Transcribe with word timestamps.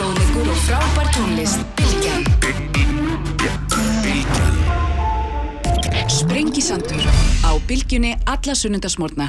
fróðleikur 0.00 0.46
og 0.48 0.60
frábær 0.64 1.08
tónlist. 1.12 1.60
Bilgjan. 1.76 2.22
Bilgjan. 2.40 2.94
Sprengisandur 6.08 7.04
á 7.44 7.52
Bilgjunni 7.68 8.14
alla 8.24 8.54
sunnundasmórna. 8.56 9.28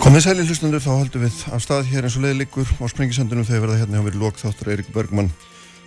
Komið 0.00 0.24
sæli 0.24 0.46
hlustundur, 0.46 0.80
þá 0.80 1.02
höldum 1.02 1.26
við 1.26 1.42
af 1.52 1.64
stað 1.64 1.90
hér 1.90 2.08
eins 2.08 2.16
og 2.16 2.24
leiðlikur 2.24 2.72
á 2.80 2.84
Sprengisandunum 2.88 3.48
þegar 3.48 3.66
verða 3.66 3.80
hérna 3.82 4.00
hjá 4.00 4.06
mér 4.06 4.18
lokþáttur 4.22 4.72
Eirik 4.72 4.88
Bergmann, 4.94 5.32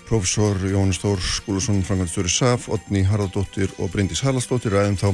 profesor 0.05 0.59
Jón 0.69 0.93
Stór 0.93 1.21
Skúlason, 1.23 1.81
Frankvæmstöri 1.87 2.29
SAF, 2.29 2.69
Otni 2.69 3.05
Haraldóttir 3.09 3.73
og 3.79 3.89
Bryndís 3.93 4.21
Haraldsdóttir 4.25 4.75
ræðum 4.75 4.99
þá 5.01 5.09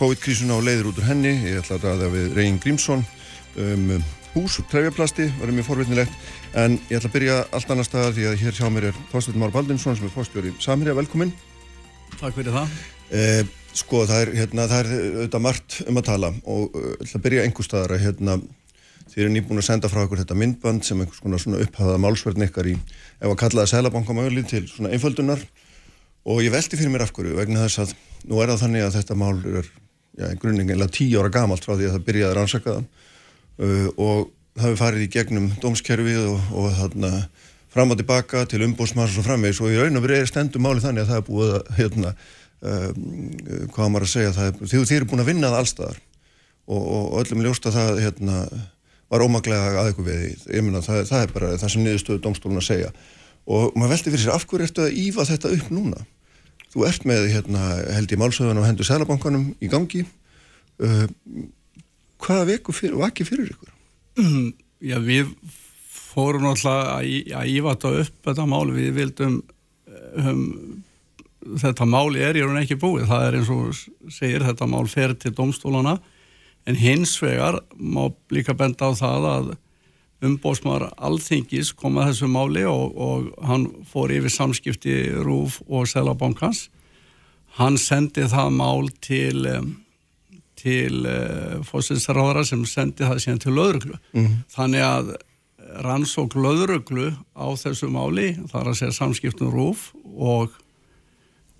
COVID-krísuna 0.00 0.58
og 0.58 0.66
leiðir 0.66 0.92
út 0.92 1.00
úr 1.00 1.08
henni. 1.08 1.38
Ég 1.46 1.62
ætla 1.62 1.78
að 1.78 1.86
ræða 1.88 2.14
við 2.16 2.32
Reyn 2.36 2.60
Grímsson 2.60 3.06
um 3.56 4.02
hús, 4.34 4.60
trefjaplasti, 4.70 5.26
verður 5.40 5.56
mjög 5.56 5.66
forvitnilegt 5.66 6.12
en 6.58 6.76
ég 6.90 6.98
ætla 6.98 7.10
að 7.10 7.14
byrja 7.16 7.38
allt 7.56 7.72
annar 7.74 7.86
staðar 7.86 8.14
því 8.16 8.24
að 8.30 8.38
hér 8.44 8.54
hjá 8.58 8.66
mér 8.70 8.84
er 8.90 9.00
Þorstein 9.10 9.40
Már 9.42 9.54
Baldinsson 9.54 9.96
sem 9.98 10.06
er 10.06 10.14
fórstjóri 10.14 10.52
Samherja, 10.62 10.94
velkomin. 10.98 11.32
Takk 12.20 12.34
fyrir 12.36 12.54
það. 12.54 12.66
Eh, 13.10 13.42
sko 13.76 14.04
það 14.06 14.20
er, 14.22 14.30
hérna, 14.38 14.68
það 14.70 14.80
er 14.80 14.88
auðvitað 14.94 15.44
margt 15.46 15.70
um 15.86 15.98
að 16.00 16.08
tala 16.10 16.28
og 16.44 16.62
uh, 16.78 16.94
ætla 17.00 17.18
að 17.18 17.24
byrja 17.26 17.44
einhver 17.46 17.66
staðar 17.66 17.92
að 17.96 18.04
hérna, 18.06 18.32
þið 19.10 19.24
eru 19.24 19.32
nýbúin 19.34 19.62
að 19.62 19.66
senda 19.66 19.90
frá 19.90 20.00
ykkur 20.04 20.22
þetta 20.22 20.38
myndband 20.38 20.86
sem 20.86 20.98
einhvers 21.02 21.22
konar 21.22 21.42
svona 21.42 21.62
upphafaða 21.64 22.02
málsverðin 22.04 22.46
ykkar 22.46 22.70
í 22.70 22.76
ef 22.78 23.28
að 23.30 23.40
kalla 23.42 23.64
það 23.64 23.72
selabankamöli 23.74 24.42
til 24.46 24.64
svona 24.70 24.92
einföldunar 24.94 25.42
og 26.30 26.36
ég 26.44 26.54
veldi 26.54 26.78
fyrir 26.78 26.92
mér 26.94 27.06
af 27.06 27.12
hverju 27.16 27.38
vegna 27.38 27.64
þess 27.64 27.78
að 27.82 27.90
nú 28.30 28.34
er 28.42 28.48
það 28.52 28.62
þannig 28.64 28.82
að 28.86 28.96
þetta 28.98 29.14
mál 29.18 29.36
er 29.40 29.66
ja, 30.20 30.26
grunningin 30.38 30.78
uh, 33.58 33.88
og 33.96 34.30
það 34.54 34.66
hefur 34.66 34.82
farið 34.82 35.06
í 35.06 35.12
gegnum 35.14 35.48
dómskerfið 35.62 36.26
og, 36.28 36.50
og 36.54 36.68
þarna 36.78 37.12
fram 37.70 37.94
og 37.94 38.00
tilbaka 38.00 38.44
til 38.50 38.64
umbósmanns 38.66 39.16
og 39.18 39.26
framvegs 39.26 39.60
og 39.62 39.70
í 39.70 39.78
raun 39.78 39.98
og 39.98 40.04
verið 40.04 40.24
er 40.24 40.30
stendum 40.30 40.66
máli 40.66 40.82
þannig 40.82 41.06
að 41.06 41.12
það 41.12 41.20
er 41.20 41.26
búið 41.28 41.52
að 41.54 41.72
hérna, 41.78 42.12
um, 42.60 43.08
hvað 43.74 43.92
maður 43.94 44.06
að 44.08 44.12
segja 44.14 44.32
er, 44.34 44.58
því 44.60 44.82
þið 44.82 44.96
eru 44.98 45.10
búin 45.12 45.24
að 45.24 45.30
vinna 45.30 45.52
það 45.52 45.62
allstaðar 45.62 46.00
og, 46.70 46.82
og 46.82 47.16
öllum 47.22 47.44
ljósta 47.46 47.72
það 47.74 48.02
hérna, 48.04 48.40
var 49.10 49.24
ómaglega 49.26 49.80
að 49.80 49.90
eitthvað 49.90 50.10
við 50.10 50.46
ég 50.54 50.64
menna 50.66 50.82
það, 50.84 51.02
það 51.10 51.24
er 51.24 51.34
bara 51.34 51.52
það 51.58 51.72
sem 51.74 51.84
niðurstöðu 51.86 52.22
domstólun 52.24 52.60
að 52.60 52.66
segja. 52.68 52.90
Og 53.50 53.74
maður 53.74 53.94
veldi 53.96 54.12
fyrir 54.12 54.24
sér 54.24 54.34
af 54.36 54.46
hverju 54.46 54.66
ertu 54.68 54.84
að 54.84 54.98
ífa 55.00 55.26
þetta 55.26 55.52
upp 55.56 55.70
núna? 55.74 56.02
Þú 56.70 56.84
ert 56.86 57.06
með 57.08 57.24
hérna, 57.32 57.62
held 57.96 58.12
í 58.14 58.18
málsöðun 58.20 58.60
og 58.62 58.68
hendur 58.68 58.86
selabankanum 58.86 59.48
í 59.58 59.70
gangi. 59.72 60.04
Uh, 60.78 61.08
hvaða 62.24 62.48
veku 62.54 62.74
fyrir, 62.76 62.98
vaki 63.00 63.26
fyrir 63.28 63.52
ykkur? 63.54 63.72
Já, 64.90 64.96
við 65.04 65.32
fórum 65.90 66.46
náttúrulega 66.48 67.40
að 67.40 67.50
ífa 67.52 67.74
þetta 67.74 67.90
upp 68.04 68.28
þetta 68.30 68.46
mál, 68.50 68.66
við 68.74 68.94
vildum 68.96 69.40
um, 70.18 70.46
þetta 71.60 71.86
máli 71.88 72.22
er 72.24 72.38
í 72.38 72.44
raun 72.44 72.60
ekki 72.60 72.78
búið, 72.80 73.08
það 73.10 73.26
er 73.26 73.38
eins 73.38 73.50
og 73.54 74.12
segir 74.12 74.44
þetta 74.44 74.68
mál 74.70 74.86
fer 74.90 75.14
til 75.18 75.32
domstólana 75.36 75.98
en 76.68 76.76
hins 76.76 77.16
vegar 77.22 77.60
má 77.76 78.08
líka 78.32 78.54
benda 78.56 78.90
á 78.90 78.92
það 78.96 79.28
að 79.30 79.52
umbósmar 80.26 80.90
alþingis 81.00 81.72
kom 81.72 81.96
að 81.96 82.10
þessu 82.10 82.28
máli 82.28 82.66
og, 82.68 82.96
og 83.00 83.30
hann 83.48 83.70
fór 83.88 84.12
yfir 84.12 84.34
samskipti 84.34 84.96
Rúf 85.24 85.62
og 85.68 85.88
Selabankans 85.88 86.66
hann 87.56 87.78
sendi 87.80 88.26
það 88.28 88.52
mál 88.58 88.90
til 89.00 89.46
til 90.60 91.06
uh, 91.08 91.58
fósinsráðara 91.66 92.44
sem 92.46 92.62
sendi 92.68 93.06
það 93.06 93.22
síðan 93.24 93.44
til 93.44 93.56
löðruglu 93.56 93.96
mm 93.96 94.24
-hmm. 94.26 94.38
þannig 94.54 94.86
að 94.86 95.12
rannsók 95.86 96.34
löðruglu 96.34 97.12
á 97.36 97.46
þessu 97.56 97.88
máli 97.88 98.34
þar 98.50 98.72
að 98.72 98.78
segja 98.80 98.92
samskiptum 98.92 99.52
Rúf 99.54 99.92
og 100.16 100.50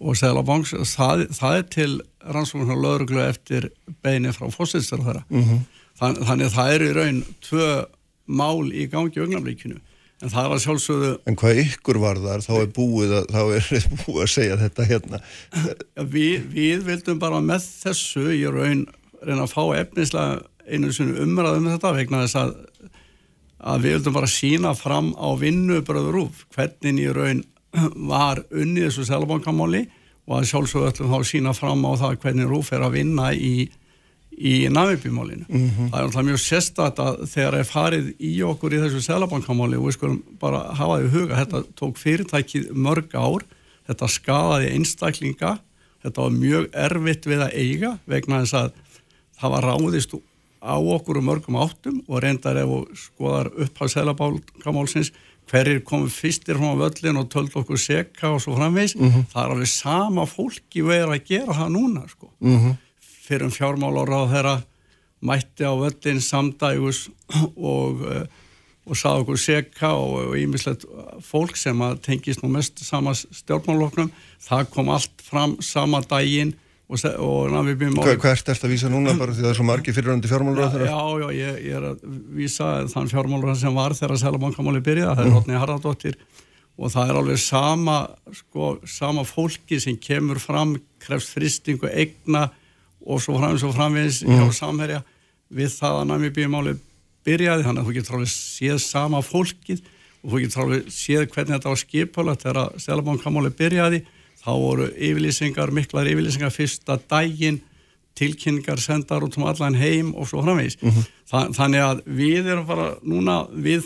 og 0.00 0.16
Sælabanks, 0.16 0.72
það, 0.96 1.26
það 1.36 1.56
er 1.58 1.66
til 1.74 1.90
rannsóknar 2.24 2.78
löðruglu 2.80 3.20
eftir 3.20 3.68
beini 4.02 4.32
frá 4.32 4.48
fósinsráðara 4.48 5.22
mm 5.28 5.42
-hmm. 5.42 5.60
Þann, 6.00 6.16
þannig 6.24 6.46
að 6.46 6.54
það 6.54 6.74
er 6.74 6.82
í 6.82 6.92
raun 6.96 7.24
tvö 7.44 7.68
mál 8.26 8.72
í 8.72 8.86
gangi 8.88 9.20
augnablikinu 9.20 9.80
en 10.20 10.32
það 10.32 10.54
að 10.54 10.62
sjálfsögðu 10.64 11.10
En 11.30 11.38
hvað 11.40 11.60
ykkur 11.64 12.00
var 12.02 12.20
þar, 12.22 12.44
þá 12.44 12.54
er 12.60 12.70
búið 12.76 13.16
að, 13.18 13.52
er 13.56 13.86
búið 14.04 14.22
að 14.24 14.32
segja 14.34 14.58
þetta 14.60 14.88
hérna. 14.90 15.22
Vi, 16.12 16.26
Við 16.52 16.86
vildum 16.88 17.20
bara 17.22 17.42
með 17.44 17.68
þessu 17.84 18.26
í 18.36 18.44
raun 18.50 18.86
reyna 19.20 19.44
að 19.44 19.54
fá 19.54 19.62
efnislega 19.80 20.40
einu 20.70 20.92
svona 20.94 21.24
umræðum 21.24 21.66
um 21.66 21.72
þetta 21.74 21.94
vegna 21.96 22.24
þess 22.24 22.40
að 22.40 22.52
að 23.60 23.82
við 23.84 23.96
vildum 23.98 24.16
bara 24.16 24.30
sína 24.32 24.70
fram 24.76 25.10
á 25.20 25.28
vinnubröður 25.36 26.22
úr 26.22 26.44
hvernig 26.54 27.02
í 27.02 27.10
raun 27.12 27.42
var 28.08 28.40
unnið 28.48 28.86
þessu 28.88 29.04
selabankamáli 29.08 29.82
og 30.30 30.38
að 30.38 30.48
sjálfsögðu 30.50 30.88
öllum 30.90 31.12
þá 31.12 31.28
sína 31.28 31.52
fram 31.56 31.84
á 31.84 31.92
það 32.00 32.16
hvernig 32.24 32.48
rúf 32.50 32.72
er 32.72 32.86
að 32.86 32.96
vinna 32.96 33.30
í 33.34 33.68
í 34.40 34.68
Namibímálinu. 34.72 35.44
Mm 35.48 35.70
-hmm. 35.70 35.90
Það 35.90 35.98
er 35.98 36.06
alltaf 36.06 36.24
mjög 36.24 36.40
sérstætt 36.40 36.98
að 36.98 37.16
þegar 37.28 37.54
er 37.58 37.64
farið 37.68 38.06
í 38.18 38.32
okkur 38.42 38.72
í 38.72 38.80
þessu 38.80 39.00
selabankamáli 39.04 39.76
og 39.76 39.86
við 39.86 39.96
skulum 39.98 40.22
bara 40.40 40.60
hafa 40.74 41.00
því 41.00 41.10
huga, 41.12 41.40
þetta 41.40 41.62
tók 41.76 41.98
fyrirtækið 42.00 42.72
mörg 42.72 43.14
ár, 43.14 43.44
þetta 43.86 44.08
skadaði 44.08 44.72
einstaklinga, 44.72 45.58
þetta 46.02 46.22
var 46.22 46.30
mjög 46.30 46.68
erfitt 46.72 47.26
við 47.26 47.40
að 47.44 47.54
eiga 47.54 47.98
vegna 48.06 48.40
þess 48.40 48.54
að 48.54 48.72
það 49.40 49.50
var 49.50 49.64
ráðist 49.64 50.14
á 50.60 50.76
okkur 50.76 51.18
um 51.18 51.24
mörgum 51.24 51.56
áttum 51.56 52.02
og 52.08 52.22
reyndar 52.22 52.56
ef 52.56 52.68
og 52.68 52.88
skoðar 52.94 53.48
upp 53.56 53.76
á 53.80 53.84
selabankamálsins 53.88 55.12
hverjir 55.50 55.80
komum 55.84 56.08
fyrstir 56.08 56.56
frá 56.56 56.76
völlin 56.76 57.18
og 57.18 57.28
töld 57.28 57.50
okkur 57.56 57.76
seka 57.76 58.30
og 58.30 58.40
svo 58.40 58.56
framvegs, 58.56 58.94
mm 58.94 59.08
-hmm. 59.10 59.24
það 59.32 59.44
er 59.44 59.50
alveg 59.50 59.68
sama 59.68 60.24
fólki 60.26 60.82
verið 60.82 61.12
að 61.12 61.26
gera 61.26 61.52
það 61.52 61.68
núna 61.68 62.08
sko. 62.08 62.30
Mm 62.40 62.58
-hmm 62.58 62.76
fyrir 63.30 63.46
um 63.46 63.54
fjármálar 63.54 64.10
á 64.10 64.22
þeirra 64.34 64.56
mætti 65.20 65.66
á 65.68 65.72
völlin 65.76 66.22
samdægus 66.24 67.08
og, 67.56 68.00
og 68.86 68.96
sað 68.96 69.24
okkur 69.24 69.40
seka 69.40 69.92
og 69.94 70.34
ímislegt 70.40 70.86
fólk 71.24 71.58
sem 71.60 71.78
að 71.84 72.00
tengist 72.06 72.42
nú 72.42 72.50
mest 72.52 72.80
sama 72.84 73.14
stjórnmáloknum, 73.14 74.10
það 74.40 74.66
kom 74.74 74.90
allt 74.94 75.24
fram 75.24 75.58
sama 75.64 76.00
dægin 76.02 76.54
og, 76.90 76.98
og 77.22 77.52
Hva, 77.54 78.16
Hvert 78.18 78.48
er 78.48 78.56
þetta 78.56 78.66
að 78.66 78.72
vísa 78.72 78.90
núna 78.90 79.14
bara 79.18 79.34
því 79.34 79.44
það 79.44 79.52
er 79.52 79.58
svo 79.60 79.66
margi 79.68 79.94
fyriröndi 79.94 80.30
fjármálur 80.30 80.66
á 80.66 80.72
þeirra? 80.72 80.88
Já, 80.90 81.02
já, 81.22 81.26
ég, 81.36 81.58
ég 81.68 81.76
er 81.78 81.88
að 81.92 82.06
vísa 82.34 82.70
þann 82.90 83.10
fjármálur 83.12 83.58
sem 83.60 83.76
var 83.76 83.94
þegar 83.94 84.22
Sælabankamáli 84.24 84.82
byrjaði, 84.88 85.18
það 85.20 85.26
er 85.26 85.36
Rótni 85.36 85.54
mm. 85.54 85.60
Haraldóttir 85.62 86.18
og 86.80 86.94
það 86.94 87.12
er 87.12 87.18
alveg 87.20 87.42
sama 87.44 87.98
sko, 88.34 88.72
sama 88.88 89.26
fólki 89.28 89.78
sem 89.82 89.98
kemur 90.00 90.40
fram 90.42 90.74
krefst 91.02 91.36
fristingu 91.36 91.90
egna 91.92 92.48
og 93.06 93.22
svo 93.22 93.38
framins 93.38 93.64
og 93.66 93.74
framins 93.76 94.20
mm. 94.24 94.36
hjá 94.36 94.52
samherja 94.60 95.00
við 95.50 95.72
það 95.74 95.98
að 96.00 96.08
Namibíumáli 96.10 96.76
byrjaði, 97.26 97.64
þannig 97.66 97.82
að 97.82 97.88
þú 97.88 97.96
getur 97.96 98.18
alveg 98.18 98.32
séð 98.32 98.78
sama 98.84 99.22
fólkið 99.24 99.82
og 100.20 100.32
þú 100.32 100.42
getur 100.44 100.62
alveg 100.64 100.92
séð 100.94 101.26
hvernig 101.32 101.56
þetta 101.56 101.72
var 101.72 101.80
skipalagt 101.80 102.44
þegar 102.44 102.60
að 102.64 102.78
Selabankamáli 102.84 103.52
byrjaði 103.58 104.02
þá 104.40 104.52
voru 104.56 104.86
yfirlýsingar, 104.96 105.72
miklar 105.76 106.08
yfirlýsingar 106.08 106.54
fyrsta 106.54 106.96
dægin 107.10 107.60
tilkynningar 108.18 108.80
sendar 108.82 109.24
út 109.24 109.36
um 109.38 109.46
allan 109.48 109.76
heim 109.78 110.14
og 110.14 110.28
svo 110.28 110.42
framvegis 110.44 110.78
mm 110.80 110.90
-hmm. 110.90 111.08
Þa, 111.30 111.40
þannig 111.54 111.80
að 111.80 112.02
við 112.06 112.46
erum 112.46 112.66
bara 112.66 112.94
núna, 113.02 113.46
við 113.52 113.84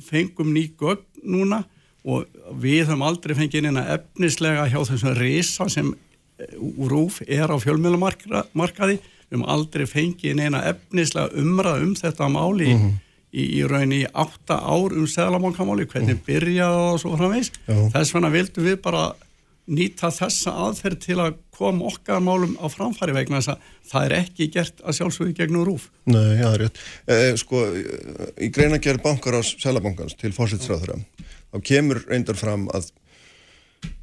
fengum 0.00 0.52
ný 0.52 0.70
gögn 0.76 1.06
núna 1.24 1.64
og 2.04 2.26
við 2.52 2.86
höfum 2.86 3.02
aldrei 3.02 3.34
fengið 3.34 3.68
inn 3.68 3.80
að 3.80 3.92
efnislega 3.96 4.68
hjá 4.68 4.80
þessum 4.84 5.16
reysa 5.16 5.68
sem 5.68 5.94
rúf 6.90 7.20
er 7.26 7.50
á 7.50 7.56
fjölmjölumarkaði 7.60 8.98
við 9.30 9.38
höfum 9.38 9.46
aldrei 9.46 9.86
fengið 9.86 10.36
neina 10.38 10.64
efnislega 10.72 11.30
umræð 11.38 11.86
um 11.86 11.94
þetta 11.94 12.28
máli 12.28 12.72
mm 12.72 12.78
-hmm. 12.80 13.00
í, 13.32 13.42
í 13.60 13.66
raun 13.68 13.92
í 13.94 14.04
átta 14.10 14.58
ár 14.58 14.92
um 14.92 15.06
seglamankamáli, 15.06 15.86
hvernig 15.86 16.16
mm. 16.18 16.24
byrjaði 16.26 16.78
það 16.78 16.92
og 16.92 17.00
svo 17.00 17.16
framvegs, 17.16 17.52
þess 17.66 18.14
vegna 18.14 18.30
vildum 18.30 18.64
við 18.64 18.80
bara 18.82 19.04
nýta 19.70 20.10
þessa 20.10 20.52
aðferð 20.66 20.98
til 21.04 21.18
að 21.22 21.36
koma 21.54 21.86
okkar 21.90 22.22
málum 22.24 22.56
á 22.58 22.66
framfæri 22.72 23.14
vegna 23.14 23.38
þess 23.38 23.52
að 23.52 23.58
það 23.90 24.06
er 24.06 24.14
ekki 24.16 24.48
gert 24.50 24.80
að 24.82 24.96
sjálfsögja 24.96 25.36
gegnum 25.42 25.66
rúf. 25.68 25.90
Nei, 26.10 26.40
já, 26.40 26.46
það 26.46 26.54
er 26.54 26.62
rétt. 26.64 26.80
Eh, 27.06 27.34
sko, 27.36 27.62
í 28.40 28.48
greinagerð 28.50 29.02
bankar 29.04 29.38
á 29.38 29.42
Sælabankans 29.44 30.16
til 30.18 30.32
fósitsræðura, 30.34 30.98
þá 31.52 31.58
kemur 31.62 32.02
reyndar 32.08 32.38
fram 32.40 32.66
að 32.74 32.90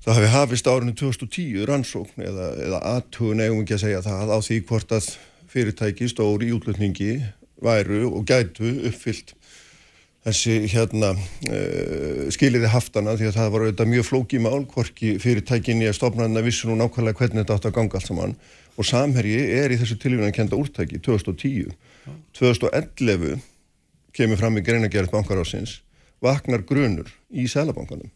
það 0.03 0.17
hafi 0.17 0.29
hafist 0.33 0.67
árinu 0.69 0.93
2010 0.97 1.65
rannsókn 1.69 2.23
eða, 2.23 2.51
eða 2.65 2.83
aðtugun 2.95 3.43
eigum 3.43 3.63
ekki 3.63 3.77
að 3.77 3.83
segja 3.85 4.03
það 4.05 4.31
á 4.33 4.37
því 4.47 4.59
hvort 4.69 4.93
að 4.97 5.09
fyrirtæki 5.51 6.09
stóri 6.11 6.49
í 6.49 6.55
útlutningi 6.55 7.11
væru 7.63 8.05
og 8.11 8.27
gætu 8.29 8.71
uppfyllt 8.89 9.33
þessi 10.27 10.57
hérna 10.73 11.13
uh, 11.15 12.27
skiliði 12.33 12.71
haftana 12.71 13.15
því 13.19 13.29
að 13.29 13.37
það 13.37 13.51
var 13.53 13.65
auðvitað 13.65 13.91
mjög 13.93 14.07
flóki 14.09 14.41
mál 14.43 14.63
hvorki 14.67 15.15
fyrirtækinni 15.23 15.87
að 15.87 15.97
stopnaðina 15.99 16.43
vissu 16.45 16.69
nú 16.69 16.77
nákvæmlega 16.81 17.21
hvernig 17.21 17.43
þetta 17.43 17.57
átt 17.57 17.69
að 17.69 17.77
ganga 17.79 17.99
allt 17.99 18.09
saman 18.11 18.37
og 18.77 18.85
samherji 18.85 19.39
er 19.57 19.73
í 19.73 19.79
þessu 19.79 19.97
tilvíðan 20.01 20.35
kenda 20.35 20.59
úrtæki 20.59 20.99
2010 21.05 21.71
2011 22.37 23.39
kemur 24.17 24.39
fram 24.39 24.59
í 24.59 24.65
greinagerð 24.65 25.13
bankarásins 25.13 25.79
vaknar 26.23 26.63
grunur 26.65 27.09
í 27.29 27.45
selabankanum. 27.49 28.09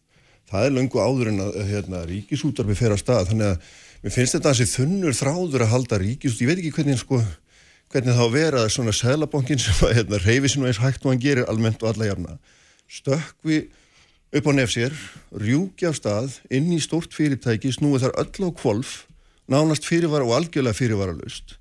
Það 0.52 0.66
er 0.68 0.74
löngu 0.76 1.00
áður 1.00 1.32
en 1.32 1.44
að 1.46 1.60
hérna, 1.70 2.02
ríkisútarfi 2.10 2.76
fer 2.76 2.96
að 2.96 3.02
stað, 3.02 3.30
þannig 3.32 3.52
að 3.52 3.70
mér 4.02 4.16
finnst 4.16 4.36
þetta 4.36 4.52
að 4.52 4.58
þessi 4.60 4.76
þunnur 4.82 5.16
þráður 5.16 5.66
að 5.66 5.72
halda 5.72 6.00
ríkisútarfi, 6.02 6.44
ég 6.44 6.52
veit 6.52 6.62
ekki 6.62 6.74
hvernig, 6.76 7.00
sko, 7.00 7.22
hvernig 7.94 8.18
þá 8.18 8.26
vera 8.34 8.66
svona 8.72 8.96
selabankin 8.96 9.62
sem 9.64 9.86
að 9.88 9.96
hérna, 10.00 10.20
reyfi 10.26 10.52
sinu 10.52 10.68
eins 10.68 10.82
hægt 10.84 11.06
og 11.06 11.14
hann 11.14 11.24
gerir 11.24 11.48
almennt 11.52 11.86
og 11.86 11.94
alla 11.94 12.10
jafna, 12.10 12.36
stökkvi 12.92 13.62
upp 14.36 14.48
á 14.48 14.52
nefsér, 14.60 15.00
rjúki 15.40 15.88
af 15.88 15.98
stað 16.00 16.38
inn 16.52 16.68
í 16.76 16.82
stórt 16.84 17.16
fyrirtæki, 17.16 17.72
snúið 17.72 18.10
þar 18.10 18.20
öll 18.26 18.48
á 18.48 18.50
kvolf, 18.60 18.94
nánast 19.52 19.88
fyrirvara 19.88 20.28
og 20.28 20.36
algjörlega 20.38 20.78
fyrirvara 20.78 21.16
löst 21.16 21.58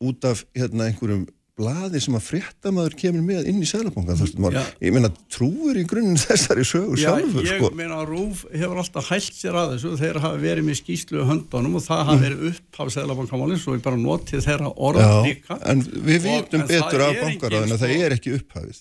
út 0.00 0.24
af 0.24 0.46
hérna 0.56 0.88
einhverjum 0.88 1.26
blaði 1.60 2.00
sem 2.00 2.16
að 2.16 2.24
fréttamaður 2.30 2.94
kemur 3.02 3.24
með 3.26 3.48
inn 3.52 3.60
í 3.60 3.68
Sælabankan 3.68 4.56
ég 4.80 4.94
meina 4.96 5.10
trúur 5.30 5.76
í 5.76 5.84
grunninn 5.88 6.16
þessari 6.20 6.64
sögur 6.64 6.96
Já, 6.98 7.12
sjálfur 7.12 7.44
ég 7.46 7.60
sko. 7.60 7.70
meina 7.76 8.00
Rúf 8.08 8.44
hefur 8.50 8.80
alltaf 8.82 9.10
hælt 9.12 9.36
sér 9.36 9.58
að 9.60 9.74
þessu 9.76 9.92
þeir 10.00 10.20
hafa 10.24 10.40
verið 10.40 10.66
með 10.70 10.80
skýslu 10.80 11.24
höndunum 11.28 11.76
og 11.76 11.84
það 11.86 12.04
hafa 12.04 12.16
Mm. 12.20 12.22
verið 12.26 12.46
upp 12.50 12.80
á 12.80 12.84
Sælabankamálinn 12.96 13.60
svo 13.60 13.76
ég 13.76 13.82
bara 13.84 13.96
notið 14.00 14.44
þeirra 14.48 14.70
orð 14.76 15.00
Já, 15.04 15.10
líka. 15.28 15.58
en 15.70 15.82
við 15.82 16.16
Og- 16.16 16.24
vitum 16.26 16.60
en 16.60 16.66
það 16.66 16.72
betur 16.74 17.00
af 17.06 17.20
bankaráðin 17.24 17.74
að 17.76 17.82
það 17.84 17.96
er 18.00 18.16
ekki 18.16 18.34
upphafið. 18.40 18.80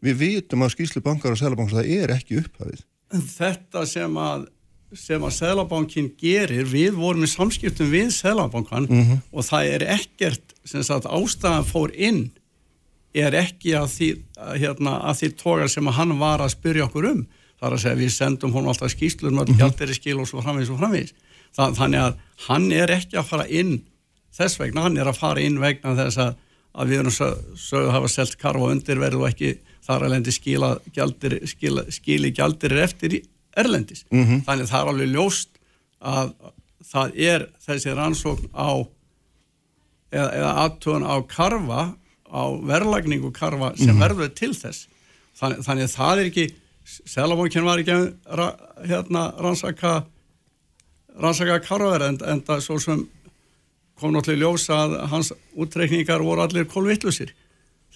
Við 0.00 0.14
vitum 0.16 0.62
af 0.64 0.72
skýslu 0.72 1.02
bankar 1.04 1.32
og 1.34 1.38
Sælabankan 1.38 1.76
að 1.76 1.84
það 1.84 2.02
er 2.02 2.14
ekki 2.16 2.38
upphafið. 2.40 2.80
Þetta 3.12 3.86
sem 3.86 4.14
að 4.16 4.46
sem 4.94 5.22
að 5.22 5.34
Sælabankin 5.36 6.10
gerir 6.18 6.64
við 6.66 6.96
vorum 6.98 7.22
í 7.22 7.30
samskiptum 7.30 7.90
við 7.92 8.10
Sælabankan 8.16 8.88
Mhm. 8.90 9.18
og 9.32 9.44
það 9.44 9.68
er 9.74 9.84
ekkert 9.98 10.54
sem 10.64 10.82
sagt 10.82 11.04
ástæðan 11.06 11.64
fór 11.64 11.92
inn 11.94 12.30
er 13.14 13.32
ekki 13.34 13.72
að 13.74 13.88
því, 13.90 14.08
að, 14.38 14.56
hérna, 14.62 14.92
að 15.10 15.16
því 15.20 15.28
tógar 15.42 15.68
sem 15.70 15.86
að 15.90 15.92
hann 15.98 16.18
var 16.18 16.38
að 16.40 16.54
spyrja 16.54 16.86
okkur 16.88 17.08
um 17.10 17.26
það 17.60 17.66
er 17.70 17.74
að 17.76 17.82
segja 17.82 17.96
við 18.00 18.10
sendum 18.14 18.52
hún 18.54 18.68
alltaf 18.70 18.90
skýslur 18.94 19.30
með 19.32 19.48
Mhm. 19.48 19.60
mm 19.60 19.70
-hmm. 19.70 19.94
skil 19.94 20.20
og 20.20 20.26
svo 20.28 20.42
framvegis 20.42 20.70
og 20.70 20.78
framvegis 20.78 21.12
það, 21.56 21.74
þannig 21.76 22.00
að 22.00 22.14
hann 22.48 22.72
er 22.72 22.88
ekki 22.88 23.16
að 23.18 23.24
fara 23.24 23.46
inn 23.48 23.82
þess 24.38 24.58
vegna, 24.58 24.82
hann 24.82 24.96
er 24.96 25.04
að 25.06 25.16
fara 25.18 25.40
inn 25.40 25.58
vegna 25.58 25.94
þess 25.96 26.16
að, 26.18 26.34
að 26.74 26.88
við 26.88 26.98
erum 27.00 27.10
sögðu 27.56 27.88
að 27.88 27.90
hafa 27.92 28.08
selt 28.08 28.38
karfa 28.38 28.70
undir 28.70 28.96
verðu 28.98 29.22
og 29.24 29.28
ekki 29.34 29.58
þar 29.86 30.02
að 30.02 30.10
lendi 30.10 30.30
skila 30.32 30.78
gjaldir, 30.94 31.40
skila, 31.46 31.82
skili 31.90 32.30
gjaldir 32.32 32.72
eftir 32.82 33.10
í 33.14 33.22
erlendis. 33.56 34.04
-hmm. 34.10 34.44
Þannig 34.46 34.70
það 34.70 34.80
er 34.80 34.92
alveg 34.92 35.12
ljóst 35.14 35.60
að 36.00 36.34
það 36.90 37.16
er 37.16 37.48
þessi 37.66 37.94
rannsókn 37.94 38.48
á 38.54 38.70
eða, 40.10 40.30
eða 40.38 40.52
aðtúan 40.64 41.06
á 41.06 41.16
karfa 41.28 41.82
á 42.30 42.42
verðlagningu 42.62 43.32
karfa 43.32 43.74
sem 43.76 43.98
verður 43.98 44.30
til 44.34 44.54
þess. 44.54 44.88
Þannig, 45.38 45.64
þannig 45.66 45.84
að 45.84 45.96
það 45.96 46.18
er 46.18 46.30
ekki 46.30 46.48
Selabókin 46.90 47.62
var 47.62 47.78
ekki 47.78 47.92
að 47.94 48.06
ra, 48.34 48.46
hérna, 48.88 49.28
rannsaka 49.38 50.04
rannsaka 51.20 51.60
karfaverð 51.62 52.06
en, 52.08 52.18
en 52.32 52.42
það 52.46 52.62
svo 52.64 52.78
sem 52.82 53.04
kom 54.00 54.14
náttúrulega 54.14 54.38
í 54.38 54.42
ljós 54.42 54.66
að 54.74 54.96
hans 55.12 55.32
útreikningar 55.60 56.24
voru 56.24 56.42
allir 56.44 56.66
kólvittlusir 56.70 57.34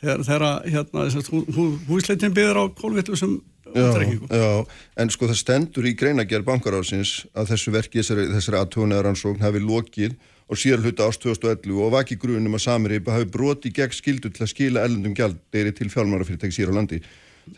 þegar, 0.01 0.25
þegar 0.29 0.47
hérna, 0.69 1.07
hú, 1.33 1.43
hú, 1.57 1.67
húsleitin 1.89 2.35
byggður 2.37 2.61
á 2.61 2.65
kólvittlusum 2.77 3.39
en 3.75 5.11
sko 5.11 5.27
það 5.31 5.41
stendur 5.41 5.89
í 5.91 5.95
greinagerð 5.99 6.47
bankaráðsins 6.47 7.27
að 7.35 7.51
þessu 7.55 7.73
verki 7.75 8.01
þessari, 8.03 8.29
þessari 8.37 8.61
aðtónaðar 8.61 9.09
rannsókn 9.09 9.43
hafi 9.43 9.61
lokið 9.65 10.15
og 10.49 10.61
síðan 10.61 10.85
hluta 10.85 11.09
ást 11.09 11.23
2011 11.25 11.83
og 11.87 11.93
vaki 11.95 12.17
grunum 12.21 12.55
að 12.59 12.65
Samiripa 12.67 13.15
hafi 13.17 13.29
broti 13.33 13.71
gegn 13.75 13.95
skildu 13.97 14.31
til 14.31 14.45
að 14.45 14.51
skila 14.53 14.83
ellendum 14.85 15.15
gjaldeyri 15.17 15.73
til 15.75 15.89
fjármárafyrirtæki 15.91 16.53
sír 16.59 16.69
á 16.71 16.77
landi. 16.77 17.01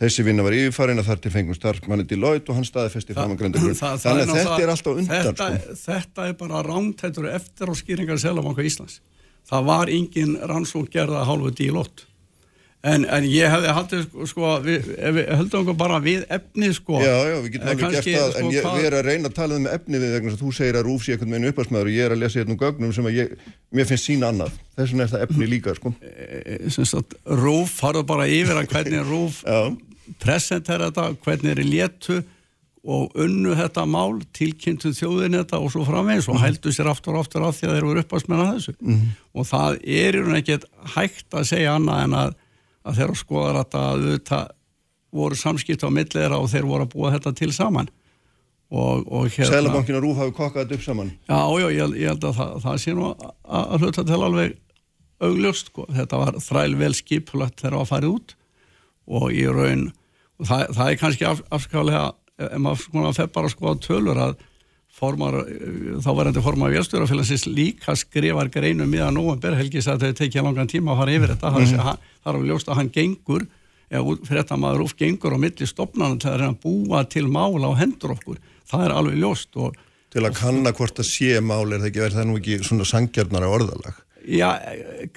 Þessi 0.00 0.24
vinna 0.26 0.42
var 0.42 0.54
yfirfarin 0.56 0.98
að 0.98 1.06
þar 1.10 1.20
til 1.22 1.30
fengum 1.30 1.54
starfmanni 1.54 2.06
til 2.10 2.18
Lloyd 2.18 2.48
og 2.50 2.56
hann 2.58 2.64
staði 2.66 2.90
festi 2.94 3.14
framangrendi 3.14 3.60
grunn. 3.62 3.74
það- 3.78 4.00
það 4.02 4.06
Þannig 4.06 4.30
að 4.32 4.38
þetta 4.40 4.62
er 4.62 4.72
alltaf 4.72 4.96
undan 4.96 5.26
þetta, 5.26 5.46
sko. 5.58 5.76
þetta 5.86 6.26
er 6.28 6.32
bara 6.40 6.62
rámtættur 6.66 7.28
eftir 7.30 7.70
á 7.70 7.74
skýringar 7.78 8.18
Selabanka 8.18 8.62
Íslands 8.66 8.96
það 9.50 9.64
var 9.68 9.86
engin 9.86 10.32
rannsókn 10.42 10.90
gerða 10.90 11.22
hálfu 11.28 11.52
dílótt 11.54 12.02
en, 12.86 13.04
en 13.16 13.24
ég 13.26 13.50
hefði 13.50 13.72
haldið 13.76 14.02
sko, 14.06 14.26
sko 14.30 14.50
við, 14.64 14.84
við 15.16 15.30
höldum 15.40 15.62
okkur 15.64 15.76
bara 15.80 15.96
við 16.04 16.22
efni 16.36 16.68
sko 16.76 17.00
Já, 17.02 17.14
já, 17.30 17.36
við 17.42 17.48
getum 17.56 17.70
alveg 17.72 17.96
gert 17.96 18.06
það, 18.06 18.28
sko, 18.30 18.42
en 18.42 18.52
ég, 18.54 18.62
hvað- 18.66 18.76
við 18.78 18.86
erum 18.90 19.00
að 19.00 19.08
reyna 19.10 19.30
að 19.30 19.36
tala 19.40 19.56
um 19.58 19.64
með 19.66 19.74
efni 19.78 20.00
við 20.04 20.14
að 20.20 20.36
þú 20.42 20.52
segir 20.60 20.78
að 20.80 20.86
Rúf 20.86 21.02
sé 21.06 21.16
einhvern 21.16 21.34
veginn 21.36 21.50
uppasmaður 21.50 21.90
og 21.90 21.96
ég 21.96 22.06
er 22.06 22.14
að 22.16 22.22
lesa 22.22 22.40
hérna 22.40 22.54
um 22.56 22.60
gögnum 22.62 22.94
sem 22.96 23.08
að 23.10 23.18
ég, 23.18 23.34
mér 23.74 23.90
finnst 23.90 24.06
sína 24.10 24.30
annað. 24.30 24.54
Þess 24.76 24.92
vegna 24.94 25.06
er 25.08 25.12
það 25.16 25.24
efni 25.26 25.48
líka, 25.50 25.74
sko. 25.80 25.92
Eh, 26.04 26.70
sem 26.76 26.86
sagt, 26.86 27.18
Rúf 27.42 27.74
farðu 27.80 28.04
bara 28.06 28.28
yfir 28.30 28.60
að 28.62 28.70
hvernig 28.70 29.04
Rúf 29.12 29.42
presentera 30.22 30.88
þetta, 30.90 31.10
hvernig 31.24 31.52
er 31.56 31.62
í 31.64 31.68
léttu 31.72 32.20
og 32.86 33.16
unnu 33.18 33.56
þetta 33.58 33.82
mál 33.90 34.20
tilkynntu 34.36 34.92
þjóðin 34.94 35.34
þetta 35.40 35.58
og 35.58 35.72
svo 35.74 35.82
framvegis 35.88 36.28
og 36.30 36.38
hældu 36.38 36.70
sér 36.70 36.86
aftur 36.92 37.16
og 37.18 37.24
aftur 37.24 37.42
af 37.48 37.56
því 37.58 37.66
að 37.66 37.72
þeir 37.74 37.86
eru 37.88 38.02
uppásmenn 38.04 38.42
að 38.44 38.52
þessu 38.60 38.74
og 39.34 39.48
það 39.50 39.80
að 42.86 42.98
segja 42.98 43.10
annað 43.10 43.12
en 43.12 43.12
að, 43.12 43.12
að 43.12 43.12
þeir 43.12 43.20
skoðar 43.20 43.60
að 43.60 43.76
auðvitað 43.82 44.50
voru 45.16 45.36
samskipt 45.36 45.84
á 45.86 45.90
millera 45.90 46.38
og 46.38 46.50
þeir 46.52 46.66
voru 46.68 46.86
að 46.86 46.92
búa 46.92 47.12
þetta 47.14 47.32
til 47.36 47.52
saman 47.54 47.90
hérna 48.70 49.46
Sælabankin 49.46 49.94
og 49.94 50.02
Rúf 50.02 50.16
hafi 50.18 50.32
kokkað 50.34 50.64
þetta 50.64 50.74
upp 50.74 50.82
saman. 50.82 51.12
Já, 51.28 51.38
já, 51.60 51.68
ég, 51.70 51.92
ég 52.00 52.08
held 52.10 52.24
að 52.24 52.34
það, 52.34 52.56
það 52.64 52.80
sé 52.82 52.94
nú 52.94 53.04
að, 53.06 53.28
að 53.44 53.84
hluta 53.84 54.04
til 54.04 54.22
alveg 54.26 54.56
augljóst, 55.22 55.70
sko. 55.70 55.86
Þetta 55.94 56.16
var 56.18 56.38
þræl 56.42 56.74
vel 56.76 56.94
skipulagt 56.94 57.60
þegar 57.60 57.72
það 57.72 57.78
var 57.78 57.90
farið 57.92 58.16
út 58.16 58.36
og 59.06 59.26
í 59.30 59.44
raun, 59.46 59.84
og 60.40 60.48
það, 60.48 60.64
það 60.74 60.90
er 60.90 60.98
kannski 60.98 61.28
af, 61.30 61.42
afskalega, 61.54 62.04
ef 62.42 62.58
maður 62.58 63.30
bara 63.36 63.46
að 63.46 63.54
skoða 63.54 63.76
tölur 63.86 64.18
að 64.18 64.34
formar, 64.96 65.38
þá 66.00 66.08
verðandi 66.08 66.42
formar 66.44 66.72
vélstjórafélagsins 66.72 67.46
líka 67.50 67.94
skrifar 67.98 68.50
greinum 68.52 68.90
miðan 68.90 69.18
november, 69.18 69.56
Helgi 69.58 69.82
sagði 69.84 69.96
að 69.96 70.06
þetta 70.06 70.22
tekið 70.22 70.46
langan 70.46 70.70
tíma 70.72 70.94
að 70.94 71.02
fara 71.02 71.16
yfir 71.16 71.32
þetta, 71.34 71.52
mm 71.52 71.64
-hmm. 71.64 71.82
það, 71.82 72.12
það 72.22 72.30
er 72.30 72.38
alveg 72.38 72.50
ljóst 72.50 72.70
að 72.70 72.78
hann 72.80 72.92
gengur, 72.94 73.46
eða 73.86 74.16
fréttamaður 74.26 74.86
úr 74.86 74.94
gengur 74.98 75.36
á 75.36 75.38
milli 75.38 75.66
stopnarnar 75.68 76.22
til 76.22 76.30
að 76.30 76.38
reyna 76.40 76.54
að 76.54 76.62
búa 76.64 77.04
til 77.04 77.26
mála 77.28 77.70
á 77.70 77.78
hendur 77.78 78.16
okkur, 78.16 78.40
það 78.66 78.86
er 78.86 78.96
alveg 78.96 79.20
ljóst 79.20 79.60
og 79.60 79.76
Til 80.16 80.24
að 80.24 80.36
kanna 80.38 80.72
hvort 80.72 80.96
það 80.96 81.08
sé 81.10 81.40
mál 81.44 81.72
er 81.74 81.80
það 81.82 81.88
ekki 81.90 82.00
verið 82.00 82.14
það 82.16 82.22
er 82.22 82.28
nú 82.30 82.36
ekki 82.38 82.54
svona 82.64 82.84
sangjarnara 82.88 83.48
orðalag. 83.52 83.96
Já, 84.26 84.48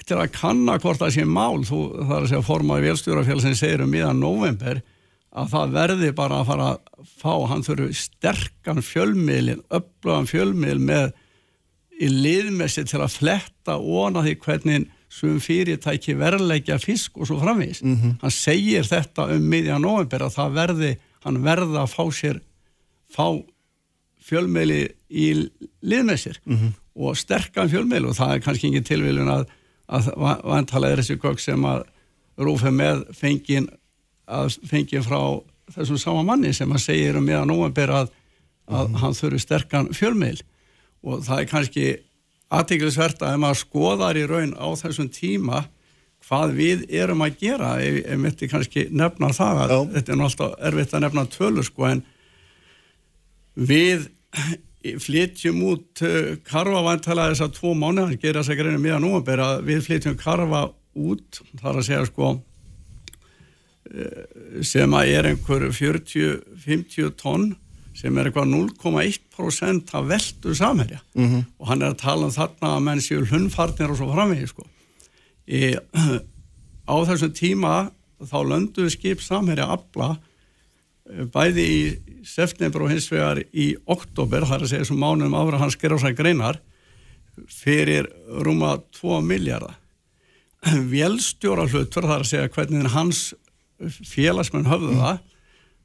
til 0.04 0.18
að 0.18 0.32
kanna 0.34 0.74
hvort 0.82 1.00
það 1.00 1.14
sé 1.14 1.24
mál, 1.24 1.62
þú, 1.64 1.78
það 1.96 2.12
er 2.16 2.24
að 2.24 2.28
segja 2.28 2.46
formaði 2.46 2.84
vélstjórafélag 2.84 3.44
sem 3.46 3.56
segir 3.58 3.84
um 3.86 3.90
miðan 3.90 4.20
november 4.20 4.82
að 5.30 5.50
það 5.52 5.74
verði 5.76 6.12
bara 6.18 6.40
að 6.40 6.48
fara 6.48 6.68
að 6.74 7.10
fá, 7.20 7.34
hann 7.50 7.62
þurfi 7.66 7.94
sterkan 7.94 8.82
fjölmiðlin, 8.82 9.60
öflugan 9.70 10.26
fjölmiðl 10.30 10.80
með 10.82 11.12
í 12.00 12.08
liðmessi 12.08 12.84
til 12.88 13.02
að 13.04 13.18
fletta 13.20 13.76
óna 13.78 14.24
því 14.24 14.34
hvernig 14.40 14.88
svum 15.10 15.40
fyrirtæki 15.42 16.14
verðleggja 16.18 16.78
fisk 16.78 17.18
og 17.18 17.26
svo 17.26 17.38
framvís. 17.42 17.82
Hann 18.22 18.30
segir 18.34 18.86
þetta 18.86 19.26
um 19.34 19.42
miðjan 19.50 19.82
november 19.82 20.22
að 20.26 20.36
það 20.38 20.52
verði, 20.54 20.92
hann 21.24 21.42
verða 21.42 21.82
að 21.82 21.94
fá 21.94 22.04
sér, 22.14 22.40
fá 23.10 23.26
fjölmiðli 24.22 24.82
í 25.10 25.50
liðmessir 25.82 26.40
og 26.94 27.16
sterkan 27.16 27.70
fjölmiðl 27.70 28.10
og 28.10 28.16
það 28.16 28.34
er 28.34 28.44
kannski 28.44 28.66
engin 28.68 28.84
tilviljun 28.86 29.28
að, 29.30 29.46
að 29.88 30.10
vantalega 30.44 30.92
er 30.92 31.02
þessi 31.02 31.18
gögg 31.18 31.40
sem 31.40 31.64
að 31.64 31.84
rúfið 32.40 32.72
með 32.72 33.04
fengin 33.14 33.68
að 34.30 34.60
fengið 34.70 35.08
frá 35.08 35.20
þessum 35.74 35.98
sama 36.00 36.22
manni 36.26 36.52
sem 36.56 36.70
að 36.72 36.84
segir 36.84 37.18
um 37.18 37.26
meðan 37.26 37.50
november 37.50 37.92
að, 37.94 38.14
að 38.70 38.94
hann 39.02 39.18
þurfi 39.18 39.42
sterkan 39.42 39.90
fjölmiðl 39.94 40.40
og 41.06 41.26
það 41.26 41.42
er 41.42 41.50
kannski 41.50 41.90
aðtiklisvert 42.50 43.22
að 43.22 43.36
ef 43.36 43.42
maður 43.44 43.60
skoðar 43.60 44.18
í 44.18 44.24
raun 44.28 44.56
á 44.58 44.68
þessum 44.80 45.10
tíma 45.14 45.64
hvað 46.26 46.56
við 46.58 46.82
erum 46.92 47.22
að 47.24 47.36
gera 47.40 47.74
ef, 47.82 48.00
mitt 48.20 48.42
er 48.42 48.50
kannski 48.50 48.88
nefna 48.90 49.30
það 49.34 49.62
að 49.64 49.76
þetta 49.94 50.14
er 50.14 50.24
alltaf 50.26 50.56
erfitt 50.70 50.96
að 50.96 51.06
nefna 51.06 51.28
tölur 51.30 51.66
sko 51.66 51.86
en 51.88 52.02
við 53.54 54.10
flytjum 54.80 55.62
út 55.68 56.02
uh, 56.06 56.36
karfa 56.46 56.84
vantalega 56.84 57.34
þess 57.34 57.46
að 57.46 57.56
tvo 57.58 57.72
mánu, 57.76 58.06
hann 58.06 58.20
gerir 58.20 58.40
þess 58.40 58.54
að 58.54 58.62
greina 58.62 58.80
miðan 58.80 59.04
november 59.04 59.42
að 59.44 59.64
við 59.68 59.82
flytjum 59.88 60.16
karfa 60.20 60.68
út, 61.00 61.42
þar 61.60 61.80
að 61.80 61.86
segja 61.86 62.06
sko 62.08 62.34
sem 64.62 64.94
að 64.94 65.12
er 65.16 65.28
einhver 65.30 65.66
40-50 65.74 67.14
tonn 67.18 67.50
sem 67.96 68.16
er 68.16 68.28
eitthvað 68.28 68.50
0,1% 68.52 69.94
af 69.98 70.08
veldu 70.08 70.54
samherja 70.54 71.00
-hmm. 71.14 71.44
og 71.58 71.66
hann 71.68 71.82
er 71.82 71.90
að 71.92 72.02
tala 72.04 72.26
um 72.26 72.34
þarna 72.34 72.74
að 72.76 72.84
menn 72.86 73.02
séu 73.02 73.24
hlunfarnir 73.26 73.90
og 73.90 73.96
svo 73.98 74.12
framvegi 74.12 74.46
sko. 74.46 74.66
Í, 75.48 75.74
á 76.92 76.94
þessum 77.08 77.34
tíma 77.34 77.90
þá 78.20 78.38
lönduðu 78.44 78.90
skip 78.90 79.22
samherja 79.24 79.66
afla 79.74 80.18
eh, 81.10 81.24
bæði 81.24 81.66
í 81.66 82.24
september 82.24 82.84
og 82.84 82.90
hins 82.92 83.10
vegar 83.10 83.42
í 83.52 83.74
oktober, 83.86 84.44
það 84.44 84.56
er 84.56 84.62
að 84.62 84.72
segja 84.72 84.84
þessum 84.84 85.02
mánum 85.02 85.34
ára 85.34 85.58
hans 85.58 85.76
gerðsæk 85.76 86.16
greinar 86.16 86.60
fyrir 87.48 88.10
rúma 88.44 88.78
2 89.00 89.20
miljardar 89.24 89.76
vélstjóra 90.92 91.66
hlutur, 91.66 92.04
það 92.04 92.16
er 92.16 92.26
að 92.26 92.32
segja 92.32 92.52
hvernig 92.54 92.90
hans 92.92 93.34
félagsmenn 93.88 94.68
höfðu 94.68 94.96
það 94.98 95.20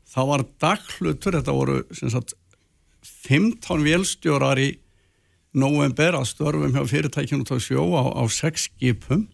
þá 0.05 0.21
var 0.29 0.43
daglutur, 0.61 1.37
þetta 1.37 1.55
voru 1.55 1.77
sem 1.95 2.11
sagt 2.13 2.35
15 3.25 3.85
vélstjórar 3.85 4.59
í 4.61 4.69
november 5.55 6.17
að 6.19 6.29
störfum 6.33 6.75
hjá 6.75 6.83
fyrirtækjum 6.89 7.43
út 7.45 7.53
á 7.55 7.57
sjó 7.63 7.83
á, 7.95 8.03
á 8.19 8.23
sex 8.31 8.67
skipum 8.69 9.27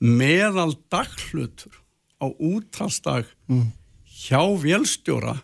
meðal 0.00 0.72
daglutur 0.92 1.74
á 2.20 2.26
úttalsdag 2.32 3.28
mm. 3.50 3.66
hjá 4.04 4.40
vélstjóra 4.60 5.36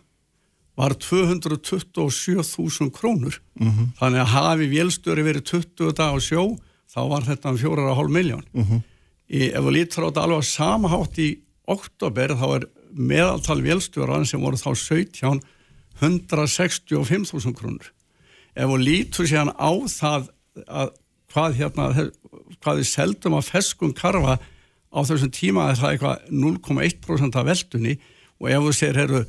var 0.79 0.95
227.000 0.97 2.89
krónur 2.95 3.41
mm 3.59 3.69
-hmm. 3.69 3.87
þannig 3.99 4.21
að 4.21 4.33
hafi 4.33 4.65
vélstjóri 4.71 5.23
verið 5.23 5.43
20 5.51 5.93
dag 5.93 6.15
á 6.15 6.19
sjó 6.19 6.57
þá 6.89 7.01
var 7.09 7.23
þetta 7.27 7.49
um 7.51 7.57
4,5 7.57 8.09
miljón 8.09 8.45
mm 8.53 8.63
-hmm. 8.63 8.81
ef 9.27 9.61
við 9.63 9.71
lítur 9.71 10.03
á 10.03 10.07
þetta 10.09 10.23
alveg 10.23 10.43
samahátt 10.43 11.17
í 11.19 11.29
oktober 11.71 12.35
þá 12.37 12.47
er 12.57 12.67
meðaltal 12.91 13.61
vélstjóran 13.63 14.27
sem 14.27 14.43
voru 14.43 14.59
þá 14.59 14.71
17 14.75 15.41
165.000 16.01 17.53
krónur. 17.57 17.91
Ef 18.57 18.71
við 18.71 18.85
lítur 18.87 19.29
síðan 19.29 19.53
á 19.55 19.71
það 19.91 20.31
að 20.65 20.95
hvað 21.31 21.59
hérna 21.59 21.85
hvað 22.61 22.81
við 22.81 22.89
seldum 22.89 23.37
að 23.37 23.51
feskum 23.53 23.93
karfa 23.95 24.39
á 24.91 24.99
þessum 25.07 25.31
tíma 25.31 25.69
er 25.71 25.79
það 25.79 25.93
eitthvað 25.93 26.25
0,1% 26.33 27.37
af 27.39 27.47
veldunni? 27.47 27.95
Og 28.41 28.49
ef 28.49 28.65
þú 28.65 28.73
segir, 28.75 28.99
herru 28.99 29.21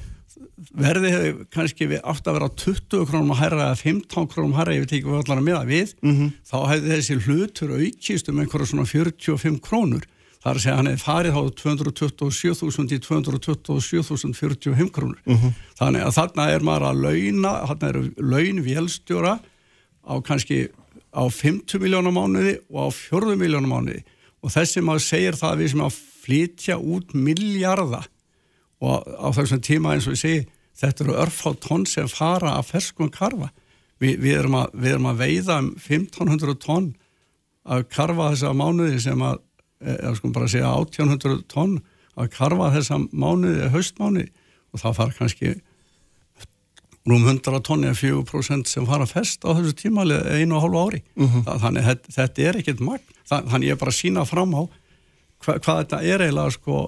verðið 0.78 1.14
hefur 1.14 1.46
kannski 1.52 1.88
við 1.90 2.02
átt 2.08 2.28
að 2.28 2.36
vera 2.38 2.48
20 2.62 3.06
krónum 3.10 3.34
að 3.34 3.40
hæra 3.42 3.60
eða 3.66 3.78
15 3.80 4.28
krónum 4.32 4.54
að 4.54 4.60
hæra, 4.60 4.74
ég 4.76 4.84
veit 4.84 4.94
ekki 4.96 5.06
hvað 5.08 5.22
allar 5.22 5.40
að 5.40 5.46
miða 5.48 5.62
við 5.68 5.94
mm 6.00 6.12
-hmm. 6.16 6.32
þá 6.50 6.58
hefði 6.72 6.92
þessi 6.92 7.16
hlutur 7.26 7.74
aukist 7.78 8.28
um 8.28 8.40
einhverja 8.40 8.70
svona 8.70 8.86
45 8.86 9.60
krónur 9.60 10.06
þar 10.42 10.58
að 10.58 10.62
segja 10.64 10.76
hann 10.78 10.90
hefði 10.90 11.04
farið 11.04 11.38
á 11.38 11.42
227.000 11.62 12.94
í 12.96 12.98
227.045 13.06 14.90
krónur. 14.94 15.20
Mm 15.24 15.36
-hmm. 15.38 15.52
þannig 15.78 16.02
að 16.06 16.16
þarna 16.18 16.44
er 16.50 16.62
maður 16.66 16.88
að 16.88 17.02
launa 17.06 17.52
þarna 17.70 17.88
eru 17.88 18.02
laun 18.18 18.62
vélstjóra 18.66 19.34
á 20.02 20.14
kannski 20.26 20.68
á 21.12 21.22
50 21.28 21.78
miljónum 21.78 22.14
mánuði 22.16 22.58
og 22.72 22.88
á 22.88 22.90
40 22.90 23.38
miljónum 23.38 23.70
mánuði. 23.70 24.02
Og 24.42 24.50
þessi 24.50 24.82
maður 24.82 25.06
segir 25.06 25.38
það 25.38 25.52
að 25.52 25.60
við 25.62 25.70
sem 25.70 25.84
að 25.86 26.00
flytja 26.22 26.78
út 26.78 27.14
miljarda 27.14 28.02
og 28.82 29.06
á 29.06 29.28
þessum 29.30 29.62
tíma 29.62 29.94
eins 29.94 30.08
og 30.08 30.16
ég 30.16 30.22
segi 30.22 30.46
þetta 30.78 31.04
eru 31.04 31.18
örfá 31.22 31.52
tonn 31.62 31.86
sem 31.86 32.08
fara 32.10 32.56
að 32.56 32.72
ferskum 32.72 33.10
karfa. 33.12 33.52
Vi, 34.02 34.16
við, 34.18 34.40
erum 34.40 34.58
að, 34.58 34.74
við 34.74 34.96
erum 34.96 35.10
að 35.12 35.20
veiða 35.22 35.58
um 35.62 35.70
1500 35.78 36.58
tonn 36.58 36.88
að 37.62 37.84
karfa 37.92 38.32
þessa 38.32 38.54
mánuði 38.58 38.98
sem 39.04 39.22
að 39.22 39.38
eða 39.82 40.14
sko 40.18 40.30
bara 40.34 40.48
segja 40.50 40.70
1800 40.76 41.44
tonn 41.50 41.80
að 42.18 42.32
karfa 42.36 42.72
þessa 42.76 42.98
mánuði 43.10 43.68
haustmánuði 43.72 44.30
og 44.72 44.82
það 44.82 44.98
fara 44.98 45.16
kannski 45.18 45.54
rúm 47.08 47.26
100 47.26 47.62
tonn 47.66 47.86
eða 47.88 47.98
4% 47.98 48.70
sem 48.70 48.86
fara 48.86 49.08
fest 49.10 49.42
á 49.42 49.50
þessu 49.50 49.74
tímali 49.78 50.18
einu 50.38 50.58
og 50.58 50.66
hálfu 50.66 50.82
ári 50.86 51.02
uh 51.02 51.24
mhm. 51.24 51.42
-huh. 51.46 51.58
þannig 51.64 51.88
þetta, 51.88 52.16
þetta 52.18 52.42
er 52.42 52.58
ekkit 52.62 52.80
magn 52.80 53.20
þannig 53.28 53.68
ég 53.68 53.76
er 53.76 53.82
bara 53.82 53.94
að 53.94 54.00
sína 54.00 54.24
fram 54.24 54.54
á 54.54 54.62
hva, 55.42 55.58
hvað 55.58 55.78
þetta 55.82 56.02
er 56.02 56.26
eiginlega 56.26 56.50
sko 56.50 56.82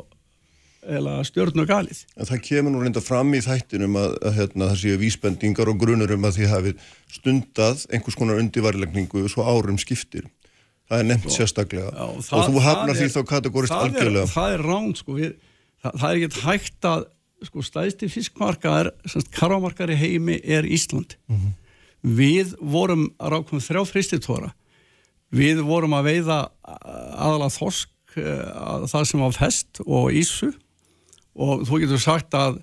eða 0.85 1.19
stjórn 1.27 1.63
og 1.63 1.69
galið. 1.69 2.05
En 2.19 2.29
það 2.29 2.43
kemur 2.49 2.75
nú 2.75 2.83
reynda 2.83 3.03
fram 3.05 3.33
í 3.37 3.43
þættinum 3.45 3.99
að, 4.01 4.17
að 4.29 4.39
hérna, 4.39 4.71
það 4.73 4.81
séu 4.83 5.01
vísbendingar 5.01 5.71
og 5.73 5.81
grunur 5.81 6.15
um 6.17 6.27
að 6.29 6.39
því 6.39 6.51
hafið 6.53 6.89
stundað 7.15 7.85
einhvers 7.91 8.19
konar 8.19 8.41
undirværilegningu 8.43 9.25
svo 9.33 9.47
árum 9.49 9.79
skiptir. 9.81 10.29
Það 10.85 11.01
er 11.01 11.09
nefnt 11.09 11.33
sérstaklega 11.33 11.91
já, 11.91 12.07
það, 12.27 12.39
og 12.39 12.47
þú 12.47 12.63
hafnar 12.67 12.99
því 12.99 13.09
þá 13.15 13.21
kategórist 13.31 13.75
algjörlega. 13.77 14.31
Það 14.35 14.55
er 14.55 14.65
ránt 14.69 15.01
sko, 15.01 15.15
við, 15.17 15.31
það, 15.81 15.95
það 16.03 16.09
er 16.09 16.19
ekkert 16.19 16.41
hægt 16.45 16.89
að 16.91 17.07
sko 17.45 17.65
stæðsti 17.65 18.09
fiskmarkaðar, 18.13 18.91
karvamarkaðar 19.37 19.95
í 19.95 20.01
heimi 20.01 20.37
er 20.45 20.69
Ísland. 20.69 21.17
Mm 21.29 21.41
-hmm. 21.41 21.57
Við 22.05 22.53
vorum 22.61 23.09
að 23.17 23.33
rákum 23.33 23.65
þrjá 23.65 23.83
fristitóra. 23.89 24.53
Við 25.33 25.65
vorum 25.65 25.97
að 25.97 26.11
veiða 26.13 26.39
aðala 26.63 27.49
þorsk 27.51 28.19
eh, 28.21 28.45
að 28.53 28.87
það 28.93 29.05
sem 29.09 29.21
var 29.21 29.33
fest 29.33 29.81
og 29.87 30.13
ísu 30.13 30.53
og 31.35 31.65
þú 31.67 31.81
getur 31.83 32.03
sagt 32.03 32.35
að 32.35 32.61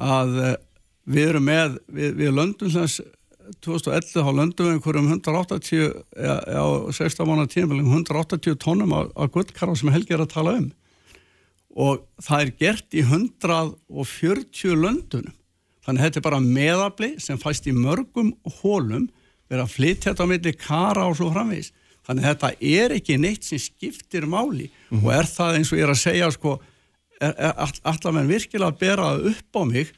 að 0.00 0.38
eh, 0.42 0.56
við 1.04 1.28
erum 1.28 1.44
með 1.44 1.76
við, 1.86 2.14
við 2.18 2.32
löndum 2.34 2.72
þess 2.72 3.02
2011 3.64 4.22
á 4.22 4.30
löndum 4.32 4.68
við 4.68 4.76
einhverjum 4.76 5.08
180 5.12 5.92
á 6.56 6.66
16 6.92 7.28
mánu 7.28 7.46
tíma 7.50 7.78
180 7.80 8.56
tónum 8.62 8.94
af 8.94 9.32
gullkarfa 9.34 9.76
sem 9.78 9.92
Helgi 9.92 10.16
er 10.16 10.24
að 10.24 10.34
tala 10.34 10.56
um. 10.60 10.70
Og 11.72 12.02
það 12.20 12.44
er 12.44 12.50
gert 12.60 12.96
í 12.96 13.04
140 13.04 14.76
löndunum. 14.76 15.36
Þannig 15.82 16.04
þetta 16.06 16.20
er 16.20 16.26
bara 16.26 16.42
meðabli 16.42 17.14
sem 17.22 17.40
fæst 17.40 17.66
í 17.66 17.74
mörgum 17.74 18.34
hólum 18.60 19.08
verið 19.50 19.64
að 19.64 19.72
flytja 19.72 20.12
þetta 20.12 20.26
á 20.26 20.30
milli 20.30 20.52
kara 20.54 21.06
og 21.08 21.16
svo 21.18 21.32
framvegis. 21.32 21.72
Þannig 22.06 22.28
þetta 22.28 22.52
er 22.58 22.94
ekki 22.96 23.16
neitt 23.18 23.46
sem 23.46 23.60
skiptir 23.62 24.26
máli. 24.26 24.70
Mm 24.90 24.98
-hmm. 24.98 25.06
og 25.06 25.12
er 25.16 25.26
það 25.26 25.56
eins 25.58 25.72
og 25.72 25.78
ég 25.78 25.84
er 25.84 25.94
að 25.94 26.04
segja 26.04 26.30
sko 26.30 26.60
allar 27.22 28.14
menn 28.14 28.30
virkilega 28.30 28.72
að 28.72 28.78
bera 28.78 29.10
upp 29.16 29.58
á 29.58 29.62
mig 29.64 29.92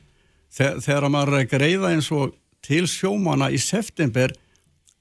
þegar, 0.53 0.81
þegar 0.85 1.09
maður 1.13 1.39
er 1.39 1.49
greiða 1.49 1.93
eins 1.95 2.11
og 2.13 2.35
til 2.65 2.89
sjómana 2.89 3.51
í 3.53 3.61
september 3.61 4.33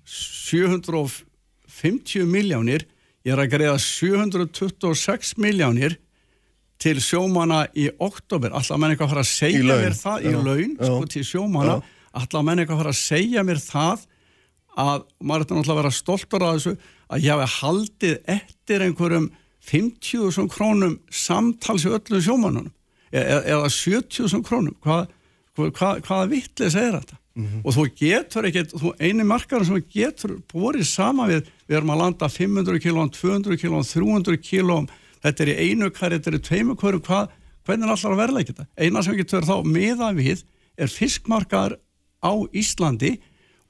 750 0.04 2.28
miljónir 2.28 2.84
ég 3.24 3.32
er 3.34 3.40
að 3.40 3.54
greiða 3.54 3.80
726 3.80 5.38
miljónir 5.40 5.96
til 6.84 7.00
sjómana 7.00 7.72
í 7.80 7.88
oktober 8.04 8.52
allar 8.52 8.78
menn 8.82 8.92
eitthvað 8.94 9.08
að 9.08 9.14
fara 9.14 9.24
að 9.24 9.32
segja 9.32 9.78
mér 9.80 9.96
það? 9.96 10.26
Í 10.28 10.30
laun 10.36 10.76
sko, 10.76 11.06
til 11.14 11.24
sjómana 11.28 11.76
allar 12.12 12.44
menn 12.44 12.60
eitthvað 12.60 12.78
að 12.78 12.82
fara 12.84 12.94
að 12.96 13.04
segja 13.04 13.42
mér 13.48 13.60
það? 13.64 14.00
Að 14.74 15.00
maður 15.22 15.44
er 15.44 15.46
náttúrulega 15.46 15.74
að 15.74 15.80
vera 15.80 15.92
stoltur 15.94 16.44
að 16.44 16.54
þessu 16.58 16.74
að 17.14 17.24
ég 17.24 17.32
hafi 17.32 17.48
haldið 17.62 18.16
eftir 18.36 18.80
einhverjum 18.88 19.28
50.000 19.64 20.52
krónum 20.52 20.96
samtals 21.14 21.86
í 21.88 21.90
öllum 21.94 22.22
sjómanunum 22.26 22.74
e, 23.14 23.22
e 23.22 23.24
eða 23.54 23.68
70.000 23.72 24.44
krónum. 24.44 24.76
Hvað, 24.84 25.04
hvað, 25.56 25.94
hvaða 26.10 26.32
vittlis 26.34 26.76
er 26.76 26.94
þetta 26.98 27.16
mm 27.36 27.46
-hmm. 27.46 27.62
og 27.64 27.74
þú 27.74 27.84
getur 27.98 28.46
ekkert 28.46 28.74
eini 29.00 29.24
markaður 29.24 29.66
sem 29.66 29.84
getur 29.90 30.42
borið 30.54 30.86
sama 30.88 31.28
við 31.28 31.48
við 31.68 31.78
erum 31.78 31.90
að 31.90 32.02
landa 32.02 32.30
500 32.30 32.80
kg 32.80 33.10
200 33.12 33.58
kg, 33.58 33.84
300 33.84 34.38
kg 34.38 34.90
þetta 35.24 35.44
er 35.44 35.50
í 35.50 35.60
einu 35.70 35.90
kari, 35.90 36.18
þetta 36.18 36.30
er 36.30 36.40
í 36.40 36.48
tveimu 36.48 36.76
kari 36.76 37.00
hvað, 37.00 37.30
hvernig 37.66 37.86
er 37.86 37.92
alltaf 37.92 38.12
að 38.12 38.22
verða 38.22 38.40
ekki 38.40 38.54
þetta 38.54 38.68
eina 38.78 39.04
sem 39.04 39.18
getur 39.18 39.44
þá 39.48 39.58
meða 39.66 40.14
við 40.14 40.44
er 40.78 40.88
fiskmarkaður 40.88 41.78
á 42.24 42.34
Íslandi 42.54 43.20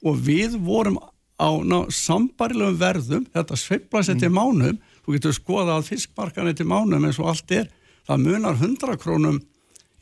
og 0.04 0.18
við 0.18 0.58
vorum 0.58 0.98
á 1.40 1.50
ná, 1.64 1.90
sambarilegum 1.90 2.78
verðum 2.78 3.26
þetta 3.34 3.56
sveiflaði 3.56 4.06
sér 4.06 4.20
til 4.20 4.30
mm. 4.30 4.38
mánum 4.38 4.78
þú 5.04 5.16
getur 5.16 5.34
skoða 5.34 5.78
að 5.78 5.88
fiskmarkanir 5.90 6.54
til 6.54 6.66
mánum 6.66 7.04
eins 7.04 7.18
og 7.18 7.32
allt 7.32 7.50
er, 7.50 7.68
það 8.06 8.26
munar 8.28 8.54
100 8.60 8.98
krónum 9.02 9.40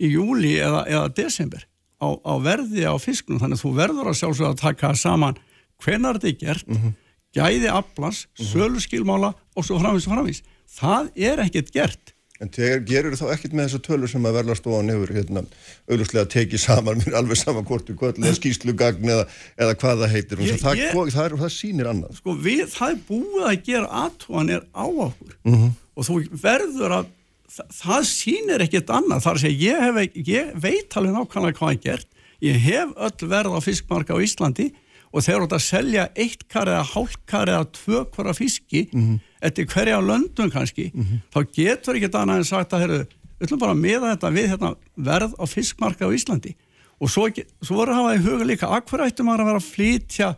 í 0.02 0.12
júli 0.12 0.58
eða, 0.60 0.84
eða 0.90 1.08
desember 1.16 1.64
á, 2.02 2.08
á 2.18 2.34
verði 2.42 2.82
á 2.90 2.94
fisknum, 2.98 3.38
þannig 3.38 3.60
að 3.60 3.64
þú 3.64 3.74
verður 3.78 4.10
að 4.10 4.18
sjálfsögða 4.20 4.50
að 4.52 4.62
taka 4.64 4.94
saman 4.98 5.38
hvenar 5.82 6.18
þetta 6.18 6.28
er 6.28 6.40
gert, 6.40 6.66
mm 6.68 6.80
-hmm. 6.80 6.96
gæði 7.38 7.68
aflans, 7.70 8.26
mm 8.26 8.44
-hmm. 8.44 8.52
sölu 8.52 8.80
skilmála 8.80 9.34
og 9.56 9.64
svo 9.64 9.78
framvís 9.78 10.06
og 10.06 10.14
framvís. 10.16 10.42
Það 10.66 11.10
er 11.16 11.38
ekkert 11.46 11.72
gert 11.72 12.12
En 12.42 12.50
gerur 12.50 13.14
þá 13.14 13.26
ekkert 13.36 13.54
með 13.54 13.68
þessu 13.68 13.80
tölur 13.86 14.10
sem 14.10 14.24
að 14.26 14.36
verðast 14.40 14.64
ofan 14.66 14.90
yfir 14.90 15.12
hérna, 15.14 15.42
auðvuslega 15.86 16.30
tekið 16.32 16.62
saman 16.64 16.98
mér 16.98 17.16
alveg 17.20 17.38
saman 17.38 17.66
hvortu 17.68 17.94
kvöldlega 17.98 18.32
eða 18.32 18.38
skýslugagn 18.40 19.12
eða, 19.14 19.26
eða 19.62 19.76
hvað 19.78 20.02
það 20.02 20.14
heitir 20.16 20.42
ég, 20.42 20.58
það, 20.58 20.80
ég, 20.80 20.96
það, 21.14 21.24
er, 21.28 21.36
það 21.44 21.52
sýnir 21.54 21.90
annað 21.92 22.18
sko, 22.18 22.34
við, 22.42 22.64
Það 22.72 22.94
er 22.94 23.00
búið 23.10 23.46
að 23.46 23.58
gera 23.68 24.02
aðtóanir 24.02 24.64
á 24.74 24.84
okkur 24.88 25.36
mm 25.38 25.54
-hmm. 25.54 25.74
og 25.94 26.08
þú 26.08 26.18
verður 26.42 26.96
að 26.98 27.12
það 27.52 28.06
sýnir 28.08 28.64
ekkert 28.64 28.90
annað. 28.90 29.24
Þar 29.26 29.42
að 29.42 29.64
ég, 29.64 29.82
hef, 29.86 30.22
ég 30.28 30.54
veit 30.62 30.96
alveg 30.96 31.16
nákvæmlega 31.16 31.58
hvað 31.58 31.74
ég 31.74 31.82
gert. 31.86 32.08
Ég 32.42 32.56
hef 32.58 32.94
öll 32.96 33.28
verð 33.28 33.58
á 33.58 33.60
fiskmarka 33.62 34.16
á 34.16 34.24
Íslandi 34.24 34.72
og 35.12 35.22
þeir 35.22 35.36
eru 35.36 35.48
að 35.52 35.66
selja 35.66 36.08
eitt 36.16 36.48
kar 36.48 36.70
eða 36.72 36.86
hálf 36.94 37.18
kar 37.28 37.50
eða 37.52 37.68
tvö 37.76 38.06
kvara 38.10 38.32
fiski 38.34 38.88
mm 38.88 39.02
-hmm 39.02 39.20
eftir 39.42 39.66
hverja 39.66 40.00
löndum 40.00 40.50
kannski 40.50 40.90
mm 40.94 41.02
-hmm. 41.02 41.18
þá 41.34 41.40
getur 41.54 41.96
ekki 41.96 42.06
þetta 42.06 42.22
annað 42.22 42.36
en 42.36 42.44
sagt 42.44 42.72
að 42.72 42.82
heru, 42.84 42.98
við 43.38 43.46
ætlum 43.46 43.62
bara 43.62 43.72
að 43.72 43.82
miða 43.82 44.12
þetta 44.12 44.30
við 44.30 44.48
hérna, 44.52 44.74
verð 44.96 45.34
á 45.38 45.44
fiskmarka 45.46 46.06
á 46.06 46.14
Íslandi. 46.14 46.54
Og 47.00 47.10
svo, 47.10 47.26
svo 47.62 47.76
voru 47.76 47.90
að 47.90 47.98
hafa 47.98 48.14
í 48.14 48.22
huga 48.22 48.44
líka 48.44 48.66
að 48.66 48.84
hverju 48.86 49.06
ættum 49.06 49.28
að 49.28 49.44
vera 49.44 49.58
að 49.58 49.70
flytja 49.74 50.28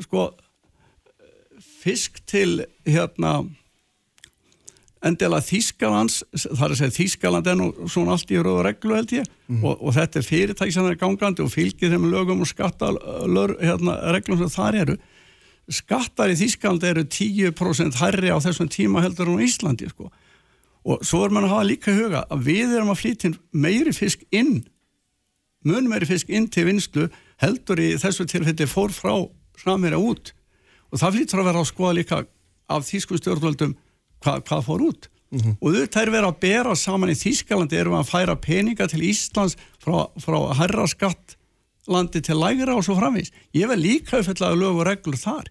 sko, 0.00 0.34
fisk 1.80 2.20
til 2.26 2.66
hérna 2.84 3.46
endela 5.06 5.40
Þískalands, 5.40 6.20
það 6.36 6.64
er 6.64 6.72
að 6.74 6.80
segja 6.80 6.96
Þískaland 6.98 7.48
er 7.48 7.56
nú 7.56 7.68
svona 7.88 8.16
allt 8.16 8.32
í 8.32 8.40
röðu 8.40 8.64
reglu 8.66 8.96
held 8.98 9.14
ég 9.16 9.28
mm. 9.48 9.62
og, 9.64 9.78
og 9.80 9.94
þetta 9.96 10.20
er 10.20 10.26
fyrirtæki 10.26 10.74
sem 10.74 10.88
er 10.90 10.98
gangandi 11.00 11.44
og 11.44 11.52
fylgir 11.54 11.92
þeim 11.94 12.10
lögum 12.12 12.42
og 12.44 12.50
skattalör 12.50 13.56
hérna, 13.62 13.96
reglum 14.12 14.42
sem 14.42 14.52
þar 14.52 14.80
eru 14.82 14.98
skattar 15.70 16.32
í 16.32 16.36
Þískland 16.36 16.84
eru 16.84 17.06
10% 17.06 18.00
hærri 18.00 18.32
á 18.34 18.38
þessum 18.42 18.68
tíma 18.72 19.04
heldur 19.04 19.32
á 19.32 19.44
Íslandi 19.44 19.88
sko. 19.88 20.10
og 20.84 21.04
svo 21.06 21.24
er 21.24 21.32
mann 21.32 21.46
að 21.48 21.54
hafa 21.54 21.68
líka 21.70 21.96
huga 21.96 22.24
að 22.28 22.44
við 22.50 22.76
erum 22.76 22.92
að 22.92 23.00
flytja 23.00 23.32
meiri 23.52 23.92
fisk 23.96 24.24
inn 24.32 24.64
mun 25.64 25.88
meiri 25.88 26.08
fisk 26.08 26.28
inn 26.28 26.48
til 26.48 26.66
vinslu 26.68 27.08
heldur 27.40 27.80
í 27.80 27.94
þessu 28.00 28.26
tilfelli 28.28 28.68
fór 28.68 28.92
frá 28.92 29.14
framherja 29.60 30.00
út 30.00 30.34
og 30.90 31.00
það 31.00 31.16
flyttur 31.16 31.42
að 31.42 31.50
vera 31.50 31.62
að 31.62 31.70
skoða 31.72 31.96
líka 31.96 32.24
af 32.70 32.86
þýsku 32.88 33.20
stjórnvöldum 33.20 33.76
hvað, 34.24 34.44
hvað 34.48 34.64
fór 34.68 34.86
út? 34.90 35.08
Og 35.62 35.74
þetta 35.76 36.00
er 36.02 36.10
verið 36.10 36.28
að 36.32 36.40
bera 36.42 36.74
saman 36.74 37.12
í 37.12 37.14
Þýskalandi 37.14 37.78
erum 37.78 37.94
við 37.94 38.00
að 38.00 38.08
færa 38.10 38.34
peninga 38.42 38.86
til 38.90 39.02
Íslands 39.06 39.56
frá, 39.78 40.08
frá 40.18 40.38
herra 40.58 40.86
skatt 40.90 41.36
landi 41.90 42.20
til 42.22 42.36
lægra 42.38 42.74
og 42.76 42.84
svo 42.86 42.96
framvís 42.98 43.30
ég 43.56 43.70
vel 43.70 43.78
líka 43.80 44.18
uppfællaði 44.20 44.58
lög 44.60 44.80
og 44.80 44.86
reglur 44.86 45.16
þar. 45.18 45.50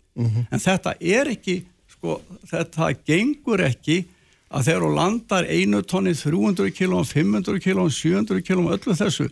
En 0.51 0.59
þetta 0.59 0.93
er 0.99 1.31
ekki 1.31 1.61
sko, 1.89 2.21
þetta 2.51 2.93
gengur 3.07 3.63
ekki 3.65 4.05
að 4.49 4.65
þegar 4.65 4.83
þú 4.83 4.91
landar 4.95 5.45
einu 5.47 5.81
tonni 5.83 6.13
300 6.17 6.71
kg, 6.73 7.03
500 7.05 7.59
kg 7.61 7.85
700 7.93 8.41
kg, 8.41 8.65
öllu 8.75 8.95
þessu 8.97 9.29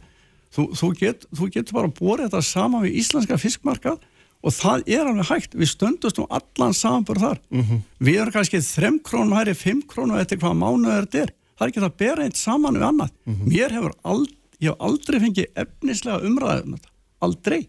þú, 0.53 0.67
þú, 0.77 0.91
get, 0.99 1.25
þú 1.33 1.49
getur 1.51 1.73
bara 1.79 1.91
borðið 1.91 2.29
þetta 2.29 2.41
saman 2.45 2.83
við 2.85 2.99
íslenska 3.01 3.37
fiskmarkað 3.41 3.99
og 4.43 4.53
það 4.53 4.83
er 4.87 5.09
alveg 5.09 5.29
hægt, 5.31 5.55
við 5.57 5.71
stöndust 5.71 6.19
um 6.21 6.27
allan 6.29 6.73
samanbúr 6.77 7.19
þar. 7.19 7.39
Við 7.99 8.19
erum 8.21 8.35
kannski 8.35 8.61
3 8.61 8.99
krónum 9.03 9.33
hæri, 9.37 9.53
5 9.57 9.85
krónum 9.89 10.19
eftir 10.21 10.39
hvað 10.39 10.59
mánuður 10.61 11.07
þetta 11.07 11.23
er, 11.25 11.33
það 11.57 11.65
er 11.65 11.71
ekki 11.71 11.83
það 11.83 11.89
að 11.91 12.01
bera 12.03 12.27
eitt 12.27 12.37
saman 12.37 12.77
við 12.77 12.87
annað, 12.91 13.11
mér 13.47 13.73
hefur 13.77 13.95
aldrei 14.03 14.37
ég 14.63 14.71
hef 14.73 14.81
aldrei 14.81 15.19
fengið 15.21 15.59
efnislega 15.61 16.21
umræðum 16.25 16.77
þetta, 16.77 16.93
aldrei. 17.25 17.59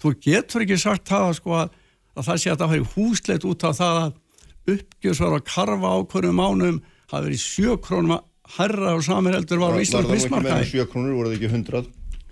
Þú 0.00 0.14
getur 0.24 0.64
ekki 0.64 0.80
sagt 0.80 1.08
það 1.08 1.30
sko, 1.38 1.54
að, 1.60 1.70
að 2.16 2.26
það 2.28 2.40
sé 2.42 2.50
að 2.52 2.58
það 2.62 2.74
færi 2.74 2.88
húsleit 2.94 3.46
út 3.48 3.64
af 3.68 3.78
það 3.78 4.00
að 4.00 4.74
uppgjörsvar 4.74 5.36
að 5.38 5.46
karfa 5.48 5.92
á 5.92 5.98
hverju 6.12 6.34
mánum 6.36 6.82
hafi 7.10 7.26
verið 7.26 7.44
7 7.44 7.78
krónum 7.84 8.16
að 8.16 8.26
herra 8.56 8.94
og 8.96 9.04
samirheldur 9.06 9.62
var 9.62 9.76
á 9.76 9.80
það 9.80 10.12
mismarkaði 10.14 10.70
7 10.74 10.86
krónur, 10.92 11.16
voru 11.16 11.30
það 11.32 11.38
ekki 11.38 11.52
100? 11.54 11.88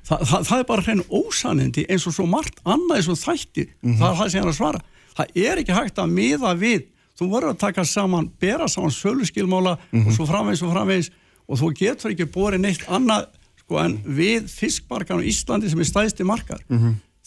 Þa, 0.08 0.18
það, 0.24 0.44
það 0.48 0.58
er 0.58 0.68
bara 0.68 0.84
hrein 0.86 1.02
ósanindi 1.12 1.84
eins 1.90 2.06
og 2.08 2.14
svo 2.16 2.24
margt 2.26 2.62
annað 2.64 2.96
eins 2.96 3.08
og 3.12 3.18
þætti 3.20 3.66
það 3.98 4.06
er 4.08 4.18
það 4.20 4.30
sem 4.30 4.38
ég 4.38 4.44
er 4.44 4.52
að 4.52 4.58
svara. 4.58 4.80
Það 5.18 5.40
er 5.44 5.60
ekki 5.62 5.74
hægt 5.76 5.98
að 5.98 6.14
miða 6.14 6.52
við. 6.56 6.86
Þú 7.18 7.26
verður 7.32 7.52
að 7.52 7.58
taka 7.60 7.84
saman, 7.84 8.28
bera 8.40 8.68
saman 8.70 8.94
söluskilmála 8.94 9.74
og 10.06 10.12
svo 10.14 10.24
framvegis 10.28 10.62
og 10.62 10.72
framvegis 10.72 11.10
og 11.48 11.58
þú 11.58 11.72
getur 11.76 12.12
ekki 12.14 12.28
borið 12.30 12.62
neitt 12.62 12.84
annað 12.88 13.26
sko, 13.58 13.78
en 13.82 13.98
við 14.04 14.48
fiskmarkan 14.48 15.20
á 15.20 15.28
Íslandi 15.28 15.68
sem 15.68 15.80
er 15.82 15.88
stæðsti 15.88 16.24
markar 16.24 16.62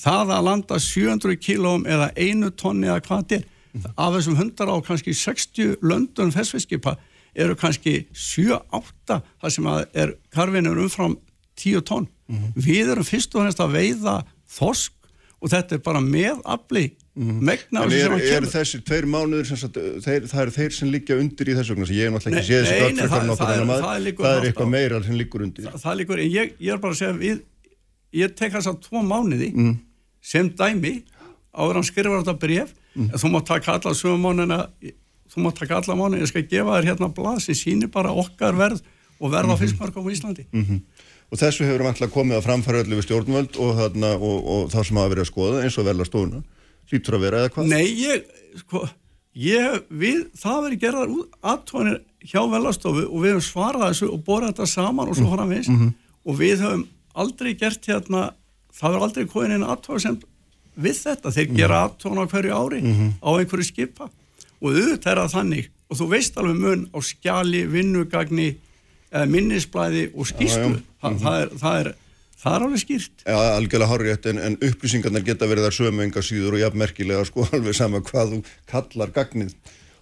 það 0.02 0.32
að 0.34 0.46
landa 0.48 0.80
700 0.80 1.36
kílóum 1.38 1.84
eða 1.86 2.08
einu 2.18 2.50
tonni 2.58 2.88
eða 2.88 3.02
hvað 3.06 3.22
þetta 3.22 3.36
er 3.36 3.92
af 3.98 4.14
þessum 4.16 4.38
hundar 4.40 4.72
á 4.74 4.76
kannski 4.84 5.14
60 5.14 5.76
löndun 5.86 6.32
festfiskipa 6.34 6.96
eru 7.36 7.56
kannski 7.56 8.08
7-8 8.14 9.22
þar 9.42 9.52
sem 9.54 9.68
er 9.94 10.16
karfinur 10.34 10.82
umfram 10.82 11.18
10 11.56 12.08
tonn 12.32 12.66
við 12.66 12.92
erum 12.96 13.08
fyrst 13.08 13.36
og 13.36 13.42
hennast 13.44 13.60
að 13.64 13.76
veiða 13.78 14.16
þorsk 14.58 14.98
og 15.42 15.50
þetta 15.50 15.74
er 15.78 15.82
bara 15.86 16.02
meðafli 16.06 16.84
megna 17.18 17.82
En 17.84 17.90
þessu 17.90 17.98
er, 17.98 18.04
sem 18.06 18.14
að 18.14 18.22
er 18.22 18.34
kemur. 18.36 18.52
þessir 18.54 18.82
tveir 18.88 19.06
mánuður 19.12 19.48
sem 19.50 19.58
sagt, 19.60 19.78
þeir, 20.06 20.28
það 20.32 20.42
eru 20.46 20.52
þeir 20.56 20.76
sem 20.78 20.92
liggja 20.94 21.18
undir 21.20 21.50
í 21.52 21.56
þessu 21.58 21.74
vegna, 21.76 21.88
ég 21.92 22.06
hef 22.08 22.14
náttúrulega 22.16 22.40
ekki 22.40 22.52
séð 22.52 22.62
þessi 22.62 22.72
nei, 22.72 22.82
gögn 22.82 22.96
nei, 22.96 23.02
frekar 23.02 23.12
það- 23.12 23.22
en 23.22 23.32
er- 23.32 23.52
annar 23.52 23.66
maður. 23.72 23.88
það 24.22 24.38
er 24.38 24.46
eitthvað 24.52 24.70
á. 24.70 24.74
meira 24.76 25.02
sem 25.04 25.18
liggur 25.20 25.42
undir. 25.44 25.66
Það, 25.66 25.82
það 25.84 25.98
líkur, 26.02 26.22
en 26.22 26.32
ég, 26.32 26.54
ég 26.62 26.72
er 26.72 26.78
bara 26.86 26.94
að 26.94 27.02
segja 27.02 27.18
við, 27.20 27.42
ég 28.22 28.36
tek 28.40 28.54
þess 28.54 28.70
að 28.72 28.80
tvo 28.86 29.02
mánuði 29.12 29.50
sem 30.22 30.50
dæmi 30.62 30.94
áður 31.52 31.70
en 31.74 31.82
hann 31.82 31.90
skrifar 31.90 32.22
þetta 32.24 32.38
bref 32.40 32.74
en 32.96 33.10
þú 33.18 33.32
mátt 33.34 33.46
taka 33.50 33.76
alla 33.76 33.94
sögum 33.98 34.22
mánuðina 34.24 34.62
þú 35.32 35.44
mátt 35.44 35.60
taka 35.60 35.82
alla 35.82 35.96
mánuðina, 36.00 36.22
ég 36.22 36.28
skal 36.32 36.44
gefa 36.48 36.78
þér 36.80 36.90
hérna 36.94 37.12
blað 37.16 37.42
sem 37.42 37.56
sýnir 37.56 37.92
bara 37.92 38.14
okkar 38.14 38.56
verð 38.56 38.82
og 39.20 39.32
verð 39.32 39.52
á 39.52 39.56
fiskmarkum 39.60 40.06
á 40.08 40.12
Íslandi 40.16 40.46
og 41.32 41.40
þessu 41.40 41.68
hefur 41.68 41.86
vantlega 41.88 42.14
komið 42.14 42.38
að 42.40 42.48
framfæra 42.48 42.82
öllu 42.84 42.98
við 43.00 43.06
stjórnvöld 43.08 43.60
og, 43.64 43.70
þarna, 43.80 44.16
og, 44.20 44.40
og 44.54 44.66
það 44.74 44.88
sem 44.88 45.00
hafa 45.00 45.14
verið 45.14 45.24
að 45.26 45.32
skoða 45.32 45.62
eins 45.64 45.78
og 45.80 45.88
vel 45.88 45.98
að 45.98 46.10
stóna 46.10 46.42
hlýtur 46.92 47.18
að 47.18 47.26
vera 47.26 47.42
eða 47.42 47.52
hvað? 47.56 47.70
Nei, 47.72 47.86
ég, 48.02 48.26
sko, 48.62 48.82
ég, 49.40 49.78
við, 49.90 50.24
það 50.40 50.64
verið 50.68 50.82
gerðar 50.86 51.14
aðtónir 51.54 52.00
hjá 52.28 52.42
velastofu 52.52 53.06
og 53.08 53.24
við 53.24 53.36
höfum 53.36 53.46
svarað 53.48 53.86
þessu 53.88 54.10
og 54.12 54.24
borðað 54.28 54.52
þetta 54.52 54.70
saman 54.74 55.12
og 55.12 55.18
svo 55.18 55.30
framvegis. 55.32 55.70
Og 56.28 56.38
við 56.38 56.66
höfum 56.66 56.84
aldrei 57.22 57.54
gert 57.60 57.88
hérna, 57.90 58.26
það 58.76 58.96
verður 58.96 59.06
aldrei 59.08 59.30
komin 59.32 59.56
einn 59.56 59.68
aðtóð 59.68 60.04
sem 60.06 60.18
við 60.82 61.00
þetta, 61.02 61.32
þeir 61.36 61.56
gera 61.58 61.80
aðtón 61.88 62.22
á 62.22 62.26
hverju 62.32 62.58
ári 62.58 62.82
á 63.20 63.30
einhverju 63.32 63.68
skipa. 63.68 64.10
Og 64.62 64.76
auðvitað 64.76 65.14
er 65.14 65.24
það 65.24 65.34
þannig 65.38 65.72
og 65.92 66.00
þú 66.00 66.06
veist 66.12 66.38
alveg 66.40 66.60
mun 66.62 66.84
á 66.96 67.00
skjali, 67.04 67.66
vinnugagni 67.68 68.52
eða 69.12 69.28
minnisblæði 69.32 70.08
og 70.16 70.32
já. 70.32 70.64
Þa, 71.02 71.12
það, 71.20 71.36
er, 71.42 71.54
það, 71.62 71.78
er, 71.82 71.92
það 72.44 72.56
er 72.56 72.66
alveg 72.68 72.82
skýrt. 72.84 73.14
Já, 73.26 73.38
algjörlega 73.58 73.92
hárétt 73.92 74.32
en, 74.32 74.42
en 74.48 74.58
upplýsingarnar 74.70 75.28
geta 75.28 75.50
verið 75.50 75.68
þar 75.68 75.78
sömu 75.78 76.06
enga 76.06 76.26
síður 76.26 76.58
og 76.58 76.64
jafnmerkilega 76.64 77.28
sko 77.30 77.46
alveg 77.58 77.78
sama 77.78 78.04
hvað 78.08 78.36
þú 78.36 78.42
kallar 78.72 79.14
gagnið. 79.16 79.56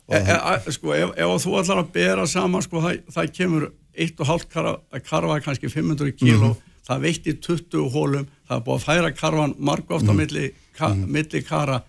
E, 0.10 0.18
e, 0.20 0.74
sko, 0.74 0.96
ef, 0.98 1.14
ef 1.14 1.36
þú 1.46 1.60
ætlar 1.60 1.84
að 1.84 1.94
bera 1.94 2.26
saman 2.30 2.66
sko, 2.66 2.82
það, 2.82 3.04
það 3.14 3.36
kemur 3.38 3.70
1,5 4.00 4.50
karfa, 4.50 5.02
karfa 5.06 5.40
kannski 5.46 5.70
500 5.70 6.16
kíló 6.18 6.56
það 6.90 7.06
veitti 7.06 7.36
20 7.46 7.92
hólum 7.94 8.26
það 8.48 8.56
er 8.56 8.66
búið 8.66 8.80
að 8.80 8.86
færa 8.88 9.12
karfan 9.14 9.56
margóft 9.62 10.10
á 10.10 10.14
milli, 10.18 10.50
ka, 10.78 10.90
milli 10.96 11.42
kara 11.46 11.84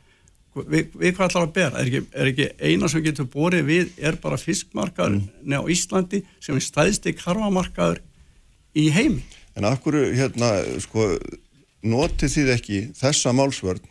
við, 0.55 0.95
við 0.95 1.15
hvað 1.17 1.27
ætlar 1.29 1.47
að 1.47 1.53
bera 1.57 1.81
er 1.81 1.91
ekki, 1.91 2.03
er 2.13 2.31
ekki 2.33 2.49
eina 2.59 2.91
sem 2.91 3.05
getur 3.05 3.29
borið 3.31 3.69
við 3.69 3.93
er 4.03 4.19
bara 4.23 4.41
fiskmarkaður 4.41 5.21
mm. 5.21 5.55
á 5.57 5.63
Íslandi 5.71 6.23
sem 6.43 6.57
er 6.57 6.65
stæðsti 6.65 7.15
karfamarkaður 7.19 8.03
í 8.75 8.89
heimi 8.95 9.23
En 9.59 9.67
af 9.67 9.81
hverju, 9.83 10.13
hérna, 10.15 10.51
sko, 10.81 11.09
notið 11.83 12.35
þið 12.37 12.53
ekki 12.55 12.83
þessa 12.97 13.33
málsvörn 13.35 13.83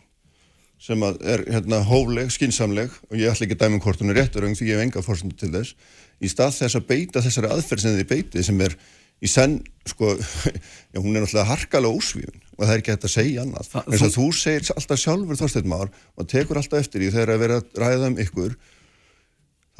sem 0.80 1.02
er 1.04 1.42
hérna 1.44 1.82
hófleg, 1.84 2.30
skinsamleg 2.32 2.92
og 3.10 3.18
ég 3.20 3.28
ætla 3.28 3.44
ekki 3.44 3.58
að 3.58 3.66
dæma 3.66 3.76
um 3.76 3.82
hvort 3.84 4.00
hún 4.00 4.14
er 4.14 4.22
réttur 4.22 4.46
því 4.48 4.70
ég 4.70 4.78
hef 4.78 4.86
enga 4.86 5.02
fórsendu 5.04 5.36
til 5.36 5.50
þess 5.52 5.74
í 6.20 6.30
stað 6.32 6.56
þess 6.56 6.78
að 6.78 6.86
beita 6.88 7.22
þessari 7.24 7.50
aðferð 7.52 7.84
sem 7.84 7.98
þið 7.98 8.08
beitið 8.14 8.46
sem 8.48 8.62
er 8.64 8.76
í 9.20 9.28
senn, 9.28 9.58
sko, 9.88 10.14
já, 10.92 10.98
hún 11.00 11.14
er 11.16 11.24
náttúrulega 11.24 11.48
harkalega 11.50 11.96
ósvífun 11.98 12.38
og 12.56 12.64
það 12.66 12.72
er 12.74 12.80
ekki 12.82 12.92
hægt 12.94 13.06
að 13.08 13.12
segja 13.14 13.42
annað. 13.44 13.68
Þa- 13.72 13.82
En 13.86 13.92
þess 13.94 14.06
að 14.08 14.14
þú 14.18 14.26
segir 14.36 14.70
alltaf 14.76 15.00
sjálfur 15.00 15.38
Þorsteinn 15.40 15.70
Már 15.72 15.90
og 16.20 16.28
tekur 16.30 16.60
alltaf 16.60 16.82
eftir 16.84 17.00
því 17.04 17.10
þegar 17.14 17.32
að 17.34 17.42
vera 17.44 17.58
að 17.60 17.80
ræða 17.84 18.08
um 18.10 18.18
ykkur 18.24 18.56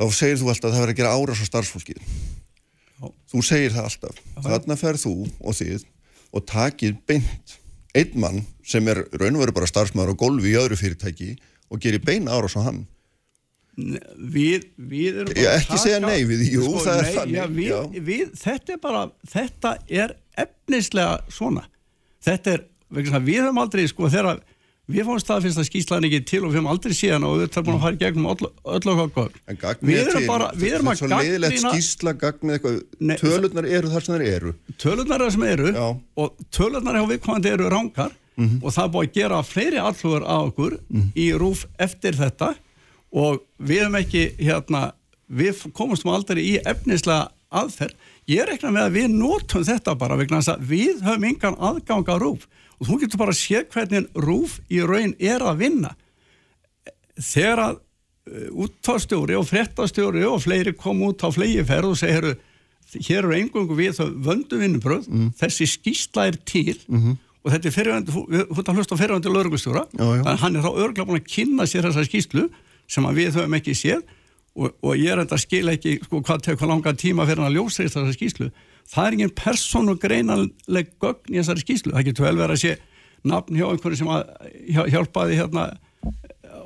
þá 0.01 0.05
segir 0.17 0.39
þú 0.41 0.51
alltaf 0.53 0.69
að 0.71 0.75
það 0.77 0.85
verður 0.85 0.95
að 0.95 1.01
gera 1.01 1.15
árás 1.17 1.43
á 1.45 1.47
starfsfólkið. 1.51 2.05
Já. 3.01 3.07
Þú 3.33 3.43
segir 3.49 3.75
það 3.77 3.89
alltaf. 3.91 4.21
Þarna 4.45 4.77
ferð 4.81 5.05
þú 5.05 5.15
og 5.41 5.59
þið 5.61 5.85
og 6.37 6.47
takið 6.49 6.97
beint 7.11 7.57
einn 8.01 8.17
mann 8.23 8.43
sem 8.71 8.87
er 8.93 9.03
raun 9.19 9.37
og 9.37 9.43
veru 9.45 9.57
bara 9.57 9.69
starfsmaður 9.69 10.15
á 10.15 10.21
golfi 10.21 10.53
í 10.53 10.59
öðru 10.61 10.77
fyrirtæki 10.79 11.31
og 11.71 11.81
gerir 11.83 12.05
beina 12.07 12.37
árás 12.37 12.55
á 12.57 12.63
hann. 12.69 12.85
Við, 13.77 14.65
við 14.77 15.21
erum 15.23 15.31
bara 15.35 15.51
að 15.55 15.59
ekki 15.61 15.79
segja 15.81 16.01
nei 16.03 16.25
við 16.29 16.41
jú, 16.53 16.65
það 16.83 16.97
er 16.99 17.05
nei, 17.07 17.15
þannig, 17.17 17.37
já, 17.39 17.45
við, 17.55 17.69
já. 17.71 18.05
við, 18.11 18.33
þetta 18.43 18.75
er 18.75 18.81
bara 18.83 19.03
þetta 19.35 19.75
er 20.03 20.15
efnislega 20.45 21.19
svona 21.33 21.63
þetta 22.27 22.57
er, 22.57 22.65
vegna 22.93 23.21
við 23.25 23.45
höfum 23.47 23.61
aldrei 23.63 23.85
sko 23.89 24.11
þegar 24.13 24.41
við 24.91 25.07
fáum 25.07 25.21
staðfyrst 25.23 25.61
að 25.63 25.69
skýslan 25.71 26.07
ekki 26.09 26.21
til 26.27 26.41
og 26.43 26.51
við 26.51 26.59
höfum 26.59 26.71
aldrei 26.73 26.95
síðan 26.99 27.27
og 27.29 27.37
við 27.39 27.45
erum 27.47 27.67
búin 27.69 27.77
að 27.79 27.85
fara 27.87 27.95
í 27.95 28.01
gegnum 28.01 28.31
öll, 28.33 28.49
okkar 28.75 29.11
gögn. 29.15 29.37
En 29.47 29.61
gagnið 29.61 29.91
við 29.93 30.01
er 30.01 30.09
erum 30.11 30.25
til, 30.25 30.31
bara, 30.33 30.49
við 30.59 30.75
erum 30.75 30.89
þetta 30.91 30.91
er 30.91 30.97
að 30.97 31.01
svo 31.01 31.11
leiðilegt 31.15 31.63
skýsla, 31.63 32.15
gagnið 32.25 32.57
eitthvað, 32.57 32.81
tölurnar 33.23 33.69
eru 33.79 33.93
þar 33.93 34.07
sem 34.07 34.17
þær 34.17 34.25
eru. 34.35 34.55
tölurnar 34.83 35.25
er 35.29 35.31
sem 35.37 35.45
eru 35.47 35.71
Já. 35.77 35.87
og 36.25 36.43
tölurnar 36.59 36.99
hjá 36.99 37.07
viðkomandi 37.15 37.55
eru 37.55 37.71
rángar 37.71 38.17
Mhm. 38.41 38.61
og 38.65 38.73
það 38.73 38.85
er 38.87 38.93
búið 38.95 39.09
að 39.09 39.15
gera 39.19 39.39
fleiri 39.45 39.81
allhugur 39.85 40.23
á 40.25 40.37
okkur 40.49 40.77
í 41.19 41.25
rúf 41.37 41.67
eftir 41.79 42.15
þetta 42.17 42.55
og 43.13 43.41
við 43.59 43.81
erum 43.85 43.97
ekki 44.01 44.25
hérna, 44.39 44.93
við 45.31 45.65
komumst 45.77 46.05
nú 46.07 46.13
aldrei 46.15 46.43
í 46.43 46.57
efnislega 46.67 47.29
aðferð. 47.51 47.95
Ég 48.31 48.47
rekna 48.47 48.71
með 48.71 48.85
að 48.87 48.97
við 49.01 49.09
notum 49.19 49.65
þetta 49.67 49.95
bara 49.99 50.17
vegna 50.21 50.39
þess 50.39 50.53
að 50.55 50.67
við 50.71 51.01
höfum 51.03 51.25
engan 51.31 51.57
aðgang 51.59 52.07
á 52.07 52.17
rúf 52.23 52.45
og 52.81 52.87
þú 52.89 52.99
getur 53.03 53.19
bara 53.21 53.35
að 53.35 53.41
sé 53.43 53.65
hvernig 53.73 54.07
rúf 54.15 54.61
í 54.71 54.79
raun 54.87 55.15
er 55.19 55.43
að 55.43 55.59
vinna. 55.65 55.91
Þegar 57.21 57.63
að 57.65 57.81
úttáðstjóri 58.65 59.35
og 59.39 59.49
frettastjóri 59.49 60.23
og 60.29 60.39
fleiri 60.45 60.73
kom 60.79 61.03
út 61.09 61.25
á 61.27 61.29
flegiferð 61.35 61.91
og 61.91 61.99
segir 61.99 62.29
hér 63.07 63.25
eru 63.25 63.35
engungu 63.37 63.75
við 63.79 63.97
þau 63.99 64.07
vöndu 64.27 64.59
vinnubröð 64.61 65.09
Mm. 65.11 65.33
þessi 65.39 65.67
skýsla 65.67 66.27
er 66.31 66.37
til. 66.45 66.77
Og 67.43 67.53
þetta 67.53 67.67
er 67.69 67.73
fyrirvændi, 67.75 68.13
þú 68.13 68.59
ert 68.59 68.69
að 68.69 68.77
hlusta 68.77 68.97
lögreglustjóra, 69.31 69.87
Já, 69.97 70.05
já. 70.17 70.31
en 70.31 70.37
hann 70.39 70.57
er 70.57 70.63
þá 70.63 70.71
örgla 70.77 71.07
búin 71.07 71.21
að 71.21 71.31
kynna 71.35 71.65
sér 71.67 71.83
þessa 71.89 72.05
skýslu 72.05 72.51
sem 72.91 73.07
við 73.17 73.37
höfum 73.39 73.57
ekki 73.61 73.75
séð 73.79 74.03
og, 74.59 74.73
og 74.83 74.97
ég 74.99 75.13
er 75.15 75.23
enda 75.23 75.37
að 75.39 75.45
skila 75.45 75.75
ekki 75.77 75.97
sko, 76.05 76.21
hvað 76.27 76.45
tekur 76.49 76.71
langa 76.71 76.93
tíma 76.99 77.27
fyrir 77.29 77.47
að 77.47 77.57
ljósa 77.59 77.87
þessa 77.87 78.17
skýslu 78.17 78.51
það 78.91 79.07
er 79.07 79.17
engin 79.17 79.35
persónu 79.39 79.95
greinanleg 80.03 80.91
gögn 81.03 81.31
í 81.31 81.39
þessari 81.39 81.63
skýslu, 81.63 81.95
það 81.95 82.09
getur 82.11 82.27
vel 82.27 82.39
verið 82.41 82.57
að 82.57 82.63
sé 82.65 82.77
nafn 83.31 83.59
hjá 83.61 83.67
einhverju 83.71 84.01
sem 84.01 84.11
að 84.11 84.23
hjá- 84.75 84.89
hjálpaði 84.91 85.39
hérna 85.39 85.67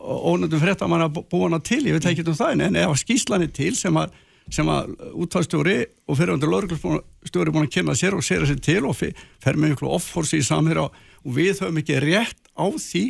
ónöndum 0.05 0.61
fréttamann 0.63 1.05
að 1.07 1.19
búa 1.31 1.49
hana 1.49 1.61
til, 1.65 1.83
ég 1.89 1.97
veit 1.97 2.07
ekki 2.09 2.25
um 2.29 2.37
það 2.39 2.63
en 2.67 2.79
ef 2.81 3.01
skýslan 3.03 3.45
er 3.45 3.53
til 3.57 3.73
sem 3.77 3.97
að 4.01 4.15
að 4.53 4.91
útvarstjóri 5.25 5.77
og 6.05 6.19
fyrirvendur 6.19 6.51
lauruglustjóri 6.53 7.53
búin 7.55 7.65
að 7.65 7.73
kynna 7.79 7.95
sér 7.97 8.17
og 8.17 8.25
sér 8.27 8.45
sér 8.45 8.61
til 8.61 8.83
og 8.85 8.97
fer 9.01 9.57
með 9.57 9.73
ykkur 9.73 9.95
off-horsi 9.97 10.43
í 10.43 10.45
samhýra 10.45 10.85
og 10.91 11.31
við 11.33 11.63
höfum 11.63 11.81
ekki 11.81 11.97
rétt 12.05 12.51
á 12.53 12.67
því 12.69 13.05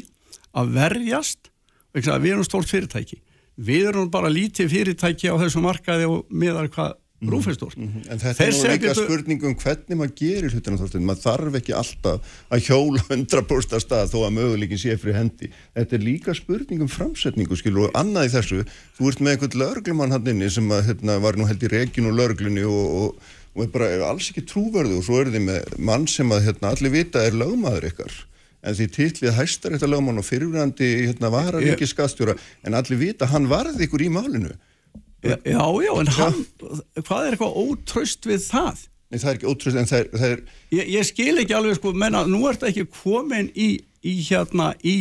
að 0.54 0.70
verjast 0.76 1.50
við 1.94 2.32
erum 2.32 2.46
stórt 2.46 2.70
fyrirtæki 2.70 3.20
við 3.56 3.88
erum 3.92 4.10
bara 4.12 4.32
lítið 4.32 4.70
fyrirtæki 4.72 5.30
á 5.30 5.38
þessu 5.38 5.62
markaði 5.62 6.06
og 6.10 6.30
miðar 6.30 6.68
hvað 6.74 6.94
mhm. 6.94 7.30
rúfistórt. 7.30 7.76
Mm 7.78 7.88
-hmm. 7.88 8.10
En 8.10 8.18
þetta 8.18 8.44
er 8.44 8.52
nú 8.52 8.64
eitthvað 8.70 8.88
getur... 8.88 9.04
spurning 9.04 9.44
um 9.44 9.54
hvernig 9.54 9.98
maður 9.98 10.14
gerir 10.18 10.50
hlutina 10.50 10.80
þorstinn, 10.80 11.06
maður 11.06 11.22
þarf 11.22 11.54
ekki 11.60 11.76
alltaf 11.78 12.34
að 12.50 12.64
hjóla 12.66 13.04
100% 13.14 13.80
stað 13.84 14.10
þó 14.10 14.18
að 14.24 14.34
möguleikin 14.38 14.78
sé 14.78 14.96
fyrir 14.98 15.16
hendi. 15.16 15.52
Þetta 15.74 15.96
er 15.96 16.02
líka 16.02 16.34
spurning 16.34 16.82
um 16.82 16.88
framsetningu 16.90 17.56
skilur 17.56 17.88
og 17.88 17.94
annað 17.94 18.26
í 18.26 18.34
þessu, 18.34 18.64
þú 18.98 19.08
ert 19.08 19.20
með 19.20 19.32
einhvern 19.32 19.58
laurglumann 19.62 20.12
hann 20.12 20.26
inni 20.26 20.50
sem 20.50 20.68
að, 20.70 20.86
hérna, 20.90 21.18
var 21.20 21.36
nú 21.36 21.46
held 21.46 21.62
í 21.62 21.70
reginu 21.70 22.10
laurglunni 22.10 22.66
og, 22.66 22.84
og, 22.98 23.32
og 23.54 23.62
er 23.62 23.70
bara 23.70 24.10
alls 24.10 24.30
ekki 24.30 24.42
trúverðu 24.50 24.98
og 24.98 25.04
svo 25.06 25.22
er 25.22 25.30
þið 25.30 25.46
með 25.46 25.78
mann 25.78 26.06
sem 26.10 26.30
að 26.32 26.50
hérna, 26.50 26.74
allir 26.74 26.90
vita 26.90 27.22
er 27.22 27.38
lögmaður 27.38 27.92
ykkar 27.92 28.24
en 28.64 28.78
því 28.78 28.86
tillið 28.96 29.36
hæstar 29.38 29.74
þetta 29.76 29.90
lögmann 29.90 30.20
og 30.20 30.26
fyrirvændi 30.26 30.90
hérna, 31.08 31.30
var 31.32 31.58
að 31.58 31.68
ekki 31.74 31.88
skastjóra 31.90 32.36
en 32.64 32.76
allir 32.78 33.00
vita, 33.00 33.28
hann 33.32 33.50
varði 33.50 33.88
ykkur 33.88 34.06
í 34.06 34.12
málinu 34.12 34.54
Já, 35.24 35.38
já, 35.40 35.92
en 35.96 36.10
hann 36.18 36.40
hvað 37.00 37.26
er 37.26 37.34
eitthvað 37.34 37.54
ótröst 37.56 38.26
við 38.28 38.42
það? 38.44 38.82
Nei, 39.08 39.18
það 39.22 39.30
er 39.30 39.38
ekki 39.38 39.48
ótröst, 39.48 39.78
en 39.80 39.88
það 39.88 40.00
er, 40.02 40.08
það 40.12 40.32
er... 40.34 40.40
Ég, 40.74 40.88
ég 40.92 41.06
skil 41.08 41.34
ekki 41.40 41.56
alveg, 41.56 41.78
sko, 41.78 41.92
menna, 41.96 42.24
nú 42.28 42.42
er 42.44 42.58
þetta 42.58 42.72
ekki 42.72 42.84
komin 42.98 43.48
í, 43.56 43.68
í 44.04 44.14
hérna, 44.26 44.72
í 44.84 44.96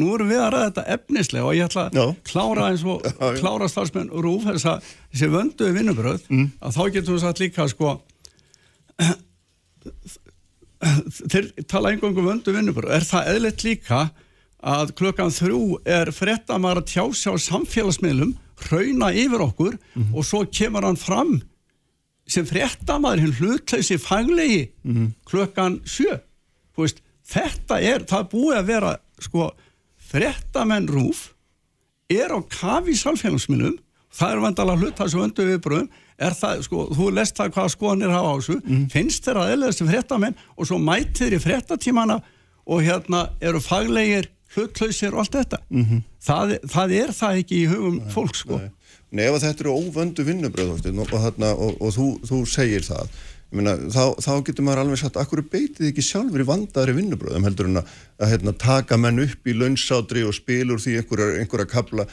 nú 0.00 0.14
erum 0.14 0.30
við 0.30 0.40
að 0.40 0.52
ræða 0.54 0.68
þetta 0.68 0.84
efnislega 0.94 1.48
og 1.48 1.56
ég 1.58 1.68
ætla 1.68 1.86
að 1.88 1.98
já. 1.98 2.04
klára 2.30 2.68
eins 2.70 2.84
og 2.86 3.04
já, 3.08 3.26
klára 3.42 3.68
starfsmenn 3.68 4.12
rúf 4.24 4.46
þess 4.46 4.68
að 4.70 4.92
þessi 5.10 5.30
vönduði 5.34 5.76
vinnubröð, 5.76 6.22
mm. 6.30 6.46
að 6.64 6.78
þá 6.78 6.82
getum 6.96 7.16
við 7.16 7.24
satt 7.26 7.42
líka, 7.42 7.68
sko 7.72 7.96
þeir 10.80 11.50
tala 11.68 11.92
einhverjum 11.92 12.26
vöndu 12.26 12.54
vinnubur 12.54 12.88
er 12.88 13.04
það 13.04 13.30
eðlert 13.34 13.64
líka 13.66 14.00
að 14.60 14.94
klukkan 14.96 15.32
þrjú 15.32 15.62
er 15.88 16.10
frettamar 16.12 16.80
að 16.80 16.90
tjása 16.94 17.32
á 17.32 17.36
samfélagsmiðlum 17.40 18.34
hrauna 18.60 19.10
yfir 19.16 19.44
okkur 19.44 19.76
mm 19.76 20.02
-hmm. 20.02 20.14
og 20.16 20.24
svo 20.24 20.44
kemur 20.44 20.84
hann 20.84 21.00
fram 21.00 21.40
sem 22.26 22.46
frettamar 22.46 23.18
hinn 23.18 23.36
hlutleysi 23.36 23.98
faglegi 23.98 24.70
mm 24.82 24.94
-hmm. 24.94 25.12
klukkan 25.24 25.80
sjö 25.84 26.20
veist, 26.76 27.02
þetta 27.24 27.80
er, 27.80 28.04
það 28.04 28.30
búið 28.32 28.56
að 28.58 28.66
vera 28.66 28.96
sko, 29.20 29.50
frettamenn 29.96 30.88
rúf 30.88 31.34
er 32.08 32.32
á 32.32 32.40
kafi 32.48 32.96
samfélagsmiðlum 32.96 33.78
það 34.10 34.32
er 34.32 34.40
vandala 34.40 34.76
hlut 34.76 34.96
sem 34.96 35.20
vöndu 35.20 35.46
viðbröðum 35.46 35.90
er 36.20 36.36
það, 36.36 36.64
sko, 36.66 36.82
þú 36.96 37.08
lest 37.16 37.38
það 37.38 37.54
hvað 37.56 37.70
skoðanir 37.74 38.12
hafa 38.14 38.32
á 38.32 38.36
þessu, 38.40 38.58
mm. 38.60 38.82
finnst 38.92 39.26
þeirra 39.26 39.46
eðlega 39.54 39.76
sem 39.76 39.90
fréttamenn 39.90 40.36
og 40.56 40.68
svo 40.68 40.78
mætir 40.82 41.36
í 41.36 41.40
fréttatímana 41.42 42.20
og 42.70 42.84
hérna 42.86 43.24
eru 43.40 43.62
faglegir, 43.64 44.30
hlutlausir 44.54 45.14
og 45.14 45.24
allt 45.24 45.38
þetta. 45.38 45.58
Mm 45.70 45.84
-hmm. 45.86 46.04
það, 46.26 46.54
það 46.68 46.94
er 47.00 47.12
það 47.14 47.40
ekki 47.42 47.56
í 47.56 47.66
hugum 47.70 47.98
nei, 47.98 48.12
fólk 48.14 48.36
sko. 48.36 48.58
Nei, 48.58 48.70
nei 49.10 49.24
ef 49.26 49.42
þetta 49.42 49.64
eru 49.64 49.76
óvöndu 49.78 50.26
vinnubröð 50.26 50.72
og, 50.74 51.12
og, 51.12 51.44
og, 51.50 51.76
og 51.80 51.92
þú, 51.94 52.08
þú 52.26 52.40
segir 52.46 52.82
það 52.86 53.08
Myna, 53.50 53.72
þá, 53.90 54.14
þá 54.22 54.32
getur 54.46 54.62
maður 54.62 54.84
alveg 54.84 55.00
sagt 55.00 55.16
akkur 55.18 55.40
beitið 55.50 55.88
ekki 55.88 56.04
sjálfur 56.06 56.44
í 56.44 56.46
vandaðri 56.46 56.92
vinnubröðum 57.00 57.46
heldur 57.48 57.66
en 57.66 57.80
að, 57.80 57.94
að 58.22 58.30
hérna, 58.30 58.52
taka 58.54 58.98
menn 59.00 59.24
upp 59.24 59.50
í 59.50 59.54
launsátri 59.58 60.22
og 60.22 60.36
spilur 60.36 60.78
því 60.78 61.00
einhverja, 61.00 61.40
einhverja 61.40 61.70
kabla 61.72 62.06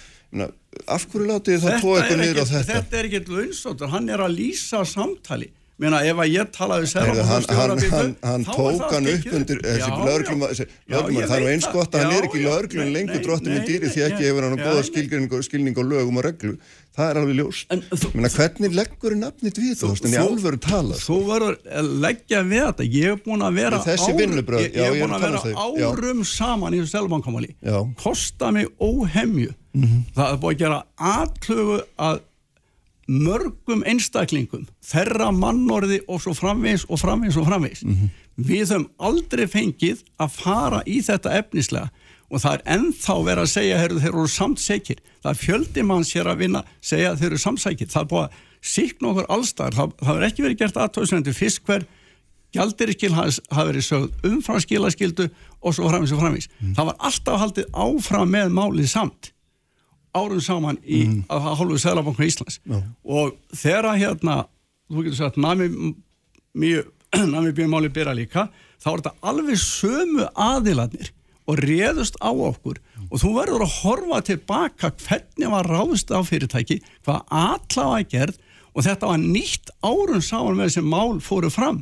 af 0.88 1.06
hverju 1.12 1.28
látið 1.32 1.62
það 1.63 1.78
tóa 1.82 2.00
eitthvað 2.02 2.20
niður 2.22 2.42
á 2.44 2.46
þetta? 2.52 2.74
Þetta 2.74 3.00
er 3.00 3.10
ekkert 3.10 3.32
launsóttur, 3.32 3.92
hann 3.94 4.10
er 4.12 4.24
að 4.26 4.36
lýsa 4.38 4.84
samtali 4.88 5.52
Meina, 5.78 6.00
ef 6.10 6.18
að 6.18 6.32
ég 6.34 6.48
talaði 6.56 6.88
sér 6.90 7.12
hann, 7.13 7.44
hann, 7.54 8.13
hann, 8.26 8.46
tók 8.48 8.88
hann 8.90 9.10
upp 9.12 9.28
undir 9.38 9.60
þessi 9.62 9.90
löglum 10.08 10.42
það 10.50 11.36
er 11.38 11.46
eins 11.52 11.68
gott 11.70 11.94
að 11.94 12.02
hann 12.02 12.16
er 12.16 12.26
ekki 12.26 12.42
löglum 12.42 12.90
lengur 12.96 13.22
dróttum 13.22 13.54
í 13.54 13.62
dýri 13.68 13.92
því 13.94 14.06
ekki 14.08 14.26
hefur 14.26 14.48
hann 14.48 14.58
góða 14.58 15.44
skilning 15.46 15.78
og 15.78 15.86
lögum 15.86 16.18
og 16.18 16.26
reglu. 16.26 16.56
Það 16.98 17.12
er 17.12 17.20
alveg 17.22 17.38
ljóst. 17.38 17.76
Menna, 18.18 18.32
hvernig 18.34 18.74
leggur 18.74 19.13
er 19.13 19.20
nafnit 19.22 19.60
við 19.62 19.76
þú? 19.84 19.92
En 20.02 20.16
ég 20.16 20.24
alveg 20.24 20.58
tala 20.66 20.98
þú 20.98 21.18
verður 21.28 21.60
að 21.70 21.92
leggja 22.08 22.42
við 22.48 22.63
þetta. 22.63 22.88
Ég 22.98 23.12
hef 23.12 23.22
búin 23.28 23.46
að 23.46 23.60
vera, 23.62 23.82
árum 25.92 26.26
saman 26.26 26.74
í 26.74 26.82
þessu 26.82 26.96
selvankamali 26.96 27.54
kosta 28.02 28.50
mig 28.56 28.66
óhemju. 28.82 29.54
-hmm. 29.78 30.02
það 30.16 30.32
er 30.32 30.42
búin 30.42 30.56
að 30.56 30.62
gera 30.63 30.80
aðklögu 31.13 31.78
að 32.08 32.20
mörgum 33.08 33.84
einstaklingum 33.88 34.67
þerra 34.84 35.32
mannorði 35.32 36.02
og 36.08 36.22
svo 36.24 36.34
framvegs 36.36 36.86
og 36.91 37.00
framvegs 37.00 37.38
og 37.39 37.48
framvegs 37.48 37.84
mm 37.84 37.93
-hmm. 37.93 38.10
við 38.36 38.72
höfum 38.72 38.89
aldrei 38.98 39.48
fengið 39.48 40.04
að 40.20 40.30
fara 40.30 40.82
í 40.86 41.00
þetta 41.02 41.38
efnislega 41.39 41.89
og 42.28 42.41
það 42.43 42.54
er 42.54 42.63
ennþá 42.76 43.15
verið 43.24 43.43
að 43.43 43.54
segja 43.54 43.80
heyrðu, 43.80 44.00
þeir 44.00 44.13
eru 44.13 44.28
samtsekir, 44.28 44.98
það 45.24 45.32
er 45.32 45.38
fjöldi 45.43 45.84
mann 45.84 46.04
sér 46.04 46.28
að 46.28 46.38
vinna, 46.38 46.63
segja 46.82 47.15
þeir 47.15 47.30
eru 47.32 47.38
samtsekir 47.38 47.88
það 47.88 48.02
er 48.02 48.10
búin 48.12 48.24
að 48.24 48.34
síkna 48.62 49.08
okkur 49.13 49.30
allstar 49.30 49.78
það, 49.78 49.93
það 50.02 50.17
er 50.17 50.28
ekki 50.28 50.43
verið 50.43 50.60
gert 50.60 50.78
aðtóðsvendu 50.78 51.34
fiskver 51.34 51.88
gjaldirskil 52.56 53.13
hafa 53.13 53.65
verið 53.67 53.86
sögð 53.88 54.28
umframskilaskildu 54.28 55.30
og 55.62 55.76
svo 55.76 55.88
framvegs 55.89 56.13
og 56.15 56.22
framvegs 56.22 56.50
mm. 56.60 56.76
það 56.76 56.86
var 56.91 57.02
alltaf 57.10 57.39
haldið 57.39 57.65
áfram 57.74 58.32
með 58.32 58.54
málið 58.56 58.89
samt 58.91 59.32
árum 60.17 60.43
saman 60.43 60.80
í 60.84 61.03
mm. 61.06 61.17
að 61.34 61.49
hálfu 61.62 61.82
Sælabanku 61.82 62.25
í 62.25 62.32
Íslands. 62.32 62.60
No. 62.67 62.82
og 63.03 63.36
þegar 63.56 63.91
hérna, 63.97 64.39
þú 64.89 65.08
getur 65.08 65.21
sagt 65.21 65.41
nami 65.41 65.69
bíumáli 67.56 67.91
byrja 67.93 68.15
líka, 68.17 68.47
þá 68.82 68.89
er 68.91 69.01
þetta 69.01 69.30
alveg 69.32 69.62
sömu 69.62 70.27
aðiladnir 70.34 71.13
og 71.47 71.62
réðust 71.63 72.19
á 72.19 72.32
okkur. 72.32 72.82
Og 73.08 73.21
þú 73.21 73.32
verður 73.38 73.65
að 73.65 73.77
horfa 73.82 74.19
tilbaka 74.27 74.91
hvernig 75.06 75.53
var 75.53 75.71
ráðust 75.71 76.12
á 76.12 76.19
fyrirtæki, 76.27 76.82
hvað 77.08 77.23
allavega 77.32 78.12
gerð. 78.12 78.41
Og 78.75 78.86
þetta 78.86 79.10
var 79.10 79.23
nýtt 79.23 79.71
árum 79.82 80.21
saman 80.21 80.60
með 80.60 80.69
þessi 80.69 80.84
mál 80.86 81.21
fóru 81.23 81.49
fram. 81.49 81.82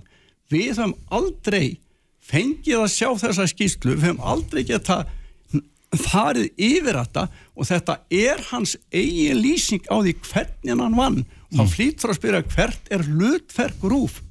Við 0.53 0.77
höfum 0.77 0.93
aldrei 1.09 1.79
fengið 2.25 2.85
að 2.85 2.93
sjá 2.93 3.09
þessa 3.25 3.49
skýrslu, 3.49 3.97
við 3.97 4.09
höfum 4.09 4.23
aldrei 4.23 4.63
getað 4.69 5.09
farið 6.01 6.51
yfir 6.57 6.99
þetta 6.99 7.25
og 7.55 7.69
þetta 7.69 7.97
er 8.13 8.43
hans 8.51 8.75
eigin 8.93 9.41
lýsing 9.41 9.87
á 9.91 9.95
því 10.01 10.13
hvernig 10.27 10.83
hann 10.83 10.99
vann 10.99 11.23
þá 11.53 11.63
mm. 11.63 11.73
flýtur 11.73 12.13
að 12.13 12.19
spyrja 12.19 12.45
hvert 12.55 12.93
er 12.93 13.05
hlutverk 13.07 13.83
rúf 13.85 14.21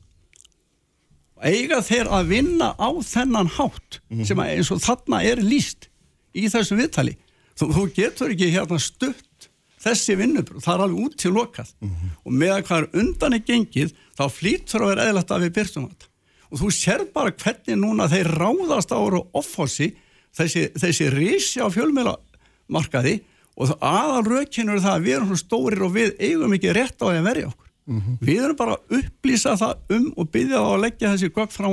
eiga 1.44 1.82
þeir 1.84 2.10
að 2.14 2.30
vinna 2.32 2.72
á 2.78 2.88
þennan 3.04 3.50
hátt 3.56 4.00
mm. 4.08 4.24
sem 4.28 4.40
eins 4.44 4.72
og 4.72 4.82
þarna 4.84 5.20
er 5.26 5.42
lýst 5.44 5.90
í 6.34 6.48
þessu 6.52 6.78
viðtali 6.78 7.16
þú, 7.58 7.70
þú 7.76 7.84
getur 7.96 8.34
ekki 8.34 8.52
hérna 8.54 8.80
stutt 8.82 9.50
þessi 9.84 10.16
vinnubrú, 10.16 10.62
það 10.64 10.74
er 10.74 10.84
alveg 10.86 11.04
út 11.04 11.16
til 11.20 11.34
lokað 11.34 11.74
mm 11.80 11.90
-hmm. 11.90 12.10
og 12.24 12.32
með 12.32 12.52
að 12.54 12.64
hvað 12.66 12.78
er 12.78 13.00
undan 13.02 13.36
er 13.36 13.46
gengið 13.50 13.94
þá 14.16 14.24
flýtur 14.30 14.82
að 14.82 14.90
vera 14.92 15.06
eðlægt 15.08 15.30
að 15.30 15.44
við 15.44 15.54
byrjum 15.58 15.88
þetta 15.88 16.06
og 16.50 16.60
þú 16.60 16.70
sér 16.70 17.04
bara 17.12 17.32
hvernig 17.32 17.76
núna 17.76 18.08
þeir 18.08 18.30
ráðast 18.38 18.92
ára 18.92 19.20
og 19.20 19.28
offhósi 19.32 19.94
þessi, 20.38 20.68
þessi 20.78 21.10
rísi 21.14 21.62
á 21.62 21.68
fjölmjölamarkaði 21.72 23.18
og 23.54 23.74
aðal 23.78 24.24
raukinu 24.26 24.74
er 24.74 24.82
það 24.82 24.96
að 24.96 25.04
við 25.04 25.16
erum 25.16 25.28
svona 25.30 25.42
stórir 25.42 25.84
og 25.86 25.92
við 25.94 26.14
eigum 26.18 26.56
ekki 26.56 26.74
rétt 26.74 26.98
á 26.98 27.06
því 27.06 27.18
að 27.20 27.28
verja 27.28 27.50
okkur. 27.50 27.70
Mm 27.84 28.00
-hmm. 28.00 28.16
Við 28.20 28.44
erum 28.44 28.56
bara 28.56 28.76
að 28.76 28.98
upplýsa 28.98 29.56
það 29.60 29.74
um 29.96 30.06
og 30.16 30.30
byggja 30.30 30.58
það 30.58 30.74
að 30.74 30.84
leggja 30.84 31.12
þessi 31.12 31.30
gögg 31.36 31.52
frá 31.52 31.68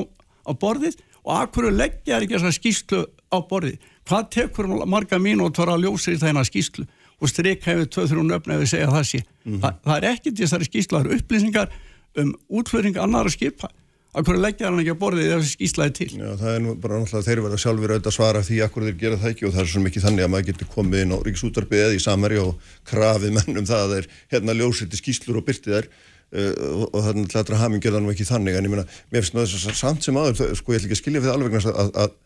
á 0.46 0.52
borðið 0.54 0.96
og 1.24 1.32
að 1.38 1.52
hverju 1.56 1.72
leggja 1.78 2.16
er 2.16 2.22
ekki 2.22 2.38
þessa 2.38 2.58
skýslu 2.60 3.06
á 3.32 3.38
borðið. 3.50 3.78
Hvað 4.06 4.30
tekur 4.30 4.68
marga 4.86 5.18
mínútur 5.18 5.70
að 5.70 5.86
ljósa 5.86 6.12
í 6.12 6.20
þennan 6.20 6.46
skýslu 6.46 6.86
og 7.22 7.30
streika 7.30 7.72
hefur 7.72 7.86
2-3 7.86 8.24
nöfn 8.26 8.52
ef 8.52 8.60
við 8.62 8.70
segja 8.70 8.90
það 8.90 9.06
sé. 9.06 9.20
Mm 9.46 9.54
-hmm. 9.54 9.62
Þa, 9.62 9.70
það 9.86 9.98
er 9.98 10.10
ekki 10.12 10.32
þessari 10.32 10.66
skýslu, 10.66 10.98
það 10.98 11.06
eru 11.06 11.18
upplýsingar 11.18 11.70
um 12.18 12.36
útflöring 12.50 12.98
annara 12.98 13.30
skipa 13.30 13.70
að 14.12 14.28
hverju 14.28 14.42
leggja 14.44 14.68
hann 14.68 14.80
ekki 14.82 14.94
að 14.94 15.00
borðið 15.02 15.28
þegar 15.28 15.42
þessi 15.42 15.56
skýslaði 15.56 15.94
til? 15.98 16.08
Já, 16.20 16.30
það 16.42 16.54
er 16.54 16.64
nú 16.66 16.76
bara 16.84 17.00
náttúrulega 17.00 17.28
þeir 17.28 17.42
verða 17.46 17.60
sjálfur 17.64 17.94
auðvitað 17.94 18.12
að 18.12 18.16
svara 18.18 18.44
því 18.48 18.58
að 18.62 18.72
hverju 18.76 18.90
þeir 18.90 19.00
gera 19.04 19.20
það 19.22 19.32
ekki 19.32 19.48
og 19.48 19.54
það 19.56 19.64
er 19.64 19.70
svo 19.72 19.84
mikið 19.86 20.06
þannig 20.06 20.26
að 20.26 20.32
maður 20.34 20.48
getur 20.50 20.72
komið 20.76 21.04
inn 21.06 21.16
á 21.16 21.18
ríksútarbið 21.28 21.84
eða 21.86 21.96
í 21.96 22.02
samari 22.04 22.40
og 22.42 22.72
krafið 22.92 23.36
mennum 23.38 23.68
það 23.70 23.84
að 23.86 23.94
þeir 23.96 24.10
hérna 24.36 24.58
ljósiti 24.60 25.00
skýslur 25.00 25.40
og 25.40 25.48
byrtið 25.48 25.78
þær 25.78 25.88
uh, 25.88 26.54
og, 26.92 26.98
það 26.98 27.12
er 27.12 27.22
náttúrulega 27.22 27.62
hafing 27.64 27.86
gerða 27.88 28.04
nú 28.04 28.12
ekki 28.12 28.28
þannig 28.28 28.60
en 28.60 28.68
ég 28.68 28.76
meina, 28.76 28.88
mér 29.16 29.28
finnst 29.28 29.56
það 29.56 29.72
að 29.72 29.80
samt 29.80 30.08
sem 30.08 30.20
aður 30.20 30.58
sko 30.60 30.76
ég 30.76 30.82
ætl 30.82 30.90
ekki 30.90 30.98
að 30.98 31.04
skilja 31.06 31.24
við 31.24 31.34
alveg 31.36 31.60
að, 31.62 31.96
að, 32.04 32.18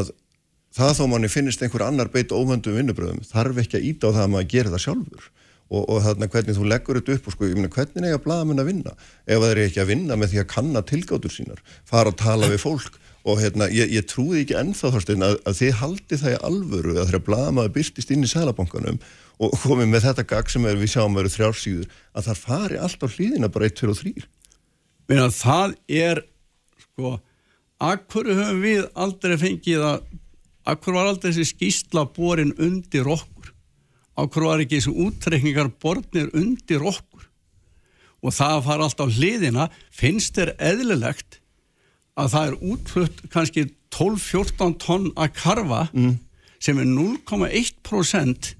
að 0.00 0.14
það 0.76 0.98
þó 0.98 1.04
manni 1.10 1.32
finnist 1.32 1.62
einhver 1.64 1.86
annar 1.86 2.12
beit 2.12 2.32
óvöndum 2.34 2.76
vinnubröðum 2.76 3.24
þarf 3.28 3.62
ekki 3.62 3.78
að 3.78 3.88
íta 3.92 4.10
á 4.12 4.14
það 4.16 4.24
að 4.24 4.32
maður 4.34 4.50
gerir 4.52 4.74
það 4.74 4.84
sjálfur 4.86 5.30
og, 5.70 5.82
og 5.82 6.02
þarna 6.04 6.28
hvernig 6.30 6.56
þú 6.56 6.68
leggur 6.70 7.00
þetta 7.00 7.16
upp 7.16 7.26
og 7.26 7.34
sko, 7.34 7.48
ég 7.48 7.58
meina 7.58 7.72
hvernig 7.72 8.06
eiga 8.06 8.22
blaðamenn 8.22 8.62
að 8.62 8.70
vinna? 8.70 8.94
Ef 9.26 9.42
það 9.42 9.50
er 9.50 9.60
ekki 9.64 9.82
að 9.82 9.90
vinna 9.90 10.18
með 10.20 10.32
því 10.32 10.40
að 10.42 10.48
kanna 10.52 10.82
tilgátur 10.86 11.34
sínar, 11.34 11.62
fara 11.88 12.12
að 12.12 12.20
tala 12.22 12.50
við 12.52 12.62
fólk. 12.62 13.02
Og 13.26 13.40
hérna, 13.42 13.66
ég, 13.74 13.90
ég 13.90 14.04
trúi 14.06 14.44
ekki 14.44 14.54
ennþá 14.54 14.92
þorstein 14.94 15.26
að, 15.26 15.40
að 15.50 15.56
þið 15.58 15.78
haldi 15.80 16.18
það 16.20 16.34
í 16.36 16.42
alvöru 16.46 16.92
að 16.94 17.08
þeirra 17.08 17.22
blaðamaður 17.26 17.72
byrstist 17.74 18.12
inn 18.14 18.22
í 18.22 18.30
sælabankanum 18.30 19.00
og 19.42 19.56
komið 19.64 19.90
með 19.90 20.06
þetta 20.06 20.24
gag 20.30 20.52
sem 20.52 20.68
er, 20.70 20.78
við 20.78 20.92
sjáum 20.92 21.16
að 21.16 21.24
vera 21.24 21.32
þrjársýður, 21.34 21.96
að 22.14 22.28
það 22.28 22.42
fari 22.44 22.78
allt 22.86 23.02
á 23.02 23.08
hlýðina 23.10 23.50
bara 23.52 23.66
1, 23.66 23.74
2 23.82 23.90
og 23.90 23.98
3 23.98 24.28
Meina, 25.10 25.26
það 25.34 25.74
er 25.92 26.22
sko, 26.82 27.16
akkur 27.90 28.30
höfum 28.30 28.62
við 28.62 28.86
aldrei 28.94 29.36
fengið 29.42 29.84
að 29.90 30.06
akkur 30.66 30.96
var 30.96 31.10
aldrei 31.10 31.30
þessi 31.30 31.52
skýsla 31.52 32.06
borin 32.16 32.54
undir 32.58 33.06
okkur 33.06 33.35
var 34.16 34.62
ekki 34.64 34.80
þessi 34.80 34.94
útreikningar 35.06 35.70
bornir 35.82 36.30
undir 36.36 36.82
okkur? 36.82 37.26
Og 38.24 38.32
það 38.32 38.62
fara 38.64 38.86
alltaf 38.88 39.12
hliðina. 39.12 39.68
Finnst 39.92 40.38
þér 40.38 40.54
eðlilegt 40.56 41.40
að 42.16 42.30
það 42.32 42.46
er 42.46 42.70
útflutt 42.72 43.18
kannski 43.32 43.66
12-14 43.94 44.78
tonn 44.82 45.10
að 45.14 45.34
karfa 45.36 45.82
mm. 45.92 46.14
sem 46.62 46.80
er 46.80 46.88
0,1% 46.88 48.54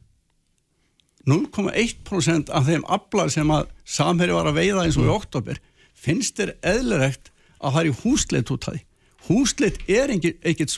0,1% 1.27 2.53
af 2.55 2.69
þeim 2.69 2.85
afla 2.87 3.27
sem 3.33 3.49
að 3.51 3.73
samhæri 3.97 4.37
var 4.37 4.51
að 4.51 4.61
veiða 4.61 4.85
eins 4.85 4.99
og 5.01 5.09
í 5.09 5.15
oktober 5.15 5.59
finnst 5.99 6.39
þér 6.39 6.53
eðlilegt 6.63 7.33
að 7.59 7.73
það 7.73 7.81
er 7.81 7.89
í 7.89 7.97
húsleit 8.03 8.53
út 8.55 8.69
af 8.69 8.77
því? 8.77 8.83
Húsleit 9.27 9.81
er 9.91 10.13
ekkert 10.15 10.77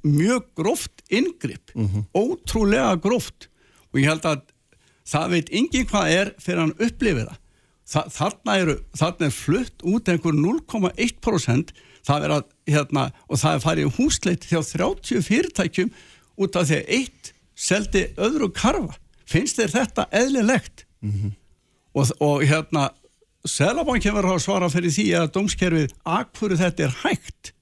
mjög 0.00 0.46
gróft 0.56 1.02
yngripp 1.12 1.74
mm 1.74 1.88
-hmm. 1.88 2.06
ótrúlega 2.16 2.96
gróft 2.96 3.50
og 3.96 4.02
ég 4.02 4.10
held 4.10 4.28
að 4.28 4.44
það 5.06 5.34
veit 5.34 5.52
engin 5.56 5.88
hvað 5.88 6.12
er 6.12 6.32
fyrir 6.42 6.62
hann 6.64 6.76
upplifið 6.76 7.28
það. 7.30 7.42
Þa, 7.86 8.00
þarna, 8.10 8.54
eru, 8.58 8.74
þarna 8.98 9.28
er 9.28 9.34
flutt 9.34 9.84
út 9.86 10.08
einhver 10.10 10.34
0,1% 10.34 11.72
það 12.06 12.26
er 12.26 12.34
að, 12.34 12.44
hérna, 12.70 13.06
og 13.30 13.40
það 13.40 13.56
er 13.56 13.62
farið 13.62 13.96
húsleit 13.96 14.46
hjá 14.50 14.58
30 14.58 15.24
fyrirtækjum 15.26 15.92
út 16.42 16.58
af 16.58 16.68
því 16.68 16.80
að 16.80 16.92
eitt 16.98 17.32
seldi 17.56 18.02
öðru 18.20 18.50
karfa. 18.54 18.98
Finnst 19.26 19.58
þér 19.60 19.74
þetta 19.74 20.06
eðlilegt? 20.14 20.84
Mm 21.02 21.12
-hmm. 21.12 21.34
og, 21.94 22.12
og 22.20 22.42
hérna 22.46 22.90
Selabankin 23.46 24.14
verður 24.14 24.36
að 24.36 24.42
svara 24.42 24.68
fyrir 24.70 24.90
því 24.90 25.06
að 25.20 25.32
dómskerfið 25.36 25.92
akkuru 26.02 26.58
þetta 26.58 26.86
er 26.86 26.94
hægt. 27.04 27.52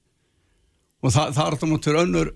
Og 1.05 1.13
það, 1.13 1.35
það 1.37 1.47
er 1.47 1.57
það 1.61 1.71
mútið 1.71 1.99
önnur, 2.01 2.31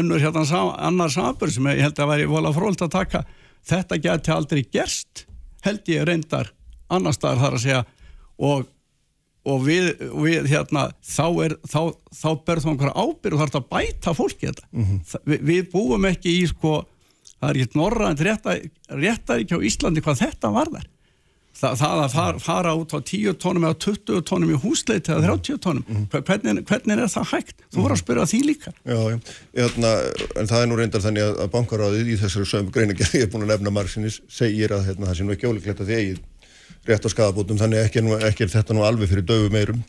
önnur 0.00 0.22
hérna 0.22 0.44
sam, 0.46 0.72
annar 0.74 1.12
samabur 1.14 1.52
sem 1.54 1.68
ég 1.70 1.84
held 1.86 2.00
að 2.02 2.10
væri 2.10 2.26
volað 2.30 2.58
fróld 2.58 2.82
að 2.82 2.94
taka 2.96 3.22
þetta 3.68 4.00
geti 4.06 4.34
aldrei 4.34 4.62
gerst 4.72 5.24
held 5.66 5.88
ég 5.90 6.06
reyndar 6.08 6.52
annar 6.92 7.16
staðar 7.16 7.42
þar 7.42 7.56
að 7.56 7.64
segja 7.64 7.80
og, 8.48 8.68
og 9.48 9.64
við, 9.66 9.88
við 10.24 10.50
hérna 10.52 10.88
þá, 11.04 11.26
er, 11.44 11.56
þá, 11.68 11.80
þá 12.14 12.28
berður 12.46 12.64
það 12.64 12.72
einhverja 12.74 13.06
ábyrg 13.06 13.34
og 13.34 13.42
þarf 13.42 13.52
þetta 13.52 13.64
að 13.64 13.72
bæta 13.74 14.14
fólki 14.16 14.46
þetta 14.46 14.68
mm 14.70 14.84
-hmm. 14.84 15.24
við, 15.32 15.42
við 15.50 15.72
búum 15.74 16.08
ekki 16.08 16.36
í 16.38 16.46
sko 16.50 16.76
það 17.38 17.50
er 17.50 17.60
ekki 17.62 17.78
norra 17.78 18.12
en 18.12 18.22
réttar 18.22 19.42
ekki 19.42 19.58
á 19.58 19.66
Íslandi 19.70 20.04
hvað 20.04 20.24
þetta 20.24 20.54
var 20.54 20.72
þar 20.74 20.88
Þa, 21.58 21.70
það 21.74 22.00
að 22.04 22.12
fara, 22.12 22.38
fara 22.38 22.72
út 22.78 22.92
á 22.94 22.98
10 23.02 23.34
tónum 23.42 23.64
eða 23.66 23.78
20 23.82 24.20
tónum 24.28 24.50
í 24.54 24.58
húsleit 24.62 25.08
eða 25.10 25.32
30 25.34 25.58
tónum, 25.64 25.82
mm 25.82 25.96
-hmm. 25.96 26.22
hvernig, 26.28 26.64
hvernig 26.68 27.02
er 27.02 27.10
það 27.10 27.30
hægt? 27.32 27.56
Þú 27.74 27.82
voru 27.82 27.96
að 27.96 28.02
spyrja 28.02 28.26
því 28.30 28.40
líka. 28.46 28.72
Já, 28.84 28.98
já, 29.10 29.18
Eðna, 29.64 29.90
en 30.38 30.46
það 30.46 30.62
er 30.62 30.68
nú 30.68 30.76
reyndar 30.78 31.02
þannig 31.02 31.24
að 31.26 31.50
bankaráðið 31.56 32.12
í 32.14 32.18
þessari 32.22 32.46
sögum 32.46 32.70
greinagerði 32.70 33.18
ég 33.18 33.26
er 33.26 33.32
búin 33.32 33.42
að 33.42 33.52
nefna 33.54 33.74
margsinnis, 33.74 34.20
segir 34.28 34.70
að 34.70 34.86
hérna, 34.86 35.06
það 35.10 35.16
sé 35.18 35.24
nú 35.24 35.34
ekki 35.34 35.50
ólíklegt 35.50 35.80
að 35.82 35.90
því 35.90 35.98
eigið 35.98 36.18
rétt 36.86 37.06
á 37.06 37.08
skadabótum, 37.10 37.58
þannig 37.58 37.82
ekki, 37.82 38.04
nú, 38.06 38.14
ekki 38.22 38.46
er 38.46 38.54
þetta 38.54 38.74
nú 38.74 38.86
alveg 38.86 39.10
fyrir 39.10 39.26
döfu 39.26 39.50
meirum. 39.50 39.82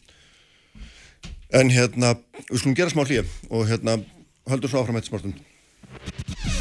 En 1.54 1.70
hérna 1.70 2.18
við 2.50 2.64
skulum 2.64 2.76
gera 2.78 2.90
smá 2.90 3.06
hlýja 3.06 3.26
og 3.50 3.70
hérna 3.70 4.00
höldur 4.50 4.72
svo 4.72 4.82
áfram 4.82 4.98
eitt 5.00 5.10
smá 5.10 5.22
stund 5.22 5.38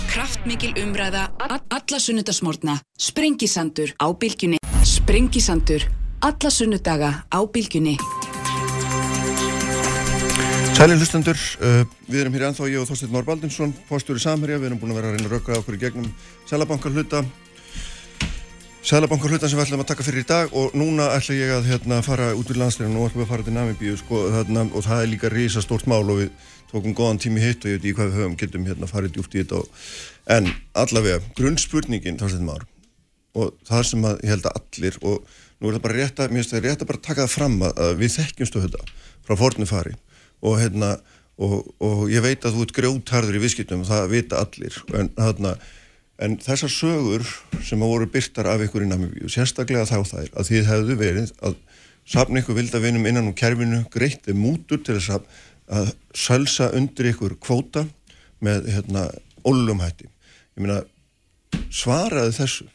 Kraftmikil 0.08 0.72
umræða 0.82 1.28
alla 1.48 2.00
sunnudasmórna 2.00 2.78
Sprengisandur 2.98 3.94
á 4.00 4.06
bylgjunni 4.12 4.57
Sprengisandur, 5.08 5.80
alla 6.20 6.50
sunnudaga 6.52 7.24
á 7.32 7.40
bylgjunni. 7.48 7.94
Sælinn 10.76 11.00
hlustendur, 11.00 11.38
uh, 11.64 11.86
við 12.12 12.18
erum 12.20 12.36
hér 12.36 12.44
ennþá 12.50 12.68
ég 12.68 12.82
og 12.82 12.90
Þorstein 12.90 13.14
Már 13.14 13.24
Baldinsson, 13.24 13.72
postúri 13.88 14.20
Samherja, 14.20 14.58
við 14.60 14.68
erum 14.68 14.82
búin 14.82 14.92
að 14.92 15.00
vera 15.00 15.08
að 15.08 15.16
reyna 15.16 15.30
að 15.30 15.32
rökka 15.32 15.56
okkur 15.62 15.78
í 15.78 15.80
gegnum 15.80 16.12
Sælabankar 16.44 16.92
hluta, 16.92 17.24
Sælabankar 18.84 19.32
hluta 19.32 19.48
sem 19.48 19.56
við 19.56 19.64
ætlum 19.70 19.86
að 19.86 19.90
taka 19.94 20.08
fyrir 20.10 20.26
í 20.26 20.28
dag 20.28 20.52
og 20.52 20.76
núna 20.76 21.08
ætla 21.16 21.40
ég 21.40 21.56
að 21.56 21.72
hérna, 21.72 22.04
fara 22.04 22.30
út 22.36 22.52
í 22.52 22.60
landsleginu 22.60 23.00
og 23.00 23.08
ætlum 23.08 23.24
við 23.24 23.30
að 23.30 23.32
fara 23.32 23.48
til 23.48 23.56
Namibíu 23.56 23.98
sko, 24.04 24.24
þarna, 24.36 24.68
og 24.68 24.88
það 24.92 25.06
er 25.06 25.12
líka 25.16 25.32
risa 25.32 25.64
stórt 25.64 25.88
mál 25.88 26.04
og 26.04 26.26
við 26.26 26.50
tókum 26.68 26.92
góðan 26.92 27.24
tími 27.24 27.48
hitt 27.48 27.64
og 27.64 27.72
ég 27.72 27.80
veit 27.80 27.86
ekki 27.86 27.96
hvað 28.02 28.12
við 28.12 28.20
höfum, 28.20 28.40
getum 28.44 28.68
hérna 28.68 28.92
farið 28.92 29.16
djúft 29.16 29.40
í 29.40 29.40
þetta 29.40 29.62
og, 29.64 29.86
en 30.36 30.52
allavega, 30.76 31.24
grunnspurningin 31.40 32.20
Þorstein 32.20 32.44
Már 32.44 32.68
og 33.38 33.54
það 33.68 33.84
sem 33.90 34.08
að 34.08 34.24
ég 34.24 34.34
held 34.34 34.48
að 34.48 34.58
allir 34.60 34.98
og 35.02 35.36
nú 35.58 35.68
er 35.70 35.76
það 35.76 35.84
bara 35.86 35.98
rétt 35.98 36.20
að, 36.22 36.32
mér 36.32 36.42
finnst 36.42 36.54
það 36.54 36.66
rétt 36.66 36.82
að 36.84 36.90
bara 36.90 37.04
taka 37.08 37.24
það 37.24 37.34
fram 37.34 37.56
að, 37.66 37.80
að 37.84 37.94
við 38.02 38.14
þekkjumstu 38.16 38.64
þetta 38.66 38.84
frá 39.26 39.38
fornu 39.38 39.68
fari. 39.68 39.94
Og 40.46 40.60
hérna 40.60 40.92
og, 41.38 41.56
og 41.82 42.04
ég 42.12 42.22
veit 42.24 42.46
að 42.46 42.56
þú 42.56 42.64
ert 42.66 42.76
grjótharður 42.76 43.38
í 43.38 43.42
viðskiptum 43.42 43.82
og 43.84 43.90
það 43.90 44.12
vita 44.14 44.42
allir. 44.42 44.78
En, 44.98 45.10
hérna, 45.18 45.54
en 46.22 46.38
þessar 46.42 46.72
sögur 46.72 47.26
sem 47.66 47.82
að 47.82 47.92
voru 47.94 48.10
byrtar 48.14 48.50
af 48.50 48.64
ykkur 48.66 48.86
í 48.86 48.90
Namibíu 48.90 49.30
sérstaklega 49.32 49.86
þá 49.88 49.98
er 50.22 50.32
að 50.32 50.50
því 50.50 50.62
hefðu 50.68 50.98
verið 50.98 51.34
að 51.46 51.58
sapna 52.08 52.42
ykkur 52.42 52.58
vildavinum 52.58 53.06
innan 53.06 53.30
úr 53.30 53.36
kerfinu 53.38 53.84
greitt 53.92 54.28
er 54.30 54.38
mútur 54.38 54.80
til 54.82 54.96
þess 54.96 55.18
að, 55.18 55.26
að 55.78 55.92
sölsa 56.16 56.70
undir 56.76 57.12
ykkur 57.12 57.36
kvóta 57.42 57.84
með 58.44 58.70
hérna 58.72 59.08
ólumhætti 59.46 60.08
ég 60.08 60.64
meina 60.64 60.80
svaraði 61.74 62.34
þessu 62.38 62.66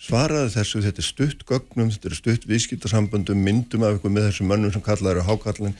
svaraði 0.00 0.52
þessu, 0.54 0.82
þetta 0.84 1.02
er 1.02 1.06
stutt 1.06 1.42
gögnum, 1.48 1.90
þetta 1.92 2.10
er 2.10 2.16
stutt 2.16 2.46
viðskiptarsamböndum, 2.48 3.40
myndum 3.44 3.84
af 3.84 3.96
eitthvað 3.96 4.14
með 4.16 4.28
þessum 4.30 4.48
mönnum 4.50 4.72
sem 4.72 4.84
kallaður 4.84 5.20
á 5.20 5.28
hákallin, 5.28 5.76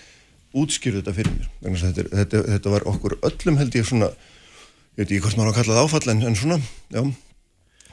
útskýrðu 0.60 1.00
þetta 1.00 1.14
fyrir 1.16 1.36
mér. 1.36 1.78
Þetta, 1.80 2.04
þetta, 2.12 2.42
þetta 2.54 2.74
var 2.74 2.86
okkur 2.90 3.16
öllum 3.30 3.60
held 3.60 3.78
ég 3.78 3.86
svona, 3.88 4.10
ég 4.10 5.00
veit 5.00 5.06
ekki 5.06 5.22
hvort 5.24 5.38
maður 5.38 5.48
á 5.48 5.52
að 5.52 5.60
kalla 5.60 5.76
það 5.78 5.86
áfall 5.86 6.12
en, 6.12 6.24
en 6.28 6.36
svona, 6.40 6.58
já, 6.92 7.04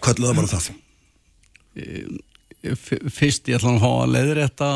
kallaða 0.07 0.39
bara 0.41 0.51
það. 0.51 0.71
Fyrst 3.13 3.47
ég 3.47 3.61
ætla 3.61 3.77
að 3.77 3.85
fá 3.85 3.91
að 3.93 4.11
leiðrætta 4.17 4.71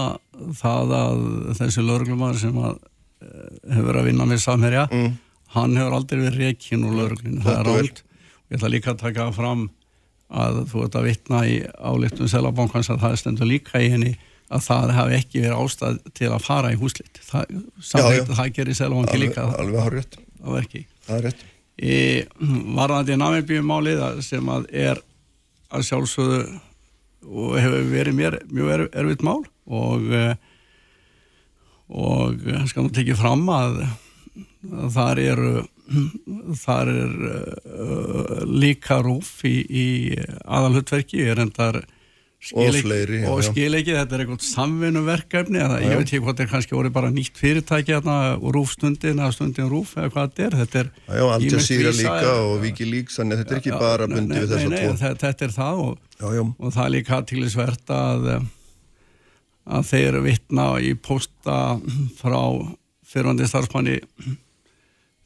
það 0.62 0.96
að 1.02 1.26
þessi 1.60 1.84
lauruglumar 1.84 2.40
sem 2.40 2.64
að, 2.64 2.80
eh, 3.26 3.52
hefur 3.76 4.00
að 4.00 4.08
vinna 4.08 4.30
með 4.30 4.44
samherja, 4.46 4.88
mm. 4.88 5.12
hann 5.58 5.76
hefur 5.82 6.00
aldrei 6.00 6.24
verið 6.24 6.46
reikinn 6.46 6.88
úr 6.88 6.98
lauruglinu, 7.02 7.44
það 7.44 7.60
er 7.60 7.72
rált. 7.72 8.04
Ég 8.52 8.60
ætla 8.60 8.72
líka 8.72 8.94
að 8.94 9.04
taka 9.04 9.30
fram 9.36 9.68
að 10.32 10.60
þú 10.72 10.84
ert 10.86 10.98
að 10.98 11.08
vitna 11.10 11.42
í 11.48 11.56
álíktum 11.76 12.30
selabankans 12.32 12.92
að 12.94 13.02
það 13.04 13.18
stendur 13.22 13.50
líka 13.50 13.82
í 13.84 13.90
henni 13.92 14.14
að 14.52 14.66
það 14.68 14.94
hafi 14.98 15.18
ekki 15.18 15.44
verið 15.46 15.64
ástæð 15.64 16.00
til 16.18 16.30
að 16.32 16.46
fara 16.46 16.72
í 16.72 16.80
húslitt 16.80 17.22
það, 17.28 17.56
það 18.32 18.52
gerir 18.58 18.78
selabanki 18.78 19.22
líka. 19.22 19.48
alveg 19.60 19.86
har 19.86 19.96
rétt 19.96 20.18
það 20.20 20.56
var 20.56 20.68
ekki 20.68 20.84
er 21.18 21.30
í 21.82 22.00
varðandi 22.78 23.18
námiðbíumálið 23.18 24.04
sem 24.26 24.52
að 24.54 24.68
er 24.76 25.02
að 25.72 25.88
sjálfsögðu 25.88 26.42
og 27.32 27.58
hefur 27.62 27.92
verið 27.92 28.18
mér 28.18 28.40
mjög 28.50 28.74
erf, 28.76 28.90
erfitt 28.98 29.26
mál 29.26 29.44
og 29.72 30.08
og 31.92 32.40
skal 32.72 32.86
nú 32.86 32.94
tekið 32.96 33.20
fram 33.20 33.44
að, 33.52 33.82
að 34.72 34.92
þar 34.96 35.22
eru 35.26 35.52
þar 36.66 36.92
er 36.92 37.16
uh, 37.32 38.44
líka 38.48 39.02
rúf 39.06 39.42
í, 39.48 39.58
í 39.66 39.88
aðalhutverki 40.46 41.26
er 41.32 41.42
endar 41.44 41.82
skil 42.42 42.72
ekki, 42.74 43.20
og, 43.28 43.36
og 43.36 43.44
skil 43.46 43.78
ekki, 43.78 43.94
þetta 43.94 44.16
er 44.18 44.24
eitthvað 44.24 44.46
samvinuverkefni, 44.48 45.60
ég 45.62 46.00
veit 46.00 46.08
ekki 46.08 46.22
hvort 46.24 46.40
þetta 46.40 46.48
er 46.48 46.52
kannski 46.56 46.78
orðið 46.80 46.96
bara 46.96 47.12
nýtt 47.14 47.38
fyrirtæki 47.38 47.94
hérna 47.94 48.16
rúfstundin 48.42 49.22
eða 49.22 49.36
stundin 49.36 49.70
rúf 49.70 49.94
eða 49.94 50.10
hvað 50.16 50.32
þetta 50.32 50.48
er. 50.48 50.58
Þetta 50.64 50.82
er 50.82 50.90
já, 51.20 51.26
Jazeera 51.46 51.94
líka 52.00 52.32
og 52.40 52.66
þannig 52.66 53.36
að 53.36 53.44
þetta 53.44 53.54
er 53.54 53.62
ekki 53.62 53.76
bara 53.78 54.10
bundið 54.10 54.42
við 54.42 54.56
þess 54.56 54.66
að 54.66 54.74
tvo. 54.80 54.96
þetta, 55.04 55.28
þetta 55.28 55.48
er 55.48 55.56
það 55.60 55.84
og, 55.86 56.02
já, 56.18 56.42
og 56.50 56.74
það 56.74 56.84
er 56.88 56.94
líka 56.96 57.20
aðtílisvert 57.20 57.96
að 58.00 58.28
að 59.72 59.90
þeir 59.92 60.22
vittna 60.26 60.68
í 60.82 60.96
posta 60.98 61.58
frá 62.18 62.42
fyrrandi 63.12 63.48
starfsmanni 63.50 64.00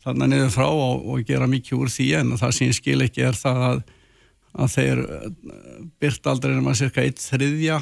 þarna 0.06 0.30
niður 0.30 0.52
frá 0.54 0.68
og, 0.70 1.06
og 1.06 1.26
gera 1.28 1.48
mikið 1.50 1.80
úr 1.80 1.92
því 1.92 2.10
en 2.20 2.36
það 2.40 2.56
sem 2.58 2.70
ég 2.70 2.78
skil 2.78 3.00
ekki 3.06 3.26
er 3.26 3.40
það 3.40 3.64
að, 3.70 3.82
að 4.54 4.76
þeir 4.76 5.02
eh, 5.06 5.26
byrt 6.04 6.30
aldrei 6.32 6.54
nema 6.54 6.76
cirka 6.78 7.06
eitt 7.06 7.24
þriðja 7.24 7.82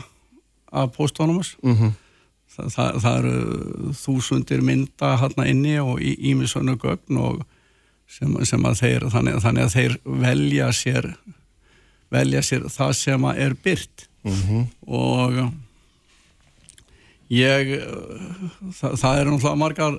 af 0.73 0.93
postónumus 0.95 1.53
mm 1.62 1.75
-hmm. 1.75 1.91
það, 2.55 2.69
það, 2.75 3.01
það 3.05 3.19
eru 3.19 3.93
þúsundir 3.99 4.63
mynda 4.65 5.17
hérna 5.21 5.47
inni 5.51 5.75
og 5.83 6.01
ímisönu 6.01 6.77
gögn 6.81 7.19
og 7.21 7.43
sem, 8.07 8.33
sem 8.45 8.65
að 8.65 8.79
þeir 8.79 9.09
þannig, 9.13 9.39
þannig 9.43 9.63
að 9.63 9.75
þeir 9.77 9.99
velja 10.05 10.71
sér 10.71 11.13
velja 12.13 12.41
sér 12.45 12.67
það 12.69 12.91
sem 12.97 13.25
að 13.25 13.39
er 13.45 13.53
byrt 13.63 14.07
-hmm. 14.23 14.65
og 14.88 15.53
ég 17.34 17.74
það, 18.78 18.96
það 19.02 19.19
er 19.19 19.32
náttúrulega 19.32 19.60
margar 19.62 19.98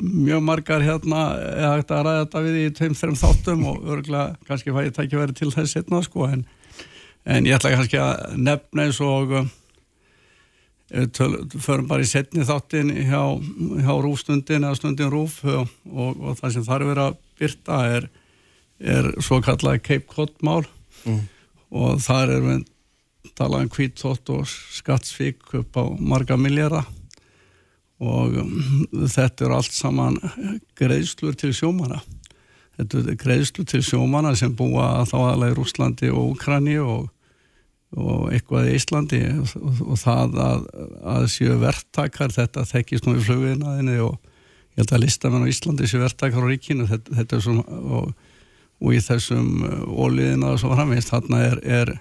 mjög 0.00 0.42
margar 0.46 0.84
hérna 0.84 1.22
ég 1.42 1.74
hægt 1.74 1.92
að 1.94 2.02
ræða 2.06 2.24
þetta 2.24 2.42
við 2.46 2.58
í 2.60 2.66
tveim, 2.78 2.96
þreim 3.00 3.20
þáttum 3.20 3.68
og 3.72 3.92
örgulega 3.96 4.48
kannski 4.48 4.74
fæ 4.74 4.80
ég 4.86 4.96
tækja 4.96 5.22
verið 5.22 5.38
til 5.40 5.52
þess 5.54 5.76
setna 5.76 6.02
sko 6.06 6.28
en, 6.30 6.44
en 7.24 7.48
ég 7.48 7.58
ætla 7.58 7.74
kannski 7.76 8.02
að 8.02 8.36
nefna 8.48 8.86
eins 8.86 9.00
og 9.04 9.38
töl, 11.16 11.32
förum 11.58 11.88
bara 11.90 12.04
í 12.04 12.08
setni 12.08 12.46
þáttin 12.46 12.92
hjá, 13.08 13.22
hjá 13.82 13.92
rúfstundin 14.02 14.64
eða 14.64 14.78
stundin 14.78 15.10
rúf 15.10 15.40
og, 15.44 15.66
og, 15.90 16.20
og 16.22 16.38
það 16.38 16.54
sem 16.54 16.66
þarf 16.68 16.90
verið 16.92 17.04
að 17.06 17.18
byrta 17.40 17.80
er, 17.96 18.08
er 18.96 19.10
svo 19.24 19.40
kallað 19.44 19.82
Cape 19.82 20.06
Cod 20.12 20.36
mál 20.46 20.62
mm. 21.04 21.20
og 21.74 22.00
þar 22.06 22.36
er 22.36 22.46
við 22.46 22.64
talaðum 23.36 23.72
kvítótt 23.72 24.32
og 24.34 24.46
skattsvík 24.48 25.54
upp 25.62 25.80
á 25.80 25.84
marga 25.98 26.38
miljara 26.40 26.84
og 28.02 28.36
um, 28.42 28.52
þetta 29.08 29.46
er 29.46 29.56
allt 29.56 29.72
saman 29.72 30.18
greiðslur 30.76 31.36
til 31.38 31.54
sjómana 31.56 32.02
þetta 32.76 33.02
er 33.02 33.18
greiðslur 33.20 33.68
til 33.68 33.82
sjómana 33.84 34.34
sem 34.36 34.54
búa 34.56 35.04
þá 35.08 35.16
aðalega 35.18 35.54
í 35.54 35.56
Rúslandi 35.56 36.10
og 36.12 36.36
Ukrani 36.36 36.76
og, 36.82 37.08
og 37.96 38.28
eitthvað 38.34 38.70
í 38.70 38.76
Íslandi. 38.76 39.22
Og, 39.32 39.56
og, 39.60 39.82
og 39.86 40.00
það 40.02 40.38
að, 40.46 40.64
að 41.16 41.28
séu 41.32 41.58
verktakar 41.62 42.34
þetta 42.36 42.66
þekkist 42.68 43.08
nú 43.08 43.16
í 43.16 43.24
fluginaðinni 43.24 43.98
og 44.04 44.16
ég 44.76 44.82
held 44.82 44.96
að 44.96 45.04
listamenn 45.06 45.48
á 45.48 45.52
Íslandi 45.52 45.90
séu 45.90 46.02
verktakar 46.04 46.44
á 46.44 46.50
ríkinu. 46.52 46.88
Þetta, 46.90 47.20
þetta 47.20 47.38
er 47.38 47.46
svona 47.46 47.84
og 48.76 48.92
í 48.92 48.98
þessum 49.00 49.62
óliðina 49.88 50.52
og 50.52 50.58
svo 50.60 50.74
framvist 50.76 51.08
þarna 51.08 51.38
er, 51.46 51.60
er 51.64 51.94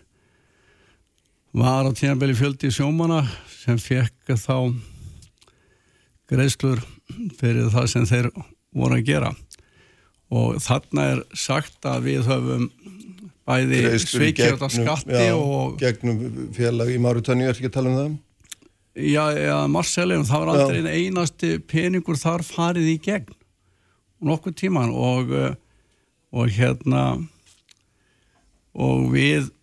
var 1.56 1.88
á 1.88 1.92
tímabili 1.96 2.36
fjöldi 2.36 2.70
sjómana 2.74 3.22
sem 3.48 3.78
fekk 3.80 4.36
þá 4.36 4.76
greiðslur 6.28 6.82
fyrir 7.40 7.70
það 7.72 7.88
sem 7.94 8.08
þeir 8.10 8.30
voru 8.76 8.98
að 8.98 9.08
gera. 9.08 9.32
Og 10.36 10.58
þarna 10.60 11.06
er 11.14 11.22
sagt 11.38 11.86
að 11.88 12.10
við 12.10 12.28
höfum 12.28 12.68
bæði 13.46 13.82
sveikjörða 14.04 14.70
skatti 14.74 15.16
já, 15.30 15.36
og 15.38 15.78
gegnum 15.80 16.52
félag 16.56 16.92
í 16.92 17.00
Márutanni, 17.00 17.46
er 17.46 17.54
ekki 17.54 17.70
að 17.70 17.76
tala 17.78 17.92
um 17.92 18.00
það? 18.00 18.14
Já, 19.06 19.24
já 19.38 19.58
Marcelin, 19.72 20.28
það 20.28 20.44
var 20.44 20.54
aldrei 20.56 20.80
einn 20.82 20.92
einasti 20.92 21.56
peningur 21.72 22.20
þar 22.20 22.44
farið 22.48 22.92
í 22.96 23.00
gegn. 23.06 23.36
Nokkuð 24.26 24.60
tíman 24.60 24.92
og, 24.92 25.32
og 26.36 26.56
hérna 26.58 27.06
og 28.76 29.12
við 29.14 29.54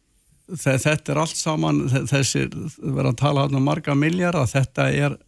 þetta 0.59 1.15
er 1.15 1.21
allt 1.23 1.39
saman 1.39 1.85
þessir, 2.11 2.51
verður 2.83 3.13
að 3.13 3.21
tala 3.21 3.47
um 3.49 3.65
marga 3.65 3.95
miljardar, 3.99 4.51
þetta 4.51 4.89
er 4.93 5.19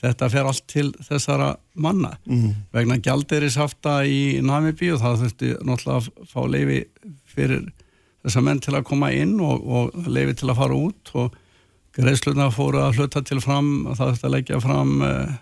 þetta 0.00 0.28
fer 0.32 0.48
allt 0.48 0.66
til 0.70 0.90
þessara 1.06 1.54
manna 1.80 2.12
mm. 2.26 2.68
vegna 2.74 2.98
gjaldirisafta 3.02 3.98
í 4.08 4.42
Namibí 4.44 4.90
og 4.92 5.00
það 5.02 5.22
þurfti 5.22 5.52
náttúrulega 5.64 5.96
að 6.02 6.28
fá 6.32 6.40
leifi 6.52 6.80
fyrir 7.32 7.64
þessa 8.26 8.42
menn 8.44 8.60
til 8.64 8.74
að 8.76 8.86
koma 8.90 9.10
inn 9.14 9.36
og, 9.40 9.64
og 9.64 10.08
leifi 10.10 10.36
til 10.40 10.50
að 10.52 10.60
fara 10.60 10.78
út 10.78 11.12
og 11.16 11.36
greiðsluna 11.96 12.50
fóru 12.52 12.82
að 12.84 13.00
hluta 13.00 13.22
til 13.24 13.40
fram 13.40 13.70
það 13.94 14.12
þurfti 14.12 14.28
að 14.28 14.36
leggja 14.36 14.60
fram 14.60 14.94
eh, 15.06 15.34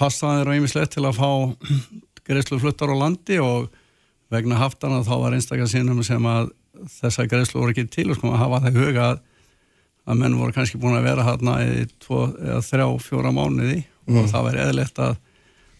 passaðir 0.00 0.50
og 0.50 0.60
ýmislegt 0.60 0.96
til 0.96 1.04
að 1.04 1.18
fá 1.20 1.30
greiðslu 2.28 2.60
fluttar 2.62 2.94
á 2.94 2.96
landi 2.96 3.40
og 3.42 3.68
vegna 4.32 4.58
haftana 4.62 5.04
þá 5.04 5.14
var 5.20 5.36
einstakar 5.36 5.68
sinnum 5.70 6.00
sem 6.06 6.24
að 6.24 6.54
þessa 7.00 7.26
greiðslu 7.30 7.60
voru 7.60 7.74
ekki 7.74 7.86
til 7.92 8.08
og 8.10 8.18
sko 8.18 8.32
að 8.32 8.40
hafa 8.42 8.62
það 8.66 8.80
huga 8.80 9.04
að, 9.12 9.20
að 10.04 10.22
menn 10.22 10.38
voru 10.40 10.56
kannski 10.56 10.80
búin 10.80 10.98
að 10.98 11.08
vera 11.08 11.26
hérna 11.28 11.58
í 11.64 11.84
tvo 12.02 12.24
eða 12.32 12.62
þrjá, 12.68 12.86
fjóra 13.04 13.34
mánuði 13.34 13.78
mm. 13.82 14.18
og 14.20 14.32
það 14.32 14.48
væri 14.48 14.64
eðlert 14.64 15.04
að, 15.04 15.20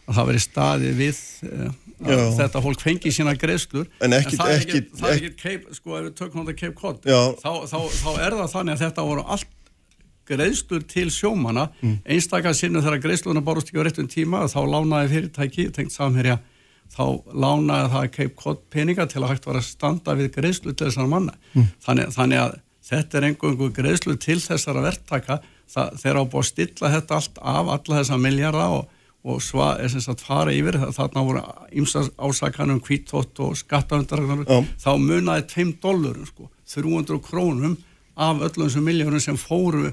að 0.04 0.20
það 0.20 0.30
veri 0.30 0.44
staði 0.44 0.92
við 1.00 1.24
eh, 1.50 1.66
að 2.04 2.14
Já. 2.14 2.22
þetta 2.38 2.62
fólk 2.64 2.85
fengi 2.85 3.12
sína 3.14 3.35
greiðslur 3.38 3.88
en, 4.00 4.14
en 4.16 4.30
það 4.35 4.54
er 4.54 4.64
ekki, 4.64 5.35
Cape, 5.40 5.76
sko 5.76 5.98
ef 5.98 6.09
við 6.09 6.16
tökum 6.18 6.44
þetta 6.44 6.57
Cape 6.61 6.78
Cod 6.80 7.04
þá, 7.04 7.52
þá, 7.70 7.78
þá 8.00 8.11
er 8.14 8.38
það 8.40 8.48
þannig 8.57 8.74
að 8.74 8.83
þetta 8.85 9.07
voru 9.11 9.26
allt 9.37 9.52
greiðslur 10.28 10.85
til 10.88 11.11
sjómana 11.12 11.68
mm. 11.83 12.00
einstakar 12.09 12.57
sinnu 12.57 12.83
þegar 12.85 13.02
greiðsluna 13.04 13.44
bárust 13.44 13.70
ekki 13.70 13.80
á 13.80 13.87
réttum 13.87 14.09
tíma 14.11 14.44
þá 14.48 14.61
lánaði 14.72 15.12
fyrirtæki 15.12 15.68
tengt 15.76 15.94
samherja 15.94 16.38
þá 16.92 17.05
lánaði 17.33 17.92
það 17.94 18.11
Cape 18.16 18.37
Cod 18.38 18.61
peninga 18.70 19.07
til 19.11 19.23
að 19.23 19.33
hægt 19.33 19.49
var 19.49 19.59
að 19.59 19.66
standa 19.68 20.14
við 20.18 20.31
greiðslu 20.37 20.75
til 20.75 20.88
þessar 20.88 21.11
manna. 21.11 21.35
Mm. 21.55 21.70
Þannig, 21.85 22.12
þannig 22.14 22.42
að 22.42 22.59
þetta 22.85 23.18
er 23.18 23.29
einhverjum 23.31 23.73
greiðslu 23.75 24.16
til 24.20 24.40
þessara 24.42 24.85
verktaka 24.85 25.40
þeir 25.73 26.20
á 26.20 26.23
búið 26.23 26.42
að 26.42 26.51
stilla 26.51 26.92
þetta 26.92 27.18
allt 27.18 27.40
af 27.40 27.73
alla 27.77 27.99
þessa 28.01 28.18
miljara 28.20 28.66
og, 28.77 28.90
og 29.25 29.40
sva, 29.42 29.70
sagt, 29.88 30.25
fara 30.25 30.53
yfir 30.55 30.79
þarna 30.94 31.25
voru 31.25 31.44
ímsast 31.73 32.12
ásakanum 32.20 32.83
kvítótt 32.85 33.40
og 33.42 33.57
skattaundaragnar 33.59 34.44
oh. 34.53 34.66
þá 34.79 34.90
munaði 35.01 35.49
5 35.55 35.77
dólarum 35.83 36.29
sko, 36.29 36.51
300 36.75 37.23
krónum 37.25 37.79
af 38.14 38.44
öllum 38.44 38.68
þessum 38.68 38.85
miljónum 38.87 39.23
sem 39.23 39.38
fóru 39.40 39.88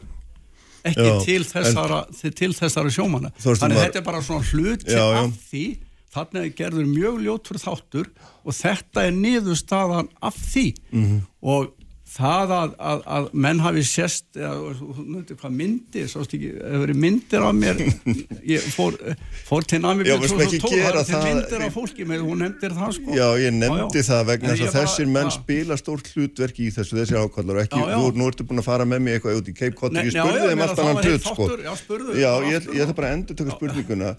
ekki 0.85 1.07
já, 1.07 1.15
til 1.23 1.45
þessara, 1.45 2.03
en, 2.09 2.33
til 2.35 2.51
þessara 2.57 2.91
sjómana. 2.93 3.31
Þannig 3.39 3.77
að 3.77 3.83
þetta 3.85 3.99
er 4.01 4.05
bara 4.05 4.21
svona 4.25 4.45
hluti 4.49 4.97
af 4.97 5.33
því 5.47 5.65
Þannig 6.11 6.41
að 6.41 6.55
gerður 6.59 6.89
mjög 6.91 7.19
ljótur 7.25 7.59
þáttur 7.61 8.09
og 8.43 8.55
þetta 8.57 9.05
er 9.07 9.13
niðurstaðan 9.15 10.09
af 10.19 10.39
því 10.51 10.65
mm 10.91 11.05
-hmm. 11.05 11.21
og 11.53 11.69
það 12.11 12.51
að, 12.55 12.71
að, 12.91 13.01
að 13.15 13.27
menn 13.45 13.59
hafi 13.63 13.83
sérst 13.87 14.25
hvað 14.35 15.53
myndir 15.55 16.09
það 16.11 16.81
verið 16.83 16.97
myndir 16.99 17.45
af 17.45 17.53
mér? 17.55 17.79
Ég 18.51 18.65
fór, 18.73 18.97
fór 19.47 19.67
til 19.69 19.79
námi 19.83 20.05
það 20.07 20.25
er 20.25 21.27
myndir 21.27 21.65
af 21.67 21.75
fólki 21.75 22.07
með 22.09 22.25
hún 22.27 22.43
nefndir 22.43 22.75
það 22.75 22.95
sko. 22.97 23.15
Já 23.15 23.27
ég 23.39 23.55
nefndi 23.55 24.01
já, 24.01 24.03
já. 24.03 24.07
það 24.09 24.23
vegna 24.31 24.55
þess 24.55 24.67
að 24.67 24.77
þessir 24.79 25.11
menn 25.15 25.31
spila 25.35 25.77
stórt 25.79 26.11
hlutverk 26.11 26.59
í 26.59 26.67
þessu 26.75 26.99
þessi 26.99 27.19
ákvallar 27.21 27.61
ekki, 27.63 27.79
já, 27.79 27.95
þú, 27.95 28.11
nú 28.19 28.27
ertu 28.31 28.47
búin 28.49 28.63
að 28.63 28.67
fara 28.67 28.87
með 28.89 29.05
mig 29.05 29.17
eitthvað 29.17 29.39
út 29.41 29.51
í 29.51 29.55
Cape 29.61 29.77
Cod 29.79 29.99
ég 30.01 30.11
spurði 30.15 30.49
þeim 30.51 30.65
alltaf 30.67 30.89
hann 30.89 31.01
hlut 31.05 31.29
sko. 31.29 31.49
já 32.17 32.31
ég 32.49 32.69
ætla 32.75 32.97
bara 32.97 33.11
að 33.11 33.17
endur 33.19 33.39
taka 33.39 33.55
spurninguna. 33.55 34.13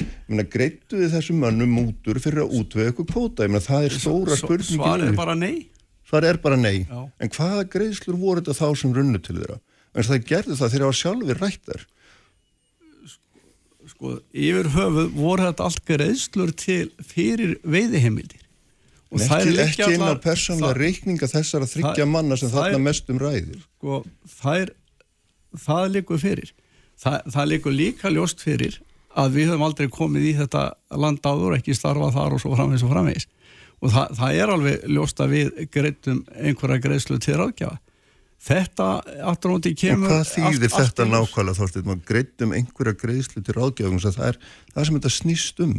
Greittu 0.53 0.99
þið 0.99 1.19
þessum 1.19 1.45
mönnum 1.45 1.77
mútur 1.77 2.21
fyrir 2.23 2.47
að 2.47 2.57
útvega 2.61 2.93
eitthvað 2.93 3.13
kvóta, 3.13 3.51
það 3.69 3.87
er 3.89 4.01
stóra 4.01 4.41
spurning 4.41 5.72
Svar 6.13 6.27
er 6.29 6.37
bara 6.45 6.59
nei 6.61 6.85
þar 6.85 6.93
er 6.93 6.93
bara 6.93 7.01
nei. 7.01 7.09
Já. 7.09 7.25
en 7.25 7.33
hvaða 7.39 7.65
greiðslur 7.73 8.21
voru 8.21 8.43
þetta 8.43 8.59
þá 8.61 8.81
sem 8.83 8.95
runnu 8.97 9.23
til 9.23 9.39
þeirra? 9.41 9.59
En 9.93 10.07
það 10.09 10.29
gerði 10.29 10.57
það 10.59 10.73
þegar 10.73 10.83
það 10.83 10.91
var 10.91 11.01
sjálfur 11.01 11.43
rættar 11.43 11.87
sko 13.93 14.15
yfir 14.33 14.71
höfuð 14.77 15.11
voru 15.17 15.49
þetta 15.49 15.67
allt 15.69 15.83
greiðslur 15.89 16.55
til 16.59 16.85
fyrir 17.03 17.57
veiðihemildir 17.65 18.43
en 19.13 19.25
ekki, 19.27 19.57
ekki 19.61 19.99
á 20.01 20.17
persónlega 20.23 20.77
reikninga 20.79 21.29
þessar 21.29 21.67
að 21.67 21.75
þryggja 21.77 22.07
manna 22.09 22.39
sem 22.41 22.53
þarna 22.53 22.81
mest 22.81 23.11
um 23.13 23.21
ræðir. 23.21 23.61
Sko 23.77 23.99
það 24.39 24.63
er 24.63 24.73
það 25.67 25.91
likur 25.99 26.23
fyrir. 26.23 26.55
Það, 27.03 27.19
það 27.35 27.51
likur 27.51 27.77
líka 27.77 28.13
ljóst 28.13 28.41
fyrir 28.45 28.79
að 29.19 29.37
við 29.37 29.51
höfum 29.51 29.67
aldrei 29.67 29.91
komið 29.93 30.29
í 30.31 30.33
þetta 30.39 30.63
land 30.97 31.21
áður 31.27 31.59
ekki 31.59 31.77
starfað 31.77 32.15
þar 32.17 32.37
og 32.37 32.43
svo 32.43 32.55
framvegs 32.57 32.85
og 32.87 32.93
framvegs 32.95 33.29
og 33.83 33.95
það, 33.95 34.13
það 34.19 34.43
er 34.43 34.53
alveg 34.57 34.85
ljóst 34.97 35.23
að 35.23 35.35
við 35.37 35.65
greitum 35.75 36.21
einhverja 36.39 36.85
greiðslu 36.85 37.19
til 37.23 37.39
ráðgjafa. 37.41 37.81
Þetta 38.43 38.87
aftur 39.31 39.53
ándi 39.55 39.71
kemur 39.79 40.09
og 40.09 40.17
hvað 40.17 40.31
þýðir 40.33 40.65
allt, 40.67 40.79
þetta 40.79 41.05
allt 41.05 41.13
nákvæmlega 41.13 41.59
þóttið 41.61 41.89
maður 41.89 42.07
greitum 42.09 42.55
einhverja 42.57 42.99
greiðslu 42.99 43.43
til 43.43 43.57
ráðgjafa 43.59 44.15
það 44.17 44.25
er 44.31 44.39
það 44.73 44.87
sem 44.89 44.97
þetta 44.99 45.13
snýst 45.17 45.63
um. 45.63 45.77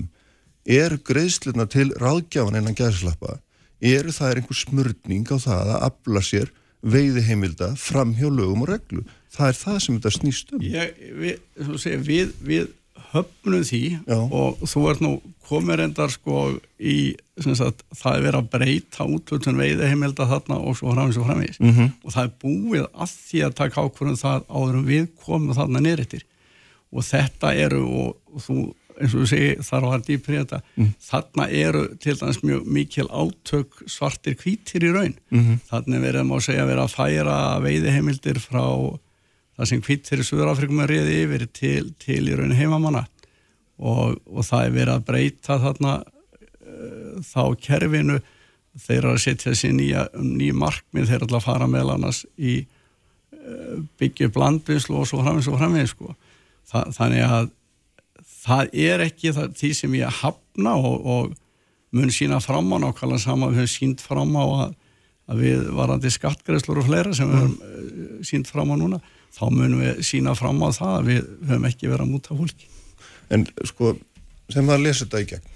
Er 0.64 0.96
greiðsluna 1.04 1.66
til 1.68 1.90
ráðgjafan 2.00 2.60
innan 2.60 2.78
gæðslappa 2.80 3.42
eru 3.84 4.14
það 4.16 4.30
er 4.30 4.40
einhver 4.40 4.60
smörning 4.60 5.28
á 5.28 5.38
það 5.44 5.74
að 5.74 5.84
afla 5.90 6.24
sér 6.24 6.54
veiði 6.84 7.24
heimilda 7.28 7.74
fram 7.80 8.14
hjá 8.16 8.30
lögum 8.30 8.64
og 8.64 8.72
reglu 8.72 9.04
það 9.34 9.50
er 9.50 9.60
það 9.60 9.78
sem 9.84 9.98
þetta 9.98 10.14
snýst 10.18 10.56
um. 10.56 10.64
Ég, 10.64 11.04
við, 11.20 11.44
segja, 11.82 12.00
við, 12.04 12.34
við 12.44 12.72
höfnum 13.14 13.64
því 13.68 13.84
Já. 14.08 14.20
og 14.20 14.64
þú 14.68 14.84
ert 14.92 15.04
nú 15.04 15.14
komir 15.48 15.84
endar 15.84 16.12
sko 16.14 16.46
í 16.80 17.16
sagt, 17.38 17.84
það 17.94 18.18
er 18.18 18.26
verið 18.28 18.40
að 18.40 18.52
breyta 18.54 19.08
útvöldun 19.08 19.60
veiði 19.60 19.90
heimilda 19.92 20.28
þarna 20.30 20.60
og 20.62 20.78
svo 20.80 20.94
framins 20.94 21.20
og 21.20 21.28
framins 21.28 21.60
mm 21.60 21.72
-hmm. 21.72 21.90
og 22.04 22.14
það 22.14 22.24
er 22.24 22.38
búið 22.44 22.86
að 22.94 23.18
því 23.30 23.44
að 23.46 23.58
taka 23.62 23.82
ákvörðum 23.82 24.22
það 24.22 24.46
áðurum 24.50 24.86
við 24.86 25.08
komum 25.26 25.56
þarna 25.56 25.80
neyrittir 25.80 26.24
og 26.92 27.04
þetta 27.04 27.54
eru 27.56 27.84
og, 27.84 28.16
og 28.34 28.42
þú 28.42 28.58
eins 29.02 29.14
og 29.14 29.24
þú 29.24 29.28
segi 29.30 29.54
þar 29.66 29.88
var 29.90 30.04
dýpri 30.06 30.40
þetta 30.40 30.60
mm. 30.76 30.90
þarna 31.02 31.48
eru 31.50 31.84
til 32.02 32.16
dæmis 32.20 32.42
mjög 32.44 32.68
mikil 32.78 33.08
átök 33.10 33.80
svartir 33.90 34.38
kvítir 34.38 34.86
í 34.86 34.92
raun 34.94 35.16
mm 35.32 35.40
-hmm. 35.40 35.58
þarna 35.70 36.00
verðum 36.00 36.32
að 36.32 36.46
segja 36.48 36.64
að 36.64 36.72
vera 36.72 36.84
að 36.84 36.96
færa 36.98 37.38
veiði 37.64 37.96
heimildir 37.96 38.40
frá 38.40 38.66
það 39.58 39.70
sem 39.70 39.84
hvitt 39.86 40.10
fyrir 40.10 40.28
Suðurafrikum 40.28 40.82
er 40.84 40.94
riðið 40.94 41.20
yfir 41.22 41.46
til, 41.54 41.90
til 42.02 42.22
í 42.30 42.38
raun 42.38 42.56
heimamanna. 42.58 43.06
Og, 43.84 44.20
og 44.30 44.46
það 44.48 44.68
er 44.68 44.76
verið 44.78 44.94
að 44.94 45.08
breyta 45.08 45.58
þarna 45.62 45.96
uh, 46.04 47.18
þá 47.28 47.42
kerfinu. 47.62 48.20
Þeir 48.84 49.00
eru 49.00 49.12
að 49.14 49.22
setja 49.22 49.54
sér 49.58 49.76
nýja, 49.78 50.08
ný 50.18 50.50
markmið. 50.58 51.12
Þeir 51.12 51.28
að 51.28 51.46
fara 51.46 51.70
meðal 51.70 51.98
annars 51.98 52.24
í 52.38 52.64
uh, 52.64 53.82
byggju 54.02 54.32
blandvinslu 54.34 55.02
og 55.02 55.10
svo 55.10 55.22
framins 55.22 55.50
og 55.52 55.60
framins 55.62 55.94
sko. 55.94 56.16
Þa, 56.70 56.88
þannig 56.98 57.26
að 57.28 57.52
það 58.44 58.78
er 58.86 59.04
ekki 59.06 59.34
það, 59.36 59.58
því 59.60 59.74
sem 59.78 59.98
ég 60.00 60.22
hafna 60.22 60.78
og, 60.80 60.96
og 61.04 61.34
mun 61.94 62.12
sína 62.14 62.40
fram 62.44 62.72
á 62.74 62.78
nákvæmlega 62.82 63.22
sama 63.22 63.52
við 63.52 63.62
höfum 63.62 63.74
sínt 63.76 64.02
fram 64.02 64.34
á 64.34 64.44
að, 64.44 64.72
að 65.30 65.44
við 65.44 65.68
varandi 65.78 66.12
skattgreðslur 66.12 66.82
og 66.82 66.88
fleira 66.88 67.14
sem 67.16 67.30
við 67.30 67.44
höfum 67.44 67.60
uh, 67.60 68.24
sínt 68.26 68.50
fram 68.50 68.74
á 68.74 68.76
núna 68.80 69.00
þá 69.34 69.44
munum 69.50 69.82
við 69.82 70.04
sína 70.06 70.36
fram 70.38 70.62
á 70.62 70.70
það 70.76 70.94
að 70.98 71.10
við 71.10 71.24
höfum 71.50 71.68
ekki 71.70 71.90
verið 71.90 72.06
að 72.06 72.14
múta 72.14 72.38
fólki 72.38 72.70
En 73.34 73.46
sko, 73.66 73.96
sem 74.52 74.66
maður 74.68 74.84
lesa 74.88 75.06
þetta 75.06 75.22
í 75.24 75.28
gegn 75.32 75.50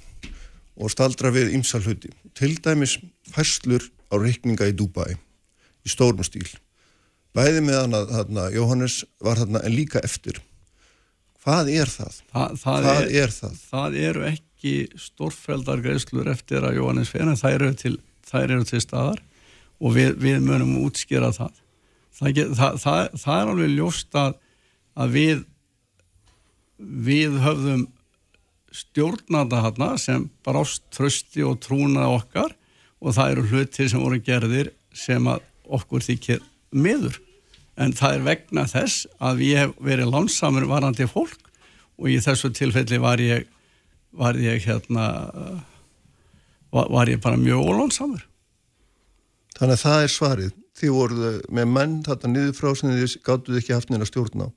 og 0.77 0.93
staldra 0.93 1.31
við 1.33 1.55
ymsal 1.57 1.81
hluti, 1.81 2.11
til 2.37 2.53
dæmis 2.61 2.97
fæslur 3.33 3.85
á 4.13 4.15
reikninga 4.21 4.69
í 4.69 4.75
Dubai 4.77 5.15
í 5.17 5.91
stórum 5.91 6.25
stíl 6.25 6.47
bæði 7.37 7.63
meðan 7.65 7.97
að 7.97 8.13
þarna, 8.15 8.49
Jóhannes 8.53 8.99
var 9.23 9.41
þarna 9.41 9.63
en 9.65 9.75
líka 9.75 10.01
eftir 10.05 10.39
hvað 11.43 11.71
er 11.73 11.91
það? 11.91 12.19
Þa, 12.31 12.45
það, 12.61 12.89
er, 12.91 13.09
er 13.23 13.33
það? 13.33 13.61
það 13.71 13.97
eru 14.09 14.25
ekki 14.31 14.75
stórfældar 14.99 15.83
greiðslur 15.85 16.29
eftir 16.33 16.65
að 16.65 16.79
Jóhannes 16.79 17.13
fyrir 17.13 17.39
þær 17.39 17.55
eru 17.59 17.73
til, 17.77 17.95
þær 18.27 18.45
eru 18.57 18.67
til 18.67 18.83
staðar 18.83 19.23
og 19.77 19.97
við, 19.97 20.15
við 20.21 20.43
munum 20.45 20.77
útskýra 20.85 21.31
það 21.35 21.55
það, 22.19 22.79
það, 22.81 23.03
það 23.21 23.41
er 23.41 23.51
alveg 23.53 23.75
ljóst 23.75 24.17
að, 24.17 24.39
að 24.97 25.13
við 25.17 25.45
við 26.77 27.37
höfðum 27.41 27.85
stjórnanda 28.77 29.63
hérna 29.63 29.93
sem 30.01 30.27
brást 30.45 30.83
trösti 30.93 31.45
og 31.45 31.57
trúna 31.63 32.09
okkar 32.13 32.53
og 33.01 33.15
það 33.17 33.31
eru 33.31 33.45
hlutir 33.51 33.89
sem 33.89 34.01
voru 34.01 34.19
gerðir 34.21 34.71
sem 34.93 35.25
að 35.29 35.45
okkur 35.77 36.05
þykir 36.05 36.43
miður. 36.73 37.17
En 37.77 37.93
það 37.93 38.17
er 38.17 38.25
vegna 38.25 38.65
þess 38.69 39.07
að 39.21 39.43
ég 39.45 39.63
hef 39.63 39.73
verið 39.83 40.13
lánsamur 40.13 40.67
varandi 40.69 41.07
fólk 41.09 41.49
og 41.97 42.09
í 42.13 42.17
þessu 42.21 42.51
tilfelli 42.53 43.01
var 43.01 43.21
ég 43.21 43.47
var 44.17 44.37
ég 44.39 44.63
hérna 44.65 45.07
var 46.71 47.09
ég 47.09 47.21
bara 47.21 47.39
mjög 47.39 47.69
ólánsamur 47.69 48.23
Þannig 49.57 49.73
að 49.73 49.83
það 49.83 50.03
er 50.03 50.11
svarið 50.13 50.55
því 50.77 50.93
voruð 50.93 51.41
með 51.49 51.73
menn 51.73 51.97
þetta 52.05 52.31
niður 52.31 52.55
frá 52.57 52.69
sem 52.77 52.93
þið 52.93 53.17
gáttuð 53.25 53.59
ekki 53.61 53.75
haft 53.75 53.91
neina 53.93 54.07
stjórn 54.07 54.45
á. 54.45 54.49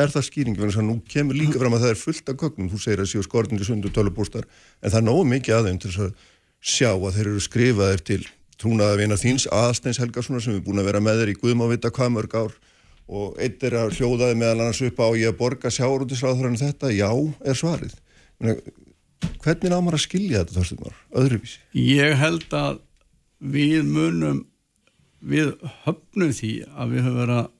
Er 0.00 0.10
það 0.10 0.26
skýringi, 0.28 0.60
þannig 0.60 0.78
að 0.78 0.86
nú 0.86 0.96
kemur 1.10 1.34
líka 1.38 1.58
fram 1.58 1.74
að 1.74 1.84
það 1.84 1.92
er 1.92 1.98
fullt 1.98 2.28
af 2.30 2.36
köknum, 2.38 2.68
þú 2.70 2.78
segir 2.78 3.00
að 3.02 3.08
séu 3.10 3.24
skortindi 3.26 3.66
sundu 3.66 3.90
tölubústar, 3.90 4.44
en 4.78 4.92
það 4.92 5.00
er 5.00 5.06
nógu 5.08 5.24
mikið 5.26 5.56
aðeins 5.56 5.82
til 5.82 5.94
að 6.04 6.12
sjá 6.60 6.90
að 6.92 7.16
þeir 7.16 7.30
eru 7.32 7.42
skrifaðir 7.42 8.04
til 8.06 8.20
trúnaða 8.60 8.98
vina 9.00 9.16
þíns 9.18 9.48
aðsteins 9.50 9.98
Helgarssonar 10.02 10.44
sem 10.44 10.58
er 10.58 10.64
búin 10.64 10.82
að 10.82 10.90
vera 10.90 11.00
með 11.02 11.22
þeir 11.22 11.32
í 11.32 11.38
Guðmávita 11.40 11.90
hvað 11.96 12.12
mörg 12.16 12.36
ár. 12.36 12.54
Og 13.10 13.40
eitt 13.42 13.64
er 13.66 13.74
að 13.80 13.96
hljóðaði 13.96 14.36
meðal 14.38 14.60
annars 14.60 14.82
upp 14.86 15.00
á 15.02 15.08
ég 15.18 15.32
að 15.32 15.38
borga 15.40 15.72
sjáurútisráður 15.74 16.50
en 16.52 16.60
þetta, 16.60 16.92
já, 16.94 17.08
er 17.42 17.58
svarið. 17.58 17.96
Hvernig 19.40 19.72
námar 19.72 19.96
að 19.96 20.04
skilja 20.04 20.44
þetta 20.44 20.58
þorstumar, 20.60 21.00
öðruvísi? 21.18 21.58
Ég 21.74 22.14
held 22.20 22.46
að 22.54 22.78
við 23.40 23.88
munum 23.88 24.44
við 25.20 25.52
höfnum 25.84 26.32
því 26.36 26.52
að 26.70 26.94
við 26.94 27.04
höfum 27.06 27.20
verið 27.20 27.40
að 27.40 27.50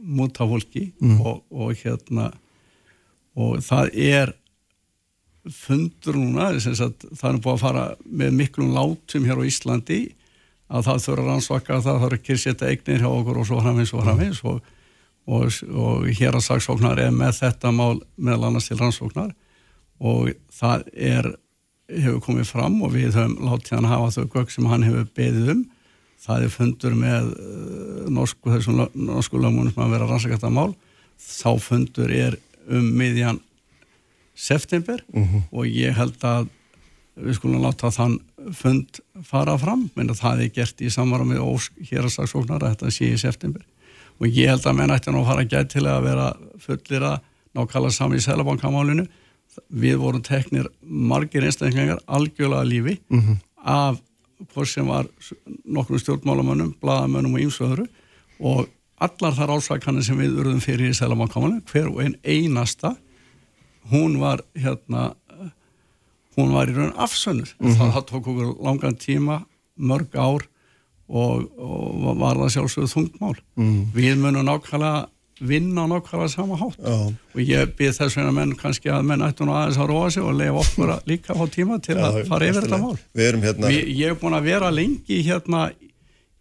múta 0.00 0.46
fólki 0.48 0.84
mm. 1.00 1.18
og, 1.20 1.42
og 1.50 1.74
hérna 1.82 2.30
og 3.40 3.60
það 3.64 3.90
er 4.00 4.32
fundur 5.50 6.18
núna 6.20 6.50
sagt, 6.60 7.06
það 7.16 7.30
er 7.30 7.40
búið 7.40 7.54
að 7.54 7.62
fara 7.62 7.84
með 8.04 8.34
miklum 8.36 8.72
látum 8.76 9.28
hér 9.28 9.40
á 9.40 9.48
Íslandi 9.48 10.00
að 10.70 10.86
það 10.86 11.04
þurfa 11.06 11.26
rannsvaka 11.28 11.80
það 11.84 12.02
þarf 12.04 12.18
ekki 12.18 12.34
að 12.34 12.42
setja 12.44 12.70
eignir 12.70 13.04
hjá 13.04 13.10
okkur 13.10 13.40
og 13.40 13.48
svo 13.48 13.60
framins 13.62 13.94
og 13.94 14.04
framins 14.04 14.42
og, 14.46 14.60
og, 15.26 15.60
og 15.72 16.08
hér 16.20 16.36
að 16.36 16.46
saksóknar 16.46 17.00
er 17.02 17.14
með 17.14 17.40
þetta 17.40 17.72
mál 17.74 18.02
meðal 18.16 18.50
annars 18.50 18.68
til 18.70 18.78
rannsóknar 18.80 19.32
og 20.00 20.32
það 20.54 20.86
er 20.94 21.32
hefur 21.90 22.22
komið 22.24 22.52
fram 22.52 22.78
og 22.84 22.94
við 22.94 23.16
höfum 23.16 23.36
látið 23.48 23.76
hann 23.78 23.90
hafa 23.90 24.12
þau 24.14 24.34
gögg 24.36 24.54
sem 24.54 24.68
hann 24.70 24.86
hefur 24.86 25.08
beðið 25.16 25.54
um 25.56 25.64
það 26.20 26.46
er 26.46 26.54
fundur 26.54 26.96
með 26.98 27.32
uh, 27.32 28.06
norsku, 28.12 28.52
þessum 28.52 28.86
norsku 28.94 29.40
lögmunum 29.40 29.72
sem 29.72 29.84
að 29.84 29.94
vera 29.96 30.08
rannsakæft 30.10 30.46
að 30.46 30.56
mál 30.56 30.70
þá 31.20 31.50
fundur 31.60 32.12
er 32.12 32.38
um 32.70 32.86
miðjan 32.96 33.40
september 34.34 35.02
uh 35.12 35.20
mhm. 35.20 35.28
-huh. 35.34 35.42
og 35.50 35.66
ég 35.66 35.96
held 35.96 36.24
að 36.24 36.48
við 37.20 37.36
skulum 37.36 37.62
láta 37.64 37.90
þann 37.92 38.20
fund 38.56 39.00
fara 39.26 39.56
fram, 39.58 39.90
menn 39.94 40.10
að 40.10 40.22
það 40.22 40.42
er 40.44 40.52
gert 40.54 40.80
í 40.80 40.90
samvara 40.90 41.26
með 41.26 41.42
ósk 41.44 41.72
hér 41.90 42.06
að 42.06 42.14
saksóknar 42.14 42.62
að 42.62 42.76
þetta 42.76 42.90
sé 42.94 43.10
í 43.12 43.18
september 43.20 43.64
og 44.20 44.28
ég 44.28 44.48
held 44.48 44.66
að 44.66 44.76
menn 44.78 44.94
ætti 44.94 45.12
nú 45.12 45.22
að 45.24 45.32
fara 45.32 45.48
gæt 45.48 45.72
til 45.74 45.86
að 45.86 46.04
vera 46.04 46.28
fullir 46.60 47.02
að 47.02 47.18
nákalla 47.56 47.90
saman 47.90 48.16
í 48.16 48.24
Sælabankamálinu 48.24 49.06
við 49.68 49.96
vorum 50.00 50.22
teknir 50.22 50.68
margir 50.82 51.44
einstaklingar 51.44 52.00
algjörlega 52.06 52.64
lífi 52.64 53.00
uh 53.10 53.16
mhm. 53.16 53.28
-huh. 53.28 53.38
af 53.64 54.00
hvort 54.54 54.68
sem 54.68 54.86
var 54.86 55.08
nokkrum 55.64 55.98
stjórnmálamönnum, 55.98 56.74
bladamönnum 56.80 57.34
og 57.34 57.44
ímsöðuru 57.46 57.86
og 58.40 58.68
allar 59.00 59.36
þar 59.36 59.54
ásvækanir 59.56 60.04
sem 60.04 60.18
við 60.20 60.40
urðum 60.40 60.60
fyrir 60.60 60.90
í 60.90 60.96
Sælamankámanu, 60.96 61.62
hver 61.70 61.88
og 61.88 62.02
einn 62.04 62.16
einasta 62.24 62.96
hún 63.90 64.18
var 64.20 64.42
hérna 64.54 65.14
hún 66.36 66.54
var 66.54 66.70
í 66.70 66.76
raun 66.76 66.96
afsönnur 66.96 67.54
mm 67.58 67.66
-hmm. 67.66 67.76
það, 67.78 67.92
það 67.94 68.08
tók 68.10 68.26
okkur 68.26 68.56
langan 68.64 68.96
tíma 68.96 69.44
mörg 69.76 70.14
ár 70.14 70.46
og, 71.08 71.50
og 71.58 72.18
var 72.18 72.36
það 72.36 72.52
sjálfsögðu 72.54 72.92
þungmál 72.94 73.36
mm 73.56 73.70
-hmm. 73.70 73.86
við 73.94 74.16
munum 74.18 74.46
nákvæmlega 74.46 75.08
vinna 75.40 75.84
á 75.84 75.90
nákvæmlega 75.90 76.28
sama 76.28 76.56
hátt. 76.60 76.78
Já. 76.78 77.14
og 77.34 77.40
ég 77.40 77.74
byrð 77.76 77.96
þess 77.98 78.16
vegna 78.16 78.32
menn 78.36 78.56
kannski 78.56 78.90
að 78.92 79.06
menn 79.08 79.24
ættu 79.24 79.46
nú 79.48 79.54
aðeins 79.56 79.78
að 79.80 79.90
róa 79.90 80.10
sig 80.10 80.24
og 80.24 80.34
lefa 80.36 80.64
okkur 80.64 80.92
líka 81.08 81.36
á 81.36 81.44
tíma 81.48 81.78
til 81.80 81.96
Já, 81.96 82.04
að 82.08 82.18
fara 82.28 82.50
yfir 82.50 82.66
þetta 82.66 82.80
mál. 82.82 82.98
Hérna... 83.16 83.70
Vi, 83.70 83.78
ég 84.00 84.12
hef 84.12 84.20
búin 84.20 84.36
að 84.36 84.50
vera 84.50 84.70
lengi 84.74 85.22
hérna 85.26 85.62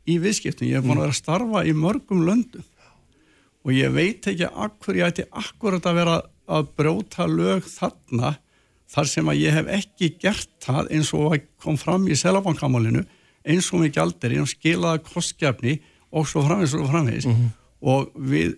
í 0.10 0.18
viðskiptum, 0.20 0.68
ég 0.68 0.80
hef 0.80 0.88
búin 0.88 0.98
að 0.98 1.06
vera 1.08 1.16
að 1.16 1.22
starfa 1.22 1.64
í 1.64 1.76
mörgum 1.78 2.26
löndum. 2.28 2.66
Og 3.68 3.74
ég 3.76 3.92
veit 3.94 4.28
ekki 4.28 4.48
akkur 4.48 5.00
ég 5.00 5.12
ætti 5.12 5.28
akkurat 5.30 5.86
að 5.86 6.00
vera 6.00 6.20
að 6.50 6.70
bróta 6.80 7.28
lög 7.30 7.68
þarna 7.70 8.38
þar 8.90 9.10
sem 9.12 9.30
að 9.30 9.42
ég 9.44 9.54
hef 9.54 9.70
ekki 9.76 10.14
gert 10.22 10.50
það 10.64 10.90
eins 10.96 11.12
og 11.14 11.36
kom 11.62 11.78
fram 11.78 12.08
í 12.10 12.18
selabankamálinu 12.18 13.04
eins 13.50 13.70
og 13.74 13.84
mikið 13.84 14.04
aldrei, 14.04 14.36
ég 14.36 14.44
hef 14.44 14.54
skilaði 14.56 15.04
kostgjafni 15.06 15.76
og 16.10 16.26
svo 16.28 16.44
framvegis 16.48 16.76
og 16.80 16.90
framvegis. 16.90 17.28
Mm 17.28 17.36
-hmm. 17.36 17.52
og 17.82 18.12
við 18.16 18.58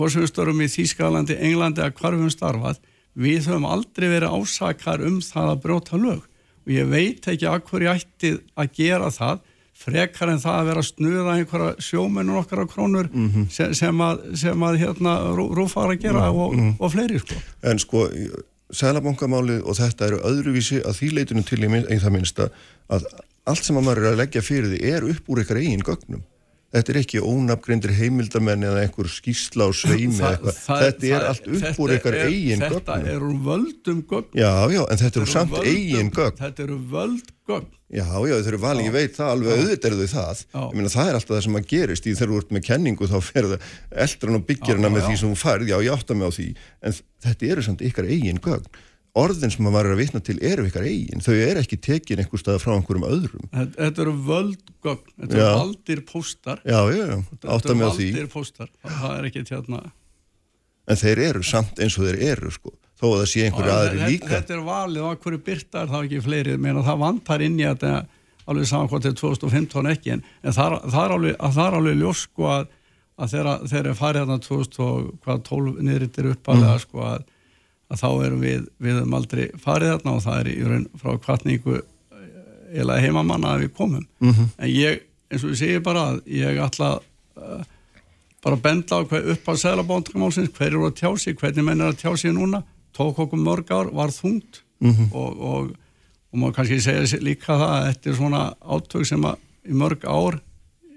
hvort 0.00 0.14
sem 0.14 0.24
við 0.24 0.32
störum 0.32 0.64
í 0.64 0.70
Þýskalandi, 0.72 1.36
Englandi 1.36 1.84
eða 1.84 1.94
hvar 1.98 2.16
við 2.16 2.24
höfum 2.24 2.34
starfað, 2.34 2.82
við 3.20 3.46
höfum 3.50 3.68
aldrei 3.68 4.08
verið 4.08 4.36
ásakar 4.38 5.04
um 5.04 5.20
það 5.24 5.52
að 5.52 5.62
bróta 5.66 6.00
lög 6.00 6.26
og 6.60 6.74
ég 6.74 6.90
veit 6.90 7.28
ekki 7.28 7.48
að 7.48 7.64
hverju 7.68 7.94
ætti 7.94 8.34
að 8.54 8.76
gera 8.76 9.10
það 9.12 9.40
frekar 9.80 10.28
en 10.28 10.42
það 10.42 10.58
að 10.58 10.68
vera 10.68 10.82
að 10.82 10.88
snuða 10.90 11.34
einhverja 11.38 11.84
sjómennur 11.86 12.40
okkar 12.42 12.62
á 12.62 12.66
krónur 12.68 13.08
mm 13.08 13.28
-hmm. 13.30 13.48
sem, 13.50 13.74
sem 13.74 14.00
að, 14.04 14.22
sem 14.36 14.62
að 14.68 14.78
hérna, 14.82 15.14
rúfara 15.36 15.94
að 15.96 16.02
gera 16.04 16.20
mm 16.20 16.36
-hmm. 16.36 16.40
og, 16.44 16.54
mhm. 16.54 16.74
og 16.78 16.92
fleiri 16.92 17.18
sko. 17.18 17.34
En 17.62 17.78
sko, 17.78 18.08
sælabankamálið 18.70 19.64
og 19.64 19.76
þetta 19.76 20.06
eru 20.06 20.18
öðruvísi 20.30 20.82
að 20.84 20.96
því 20.98 21.08
leitinu 21.14 21.42
til 21.42 21.64
í 21.64 21.98
það 21.98 22.12
minnsta 22.12 22.50
að 22.88 23.06
allt 23.44 23.64
sem 23.64 23.76
að 23.76 23.84
maður 23.84 24.04
er 24.04 24.12
að 24.12 24.20
leggja 24.20 24.42
fyrir 24.42 24.68
því 24.70 24.80
er 24.94 25.02
upp 25.04 25.24
úr 25.28 25.40
eitthvað 25.40 25.62
eigin 25.62 25.82
gögnum 25.82 26.22
Þetta 26.70 26.92
er 26.92 26.98
ekki 27.00 27.18
ónafgrindir 27.18 27.90
heimildamenn 27.98 28.62
eða 28.68 28.84
einhver 28.84 29.08
skísla 29.10 29.66
á 29.66 29.70
sveimi 29.74 30.14
Þa, 30.14 30.28
eitthvað. 30.28 30.58
Þetta 30.68 31.08
er 31.08 31.24
allt 31.26 31.48
upp 31.50 31.80
úr 31.82 31.92
eitthvað 31.96 32.18
eigin 32.28 32.62
gögn. 32.62 32.74
Þetta 32.76 32.98
eru 33.10 33.30
völdum 33.48 34.02
gögn. 34.12 34.28
Já, 34.38 34.52
já, 34.70 34.80
en 34.84 35.00
þetta 35.00 35.20
eru 35.20 35.30
samt 35.32 35.54
völdum, 35.56 35.70
eigin 35.72 36.12
gögn. 36.14 36.36
Þetta 36.38 36.64
eru 36.66 36.76
völd 36.92 37.32
gögn. 37.50 37.72
Já, 37.90 38.06
já, 38.06 38.34
þeir 38.36 38.50
eru 38.52 38.60
valið, 38.62 38.86
ég 38.86 38.94
veit 38.94 39.16
það 39.16 39.32
alveg 39.32 39.56
auðvitað 39.56 39.88
eru 39.90 40.04
þau 40.04 40.12
það. 40.14 40.44
Ég 40.60 40.76
meina 40.78 40.92
það 40.94 41.10
er 41.10 41.18
alltaf 41.18 41.34
það 41.34 41.42
sem 41.48 41.58
að 41.58 41.66
gerist 41.72 42.06
í 42.06 42.14
þegar 42.14 42.30
þú 42.30 42.38
ert 42.44 42.54
með 42.54 42.64
kenningu 42.68 43.08
þá 43.10 43.16
fer 43.26 43.48
það 43.50 43.66
eldran 44.06 44.38
og 44.38 44.46
byggjarna 44.52 44.92
með 44.94 45.08
því 45.08 45.16
sem 45.18 45.32
þú 45.34 45.40
farið, 45.40 45.72
já, 45.72 45.76
ég 45.88 45.96
átta 45.96 46.18
mig 46.20 46.30
á 46.30 46.36
því. 46.38 46.46
En 46.86 46.96
þetta 47.26 47.50
eru 47.50 47.66
samt 47.66 47.82
ykkar 47.90 48.06
eigin 48.14 48.38
gögn 48.44 48.70
orðin 49.18 49.50
sem 49.50 49.64
maður 49.66 49.88
er 49.90 49.94
að 49.94 50.02
vitna 50.02 50.20
til 50.24 50.36
eru 50.46 50.66
ykkar 50.68 50.86
eigin, 50.86 51.22
þau 51.24 51.34
eru 51.34 51.62
ekki 51.62 51.78
tekin 51.82 52.20
einhver 52.22 52.42
stað 52.42 52.60
frá 52.62 52.74
einhverjum 52.76 53.06
öðrum. 53.08 53.48
Þetta 53.54 54.04
eru 54.04 54.14
völdgögn, 54.28 55.14
þetta 55.16 55.38
eru 55.38 55.48
valdir 55.62 56.04
póstar. 56.06 56.60
Já, 56.62 56.80
já, 56.94 57.02
já, 57.10 57.16
átta 57.46 57.74
með 57.74 57.96
því 57.96 58.10
Þetta 58.10 58.20
eru 58.20 58.28
valdir 58.28 58.30
póstar, 58.34 58.70
það 58.84 59.16
er 59.16 59.30
ekki 59.30 59.42
tjárna 59.48 59.80
En 60.90 60.98
þeir 60.98 61.18
eru 61.22 61.42
samt 61.46 61.78
eins 61.82 61.94
og 61.98 62.06
þeir 62.08 62.18
eru 62.32 62.50
sko, 62.50 62.72
þó 62.98 63.04
að 63.12 63.18
það 63.20 63.28
sé 63.30 63.44
einhverju 63.46 63.74
aðri 63.74 63.98
líka. 64.08 64.30
Þetta 64.32 64.54
er 64.56 64.62
valið. 64.66 65.02
Og 65.06 65.20
hverju 65.22 65.40
byrtar 65.46 65.90
það 65.90 66.06
ekki 66.08 66.22
fleiri, 66.24 66.56
menn 66.58 66.80
að 66.80 66.88
það 66.88 67.02
vantar 67.04 67.44
inn 67.46 67.60
í 67.60 67.66
að 67.68 67.76
þetta 67.76 67.92
alveg 68.50 68.66
saman 68.66 68.88
hvort 68.90 69.04
þetta 69.06 69.14
er 69.14 69.20
2015 69.20 69.90
ekki 69.92 70.14
en, 70.16 70.22
en 70.42 70.56
það, 70.56 70.76
það 70.90 71.02
er 71.04 71.12
alveg, 71.16 71.34
alveg 71.78 72.00
ljós 72.00 72.20
sko 72.26 72.42
að, 72.50 72.64
að 73.20 73.26
þegar 73.34 73.48
þeir 73.70 73.84
eru 73.84 73.94
farið 74.00 74.22
að, 77.90 77.96
mm. 77.96 77.96
að 77.96 77.96
að 77.96 78.00
þá 78.00 78.26
erum 78.26 78.40
við, 78.40 78.66
við 78.78 79.02
um 79.02 79.14
aldrei 79.14 79.50
farið 79.58 79.90
þarna 79.96 80.12
og 80.16 80.22
það 80.22 80.40
er 80.40 80.48
í 80.52 80.62
raun 80.64 80.86
frá 81.00 81.18
kvartningu 81.24 81.80
eiginlega 82.70 83.00
heimamanna 83.02 83.54
að 83.56 83.60
við 83.64 83.72
komum 83.76 84.06
Mhm. 84.20 84.48
en 84.58 84.68
ég, 84.70 85.00
eins 85.30 85.44
og 85.44 85.50
ég 85.50 85.58
segi 85.58 85.80
bara 85.82 86.00
að 86.12 86.20
ég 86.26 86.58
ætla 86.62 87.00
uh, 87.36 87.62
bara 88.42 88.56
að 88.56 88.62
benda 88.62 88.94
á 88.96 89.00
hver, 89.04 89.30
upp 89.34 89.44
á 89.50 89.52
seglabóntakamálsins 89.58 90.52
hver 90.56 90.66
eru 90.70 90.86
að 90.86 90.94
tjá 91.00 91.10
sig, 91.18 91.34
hvernig 91.36 91.64
menn 91.64 91.80
er 91.80 91.90
að 91.92 91.98
tjá 92.00 92.16
sig 92.16 92.32
núna 92.32 92.62
tók 92.96 93.18
okkur 93.18 93.38
mörg 93.38 93.70
ár, 93.70 93.90
var 93.92 94.08
þungt 94.10 94.62
Mhm. 94.80 95.10
og, 95.12 95.40
og, 95.40 95.70
og 96.32 96.38
maður 96.38 96.54
kannski 96.56 96.80
segja 96.80 97.18
líka 97.20 97.52
það 97.58 97.72
að 97.74 97.88
þetta 97.90 98.10
er 98.10 98.14
svona 98.16 98.54
átök 98.64 99.04
sem 99.06 99.20
að 99.28 99.36
í 99.68 99.74
mörg 99.76 100.04
ár 100.08 100.40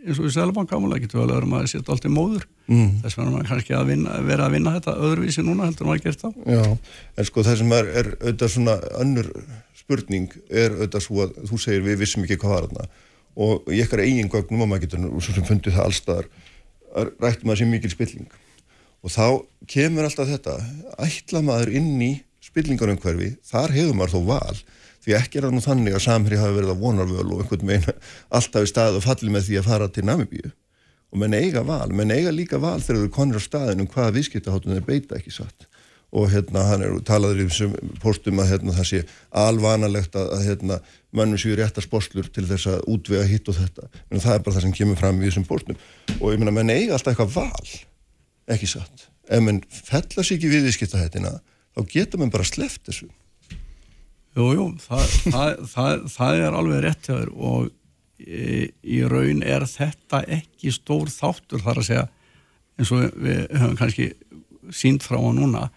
eins 0.07 0.19
og 0.19 0.25
í 0.29 0.31
seglabóntakamál 0.31 0.99
getur 1.01 1.19
vel 1.25 1.33
öðrum 1.35 1.53
að 1.57 1.67
setja 1.67 1.91
allt 1.91 2.05
í 2.05 2.13
móður 2.13 2.45
Mhm. 2.67 3.01
þess 3.03 3.17
vegna 3.17 3.31
maður 3.33 3.49
kannski 3.51 3.75
að 3.75 3.89
vinna, 3.91 4.19
vera 4.23 4.47
að 4.47 4.53
vinna 4.55 4.73
þetta 4.77 4.93
öðruvísi 5.07 5.43
núna 5.43 5.65
heldur 5.67 5.89
maður 5.89 5.99
að 5.99 6.05
gert 6.07 6.21
þá. 6.23 6.29
Já, 6.47 6.77
en 7.17 7.25
sko 7.27 7.43
það 7.43 7.57
sem 7.57 7.73
er, 7.77 7.89
er 8.01 8.11
auðvitað 8.21 8.53
svona 8.53 8.75
önnur 9.03 9.31
spurning 9.75 10.29
er 10.49 10.77
auðvitað 10.77 11.03
svo 11.03 11.25
að 11.25 11.33
þú 11.49 11.59
segir 11.59 11.83
við 11.83 11.99
vissum 11.99 12.23
ekki 12.23 12.39
hvað 12.39 12.55
var 12.55 12.67
þarna. 12.69 12.87
Og 13.43 13.67
í 13.73 13.81
ykkar 13.83 14.03
eigin 14.05 14.31
gögnum 14.31 14.63
og 14.63 14.69
maður 14.71 14.85
getur 14.85 15.09
og 15.09 15.25
svo 15.25 15.35
sem 15.35 15.47
fundið 15.47 15.75
það 15.75 15.89
allstaðar 15.89 16.29
rættum 17.19 17.51
að 17.51 17.59
sé 17.59 17.67
mikil 17.67 17.91
spilling. 17.91 18.29
Og 19.03 19.11
þá 19.11 19.27
kemur 19.67 20.07
alltaf 20.07 20.29
þetta 20.29 20.55
ætla 21.03 21.43
maður 21.43 21.73
inn 21.75 21.99
í 21.99 22.13
spillingarumhverfi 22.43 23.33
þar 23.49 23.75
hefur 23.75 23.97
maður 23.97 24.15
þó 24.15 24.25
val 24.29 24.57
því 25.03 25.15
ekki 25.17 25.39
er 25.39 25.47
það 25.47 25.55
nú 25.57 25.63
þannig 25.63 25.95
að 25.97 26.03
samhri 26.05 26.39
hafi 26.39 26.55
verið 26.57 26.73
að 26.73 26.83
vonarvöl 26.83 27.25
og 27.35 27.41
einhvern 27.43 27.71
veginn 27.71 28.03
alltaf 28.37 28.63
í 28.63 28.69
stað 28.71 28.99
og 28.99 29.03
falli 29.03 29.31
með 29.33 29.49
því 29.49 29.59
að 29.59 29.67
fara 29.67 29.89
til 29.91 30.05
Namibíu 30.07 30.51
og 31.13 31.21
menn 31.21 31.35
eiga 31.37 31.61
val, 31.65 31.91
menn 31.93 32.11
eiga 32.11 32.33
líka 32.33 32.57
val 32.61 32.79
þegar 32.81 33.05
þú 33.05 33.11
konir 33.13 33.37
á 33.37 33.41
staðinu 33.45 33.85
um 33.85 33.91
hvaða 33.93 34.15
viðskiptaháttum 34.15 34.73
þeir 34.73 34.87
beita 34.87 35.19
ekki 35.19 35.33
satt? 35.35 35.67
Og 36.13 36.27
hérna 36.29 36.63
hann 36.67 36.83
er 36.85 36.97
talaður 37.05 37.43
í 37.43 37.45
þessum 37.49 37.73
postum 38.01 38.41
að 38.41 38.51
hérna, 38.51 38.73
það 38.73 38.89
sé 38.89 38.99
alvanalegt 39.43 40.17
að, 40.17 40.27
að 40.35 40.43
hérna, 40.47 40.77
mönnum 41.13 41.41
séu 41.41 41.55
réttar 41.57 41.85
sporslur 41.85 42.29
til 42.33 42.45
þess 42.49 42.69
að 42.69 42.83
útvega 42.93 43.25
hitt 43.29 43.49
og 43.49 43.57
þetta. 43.57 43.89
En 44.09 44.21
það 44.21 44.35
er 44.35 44.43
bara 44.45 44.57
það 44.57 44.65
sem 44.67 44.75
kemur 44.77 44.99
fram 45.01 45.21
í 45.21 45.25
þessum 45.25 45.47
postum 45.49 45.79
og 46.19 46.27
ég 46.33 46.41
meina 46.41 46.53
menn 46.53 46.73
eiga 46.73 46.97
alltaf 46.97 47.13
eitthvað 47.13 47.33
val 47.37 47.73
ekki 48.53 48.69
satt? 48.73 49.07
Ef 49.29 49.41
menn 49.41 49.61
fella 49.69 50.25
sig 50.25 50.37
ekki 50.37 50.53
við 50.53 50.69
viðskiptahættina 50.69 51.35
þá 51.73 51.93
getur 51.93 52.21
menn 52.21 52.33
bara 52.33 52.45
sleppt 52.45 52.89
þessu. 52.89 53.09
Jú, 54.33 54.49
jú, 54.57 54.67
það, 54.81 55.17
það, 55.29 55.49
það, 55.69 56.05
það 56.09 56.39
er 56.41 56.55
alveg 56.57 56.85
rétt 56.87 57.09
hjá 57.09 57.15
þér 57.15 57.33
og 57.37 57.73
í, 58.23 58.99
raun 59.09 59.43
er 59.45 59.65
þetta 59.69 60.23
ekki 60.39 60.73
stór 60.73 61.11
þáttur 61.11 61.63
þar 61.63 61.81
að 61.81 61.87
segja 61.89 62.07
eins 62.79 62.91
og 62.93 63.03
við 63.21 63.41
höfum 63.51 63.77
kannski 63.77 64.09
sínt 64.73 65.05
frá 65.05 65.19
hann 65.19 65.39
núna 65.41 65.67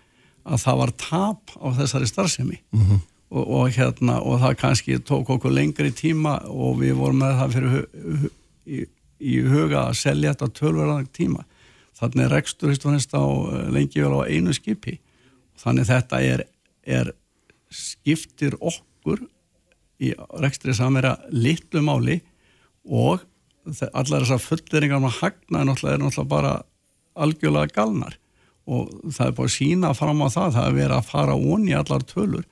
að 0.47 0.63
það 0.63 0.81
var 0.81 0.93
tap 1.03 1.55
á 1.59 1.67
þessari 1.81 2.09
starfsemi. 2.09 2.59
-hmm. 2.73 3.01
og, 3.31 3.45
og 3.59 3.71
hérna 3.75 4.21
og 4.23 4.41
það 4.41 4.59
kannski 4.63 4.99
tók 4.99 5.31
okkur 5.31 5.53
lengri 5.53 5.91
tíma 5.91 6.39
og 6.47 6.81
við 6.81 6.95
vorum 6.95 7.19
með 7.25 7.39
það 7.41 7.55
fyrir 7.57 7.87
í, 8.67 8.87
í 9.19 9.37
huga 9.43 9.89
að 9.89 9.99
selja 10.03 10.35
þetta 10.35 10.53
tölverðan 10.61 11.09
tíma. 11.13 11.45
Þannig 11.97 12.25
er 12.25 12.31
rekstur 12.31 12.77
á 13.17 13.25
lengi 13.73 14.03
vel 14.03 14.21
á 14.21 14.29
einu 14.29 14.53
skipi. 14.53 14.99
Þannig 15.57 15.89
þetta 15.89 16.21
er, 16.21 16.45
er 16.85 17.13
skiptir 17.71 18.55
okkur 18.61 19.25
í 19.99 20.13
rekstri 20.43 20.75
samverja 20.77 21.17
litlu 21.33 21.83
máli 21.83 22.21
og 22.87 23.25
allar 23.93 24.23
þessar 24.23 24.43
fulleringar 24.43 25.03
með 25.03 25.19
hagna 25.21 25.61
er 25.61 25.69
náttúrulega, 25.69 25.97
er 25.97 26.03
náttúrulega 26.05 26.31
bara 26.31 26.53
algjörlega 27.17 27.75
galnar. 27.75 28.19
Og 28.67 28.91
það 29.15 29.27
er 29.27 29.35
búin 29.37 29.49
að 29.49 29.55
sína 29.57 29.93
fram 29.95 30.23
á 30.23 30.29
það, 30.31 30.55
það 30.57 30.69
er 30.69 30.77
verið 30.77 30.97
að 30.97 31.11
fara 31.11 31.37
onni 31.37 31.75
allar 31.79 32.07
tölur. 32.07 32.47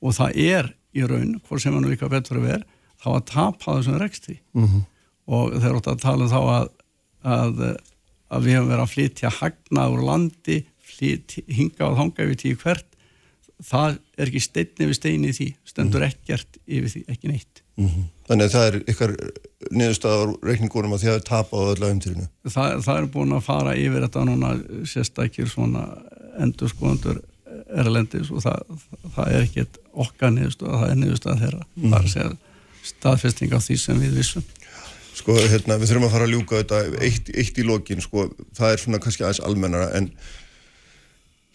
Og 0.00 0.16
það 0.16 0.38
er 0.42 0.70
í 0.96 1.06
raun, 1.06 1.36
hvort 1.46 1.62
sem 1.62 1.74
hann 1.74 1.88
líka 1.90 2.10
betur 2.10 2.40
að 2.40 2.48
vera, 2.48 2.80
þá 3.00 3.08
að 3.12 3.26
tapa 3.30 3.76
þessum 3.78 4.00
rekstri. 4.00 4.40
Mm 4.54 4.66
-hmm. 4.66 4.84
og 5.30 5.54
þeir 5.62 5.76
átt 5.78 5.90
að 5.92 6.02
tala 6.02 6.24
um 6.24 6.30
þá 6.30 6.40
að, 6.40 6.68
að, 7.22 7.64
að 8.30 8.44
við 8.44 8.56
hefum 8.56 8.70
verið 8.70 8.84
að 8.84 8.94
flytja 8.94 9.34
hagnað 9.40 9.94
úr 9.94 10.06
landi, 10.06 10.58
flyt, 10.90 11.38
hinga 11.46 11.86
og 11.86 11.98
þanga 11.98 12.30
við 12.30 12.40
tíu 12.44 12.56
hvert 12.58 12.90
það 13.64 13.98
er 14.16 14.30
ekki 14.30 14.42
steinni 14.42 14.88
við 14.88 14.96
steini 14.96 15.30
í 15.30 15.36
því 15.36 15.48
stendur 15.68 16.04
ekkert 16.06 16.58
yfir 16.64 16.92
því, 16.92 17.02
ekki 17.12 17.30
neitt. 17.30 17.62
Mm 17.76 17.88
-hmm. 17.88 18.06
Þannig 18.30 18.46
að 18.46 18.54
það 18.54 18.68
er 18.68 18.76
ykkar 18.92 19.16
niðurstaðar 19.74 20.34
reikningunum 20.46 20.94
að 20.94 21.02
því 21.02 21.08
að 21.10 21.16
það 21.16 21.24
tapa 21.26 21.58
á 21.58 21.62
öllu 21.72 21.86
aðeimtýrinu 21.88 22.26
það, 22.46 22.76
það 22.86 23.00
er 23.00 23.08
búin 23.16 23.34
að 23.34 23.42
fara 23.48 23.72
yfir 23.74 24.04
þetta 24.06 24.22
núna 24.28 24.52
sérstakir 24.86 25.50
svona 25.50 25.82
endur 26.38 26.70
skoðandur 26.70 27.18
erlendis 27.74 28.30
og 28.32 28.44
það, 28.44 28.78
það 29.16 29.32
er 29.34 29.44
ekkert 29.44 29.78
okkar 30.04 30.32
niðurstað, 30.34 30.76
það 30.80 30.92
er 30.92 30.98
niðurstað 31.00 31.44
þeirra. 31.44 31.60
Mm. 31.74 31.84
það 31.84 31.98
er 31.98 32.06
að 32.06 32.14
segja 32.14 32.90
staðfesting 32.90 33.54
af 33.56 33.66
því 33.66 33.78
sem 33.82 34.00
við 34.00 34.18
vissum. 34.20 34.46
Sko, 35.20 35.36
hérna, 35.36 35.76
við 35.80 35.90
þurfum 35.90 36.06
að 36.06 36.14
fara 36.14 36.26
að 36.28 36.34
ljúka 36.34 36.60
þetta 36.62 37.04
eitt, 37.04 37.32
eitt 37.34 37.58
í 37.58 37.66
lokin, 37.66 38.04
sko, 38.04 38.28
það 38.56 38.74
er 38.74 38.84
svona 38.84 39.00
kannski 39.02 39.26
aðeins 39.26 39.42
almennara 39.44 39.90
en 39.98 40.08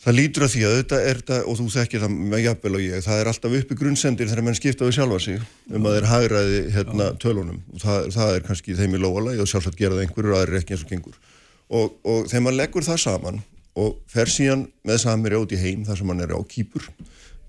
Það 0.05 0.17
lítur 0.19 0.43
að 0.45 0.51
því 0.53 0.63
að 0.67 0.75
þetta 0.75 0.97
er 1.01 1.19
þetta, 1.19 1.37
og 1.49 1.55
þú 1.57 1.63
þekkir 1.73 2.01
það 2.03 2.11
með 2.31 2.41
jafnvel 2.43 2.71
og 2.77 2.81
ég, 2.83 2.99
það 3.01 3.21
er 3.21 3.29
alltaf 3.31 3.53
uppi 3.57 3.77
grunnsendir 3.79 4.27
þegar 4.29 4.45
mann 4.45 4.57
skipta 4.59 4.85
við 4.85 4.97
sjálfa 4.99 5.17
sig 5.23 5.39
um 5.73 5.87
að 5.89 5.95
þeir 5.95 6.07
hagraði 6.11 6.59
hérna 6.75 7.07
tölunum 7.23 7.63
og 7.73 7.81
það, 7.81 8.09
það 8.13 8.33
er 8.35 8.43
kannski 8.45 8.75
þeim 8.77 8.93
í 8.93 8.99
lóalagi 9.01 9.41
og 9.41 9.49
sjálfsagt 9.49 9.79
gera 9.79 9.97
það 9.97 10.03
einhverjur 10.03 10.35
og 10.35 10.37
aðrir 10.43 10.59
ekki 10.59 10.75
eins 10.75 10.83
og 10.85 10.91
gengur. 10.93 11.15
Og, 11.73 11.95
og 12.05 12.29
þegar 12.29 12.43
mann 12.45 12.59
leggur 12.59 12.85
það 12.85 12.99
saman 13.01 13.41
og 13.81 13.95
fer 14.13 14.29
síðan 14.29 14.67
með 14.85 15.01
samir 15.07 15.37
át 15.39 15.55
í 15.57 15.61
heim 15.63 15.87
þar 15.87 15.97
sem 15.97 16.11
mann 16.11 16.21
er 16.21 16.35
á 16.37 16.39
kýpur 16.53 16.85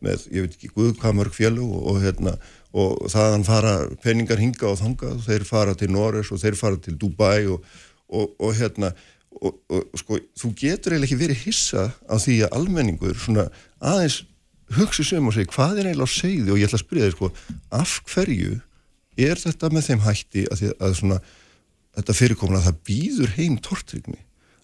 með, 0.00 0.24
ég 0.32 0.46
veit 0.46 0.56
ekki, 0.56 0.70
guð 0.72 0.94
hvað 1.02 1.18
mörg 1.20 1.36
fjölu 1.36 1.66
og, 1.66 1.82
og 1.92 2.00
hérna, 2.06 2.32
og 2.72 3.04
þaðan 3.12 3.44
fara 3.44 3.74
peningar 4.00 4.40
hinga 4.40 4.70
og 4.70 4.80
þanga, 4.80 5.12
þeir 5.28 5.44
fara 5.48 5.76
til 5.76 5.90
Norres 5.92 6.32
og 6.32 6.40
þeir 6.40 6.56
fara 6.56 6.80
til 6.80 6.96
Dubai 7.00 7.46
og, 7.52 7.60
og 8.08 8.56
hérna 8.56 8.94
Og, 9.36 9.56
og 9.68 9.98
sko, 10.00 10.16
þú 10.38 10.52
getur 10.56 10.94
eiginlega 10.94 11.10
ekki 11.10 11.20
verið 11.20 11.42
hissa 11.44 11.90
á 12.08 12.14
því 12.16 12.36
að 12.46 12.54
almenningur 12.56 13.18
svona 13.20 13.48
aðeins 13.84 14.22
hugsa 14.76 15.04
sem 15.04 15.26
og 15.28 15.34
segja 15.36 15.52
hvað 15.52 15.82
er 15.82 15.90
eiginlega 15.90 16.08
á 16.08 16.16
segði 16.16 16.54
og 16.54 16.60
ég 16.60 16.70
ætla 16.70 16.80
að 16.80 16.84
spyrja 16.84 17.08
þér 17.08 17.16
sko 17.16 17.28
af 17.76 17.92
hverju 18.08 18.54
er 19.26 19.42
þetta 19.42 19.70
með 19.72 19.90
þeim 19.90 20.06
hætti 20.06 20.46
að, 20.52 20.62
að 20.80 20.96
svona 21.00 21.18
þetta 21.98 22.16
fyrirkomna 22.16 22.62
að 22.62 22.70
það 22.70 22.80
býður 22.88 23.34
heim 23.36 23.58
tortrygni 23.64 24.22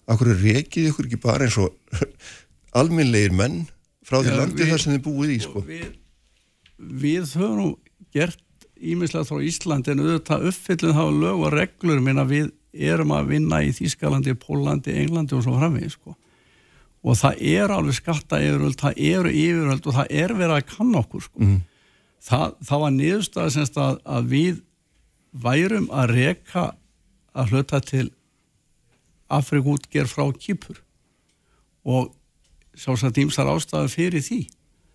af 0.09 0.19
hverju 0.19 0.39
reykið 0.41 0.89
ykkur 0.89 1.09
ekki 1.09 1.21
bara 1.23 1.47
eins 1.47 1.59
og 1.61 2.01
alminlegir 2.81 3.35
menn 3.37 3.61
frá 4.03 4.19
því 4.19 4.37
landi 4.37 4.69
þar 4.71 4.83
sem 4.83 4.95
þið 4.97 5.05
búið 5.05 5.35
í 5.35 5.39
sko? 5.45 5.63
Við, 5.67 5.85
við 6.77 7.37
höfum 7.37 7.75
gert 8.13 8.41
ímislega 8.83 9.27
frá 9.27 9.39
Íslandi 9.43 9.93
en 9.93 10.03
auðvitað 10.03 10.47
uppfyllin 10.49 10.97
þá 10.97 11.05
lög 11.21 11.45
og 11.47 11.53
reglur. 11.53 12.01
Minna 12.03 12.25
við 12.27 12.51
erum 12.73 13.13
að 13.13 13.29
vinna 13.33 13.61
í 13.63 13.71
Þískalandi, 13.75 14.35
Pólandi, 14.39 14.95
Englandi 15.03 15.37
og 15.37 15.45
svo 15.45 15.57
framvið 15.59 15.91
sko. 15.93 16.15
og 17.03 17.17
það 17.19 17.41
er 17.51 17.71
alveg 17.75 17.97
skatta 17.97 18.39
yfirvöld, 18.39 18.79
það 18.79 18.99
eru 19.11 19.29
yfirvöld 19.29 19.87
og 19.87 19.97
það 19.97 20.13
er 20.23 20.33
verið 20.39 20.55
að 20.55 20.67
kanna 20.71 21.01
okkur 21.03 21.25
sko. 21.27 21.39
mm. 21.39 21.61
það, 22.29 22.55
það 22.69 22.83
var 22.85 22.95
niðurstað 22.97 23.53
semst 23.57 23.77
að, 23.77 23.99
að 24.05 24.31
við 24.33 24.61
værum 25.33 25.87
að 25.91 26.15
reka 26.17 26.65
að 27.33 27.53
hluta 27.53 27.79
til 27.83 28.07
Afrikútger 29.33 30.09
frá 30.09 30.27
Kýpur 30.37 30.81
og 31.83 32.13
sjálfsagt 32.77 33.17
ímsar 33.21 33.49
ástæðu 33.49 33.89
fyrir 33.91 34.23
því 34.23 34.43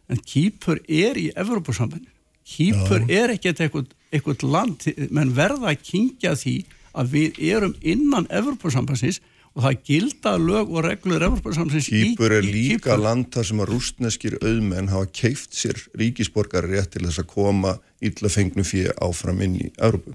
en 0.09 0.23
Kýpur 0.23 0.81
er 0.87 1.19
í 1.19 1.29
Evropasambandin 1.37 2.15
Kýpur 2.49 3.05
Já. 3.05 3.25
er 3.25 3.35
ekkert 3.35 3.61
eitthvað 3.61 4.45
land, 4.49 4.87
menn 5.13 5.35
verða 5.37 5.75
að 5.75 5.83
kingja 5.85 6.33
því 6.39 6.57
að 6.95 7.13
við 7.17 7.43
erum 7.51 7.75
innan 7.83 8.29
Evropasambansins 8.31 9.21
og 9.59 9.65
það 9.65 9.81
gilda 9.89 10.35
lög 10.39 10.71
og 10.71 10.85
reglur 10.87 11.25
Evropasambansins 11.27 11.89
Kýpur 11.91 12.35
er 12.37 12.47
líka 12.47 12.93
Kýpur. 12.93 13.03
land 13.03 13.29
þar 13.35 13.49
sem 13.49 13.63
að 13.63 13.71
rústneskir 13.73 14.39
auðmenn 14.39 14.91
hafa 14.93 15.11
keift 15.21 15.57
sér 15.57 15.81
ríkisborgari 15.99 16.77
rétt 16.77 16.93
til 16.95 17.05
þess 17.07 17.23
að 17.25 17.31
koma 17.33 17.77
illa 18.05 18.31
fengnu 18.33 18.65
fyrir 18.67 18.95
áfram 19.03 19.43
inn 19.45 19.59
í 19.59 19.71
Európu 19.77 20.15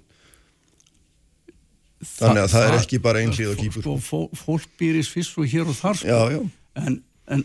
Þannig 2.04 2.42
að 2.44 2.50
það, 2.52 2.54
það 2.54 2.70
er 2.70 2.78
ekki 2.82 3.00
bara 3.04 3.24
einlið 3.24 3.52
á 3.52 3.56
Kýpur 3.60 3.84
sko, 3.84 4.22
Fólk 4.36 4.72
býr 4.80 5.00
í 5.00 5.04
Sviss 5.08 5.36
og 5.40 5.48
hér 5.48 5.70
og 5.72 5.78
þar 5.78 6.00
sko. 6.00 6.08
já, 6.08 6.20
já. 6.36 6.42
En, 6.84 6.98
en 7.32 7.44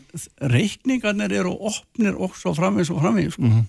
reikningarnir 0.55 1.35
eru 1.41 1.53
opnir 1.71 2.17
også 2.19 2.55
framvegis 2.59 2.91
og 2.95 3.03
framvegis 3.03 3.37
sko. 3.39 3.43
mm 3.43 3.53
-hmm. 3.53 3.69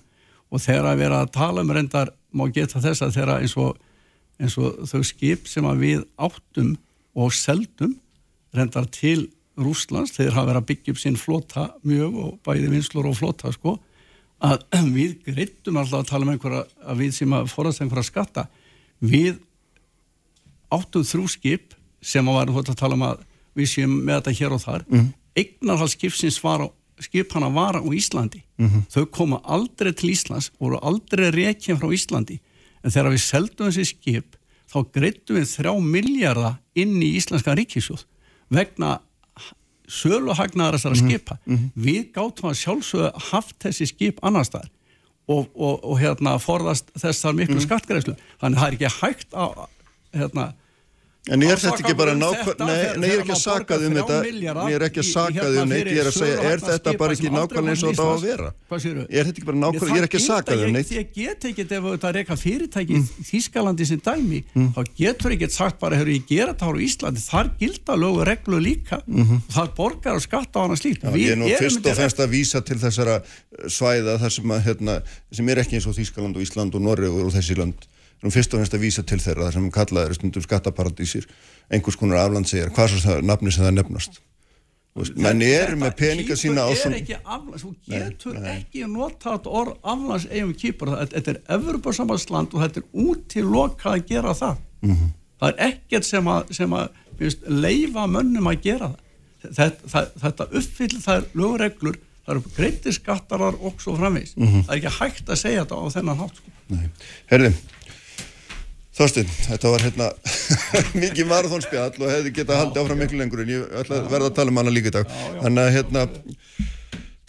og 0.50 0.60
þegar 0.60 0.90
að 0.92 0.98
vera 1.04 1.20
að 1.22 1.32
tala 1.32 1.62
um 1.62 1.70
reyndar 1.70 2.10
má 2.34 2.50
geta 2.52 2.82
þess 2.82 3.02
að 3.02 3.14
þeirra 3.18 3.40
eins 3.40 3.56
og 3.56 3.78
eins 4.40 4.56
og 4.60 4.86
þau 4.88 5.02
skip 5.06 5.48
sem 5.50 5.66
að 5.68 5.84
við 5.84 6.06
áttum 6.20 6.72
og 7.18 7.34
seldum 7.36 7.96
reyndar 8.56 8.88
til 8.92 9.28
Rúslands 9.60 10.14
þeir 10.16 10.32
hafa 10.34 10.48
verið 10.48 10.62
að 10.62 10.68
byggja 10.70 10.94
upp 10.94 11.00
sín 11.02 11.18
flota 11.20 11.66
mjög 11.86 12.18
og 12.24 12.34
bæði 12.46 12.72
vinslur 12.72 13.10
og 13.10 13.18
flota 13.18 13.52
sko 13.52 13.76
að 14.40 14.64
við 14.96 15.18
greittum 15.26 15.80
alltaf 15.80 16.02
að 16.02 16.10
tala 16.12 16.26
um 16.26 16.32
einhverja 16.34 16.64
að 16.86 17.02
við 17.04 17.14
sem 17.18 17.36
að 17.36 17.52
forast 17.52 17.84
einhverja 17.84 18.08
skatta 18.08 18.46
við 19.00 19.38
áttum 20.72 21.06
þrjú 21.06 21.30
skip 21.34 21.76
sem 22.00 22.28
að 22.28 22.38
varum 22.38 22.60
að 22.62 22.76
tala 22.80 22.96
um 22.96 23.08
að 23.10 23.24
við 23.58 23.72
séum 23.74 23.96
með 23.98 24.20
þetta 24.20 24.36
hér 24.38 24.54
og 24.56 24.62
þar 24.62 24.84
mm 24.86 24.98
-hmm. 24.98 25.10
eignarhald 25.42 25.92
skipsins 25.92 26.42
var 26.42 26.64
á 26.64 26.68
skip 27.00 27.32
hann 27.32 27.46
að 27.48 27.56
vara 27.56 27.80
á 27.80 27.88
Íslandi 27.88 28.42
mm 28.56 28.68
-hmm. 28.68 28.82
þau 28.92 29.06
koma 29.06 29.40
aldrei 29.44 29.92
til 29.92 30.10
Íslands 30.10 30.52
voru 30.60 30.78
aldrei 30.82 31.30
reykjum 31.30 31.78
frá 31.80 31.88
Íslandi 31.92 32.40
en 32.84 32.90
þegar 32.94 33.12
við 33.14 33.22
seldum 33.24 33.70
þessi 33.70 33.84
skip 33.94 34.36
þá 34.70 34.78
greittum 34.94 35.36
við 35.40 35.48
þrjá 35.50 35.72
miljardar 35.82 36.58
inn 36.78 36.96
í 37.02 37.12
Íslenska 37.18 37.54
ríkisjóð 37.58 38.04
vegna 38.54 38.98
söluhagnaðar 39.90 40.76
þessara 40.78 40.96
Mhm, 40.96 41.08
skipa. 41.08 41.38
við 41.74 42.12
gáttum 42.14 42.50
að 42.50 42.58
sjálfsögðu 42.62 43.10
haft 43.30 43.56
þessi 43.64 43.88
skip 43.90 44.20
annar 44.22 44.44
staðar 44.46 44.70
og, 45.28 45.48
og, 45.54 45.80
og 45.84 45.98
hérna 45.98 46.36
forðast 46.38 46.90
þessar 46.98 47.34
miklu 47.34 47.58
mm. 47.58 47.64
skattgreðslu 47.66 48.14
þannig 48.40 48.56
að 48.56 48.60
það 48.60 48.68
er 48.68 48.76
ekki 48.78 48.92
hægt 49.00 49.34
að 49.34 49.66
hérna 50.14 50.46
En 51.28 51.42
er 51.44 51.58
þetta 51.60 51.82
ekki 51.84 51.92
bara 52.00 52.14
Ásaka 52.14 52.16
um 52.16 52.20
nákvæm, 52.24 52.46
þetta 52.48 52.66
nei, 52.66 52.76
ég 52.80 53.12
er 53.12 53.20
ekki 53.20 53.20
að 53.20 53.28
maður 53.28 53.40
saka 53.44 53.60
borgar 53.60 53.82
um 53.84 53.96
þetta, 54.00 54.14
ég 54.24 54.74
er 54.78 54.84
ekki 54.86 55.00
að 55.00 55.04
í- 55.04 55.10
í 55.10 55.12
saka 55.12 55.34
hérna 55.44 55.60
um 55.62 55.68
neitt, 55.68 55.90
ég 55.90 55.98
er 56.00 56.08
að 56.08 56.14
segja, 56.16 56.38
er 56.48 56.62
þetta 56.64 56.94
bara 57.02 57.12
ekki 57.16 57.30
nákvæmlega 57.34 57.70
eins 57.74 57.82
og 57.84 57.90
þetta 57.90 58.06
á 58.08 58.12
að 58.14 58.24
vera? 58.24 58.46
Segirðu? 58.70 59.04
Er 59.10 59.24
þetta 59.28 59.34
ekki 59.36 59.44
bara 59.50 59.58
nákvæmlega, 59.60 59.90
ég 59.92 60.00
er 60.00 60.06
ekki 60.08 60.16
að 60.20 60.24
saka 60.24 60.56
um 60.56 60.72
neitt. 60.72 60.90
Ég 60.96 61.12
get 61.14 61.44
ekki 61.50 61.60
ef 61.60 61.84
þetta 61.90 62.12
reyka 62.16 62.36
fyrirtæki 62.40 62.96
í 62.96 63.02
Þískalandi 63.30 63.86
sem 63.90 64.00
dæmi, 64.00 64.40
Mm. 64.56 64.72
þá 64.74 64.80
getur 64.96 65.30
ekki 65.36 65.50
sagt 65.52 65.78
bara, 65.78 65.96
hefur 66.00 66.08
ég 66.16 66.24
gera 66.26 66.54
þetta 66.54 66.66
á 66.66 66.72
Íslandi, 66.88 67.20
þar 67.28 67.50
gilda 67.60 67.94
lögu 68.00 68.24
reglu 68.24 68.58
líka, 68.64 69.02
þar 69.52 69.68
borgar 69.76 70.14
og 70.16 70.22
skatta 70.24 70.56
á 70.56 70.62
hana 70.64 70.74
slíkt. 70.80 71.04
Mhm. 71.04 71.14
Ég 71.20 71.32
er 71.32 71.36
nú 71.36 71.52
fyrst 71.52 71.84
og 71.84 71.96
fremst 72.00 72.16
að 72.16 72.32
vísa 72.32 72.64
til 72.64 72.76
þessara 72.80 73.22
svæða 73.68 74.16
þar 74.18 74.30
sem, 74.32 74.44
hérna, 74.64 75.02
er 75.52 75.56
ekki 75.60 75.76
eins 75.76 75.86
og 75.86 75.94
Þýskaland 75.94 76.34
og 76.36 76.42
Ísland 76.42 76.74
og 76.74 76.80
Noreg 76.80 77.12
og 77.12 77.30
þessi 77.30 77.56
land 77.58 77.74
nú 78.20 78.32
fyrst 78.34 78.52
og 78.54 78.60
fremst 78.60 78.74
að 78.76 78.84
vísa 78.84 79.02
til 79.06 79.20
þeirra 79.22 79.48
þar 79.48 79.58
sem 79.58 79.70
kallaður 79.74 80.18
stundum 80.18 80.44
skattaparadísir 80.44 81.28
einhvers 81.70 81.96
konar 81.96 82.24
aflandsegar, 82.24 82.72
hvað 82.74 82.92
svo 82.92 83.04
það 83.04 83.22
nafni 83.30 83.54
sem 83.54 83.64
það 83.64 83.78
nefnast 83.78 84.20
menn 85.22 85.42
eru 85.46 85.76
með 85.78 85.92
peninga 85.98 86.36
sína 86.38 86.64
á 86.66 86.70
er 86.72 86.80
svona 86.80 87.58
þú 87.60 87.70
getur 87.86 88.38
ekki 88.50 88.88
nota 88.90 89.36
þetta 89.36 89.52
orð 89.60 89.76
aflands 89.92 90.26
eigum 90.30 90.50
kýpur, 90.58 90.90
þetta 91.12 91.34
er 91.34 91.38
Evropasambandsland 91.56 92.56
og 92.56 92.64
þetta 92.64 92.82
er 92.82 93.06
útilokað 93.06 93.94
að 93.94 94.06
gera 94.10 94.34
það. 94.34 94.58
Mhm. 94.82 95.12
Það 95.40 95.52
er 95.52 95.62
ekkert 95.70 96.04
sem 96.04 96.26
að, 96.28 96.52
sem 96.58 96.74
að 96.76 96.88
minnst, 97.20 97.46
leifa 97.48 98.06
mönnum 98.10 98.50
að 98.50 98.62
gera 98.66 98.90
það. 98.90 99.06
Þetta, 99.40 99.90
það, 99.94 100.08
þetta 100.24 100.48
uppfyll 100.60 101.00
það 101.00 101.16
er 101.16 101.28
lögureglur, 101.40 102.00
það 102.26 102.34
eru 102.34 102.54
greittir 102.56 102.92
skattarar 102.98 103.60
og 103.60 103.80
svo 103.80 103.94
framvegis. 103.96 104.34
Mhm. 104.36 104.66
Það 104.66 104.74
er 104.74 104.80
ekki 104.82 104.96
hægt 104.98 105.30
að 105.30 105.42
segja 105.44 105.64
þetta 105.64 105.78
á 105.80 105.84
þennan 105.94 106.20
hátt. 106.24 106.36
Sko. 106.42 106.50
Nei. 106.70 106.90
Herði, 107.30 107.54
Þorstein, 109.00 109.30
þetta 109.46 109.70
var 109.72 109.84
hérna 109.86 110.06
mikið 111.06 111.28
marathónspjall 111.30 111.94
og 112.02 112.10
hefði 112.10 112.34
getað 112.36 112.58
haldið 112.60 112.82
áfram 112.82 113.00
miklu 113.00 113.20
lengur 113.22 113.40
en 113.46 113.52
ég 113.54 113.70
ætla 113.80 114.02
að 114.02 114.10
verða 114.12 114.28
að 114.28 114.36
tala 114.36 114.52
um 114.52 114.60
hana 114.60 114.74
líka 114.74 114.92
í 114.92 114.94
dag. 114.98 115.14
Þannig 115.40 115.62
að 115.62 115.72
hérna, 115.78 116.02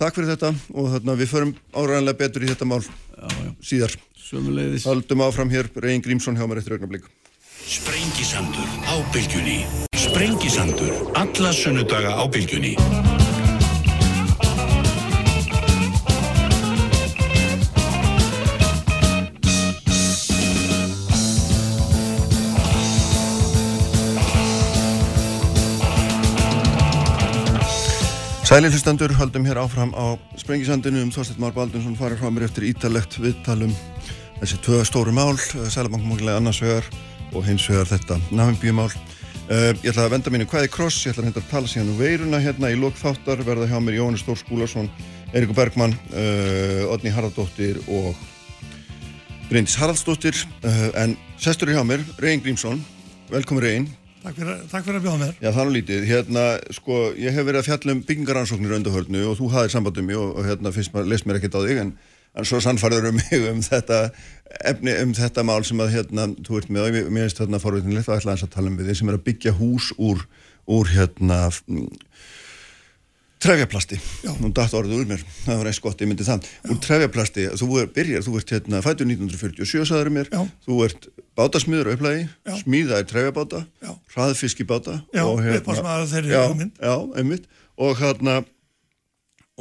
takk 0.02 0.20
fyrir 0.20 0.34
þetta 0.34 0.52
og 0.76 0.92
hérna, 0.98 1.16
við 1.22 1.32
förum 1.32 1.56
áræðanlega 1.72 2.20
betur 2.26 2.44
í 2.44 2.52
þetta 2.52 2.68
mál 2.68 2.82
síðar. 3.64 3.96
Sömuleiðis. 4.20 4.90
Haldum 4.90 5.24
áfram 5.24 5.56
hér, 5.56 5.72
Reyn 5.80 6.04
Grímsson 6.04 6.36
hjá 6.36 6.44
mér 6.44 6.60
eftir 6.60 6.76
augnablík. 6.76 7.08
Sprengisandur 7.62 8.68
á 8.90 8.96
bylgjunni 9.14 9.62
Sprengisandur 9.94 11.14
Alla 11.14 11.54
sunnudaga 11.54 12.18
á 12.18 12.26
bylgjunni 12.26 12.74
Sælir 28.52 28.68
hlustandur, 28.68 29.14
haldum 29.16 29.46
hér 29.48 29.62
áfram 29.62 29.94
á 29.96 30.20
Sprengisandinu 30.36 31.00
um 31.06 31.12
Þorstein 31.16 31.40
Már 31.40 31.54
Baldunsson 31.56 31.94
farið 31.96 32.20
frá 32.20 32.32
mér 32.36 32.44
eftir 32.50 32.66
ítalegt 32.68 33.14
viðtalum 33.16 33.72
þessi 34.42 34.58
tvö 34.66 34.82
stóru 34.84 35.14
mál, 35.16 35.38
Sælabankmákilega 35.40 36.42
annars 36.42 36.60
vegar 36.60 36.90
og 37.32 37.46
hins 37.48 37.64
vegar 37.72 37.88
þetta 37.88 38.18
náðumbíumál. 38.28 38.90
Uh, 39.48 39.72
ég 39.80 39.94
ætla 39.94 40.10
að 40.10 40.18
venda 40.18 40.34
mínu 40.36 40.50
hvaði 40.52 40.72
kross, 40.74 41.00
ég 41.06 41.16
ætla 41.16 41.24
að 41.24 41.30
hérna 41.30 41.46
að 41.46 41.54
tala 41.54 41.72
síðan 41.72 41.94
um 41.94 42.02
veiruna 42.02 42.44
hérna 42.44 42.74
í 42.74 42.82
lok 42.82 43.00
þáttar, 43.00 43.46
verða 43.48 43.70
hjá 43.72 43.80
mér 43.80 44.00
Jóhannes 44.02 44.26
Stór 44.26 44.42
Skúlason, 44.44 44.92
Eiríkur 45.32 45.56
Bergmann, 45.62 45.96
uh, 46.12 46.92
Odni 46.92 47.16
Haraldóttir 47.16 47.80
og 47.88 48.20
Bryndis 49.48 49.80
Haraldsdóttir, 49.80 50.44
uh, 50.68 50.90
en 51.00 51.16
sestur 51.40 51.72
hjá 51.72 51.86
mér, 51.88 52.04
Reyn 52.20 52.44
Grímsson, 52.44 52.84
velkomin 53.32 53.68
Reyn. 53.70 53.92
Takk 54.22 54.38
fyrir, 54.38 54.58
takk 54.70 54.86
fyrir 54.86 55.00
að 55.00 55.06
bjóða 55.08 55.20
mér. 55.24 55.30
Já, 55.42 55.48
það 55.50 55.60
er 55.62 55.68
nú 55.68 55.74
lítið. 55.74 56.04
Hérna, 56.06 56.42
sko, 56.78 56.98
ég 57.18 57.34
hef 57.34 57.46
verið 57.48 57.62
að 57.64 57.68
fjalla 57.72 57.96
um 57.96 58.02
byggingaransóknir 58.06 58.76
undarhörnu 58.78 59.24
og 59.32 59.38
þú 59.40 59.48
hafðir 59.56 59.74
samband 59.74 59.98
um 59.98 60.06
mig 60.12 60.20
og, 60.22 60.36
og 60.38 60.46
hérna, 60.46 60.74
maður 60.94 61.10
leist 61.10 61.26
mér 61.26 61.40
ekkert 61.40 61.58
á 61.58 61.62
þig 61.66 61.80
en, 61.82 61.94
en 62.38 62.48
svo 62.48 62.60
sannfærður 62.62 63.10
um 63.10 63.18
mig 63.18 63.48
um 63.50 63.64
þetta 63.66 64.00
efni, 64.70 64.94
um 65.02 65.16
þetta 65.18 65.46
mál 65.48 65.66
sem 65.66 65.82
að, 65.82 65.94
hérna, 65.96 66.28
þú 66.46 66.62
ert 66.62 66.70
með 66.70 66.88
og 66.92 67.00
mér 67.16 67.26
finnst 67.26 67.42
þarna 67.42 67.62
forvitinlegt 67.64 68.12
að 68.12 68.22
ætla 68.22 68.38
að 68.38 68.54
tala 68.54 68.70
um 68.70 68.78
við 68.78 68.92
þig 68.92 69.02
sem 69.02 69.10
er 69.10 69.18
að 69.18 69.26
byggja 69.32 69.56
hús 69.58 69.90
úr, 69.98 70.22
úr 70.70 70.94
hérna, 70.94 71.42
trefjaplasti. 73.42 73.98
Nú 74.42 74.52
datt 74.56 74.74
orðið 74.78 75.00
úr 75.02 75.08
mér, 75.10 75.24
það 75.46 75.58
var 75.62 75.70
eins 75.72 75.80
gott, 75.82 76.02
ég 76.04 76.10
myndi 76.12 76.26
það. 76.28 76.46
Úr 76.70 76.80
trefjaplasti, 76.86 77.48
þú 77.58 77.70
er, 77.82 77.88
byrjar, 77.96 78.26
þú 78.28 78.36
ert 78.40 78.54
hérna, 78.56 78.82
fættur 78.86 79.10
1947, 79.10 79.86
sagður 79.90 80.12
mér, 80.18 80.30
Já. 80.34 80.42
þú 80.68 80.78
ert 80.86 81.08
bátasmiður 81.40 81.90
á 81.90 81.94
upplagi, 81.98 82.28
Já. 82.46 82.54
smíðaði 82.62 83.08
trefjabáta, 83.12 83.64
hraðfiskibáta 84.16 85.00
Já, 85.16 85.24
hérna- 85.26 85.58
upphafsmaður 85.62 86.12
þeirri 86.14 86.36
hugmynd. 86.38 86.76
Já, 86.82 86.96
einmitt 87.18 87.48
og 87.82 87.98
hérna 88.02 88.44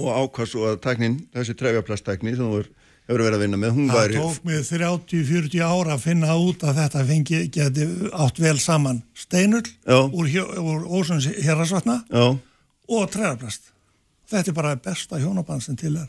og 0.00 0.12
ákvæðs 0.16 0.54
og 0.60 0.68
að 0.74 0.78
tæknin, 0.84 1.16
þessi 1.34 1.56
trefjaplasttækni 1.60 2.36
sem 2.36 2.44
þú 2.46 2.60
er, 2.62 2.68
hefur 3.10 3.24
verið 3.26 3.36
að 3.36 3.42
vinna 3.44 3.58
með, 3.60 3.72
hún 3.76 3.88
Það 3.90 3.98
væri 4.00 4.20
tók 4.20 4.44
mig 4.46 4.60
30-40 4.68 5.64
ára 5.66 5.96
að 5.96 6.04
finna 6.04 6.36
út 6.38 6.62
að 6.68 6.78
þetta 6.78 7.02
fengi 7.08 7.40
geti 7.52 7.88
átt 8.12 8.38
vel 8.40 8.58
saman 8.62 9.00
steinull 9.18 9.64
úr, 9.88 10.28
hjó- 10.30 10.52
úr 10.62 10.84
Ósuns 10.86 11.26
hérrasvatna 11.42 12.04
já, 12.06 12.38
og 12.90 13.10
trefjaplast. 13.12 13.70
Þetta 14.30 14.50
er 14.52 14.56
bara 14.56 14.76
besta 14.78 15.18
hjónaband 15.22 15.62
sem 15.64 15.76
til 15.78 15.96
er. 15.98 16.08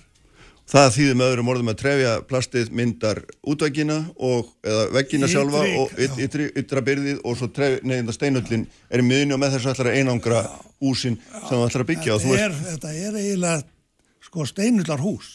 það 0.71 0.91
þýðir 0.95 1.15
með 1.19 1.29
öðrum 1.31 1.49
orðum 1.51 1.69
að 1.71 1.79
trefjaplastið 1.81 2.69
myndar 2.77 3.19
útvækina 3.49 3.95
og 4.23 4.51
eða 4.63 4.83
veggina 4.95 5.27
sjálfa 5.27 5.63
og 5.81 5.97
ytri, 6.21 6.45
ytra 6.61 6.83
byrðið 6.85 7.17
og 7.27 7.35
svo 7.39 7.49
tref, 7.51 7.81
neðinda 7.83 8.13
steinullin 8.15 8.63
er 8.93 9.03
miðinu 9.03 9.35
og 9.35 9.41
með 9.41 9.57
þessu 9.57 9.71
ætlar 9.73 9.89
að 9.91 9.97
einangra 9.99 10.43
húsin 10.79 11.17
sem 11.19 11.49
þú 11.57 11.65
ætlar 11.65 11.83
að 11.83 11.89
byggja 11.91 12.15
Þetta 12.23 12.45
er, 12.45 12.55
þetta 12.69 12.93
er 12.93 13.19
eiginlega 13.19 13.63
sko 14.29 14.45
steinullar 14.47 15.03
hús. 15.03 15.31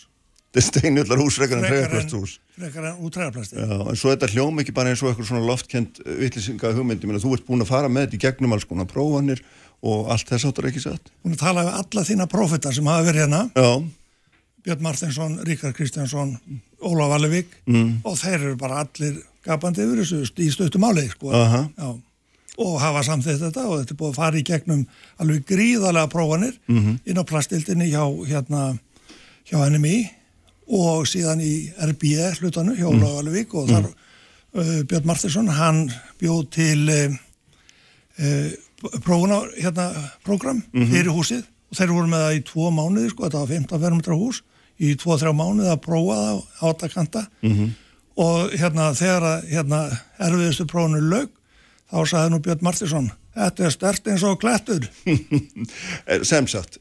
ert 0.56 0.64
steinullar 0.70 1.20
hús 1.20 1.36
frekar 1.36 1.58
en 1.58 1.66
Frekar 1.66 1.76
en- 1.76 1.90
trefjaplastús 1.90 2.38
Frekar 2.56 2.84
en 2.88 3.02
úr 3.04 3.12
trefjaplasti. 3.12 3.56
Já, 3.60 3.76
en 3.92 3.96
svo 4.00 4.14
þetta 4.14 4.30
hljóm 4.32 4.62
ekki 4.62 4.72
bara 4.72 4.88
eins 4.94 5.02
og 5.04 5.10
eitthvað 5.10 5.28
svona 5.34 5.44
loftkent 5.44 5.98
vittlisinga 6.06 6.70
hugmyndi, 6.78 7.04
menn 7.10 7.20
þú 7.20 7.34
ert 7.36 7.44
búin 7.44 7.60
að 7.66 7.68
fara 7.74 7.90
með 7.92 8.06
þetta 8.06 8.16
í 8.16 8.22
gegnum 8.24 8.54
alls 8.56 8.64
konar 8.64 8.88
prófanir 8.88 9.42
og 9.86 10.08
allt 10.10 10.28
þess 10.32 10.48
áttur 10.48 10.66
ekki 10.70 10.82
satt. 10.82 11.12
Hún 11.22 11.32
er 11.34 11.38
að 11.38 11.44
tala 11.44 11.64
við 11.68 11.76
alla 11.80 12.04
þína 12.10 12.26
prófita 12.32 12.72
sem 12.74 12.88
hafa 12.90 13.06
verið 13.06 13.22
hérna. 13.26 13.42
Já, 13.54 13.70
Björn 14.66 14.82
Martinsson, 14.82 15.38
Ríkard 15.46 15.76
Kristjánsson, 15.78 16.32
Ólaf 16.82 17.12
Vallevík 17.12 17.52
Mm. 17.70 18.00
og 18.04 18.16
þeir 18.18 18.40
eru 18.40 18.56
bara 18.58 18.80
allir 18.82 19.20
gapandi 19.46 19.84
yfir 19.84 20.02
þessu 20.02 20.24
í 20.42 20.50
stöttum 20.50 20.82
áleik 20.88 21.12
sko. 21.14 21.30
Og 22.58 22.78
hafa 22.80 23.02
samþýtt 23.04 23.42
þetta 23.44 23.66
og 23.68 23.78
þetta 23.82 23.92
er 23.92 23.98
búið 24.00 24.10
að 24.14 24.16
fara 24.16 24.38
í 24.40 24.42
gegnum 24.48 24.86
alveg 25.20 25.42
gríðarlega 25.46 26.08
prófanir 26.10 26.54
Mhm. 26.68 26.98
inn 27.06 27.18
á 27.20 27.24
plastildinni 27.28 27.90
hjá, 27.92 28.02
hérna, 28.26 28.78
hjá 29.46 29.58
NMI 29.70 30.10
og 30.72 31.04
síðan 31.06 31.40
í 31.44 31.70
RB 31.78 32.16
hlutanu 32.40 32.74
hjá 32.74 32.88
Mhm. 32.90 33.02
Ólaf 33.02 33.14
Vallevík 33.20 33.54
og 33.54 33.68
þar 33.68 33.86
uh, 34.56 34.82
Björn 34.88 35.04
Martinsson, 35.04 35.46
hann 35.48 35.92
bjóð 36.18 36.50
til 36.50 36.88
uh, 36.88 37.12
uh, 38.18 38.50
prófuna 39.04 39.40
hérna 39.56 39.86
program 40.24 40.62
Mhm. 40.72 40.90
fyrir 40.92 41.12
húsið 41.14 41.44
og 41.70 41.76
þeir 41.78 41.92
voru 41.94 42.06
með 42.12 42.22
það 42.26 42.36
í 42.38 42.44
tvo 42.50 42.70
mánuði 42.70 43.10
sko, 43.10 43.24
þetta 43.26 43.38
var 43.42 43.46
15 43.48 43.80
fermetra 43.80 44.14
hús 44.20 44.42
í 44.80 44.94
2-3 44.96 45.32
mánuði 45.34 45.70
að 45.72 45.80
prófa 45.86 46.16
það 46.20 46.32
á 46.36 46.64
átakanta 46.70 47.26
-hmm. 47.42 47.70
og 48.16 48.50
hérna 48.52 48.90
þegar 48.94 49.22
að 49.22 49.48
hérna, 49.50 49.80
erfiðustu 50.20 50.66
prófunu 50.66 51.00
lög 51.00 51.28
þá 51.92 51.98
sagði 52.06 52.30
nú 52.30 52.38
Björn 52.42 52.62
Martinsson 52.62 53.10
þetta 53.36 53.64
er 53.64 53.70
stert 53.70 54.06
eins 54.08 54.22
og 54.22 54.40
klettur 54.40 54.88
Eh, 56.06 56.22
sem 56.30 56.46
sagt, 56.46 56.78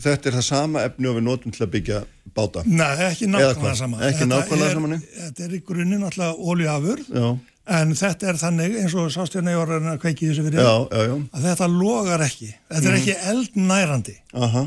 þetta 0.00 0.28
er 0.30 0.32
það 0.38 0.42
sama 0.46 0.82
efni 0.84 1.06
og 1.08 1.16
við 1.18 1.22
notum 1.26 1.52
til 1.52 1.66
að 1.66 1.70
byggja 1.74 2.04
báta. 2.34 2.62
Nei, 2.64 2.96
ekki 3.10 3.26
nákvæmlega 3.26 3.74
sama 3.76 3.98
Ekki 4.06 4.24
nákvæmlega 4.24 4.72
sama? 4.72 5.00
Þetta 5.18 5.44
er 5.44 5.50
í 5.56 5.60
grunninn 5.66 6.04
alltaf 6.06 6.36
oljuafurð 6.38 7.08
Já, 7.10 7.38
en 7.68 7.94
þetta 7.98 8.30
er 8.30 8.40
þannig 8.40 8.76
eins 8.80 8.94
og 8.98 9.10
sástjörna 9.14 9.54
ég 9.54 9.60
var 9.60 9.74
að 9.76 10.00
kveiki 10.02 10.30
þessu 10.30 10.46
fyrir 10.46 10.62
já, 10.62 10.72
já, 10.90 11.02
já, 11.10 11.14
að 11.36 11.46
þetta 11.48 11.68
logar 11.74 12.24
ekki. 12.24 12.50
Þetta 12.70 12.90
er 12.90 12.98
ekki 12.98 13.16
eldnærandi. 13.32 14.16
Aha, 14.34 14.66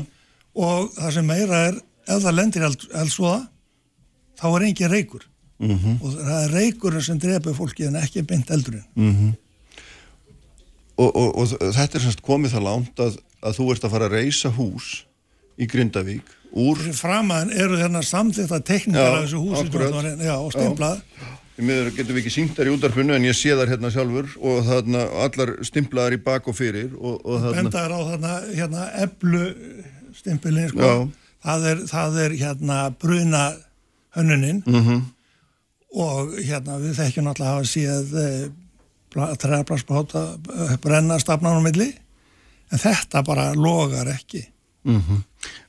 og 0.54 0.90
það 0.94 1.14
sem 1.18 1.28
meira 1.28 1.62
er 1.70 1.78
ef 2.04 2.22
það 2.22 2.36
lendir 2.38 2.66
eld, 2.68 2.88
eldsvoða 2.94 3.40
þá 4.40 4.46
er 4.50 4.66
engin 4.68 4.92
reykur. 4.92 5.28
-hmm. 5.70 5.96
og 6.02 6.14
það 6.18 6.44
er 6.44 6.54
reykurinn 6.58 7.02
sem 7.02 7.18
drefur 7.18 7.56
fólki 7.56 7.86
en 7.88 7.96
ekki 7.96 8.22
beint 8.22 8.50
eldurinn. 8.50 9.34
Og, 10.96 11.10
og, 11.10 11.28
og 11.38 11.74
þetta 11.74 11.98
er 11.98 12.04
semst 12.04 12.22
komið 12.22 12.54
það 12.54 12.66
langt 12.68 13.00
að, 13.02 13.18
að 13.42 13.56
þú 13.58 13.70
ert 13.72 13.84
að 13.84 13.94
fara 13.94 14.08
að 14.08 14.16
reysa 14.18 14.50
hús 14.54 15.04
í 15.58 15.66
Grindavík 15.70 16.34
úr, 16.54 16.78
framaðan 16.94 17.50
eru 17.50 17.78
þarna 17.80 18.02
samþýtt 18.06 18.52
að 18.54 18.68
af 18.94 19.16
þessu 19.24 19.40
húsi 19.42 19.64
já, 20.22 20.36
og 20.38 20.52
Því 20.54 21.43
miður 21.62 21.90
getum 21.94 22.16
við 22.16 22.24
ekki 22.24 22.34
syngt 22.34 22.56
þær 22.58 22.70
í 22.70 22.74
útarpunnu 22.74 23.14
en 23.14 23.26
ég 23.28 23.36
sé 23.38 23.54
þær 23.54 23.70
hérna 23.74 23.90
sjálfur 23.94 24.30
og 24.42 24.62
þarna 24.66 25.04
allar 25.26 25.52
stimplaðar 25.66 26.16
í 26.16 26.22
bak 26.24 26.48
og 26.50 26.56
fyrir 26.58 26.94
og, 26.98 27.20
og 27.22 27.44
þarna, 27.44 27.60
bendaður 27.60 27.94
á 27.94 28.00
þarna 28.10 28.32
hérna 28.48 28.86
eblu 29.04 29.44
stimpilin 30.18 30.72
sko. 30.72 30.90
Það, 31.44 31.66
er, 31.70 31.82
það 31.90 32.18
er 32.24 32.36
hérna 32.40 32.78
bruna 32.98 33.44
hönnunin. 34.16 34.62
Mhm. 34.66 35.02
og 35.94 36.32
hérna 36.42 36.80
við 36.82 36.96
þekkjum 36.98 37.28
náttúrulega 37.28 37.50
að 37.50 37.54
hafa 37.54 37.66
séð 37.70 38.14
eh, 38.18 38.46
træðarplassbáta 39.14 40.22
eh, 40.34 40.72
brenna 40.82 41.20
stafnan 41.22 41.60
á 41.60 41.62
milli. 41.62 41.92
En 42.74 42.80
þetta 42.82 43.22
bara 43.22 43.52
logar 43.54 44.10
ekki. 44.10 44.42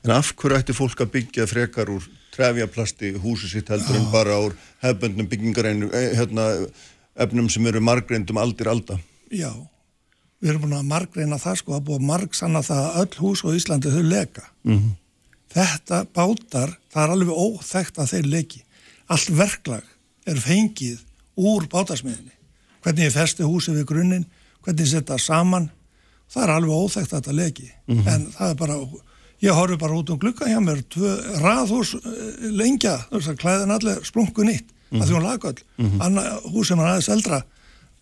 En 0.02 0.10
af 0.10 0.32
hverju 0.34 0.58
ætti 0.58 0.74
fólk 0.74 1.04
að 1.04 1.12
byggja 1.14 1.46
frekar 1.46 1.92
úr 1.94 2.08
trefjaplasti 2.36 3.14
húsi 3.22 3.48
sitt 3.50 3.70
heldur 3.72 3.96
en 3.98 4.10
bara 4.12 4.36
úr 4.44 4.56
hefböndnum 4.84 5.28
byggingareinu 5.30 5.88
hérna, 5.92 6.50
efnum 7.16 7.48
sem 7.50 7.66
eru 7.66 7.80
margreindum 7.80 8.38
aldir 8.40 8.68
alda. 8.70 8.98
Já, 9.32 9.50
við 10.40 10.52
erum 10.52 10.66
búin 10.66 10.76
að 10.78 10.90
margreina 10.92 11.40
það 11.40 11.58
sko 11.62 11.76
að 11.76 11.88
búa 11.88 12.04
marg 12.12 12.36
sanna 12.36 12.62
það 12.66 12.84
að 12.84 13.00
öll 13.02 13.24
hús 13.24 13.44
á 13.44 13.48
Íslandi 13.56 13.92
þau 13.94 14.04
leka. 14.04 14.44
-hmm. 14.64 14.94
þetta 15.56 16.04
bátar 16.12 16.78
það 16.92 17.02
er 17.02 17.10
alveg 17.10 17.34
óþekkt 17.34 17.98
að 17.98 18.10
þeir 18.12 18.26
leki. 18.36 18.64
Allt 19.06 19.30
verklag 19.30 19.84
er 20.26 20.40
fengið 20.40 21.00
úr 21.36 21.68
bátasmiðinni 21.68 22.34
hvernig 22.82 23.08
ég 23.08 23.12
festi 23.12 23.42
húsið 23.42 23.80
við 23.80 23.88
grunninn 23.90 24.26
hvernig 24.62 24.86
ég 24.86 24.92
setja 24.92 25.18
saman. 25.18 25.70
Það 26.30 26.42
er 26.42 26.50
alveg 26.50 26.70
óþekkt 26.74 27.12
að 27.12 27.18
þetta 27.20 27.32
leki. 27.32 27.68
En 27.86 28.26
það 28.34 28.50
er 28.50 28.56
bara 28.58 28.76
ég 29.44 29.56
horfi 29.56 29.78
bara 29.80 29.98
út 29.98 30.10
um 30.10 30.18
glugga 30.20 30.48
hjá 30.48 30.60
mér 30.64 30.82
raðhús 31.42 31.94
eh, 31.98 32.48
lengja 32.56 32.96
veist 33.10 33.32
að 33.32 33.40
klæðin 33.42 33.74
allir 33.76 34.02
splungu 34.06 34.46
nýtt 34.46 34.72
að 34.94 35.08
því 35.08 35.16
hún 35.16 35.26
laga 35.26 35.50
öll. 35.50 35.62
Mm 35.82 36.02
annar 36.06 36.42
hús 36.52 36.68
sem 36.70 36.80
er 36.80 36.90
aðeins 36.92 37.12
eldra 37.12 37.42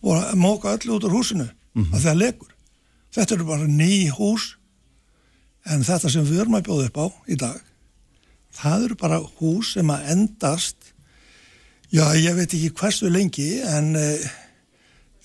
og 0.05 0.35
móka 0.37 0.75
öll 0.75 0.95
út 0.95 1.07
úr 1.07 1.15
húsinu 1.17 1.47
að 1.75 2.03
það 2.03 2.19
lekur. 2.21 2.51
Þetta 3.15 3.35
eru 3.35 3.47
bara 3.47 3.67
ný 3.67 4.07
hús 4.13 4.55
en 5.65 5.83
þetta 5.83 6.11
sem 6.13 6.27
við 6.27 6.43
erum 6.43 6.59
að 6.59 6.67
bjóða 6.69 6.89
upp 6.91 6.99
á 7.01 7.07
í 7.31 7.39
dag 7.41 7.63
það 8.55 8.87
eru 8.87 8.97
bara 8.99 9.19
hús 9.39 9.73
sem 9.75 9.91
að 9.91 10.09
endast 10.13 10.91
já 11.93 12.05
ég 12.19 12.35
veit 12.37 12.51
ekki 12.53 12.71
hversu 12.79 13.11
lengi 13.11 13.49
en 13.65 13.91
uh, 13.99 14.25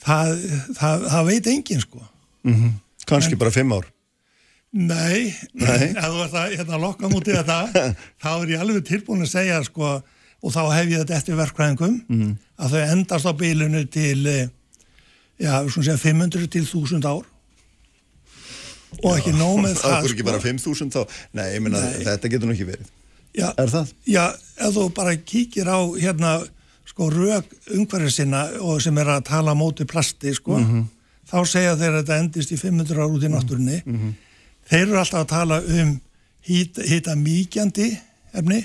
það, 0.02 0.36
það, 0.78 1.06
það 1.14 1.30
veit 1.30 1.50
engin 1.54 1.82
sko. 1.84 2.04
Kannski 3.06 3.38
bara 3.40 3.52
fimm 3.54 3.74
ár 3.76 3.88
Nei, 4.72 5.34
Nei. 5.58 5.90
ef 5.98 6.04
þú 6.06 6.20
ert 6.24 6.34
að 6.38 6.52
hérna, 6.60 6.78
lokka 6.78 7.08
mútið 7.10 7.40
þetta, 7.40 7.56
þá 8.22 8.28
er 8.44 8.52
ég 8.54 8.60
alveg 8.62 8.84
tilbúin 8.86 9.24
að 9.24 9.32
segja, 9.32 9.56
sko, 9.66 9.96
og 10.40 10.54
þá 10.54 10.60
hef 10.76 10.92
ég 10.92 11.00
þetta 11.02 11.16
eftir 11.18 11.38
verkfræðingum, 11.40 11.96
Mhm. 12.08 12.36
að 12.60 12.76
þau 12.76 12.84
endast 12.94 13.26
á 13.26 13.32
bílunu 13.34 13.82
til, 13.90 14.20
eh, 14.30 14.48
já, 15.42 15.56
segja 15.74 15.96
500 15.98 16.46
til 16.52 16.62
1000 16.68 17.02
ár. 17.08 17.26
Og 19.02 19.16
ekki 19.18 19.32
nóg 19.34 19.58
með 19.64 19.74
það, 19.80 19.90
það 19.90 20.06
er 20.06 20.14
ekki 20.14 20.26
bara 20.30 20.40
5.000 20.44 20.94
þá 20.94 21.02
nei, 21.38 21.44
ég 21.54 21.60
meina 21.62 21.80
Nei. 21.82 22.00
þetta 22.06 22.30
getur 22.30 22.50
nú 22.50 22.54
ekki 22.56 22.66
verið. 22.70 22.88
Já, 23.38 23.48
er 23.62 23.70
það? 23.70 23.92
Já, 24.10 24.24
ef 24.58 24.72
þú 24.74 24.86
bara 24.94 25.12
kíkir 25.16 25.66
á, 25.70 25.78
hérna, 25.98 26.32
sko, 26.90 27.06
rök 27.14 27.46
umhverfið 27.74 28.10
sinna 28.16 28.40
og 28.66 28.80
sem 28.82 28.96
er 28.98 29.06
að 29.18 29.26
tala 29.30 29.54
á 29.54 29.58
móti 29.58 29.86
plasti, 29.86 30.32
sko, 30.34 30.58
þá 31.30 31.36
segja 31.46 31.76
þeir 31.78 31.94
að 31.94 32.00
þetta 32.02 32.18
endist 32.24 32.50
í 32.54 32.58
500 32.58 32.98
ár 32.98 33.14
út 33.14 33.22
í 33.22 33.30
náttúrunni, 33.30 33.78
þeir 34.70 34.86
eru 34.86 35.00
alltaf 35.00 35.24
að 35.24 35.30
tala 35.34 35.60
um 35.66 35.92
hýta, 36.46 36.86
hýta 36.86 37.16
mýkjandi 37.18 37.90
efni 38.38 38.60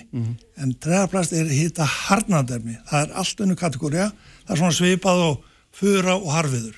en 0.62 0.74
tregaplast 0.80 1.34
er 1.34 1.50
hýta 1.50 1.86
harnandi 1.86 2.54
efni. 2.60 2.78
Það 2.90 3.06
er 3.06 3.14
allt 3.22 3.46
önnu 3.46 3.56
kategória 3.60 4.12
það 4.46 4.52
er 4.54 4.62
svona 4.62 4.78
svipað 4.78 5.24
og 5.30 5.46
fura 5.76 6.16
og 6.16 6.30
harfiður 6.32 6.76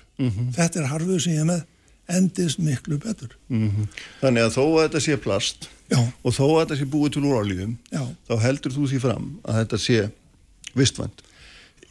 þetta 0.56 0.80
er 0.82 0.92
harfiður 0.92 1.20
sem 1.22 1.34
ég 1.36 1.44
er 1.44 1.50
með 1.52 1.66
endist 2.08 2.60
miklu 2.64 2.98
betur. 3.04 3.34
Þannig 4.22 4.46
að 4.46 4.54
þó 4.56 4.64
að 4.64 4.84
þetta 4.86 5.02
sé 5.04 5.18
plast 5.20 5.68
já, 5.92 6.00
og 6.00 6.34
þó 6.34 6.44
að 6.46 6.60
þetta 6.62 6.78
sé 6.80 6.86
búið 6.88 7.14
til 7.18 7.26
úr 7.28 7.42
oljum 7.42 7.74
já. 7.92 8.04
þá 8.28 8.34
heldur 8.46 8.72
þú 8.72 8.88
því 8.88 9.00
fram 9.04 9.26
að 9.44 9.60
þetta 9.62 9.80
sé 9.84 9.98
vistvænt? 10.78 11.24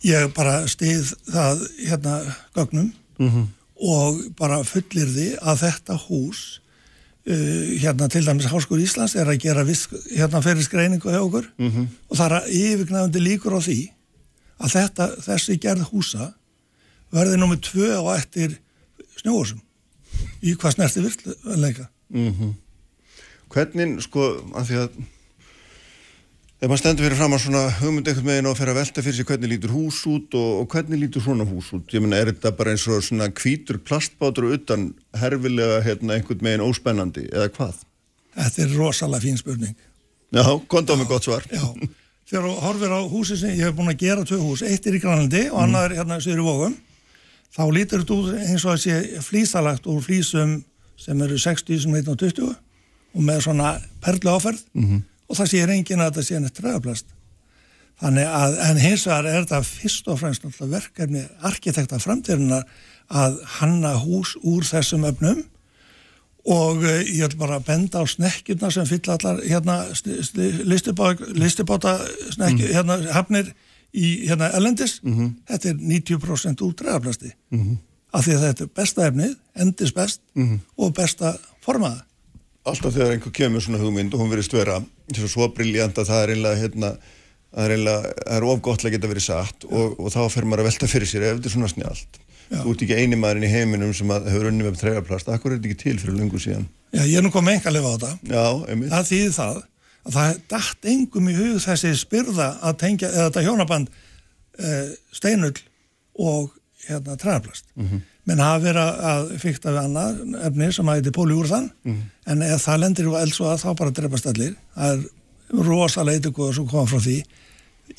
Ég 0.05 0.33
bara 0.37 0.63
stið 0.71 1.13
það 1.29 1.67
hérna 1.85 2.17
gögnum 2.57 2.93
og 3.77 4.23
bara 4.39 4.63
fullir 4.65 5.09
því 5.13 5.29
að 5.43 5.63
þetta 5.67 5.99
hús 6.07 6.61
hérna 7.27 8.09
til 8.09 8.23
dæmis 8.27 8.47
Háskóri 8.47 8.85
Íslands 8.87 9.17
er 9.19 9.27
að 9.27 9.41
gera 9.43 9.65
viss, 9.67 9.89
hérna 10.15 10.43
fyrir 10.45 10.63
skreiningu 10.63 11.11
hjá 11.11 11.21
okkur. 11.25 11.49
Og 12.11 12.17
það 12.17 12.37
er 12.37 12.51
yfirgnæfandi 12.61 13.23
líkur 13.25 13.57
á 13.59 13.61
því 13.61 13.81
að 14.63 14.73
þetta, 14.77 15.09
þessi 15.27 15.59
gerð 15.61 15.89
húsa 15.91 16.31
verði 17.13 17.37
nummið 17.41 17.61
tvö 17.71 17.91
á 17.99 18.03
eftir 18.17 18.59
snjóðsum 19.21 19.61
í 20.43 20.55
hvað 20.57 20.77
snerti 20.77 21.03
virðleika 21.05 21.89
hvernig 23.53 24.01
sko 24.05 24.23
að 24.57 24.65
því 24.71 24.77
að 24.83 24.97
ef 26.57 26.71
maður 26.71 26.81
stendur 26.81 27.05
fyrir 27.07 27.19
fram 27.19 27.35
að 27.37 27.43
svona 27.45 27.65
hugmynd 27.81 28.09
einhvern 28.09 28.31
veginn 28.31 28.49
og 28.49 28.57
fer 28.57 28.71
að 28.73 28.79
velta 28.81 29.05
fyrir 29.05 29.19
sig 29.19 29.29
hvernig 29.29 29.53
lítur 29.53 29.75
hús 29.75 29.99
út 30.09 30.37
og, 30.39 30.63
og 30.63 30.71
hvernig 30.73 31.03
lítur 31.03 31.25
svona 31.25 31.45
hús 31.49 31.69
út? 31.77 31.93
Ég 31.93 32.05
meina 32.05 32.23
er 32.23 32.31
þetta 32.33 32.55
bara 32.57 32.73
eins 32.73 32.87
og 32.89 33.05
svona 33.05 33.29
hvítur 33.29 33.81
plastbátur 33.85 34.49
utan 34.55 34.89
herfilega 35.21 35.83
hérna 35.85 36.17
einhvern 36.17 36.49
veginn 36.49 36.65
óspennandi 36.65 37.27
eða 37.29 37.51
hvað? 37.59 37.85
Þetta 38.37 38.65
er 38.65 38.75
rosalega 38.77 39.25
fín 39.25 39.39
spurning. 39.41 39.77
Já, 40.33 40.45
konta 40.69 40.97
á 40.97 41.01
mig 41.01 41.09
gott 41.09 41.25
svar. 41.25 41.45
Já, 41.53 41.65
þegar 42.29 42.49
þú 42.49 42.55
horfir 42.65 42.95
á 42.97 43.01
húsi 43.09 43.37
sem 43.41 43.53
ég 43.57 43.69
hef 43.69 43.77
búin 43.77 43.93
að 43.93 44.01
gera 44.03 44.25
tvö 44.29 44.41
hús, 44.43 44.65
eitt 44.65 44.89
er 44.89 44.97
í 44.97 45.01
Grænlandi 45.01 45.47
og 45.53 45.61
annað 45.63 45.91
er 45.91 45.97
hérna 46.01 46.19
sögur 46.25 46.43
í 46.43 46.47
Vógum 46.49 46.79
þá 47.57 47.63
lítur 47.73 48.03
þetta 48.03 48.17
út 48.17 48.33
eins 48.37 48.65
og 48.65 48.73
að 48.75 48.81
sé 48.83 49.21
flísalagt 49.25 49.87
úr 49.89 50.01
flísum 50.05 50.57
sem 51.01 51.21
eru 51.23 51.37
60.120 51.41 52.49
og 52.49 53.23
með 53.25 53.45
svona 53.47 53.77
perlu 54.05 54.33
áferð 54.35 54.65
og 55.27 55.39
það 55.39 55.53
sér 55.53 55.75
enginn 55.75 56.03
að 56.03 56.11
þetta 56.11 56.27
sé 56.29 56.41
neitt 56.41 56.59
træðaplast 56.59 57.13
þannig 58.03 58.29
að, 58.29 58.57
en 58.69 58.81
hins 58.81 59.07
vegar 59.09 59.29
er 59.31 59.45
þetta 59.45 59.61
fyrst 59.65 60.09
og 60.13 60.21
fremst 60.21 60.47
verkefni 60.61 61.25
arkitekta 61.49 62.01
framtíðunar 62.03 62.67
að 63.07 63.39
hanna 63.61 63.95
hús 64.03 64.35
úr 64.43 64.67
þessum 64.67 65.07
öfnum 65.09 65.45
og 66.47 66.83
uh, 66.85 67.01
ég 67.03 67.25
ætla 67.27 67.41
bara 67.41 67.61
benda 67.65 68.03
á 68.03 68.05
snekkjurna 68.07 68.71
sem 68.71 68.87
fyll 68.87 69.11
allar 69.11 69.41
hérna 69.43 69.81
listibáta, 70.67 71.97
snekkjur, 72.37 72.71
hérna 72.75 73.01
hafnir 73.17 73.51
í 73.97 74.29
hérna 74.29 74.53
ellendis, 74.55 75.01
þetta 75.49 75.73
er 75.73 75.81
90% 75.81 76.63
úr 76.67 76.75
dreifaplasti 76.77 77.33
af 78.13 78.25
því 78.25 78.35
að 78.37 78.45
þetta 78.47 78.65
er 78.65 78.73
besta 78.77 79.07
efnið, 79.07 79.37
endis 79.57 79.93
best 79.97 80.21
og 80.77 80.93
besta 80.95 81.37
formaða 81.65 82.06
alltaf 82.71 82.95
þegar 82.95 83.15
einhver 83.15 83.35
kemur 83.37 83.65
svona 83.65 83.81
hugmynd 83.83 84.15
og 84.15 84.23
hún 84.23 84.33
verið 84.33 84.49
störa 84.49 84.81
svo, 85.15 85.31
svo 85.31 85.49
briljant 85.55 85.99
að 86.01 86.11
það 86.11 86.23
er 86.25 86.35
einlega 86.35 86.61
hérna, 86.63 86.93
það 87.55 87.67
er 87.67 87.75
einlega, 87.77 88.15
það 88.21 88.39
er 88.39 88.49
ofgóttlega 88.53 88.97
geta 88.97 89.11
verið 89.13 89.27
satt 89.27 89.67
og, 89.71 89.99
og 90.01 90.13
þá 90.15 90.21
fer 90.35 90.49
maður 90.49 90.65
að 90.65 90.71
velta 90.71 90.91
fyrir 90.91 91.11
sér 91.11 91.29
ef 91.29 91.39
þetta 91.39 91.51
er 91.51 91.57
svona 91.57 91.73
snjált 91.73 92.21
Já. 92.47 92.61
þú 92.63 92.73
ert 92.73 92.83
ekki 92.87 92.99
eini 93.01 93.19
maðurinn 93.19 93.47
í 93.49 93.51
heiminum 93.51 93.95
sem 93.97 94.11
hefur 94.15 94.51
unni 94.51 94.67
með 94.67 94.77
treyjaplast, 94.83 95.31
akkur 95.35 95.53
er 95.53 95.59
þetta 95.59 95.71
ekki 95.73 95.81
til 95.83 95.97
fyrir 95.99 96.19
lungu 96.19 96.39
síðan? 96.43 96.67
Já, 96.95 97.03
ég 97.03 97.17
er 97.19 97.25
nú 97.27 97.33
komið 97.35 97.57
enga 97.57 97.71
að 97.71 97.75
lifa 97.75 97.91
á 97.91 97.95
þetta. 97.97 98.11
Já, 98.31 98.45
einmitt, 98.71 98.93
það 98.93 99.09
þýðir 99.11 99.33
það 99.35 99.57
að 100.07 100.17
það 100.17 100.37
dætt 100.53 100.89
engum 100.93 101.31
í 101.33 101.35
hug 101.41 101.57
þessi 101.65 101.91
spyrða 101.99 102.47
að 102.63 102.77
tengja, 102.85 103.11
eða 103.11 103.25
þetta 103.25 103.45
hjónaband 103.49 103.91
uh, 103.97 104.93
steinull 105.19 105.57
og 106.23 106.55
hérna 106.87 107.19
træðaplast 107.19 107.67
menn 108.27 108.41
hafa 108.43 108.63
verið 108.65 109.01
að- 109.11 109.33
fykta 109.43 109.71
við 109.75 109.81
annað 109.85 110.21
efni 110.49 110.69
sem 110.75 110.89
að 110.91 110.97
þetta 111.01 111.11
er 111.13 111.17
póliúrðan 111.21 111.67
en 112.27 112.43
ef 112.43 112.65
það 112.67 112.81
lendir 112.83 113.09
og 113.13 113.19
elds 113.21 113.41
og 113.41 113.47
að 113.53 113.63
þá 113.65 113.69
bara 113.79 113.91
drefast 114.01 114.27
allir. 114.33 114.55
Það 114.77 114.93
er 114.93 115.65
rosalega 115.69 116.19
eitthvað 116.31 116.55
sem 116.57 116.67
koma 116.67 116.87
frá 116.91 116.99
því. 117.07 117.17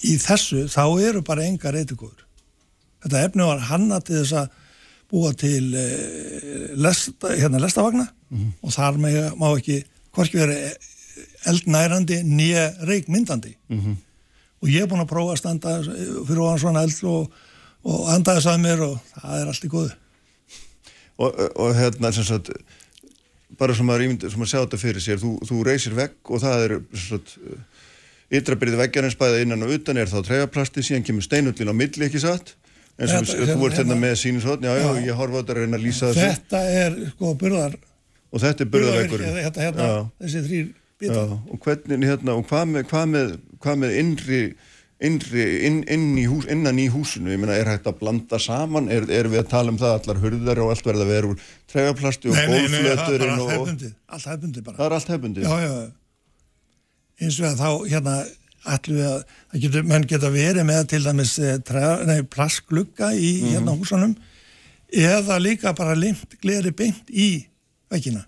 Í 0.03 0.17
þessu 0.19 0.65
þá 0.67 0.83
eru 1.09 1.21
bara 1.23 1.45
engar 1.47 1.73
eitthvað 1.79 2.23
þetta 3.03 3.21
efni 3.23 3.43
var 3.47 3.59
hanna 3.69 3.99
til 4.03 4.17
þess 4.19 4.33
að 4.33 4.49
búa 5.07 5.31
til 5.39 5.63
uh, 5.71 6.75
lesta, 6.75 7.29
hérna 7.39 7.61
lestavagna 7.63 8.09
og 8.61 8.73
þar 8.75 8.97
með, 8.99 9.17
má 9.39 9.47
ekki 9.55 9.77
hvorki 10.11 10.35
verið 10.41 10.73
eldnærandi 11.47 12.17
nýja 12.27 12.65
reikmyndandi. 12.83 13.53
Og 14.59 14.67
ég 14.73 14.81
er 14.83 14.89
búin 14.89 14.99
að 15.05 15.07
prófa 15.13 15.31
að 15.35 15.39
standa 15.39 15.77
fyrir 16.27 16.41
ofan 16.43 16.59
svona 16.59 16.83
eld 16.83 16.99
og, 17.07 17.31
og 17.87 18.09
anda 18.11 18.35
þess 18.35 18.49
að 18.51 18.59
mér 18.65 18.83
og 18.89 18.99
það 19.21 19.39
er 19.41 19.47
allt 19.53 19.63
í 19.63 19.71
góðu 19.71 19.93
og, 21.17 21.41
og 21.55 21.73
hérna 21.77 22.11
sem 22.15 22.25
sagt 22.27 22.51
bara 23.57 23.73
sem 23.77 23.87
maður, 23.87 24.07
ímynd, 24.07 24.27
sem 24.27 24.39
maður 24.41 24.51
sjá 24.53 24.59
þetta 24.65 24.79
fyrir 24.81 25.03
sér 25.03 25.19
þú, 25.21 25.33
þú 25.47 25.63
reysir 25.65 25.95
vegg 25.97 26.31
og 26.33 26.41
það 26.43 26.65
er 26.67 26.77
ytrabyrðið 28.37 28.81
veggjarins 28.83 29.17
bæða 29.19 29.43
innan 29.45 29.63
og 29.63 29.73
utan 29.77 29.99
er 30.01 30.09
þá 30.11 30.19
treyjaplasti, 30.27 30.83
síðan 30.83 31.05
kemur 31.07 31.25
steinullin 31.25 31.71
á 31.71 31.75
milli 31.77 32.07
ekki 32.09 32.21
satt? 32.23 32.55
Eins 32.97 33.13
og 33.13 33.27
þú 33.29 33.67
ert 33.69 33.77
hérna 33.77 33.93
hérna- 33.93 33.99
með 34.01 34.15
sínusotn, 34.23 34.65
já, 34.65 34.73
já, 34.73 34.87
Já. 34.87 35.05
ég 35.05 35.19
horfa 35.19 35.37
á 35.37 35.39
þetta 35.39 35.53
að 35.53 35.59
reyna 35.61 35.77
að 35.77 35.83
lýsa 35.85 36.09
þessu. 36.09 36.25
Þetta 36.27 36.61
er 36.81 36.95
sko 37.13 37.33
burðar 37.43 37.75
og 38.27 38.41
þetta 38.43 38.63
er 38.65 38.71
burðaveggur 38.73 39.23
þetta, 39.37 39.61
hérna, 39.61 39.89
þessi 40.23 40.41
þrýr 40.47 40.71
bita 40.99 41.21
og 41.37 41.59
hvernig 41.63 42.07
hérna, 42.09 42.33
og 42.35 42.47
hvað 42.49 42.65
með, 42.73 42.87
hvað 42.89 43.05
með, 43.13 43.35
hvað 43.63 43.79
með 43.83 43.97
innri 44.01 44.41
innri, 45.03 45.45
inn, 45.67 45.83
inn 45.93 46.07
í 46.17 46.25
hús, 46.29 46.47
innan 46.49 46.79
í 46.81 46.87
húsinu, 46.89 47.29
ég 47.33 47.41
meina, 47.41 47.53
er 47.57 47.69
hægt 47.69 47.89
að 47.89 47.99
blanda 47.99 48.39
saman, 48.41 48.89
er, 48.93 49.05
er 49.13 49.29
við 49.29 49.43
að 49.43 49.51
tala 49.51 49.73
um 49.73 49.77
það 49.81 49.95
allar 49.99 50.21
hurðar 50.23 50.61
og 50.63 50.73
allt 50.73 50.87
verða 50.87 51.05
að 51.05 51.13
vera 51.13 51.31
úr 51.31 51.43
trefaplasti 51.69 52.31
og 52.31 52.39
nei, 52.39 52.65
það 52.71 53.13
er 53.13 53.27
allt 53.27 53.53
hefbundi, 53.53 53.91
allt 54.07 54.29
hefbundi 54.31 54.65
bara. 54.65 54.77
það 54.79 54.87
er 54.87 54.97
allt 54.97 55.13
hefbundi. 55.13 55.45
Eins 57.17 57.39
og 57.41 57.59
þá, 57.61 57.69
hérna, 57.91 58.15
ætlum 58.73 58.97
við 58.97 59.11
að, 59.11 59.35
getur, 59.65 59.85
menn 59.91 60.07
geta 60.09 60.31
verið 60.33 60.67
með 60.67 60.81
til 60.93 61.03
dæmis 61.05 61.35
eh, 61.41 62.23
plastglugga 62.33 63.13
í 63.13 63.31
hérna 63.51 63.77
húsanum 63.77 64.17
eða 64.87 65.37
líka 65.41 65.75
bara 65.77 65.95
limt 65.97 66.37
gleri 66.41 66.73
beint 66.75 67.09
í 67.11 67.45
vekkina. 67.91 68.25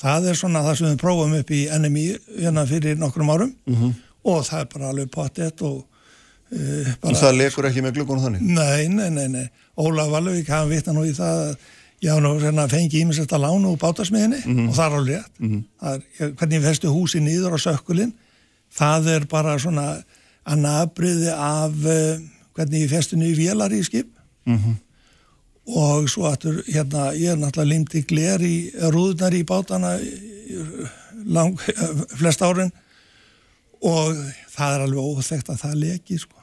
Það 0.00 0.30
er 0.30 0.38
svona 0.38 0.62
það 0.64 0.78
sem 0.78 0.88
við 0.88 1.00
prófum 1.02 1.34
upp 1.36 1.50
í 1.52 1.66
NMI 1.68 2.04
hérna 2.40 2.64
fyrir 2.68 2.96
nokkrum 3.00 3.32
árum 3.34 3.52
og 4.24 4.42
það 4.46 4.60
er 4.64 4.68
bara 4.74 4.88
alveg 4.92 5.10
pottet 5.14 5.62
og 5.66 5.78
uh, 5.80 6.94
En 7.08 7.16
það 7.16 7.36
lekur 7.40 7.68
ekki 7.70 7.82
með 7.84 7.94
gluggunum 7.98 8.24
þannig. 8.26 8.42
Nei, 8.56 8.88
nei, 8.92 9.10
nei, 9.14 9.28
nei. 9.32 9.44
Ólaf 9.80 10.10
Valvík, 10.12 10.48
hann 10.52 10.68
vitna 10.72 10.92
nú 10.96 11.04
í 11.08 11.12
það 11.16 11.44
að 11.46 11.54
já, 12.04 12.14
nú 12.20 12.34
hérna, 12.40 12.66
fengi 12.68 13.00
ímislegt 13.04 13.32
að 13.36 13.42
lána 13.46 13.70
úr 13.70 13.78
bátasmiðinni 13.80 14.42
og 14.68 14.74
það 14.76 14.84
er 14.86 14.98
alveg 14.98 15.14
rétt. 15.16 15.40
Það 15.80 15.94
er, 15.94 16.04
ég- 16.20 16.34
hvernig 16.40 16.62
festu 16.66 16.92
húsi 16.92 17.20
nýður 17.24 17.56
á 17.56 17.58
sökkulinn, 17.66 18.12
það 18.76 19.08
er 19.14 19.26
bara 19.30 19.56
svona 19.60 19.86
að 20.50 20.62
nafbriði 20.64 21.32
af 21.36 21.74
uh, 21.84 22.22
hvernig 22.56 22.86
festu 22.90 23.16
nýju 23.20 23.36
vélar 23.42 23.72
í 23.76 23.82
skip. 23.86 24.08
Og 25.70 26.08
svo 26.10 26.24
aftur, 26.26 26.62
hérna, 26.66 27.10
ég 27.14 27.34
er 27.34 27.38
náttúrulega 27.38 27.68
limti 27.70 28.00
gler 28.08 28.42
í 28.42 28.54
rúðunar 28.90 29.34
í 29.36 29.42
bátana 29.46 29.92
í- 30.02 30.14
í 30.50 30.86
lang, 31.30 31.54
flest 32.20 32.42
árin 32.42 32.72
og 33.80 34.16
það 34.52 34.74
er 34.76 34.84
alveg 34.86 35.06
óþekkt 35.14 35.50
að 35.54 35.60
það 35.64 35.78
leki, 35.84 36.18
sko. 36.20 36.36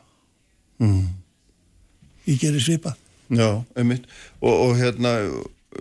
Ég 2.27 2.39
gerir 2.41 2.63
svipað. 2.63 2.97
Já, 3.33 3.49
einmitt. 3.77 4.05
Og, 4.39 4.53
og 4.69 4.73
hérna, 4.79 5.11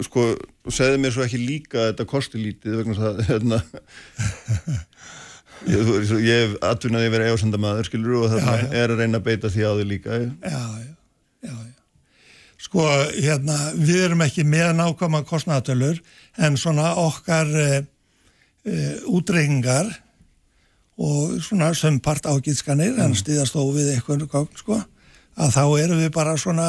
sko, 0.06 0.26
segðu 0.72 0.98
mér 1.02 1.14
svo 1.14 1.24
ekki 1.26 1.38
líka 1.42 1.78
að 1.82 1.88
þetta 1.92 2.06
kosti 2.10 2.40
lítið 2.42 2.76
vegna 2.80 2.96
þess 2.96 3.06
að, 3.06 3.20
hérna, 3.30 3.58
ég, 5.72 5.82
þú- 6.10 6.20
ég 6.24 6.42
hef 6.44 6.56
atvinnaði 6.66 7.08
að 7.10 7.14
vera 7.16 7.28
efarsendamaður, 7.30 7.88
skilur, 7.90 8.16
og 8.24 8.30
þarna 8.34 8.56
Já, 8.56 8.64
já. 8.66 8.70
er 8.82 8.94
að 8.94 9.02
reyna 9.02 9.20
að 9.20 9.26
beita 9.30 9.50
því 9.54 9.66
á 9.66 9.70
því 9.78 9.86
líka. 9.92 10.20
Já, 10.22 10.64
já, 10.82 11.50
já. 11.50 11.56
Sko, 12.66 12.86
hérna, 13.20 13.56
við 13.76 14.00
erum 14.08 14.22
ekki 14.24 14.42
með 14.48 14.70
nákvæma 14.78 15.20
kostnæðatölur 15.28 15.98
en 16.46 16.56
svona 16.58 16.94
okkar 16.98 17.50
e, 17.52 17.68
e, 18.64 18.76
útreikingar 19.12 19.90
og 20.96 21.36
svona 21.44 21.72
sömpart 21.76 22.24
ágýtskanir 22.24 22.98
en 23.04 23.14
stiðast 23.16 23.56
þó 23.56 23.68
við 23.74 23.92
eitthvað 23.94 24.26
gagn, 24.32 24.56
sko, 24.56 24.80
að 25.36 25.54
þá 25.56 25.64
erum 25.82 26.00
við 26.00 26.12
bara 26.14 26.36
svona 26.40 26.68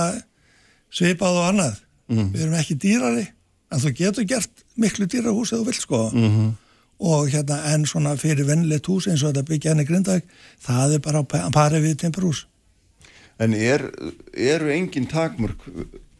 svipað 0.91 1.41
og 1.41 1.49
annað. 1.51 1.83
Við 2.07 2.41
erum 2.43 2.57
ekki 2.59 2.77
dýrari, 2.79 3.27
en 3.71 3.83
þú 3.83 3.93
getur 3.95 4.27
gert 4.27 4.63
miklu 4.75 5.07
dýra 5.07 5.31
hús 5.35 5.51
eða 5.51 5.61
þú 5.61 5.65
vilt, 5.65 5.81
sko. 5.81 6.09
-hmm. 6.13 6.51
Og 6.99 7.29
hérna, 7.29 7.73
en 7.73 7.85
svona 7.85 8.15
fyrir 8.17 8.45
vennilegt 8.47 8.87
hús 8.87 9.07
eins 9.07 9.23
og 9.23 9.33
þetta 9.33 9.43
byggja 9.43 9.71
henni 9.71 9.85
grindag, 9.85 10.21
það 10.59 10.93
er 10.93 10.99
bara 10.99 11.19
að 11.19 11.51
pari 11.51 11.79
við 11.79 11.95
timburhús. 11.95 12.47
En 13.39 13.53
er, 13.53 13.91
eru 14.33 14.71
engin 14.71 15.05
takmörk, 15.05 15.59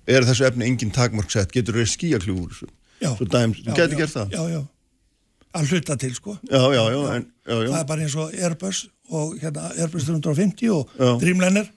er 0.06 0.24
þessu 0.24 0.46
efni 0.46 0.66
engin 0.66 0.92
takmörk 0.92 1.32
sett, 1.32 1.52
getur 1.52 1.74
þau? 1.74 2.68
Já. 3.02 3.16
Svo 3.16 3.26
dæms, 3.26 3.58
þú 3.66 3.76
getur 3.76 3.98
gert 3.98 4.14
það? 4.14 4.30
Já, 4.32 4.50
já, 4.50 4.62
að 5.58 5.74
hluta 5.74 5.98
til 6.00 6.14
sko 6.16 6.38
Já, 6.48 6.62
já, 6.74 6.84
já, 6.94 7.00
en, 7.16 7.28
já, 7.48 7.56
já. 7.56 7.70
það 7.72 7.80
er 7.82 7.90
bara 7.92 8.06
eins 8.06 8.16
og 8.18 8.38
Airbus 8.38 8.84
og 9.08 9.38
hérna 9.42 9.70
Airbus 9.78 10.08
350 10.10 10.74
og. 10.76 10.98
Dreamliner 11.22 11.70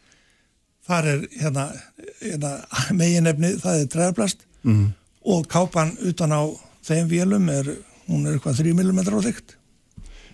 þar 0.90 1.10
er 1.12 1.28
hérna, 1.40 1.68
hérna 2.22 2.54
meginefni, 2.96 3.54
það 3.60 3.84
er 3.84 3.92
træðarplast 3.92 4.44
mm. 4.66 4.88
og 5.34 5.46
kápan 5.50 5.94
utan 6.08 6.34
á 6.34 6.42
þeim 6.86 7.10
vélum 7.10 7.50
er, 7.52 7.74
hún 8.08 8.26
er 8.26 8.38
eitthvað 8.38 8.62
3 8.64 8.74
mm 8.74 9.00
á 9.06 9.20
þygt 9.28 9.56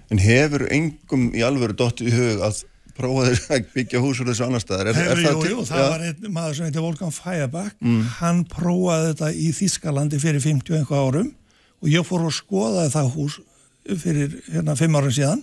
En 0.06 0.22
hefur 0.22 0.68
engum 0.70 1.30
í 1.34 1.42
alvöru 1.42 1.74
dottið 1.74 2.12
í 2.12 2.14
hug 2.14 2.42
að 2.46 2.60
prófa 2.96 3.24
þess 3.26 3.50
að 3.52 3.64
byggja 3.74 4.00
hús 4.00 4.20
úr 4.22 4.30
þessu 4.30 4.44
annar 4.46 4.62
staðar? 4.62 4.92
Er, 4.92 5.00
Hefur, 5.00 5.22
jú, 5.24 5.48
jú, 5.50 5.64
það 5.68 5.82
Já. 5.82 5.88
var 5.90 6.04
einn 6.06 6.30
maður 6.32 6.54
sem 6.58 6.68
heitir 6.68 6.84
Volkan 6.84 7.12
Feyerback 7.12 7.90
hann 8.20 8.44
prófaði 8.50 9.10
þetta 9.10 9.32
í 9.34 9.50
Þískalandi 9.58 10.20
fyrir 10.22 10.44
50 10.44 10.72
og 10.72 10.78
einhvað 10.80 11.08
árum 11.10 11.32
og 11.82 11.90
ég 11.90 12.06
fór 12.06 12.26
og 12.26 12.34
skoðaði 12.34 12.92
það 12.94 13.12
hús 13.16 13.40
fyrir 14.02 14.38
hérna 14.50 14.76
5 14.78 14.98
árum 14.98 15.14
síðan. 15.14 15.42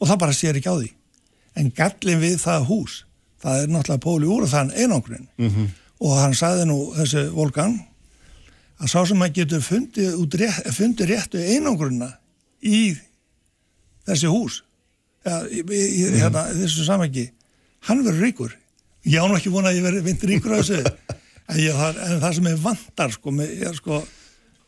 Og 0.00 0.08
það 0.10 0.22
bara 0.22 0.36
sér 0.36 0.58
ekki 0.58 0.72
á 0.72 0.76
því. 0.76 0.88
En 1.56 1.72
gallin 1.72 2.20
við 2.20 2.40
það 2.42 2.66
hús 2.70 3.02
það 3.42 3.62
er 3.62 3.72
náttúrulega 3.72 4.04
póli 4.04 4.30
úr 4.30 4.48
þann 4.50 4.72
einangrun. 4.74 5.28
-hmm. 5.38 5.68
og 6.00 6.18
hann 6.20 6.34
sagði 6.34 6.66
nú 6.66 6.78
þessi 6.96 7.28
Volkan 7.32 7.80
að 8.80 8.90
sá 8.92 9.06
sem 9.06 9.22
að 9.22 9.32
getur 9.32 9.62
fundið, 9.62 10.36
rétt, 10.36 10.68
fundið 10.74 11.08
réttu 11.08 11.38
einangrunna 11.40 12.10
í 12.60 12.96
þessi 14.06 14.28
hús 14.28 14.62
ja, 15.24 15.40
í, 15.48 15.62
í, 15.64 15.82
í 15.96 16.20
hérna, 16.20 16.44
þessu 16.52 16.84
samengi 16.84 17.30
hann 17.86 18.04
verður 18.04 18.22
ríkur. 18.22 18.56
Ég 19.06 19.22
án 19.22 19.36
ekki 19.36 19.52
vona 19.54 19.70
að 19.70 19.78
ég 19.78 20.02
vind 20.02 20.22
ríkur 20.22 20.56
á 20.56 20.60
þessu. 20.60 20.82
En, 21.46 21.60
ég, 21.62 21.70
en 21.78 22.18
það 22.18 22.32
sem 22.34 22.46
ég 22.50 22.56
vantar 22.58 23.12
sko, 23.14 23.30
mér, 23.30 23.50
ég, 23.54 23.74
sko, 23.78 24.00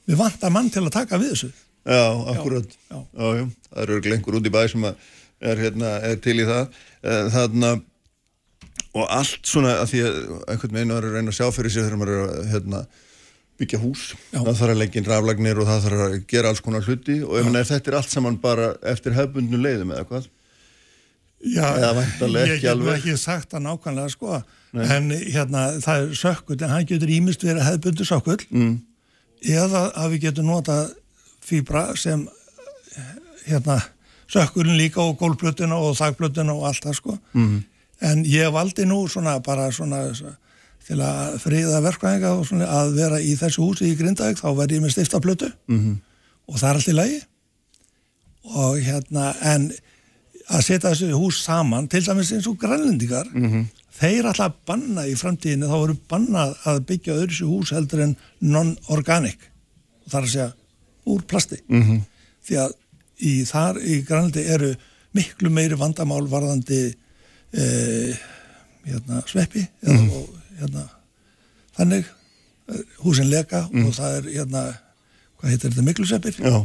mér 0.09 0.21
vantar 0.21 0.53
mann 0.55 0.71
til 0.73 0.85
að 0.87 0.95
taka 0.97 1.21
við 1.21 1.35
þessu 1.35 1.51
Já, 1.89 2.05
akkurat. 2.35 2.75
já. 2.91 2.99
Já, 3.17 3.27
já. 3.39 3.45
Það 3.69 3.83
eru 3.85 4.01
einhver 4.13 4.37
út 4.37 4.49
í 4.49 4.53
bæ 4.53 4.63
sem 4.69 4.85
að 4.85 5.07
er, 5.41 5.61
hérna, 5.63 5.93
er 6.05 6.17
til 6.21 6.37
í 6.43 6.47
það. 6.49 6.81
Eh, 7.03 7.29
Þarna, 7.33 7.71
og 8.99 9.05
allt 9.15 9.49
svona 9.49 9.77
að 9.83 9.93
því 9.93 10.01
að 10.05 10.17
einhvern 10.53 10.79
veginn 10.79 10.97
er 10.97 11.07
að 11.09 11.15
reyna 11.17 11.33
að 11.33 11.39
sjá 11.39 11.47
fyrir 11.55 11.73
sér 11.75 11.87
þegar 11.87 12.01
maður 12.03 12.17
er 12.17 12.33
að 12.33 12.51
hérna, 12.53 12.83
byggja 13.59 13.81
hús. 13.83 14.03
Já. 14.33 14.41
Það 14.41 14.59
þarf 14.61 14.75
að 14.75 14.81
leggja 14.83 15.01
inn 15.01 15.09
raflagnir 15.09 15.63
og 15.63 15.71
það 15.71 15.87
þarf 15.87 16.03
að 16.09 16.19
gera 16.35 16.53
alls 16.53 16.65
konar 16.67 16.85
hluti 16.89 17.21
og 17.25 17.39
ef 17.39 17.49
er 17.53 17.71
þetta 17.73 17.91
er 17.91 17.99
allt 18.01 18.13
saman 18.13 18.41
bara 18.43 18.69
eftir 18.93 19.17
hefbundnu 19.17 19.63
leiðum 19.63 19.95
eða 19.97 20.09
hvað. 20.11 20.29
Já, 21.39 21.67
ég 21.79 22.37
ekki 22.43 22.63
get 22.65 22.75
nú 22.75 22.89
alveg. 22.89 22.97
ekki 22.99 23.13
sagt 23.15 23.53
það 23.53 23.61
nákvæmlega 23.69 24.11
sko 24.11 24.41
en 24.75 25.13
hérna 25.15 25.61
það 25.79 26.01
er 26.01 26.17
sökkull 26.19 26.57
en 26.59 26.73
hann 26.73 26.87
getur 26.89 27.13
ímist 27.15 27.45
verið 27.47 27.63
hefðbundu 27.63 28.07
sökkull 28.09 28.41
mm. 28.51 28.73
Eða 29.43 29.93
að 29.95 30.11
við 30.15 30.21
getum 30.29 30.51
nota 30.51 30.89
fýbra 31.45 31.97
sem 31.97 32.27
hérna 33.47 33.81
sökkullin 34.29 34.77
líka 34.77 35.01
og 35.01 35.17
gólplötuna 35.21 35.79
og 35.81 35.97
þagplötuna 35.97 36.53
og 36.53 36.67
allt 36.69 36.85
það 36.85 36.99
sko 36.99 37.17
mm. 37.33 37.57
en 38.11 38.27
ég 38.29 38.53
valdi 38.53 38.85
nú 38.89 39.07
svona 39.09 39.39
bara 39.45 39.71
svona 39.73 40.05
til 40.89 41.01
að 41.05 41.39
friða 41.43 41.81
verkvæðinga 41.85 42.35
og 42.37 42.47
svona 42.49 42.69
að 42.81 42.95
vera 42.97 43.21
í 43.21 43.35
þessu 43.39 43.65
húsi 43.65 43.91
í 43.91 43.97
Grindavík 43.97 44.41
þá 44.41 44.49
verði 44.57 44.79
ég 44.79 44.85
með 44.85 44.95
stiftaplötu 44.97 45.51
-hmm. 45.69 45.97
og 46.49 46.61
það 46.61 46.69
er 46.69 46.81
allt 46.81 46.89
í 46.89 46.97
lagi 46.97 47.21
og 48.49 48.79
hérna 48.81 49.35
en 49.55 49.71
að 50.49 50.65
setja 50.65 50.91
þessu 50.91 51.13
hús 51.13 51.43
saman 51.45 51.89
til 51.89 52.05
dæmis 52.05 52.33
eins 52.33 52.47
og 52.47 52.59
grænlendingar 52.59 53.29
-hmm. 53.33 53.65
Þeir 53.99 54.31
alltaf 54.31 54.59
banna 54.69 55.07
í 55.09 55.15
framtíðinu 55.19 55.71
þá 55.71 55.79
eru 55.79 55.97
bannað 56.11 56.55
að 56.71 56.83
byggja 56.91 57.17
öðru 57.23 57.39
sér 57.39 57.53
hús 57.53 57.73
heldur 57.75 58.05
en 58.05 58.17
non-organic. 58.41 59.49
Og 60.05 60.13
það 60.13 60.21
er 60.21 60.29
að 60.29 60.35
segja 60.35 60.51
úr 61.09 61.25
plasti. 61.29 61.59
-hmm. 61.69 62.01
því 62.47 62.61
að 62.65 62.77
í 63.19 63.33
þar 63.49 63.81
í 63.83 64.01
grænlendi 64.07 64.45
eru 64.47 64.75
miklu 65.17 65.51
meiri 65.51 65.79
vandamál 65.79 66.27
varðandi 66.31 66.83
eh, 67.53 68.19
hérna, 68.87 69.23
sveppi 69.27 69.65
eða, 69.83 70.05
og 70.15 70.29
hérna 70.61 70.85
þannig 71.79 72.11
húsin 73.03 73.31
leka 73.31 73.65
og 73.71 73.95
það 73.97 74.19
er 74.19 74.29
hérna 74.37 74.65
hvað 75.39 75.53
heitir 75.53 75.73
þetta 75.73 75.87
miklusveppir 75.87 76.41
Já. 76.43 76.59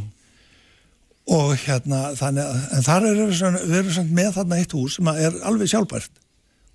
og 1.38 1.54
hérna 1.64 2.02
þannig 2.20 2.50
að 2.50 2.88
þar 2.88 3.08
er 3.08 3.94
samt 3.96 4.12
með 4.12 4.34
þarna 4.40 4.60
eitt 4.60 4.76
hús 4.76 4.98
sem 5.00 5.12
er 5.14 5.40
alveg 5.48 5.72
sjálfbært 5.72 6.23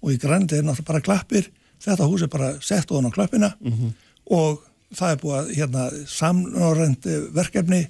og 0.02 0.12
í 0.14 0.18
grænandi 0.20 0.58
er 0.58 0.66
náttúrulega 0.66 0.90
bara 0.92 1.00
klappir. 1.04 1.50
Þetta 1.82 2.06
hús 2.10 2.22
er 2.22 2.30
bara 2.32 2.52
sett 2.60 2.90
ofan 2.90 3.10
á 3.10 3.14
klappina. 3.14 3.52
Og 4.30 4.62
það 4.94 5.10
er 5.12 5.20
búið 5.22 5.38
að 5.38 5.50
hérna, 5.56 5.88
samnorrend 6.06 7.08
verkefni 7.34 7.82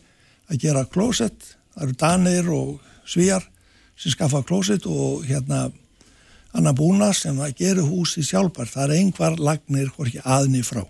að 0.48 0.60
gera 0.64 0.84
klósett. 0.84 1.54
Það 1.74 1.84
eru 1.86 1.98
danir 2.00 2.50
og 2.50 2.80
svíjar 3.06 3.44
sem 3.98 4.12
skaffa 4.12 4.42
klósett 4.46 4.86
og 4.86 5.24
hérna 5.28 5.70
annar 6.56 6.74
búna 6.74 7.12
sem 7.14 7.36
að 7.38 7.54
gera 7.60 7.84
húsi 7.84 8.22
sjálfbært. 8.24 8.72
Það 8.72 8.84
er 8.84 8.98
einhvar 8.98 9.38
lagnir 9.38 9.90
hvorki 9.96 10.20
aðni 10.24 10.62
frá. 10.64 10.84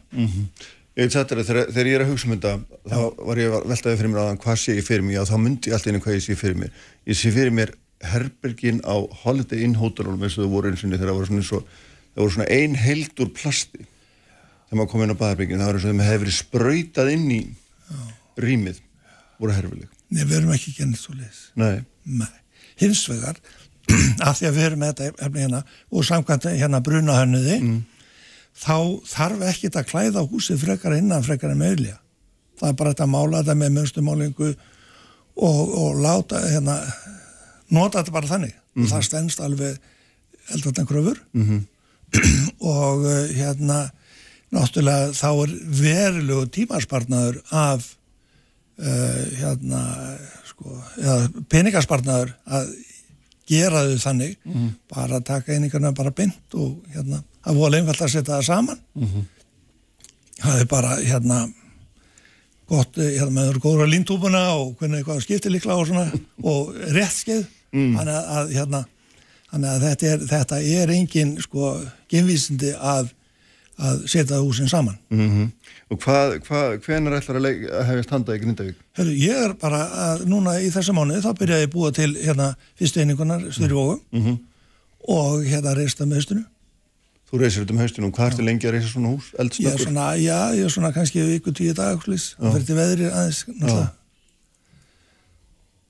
Ég 0.99 1.07
veit 1.07 1.15
þetta, 1.15 1.43
þegar, 1.47 1.69
þegar 1.71 1.87
ég 1.87 1.95
er 1.95 2.03
að 2.03 2.09
hugsa 2.11 2.27
um 2.27 2.33
þetta, 2.35 2.53
þá 2.91 3.01
var 3.29 3.39
ég 3.39 3.53
að 3.55 3.67
veltaði 3.71 3.99
fyrir 4.01 4.11
mér 4.11 4.21
aðan 4.25 4.41
hvað 4.43 4.57
sé 4.59 4.75
ég 4.75 4.87
fyrir 4.87 5.05
mér, 5.07 5.15
já 5.15 5.29
þá 5.29 5.37
myndi 5.39 5.71
ég 5.71 5.77
alltaf 5.77 5.93
inn 5.93 6.01
hvað 6.03 6.17
ég 6.17 6.25
sé 6.25 6.35
fyrir 6.35 6.59
mér. 6.59 6.73
Ég 7.07 7.19
sé 7.21 7.31
fyrir 7.37 7.55
mér 7.55 7.75
herbergin 8.05 8.81
á 8.87 8.97
Holiday 9.25 9.65
Inn 9.67 9.77
hótelunum 9.79 10.23
eins 10.23 10.39
og 10.39 10.47
þau 10.47 10.53
voru 10.53 10.71
eins 10.71 10.85
og 10.85 10.93
þegar 10.93 11.11
það 11.11 11.19
voru 11.19 11.29
svona, 11.29 11.43
eins 11.43 11.53
og, 11.57 11.79
það 12.15 12.23
voru 12.23 12.35
svona 12.37 12.51
ein 12.55 12.77
held 12.79 13.23
úr 13.25 13.31
plasti 13.35 13.81
þegar 13.83 14.81
maður 14.81 14.91
kom 14.93 15.05
inn 15.05 15.15
á 15.15 15.21
baðherbergin, 15.23 15.63
það 15.63 15.71
var 15.71 15.79
eins 15.79 15.87
og 15.87 15.93
þeim 15.93 16.05
hefði 16.07 16.23
verið 16.25 16.37
sprautað 16.39 17.13
inn 17.15 17.31
í 17.33 17.41
rýmið, 18.39 18.83
voru 19.41 19.55
herfileg. 19.57 19.95
Nei, 20.09 20.23
við 20.23 20.37
erum 20.39 20.53
ekki 20.55 20.75
gennið 20.77 21.01
svo 21.01 21.15
leiðis 21.17 21.41
Nei, 21.59 21.85
Nei. 22.05 22.35
Hins 22.79 23.03
vegar, 23.11 23.41
af 24.29 24.39
því 24.39 24.49
að 24.49 24.59
við 24.59 24.67
erum 24.69 24.83
með 24.85 24.93
þetta 24.95 25.27
efni 25.27 25.45
hérna 25.45 25.63
og 25.91 26.07
samkvæmt 26.07 26.51
hérna 26.55 26.83
brunahönnuði 26.85 27.59
þá 28.59 28.77
þarf 29.09 29.45
ekkit 29.53 29.79
að 29.79 29.89
klæða 29.93 30.25
húsið 30.29 30.65
frekar 30.65 30.97
innan 30.99 31.25
frekar 31.27 31.55
en 31.55 31.63
meðlja 31.63 31.99
það 32.59 32.73
er 32.73 32.79
bara 32.81 32.95
þetta 32.95 33.07
að 33.07 33.13
mála 33.15 33.43
þetta 33.43 33.57
með 33.61 33.75
mönstummálingu 33.77 34.49
og, 34.51 35.61
og 35.79 36.01
láta 36.03 36.43
hérna 36.49 36.79
nota 37.75 38.03
þetta 38.03 38.15
bara 38.15 38.31
þannig. 38.31 38.57
Og 38.79 38.91
það 38.91 39.07
stendst 39.09 39.43
alveg 39.45 39.79
eldvartan 40.55 40.89
kröfur. 40.89 41.21
Og 42.73 43.05
uh, 43.05 43.29
hérna 43.37 43.83
náttúrulega 44.55 45.13
þá 45.13 45.29
er 45.45 45.55
verulegu 45.83 46.47
tímaspartnaður 46.57 47.41
af 47.53 47.91
uh, 48.81 49.25
hérna 49.37 49.83
sko, 50.49 50.79
eða 51.03 51.45
peningaspartnaður 51.53 52.33
að 52.47 52.71
gera 53.49 53.85
þau 53.89 53.99
þannig. 54.07 54.39
Bara 54.93 55.21
að 55.21 55.29
taka 55.29 55.57
einingarna 55.57 55.93
bara 55.97 56.15
beint 56.17 56.57
og 56.57 56.79
hérna, 56.95 57.23
það 57.45 57.61
voru 57.61 57.79
einfalt 57.81 58.05
að 58.05 58.15
setja 58.15 58.39
það 58.39 58.49
saman. 58.49 58.81
Það 60.39 60.61
er 60.63 60.69
bara 60.71 60.97
hérna 61.03 61.39
gott, 62.69 62.99
eh, 62.99 63.17
hérna 63.19 63.33
með 63.33 63.49
eru 63.53 63.63
góður 63.65 63.89
á 63.89 63.93
líntúbuna 63.93 64.43
og 64.59 64.77
hvernig 64.79 65.01
eitthvað 65.01 65.23
skiptir 65.25 65.55
líkla 65.55 65.79
og 65.81 65.87
svona. 65.89 66.13
Og 66.53 66.75
rétt 66.95 67.17
skeið 67.17 67.47
þannig 67.73 68.15
að, 68.15 68.33
að 68.39 68.53
hérna 68.57 68.85
að 69.75 69.85
þetta 69.87 70.07
er, 70.13 70.27
þetta 70.33 70.59
er 70.63 70.91
engin 70.93 71.37
sko 71.41 71.71
genvísindi 72.13 72.75
að 72.77 73.15
að 73.79 74.01
setja 74.11 74.41
húsin 74.43 74.69
saman. 74.69 74.97
Mm 75.11 75.53
Og 75.89 75.97
hvað, 76.03 76.33
hvað, 76.45 76.73
hvenar 76.85 77.15
ætlar 77.17 77.37
að, 77.39 77.47
hefjast 77.89 78.11
handa 78.11 78.35
í 78.37 78.41
Grindavík? 78.43 78.75
Hörru, 78.99 79.13
ég 79.17 79.39
er 79.47 79.55
bara 79.55 79.79
að 79.89 80.25
núna 80.29 80.59
í 80.61 80.67
þessa 80.75 80.93
mánuði 80.93 81.23
þá 81.25 81.31
byrjaði 81.39 81.63
ég 81.65 81.69
að 81.71 81.73
búa 81.73 81.93
til 81.97 82.11
hérna 82.19 82.49
fyrstu 82.77 83.01
einingunar 83.01 83.47
styrjuvógu 83.55 84.01
Mhm. 84.13 84.35
og 85.09 85.47
hérna 85.47 85.73
reista 85.79 86.05
með 86.05 86.15
haustinu. 86.21 86.45
Þú 87.31 87.39
reysir 87.41 87.63
þetta 87.65 87.73
um 87.73 87.79
haustunum, 87.79 88.13
hvað 88.13 88.31
ertu 88.33 88.45
lengi 88.45 88.67
að 88.69 88.73
reysa 88.77 88.89
svona 88.93 89.09
hús? 89.15 89.31
ég 89.61 89.73
er 89.73 89.79
svona, 89.79 90.11
já, 90.19 90.39
ég 90.59 90.65
er 90.65 90.69
svona 90.69 90.93
kannski 90.93 91.23
viku 91.25 91.53
tíu 91.53 91.73
dag 91.75 91.99
það 92.37 92.53
fyrir 92.53 92.67
til 92.67 92.77
veðri 92.77 93.09
aðeins 93.13 93.45
náttúrulega. 93.49 93.93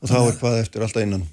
Og 0.02 0.08
þá 0.08 0.16
er 0.28 0.38
hvað 0.38 0.60
eftir 0.62 0.82
alltaf 0.82 1.02
innan? 1.02 1.26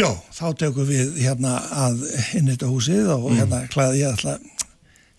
Já, 0.00 0.08
þá 0.32 0.46
tekum 0.62 0.88
við 0.88 1.18
hérna 1.20 1.58
að 1.86 2.02
inn 2.38 2.48
þetta 2.48 2.70
húsið 2.70 3.12
og 3.12 3.30
hérna 3.34 3.60
klæði 3.72 4.00
ég 4.00 4.14
ætla 4.14 4.36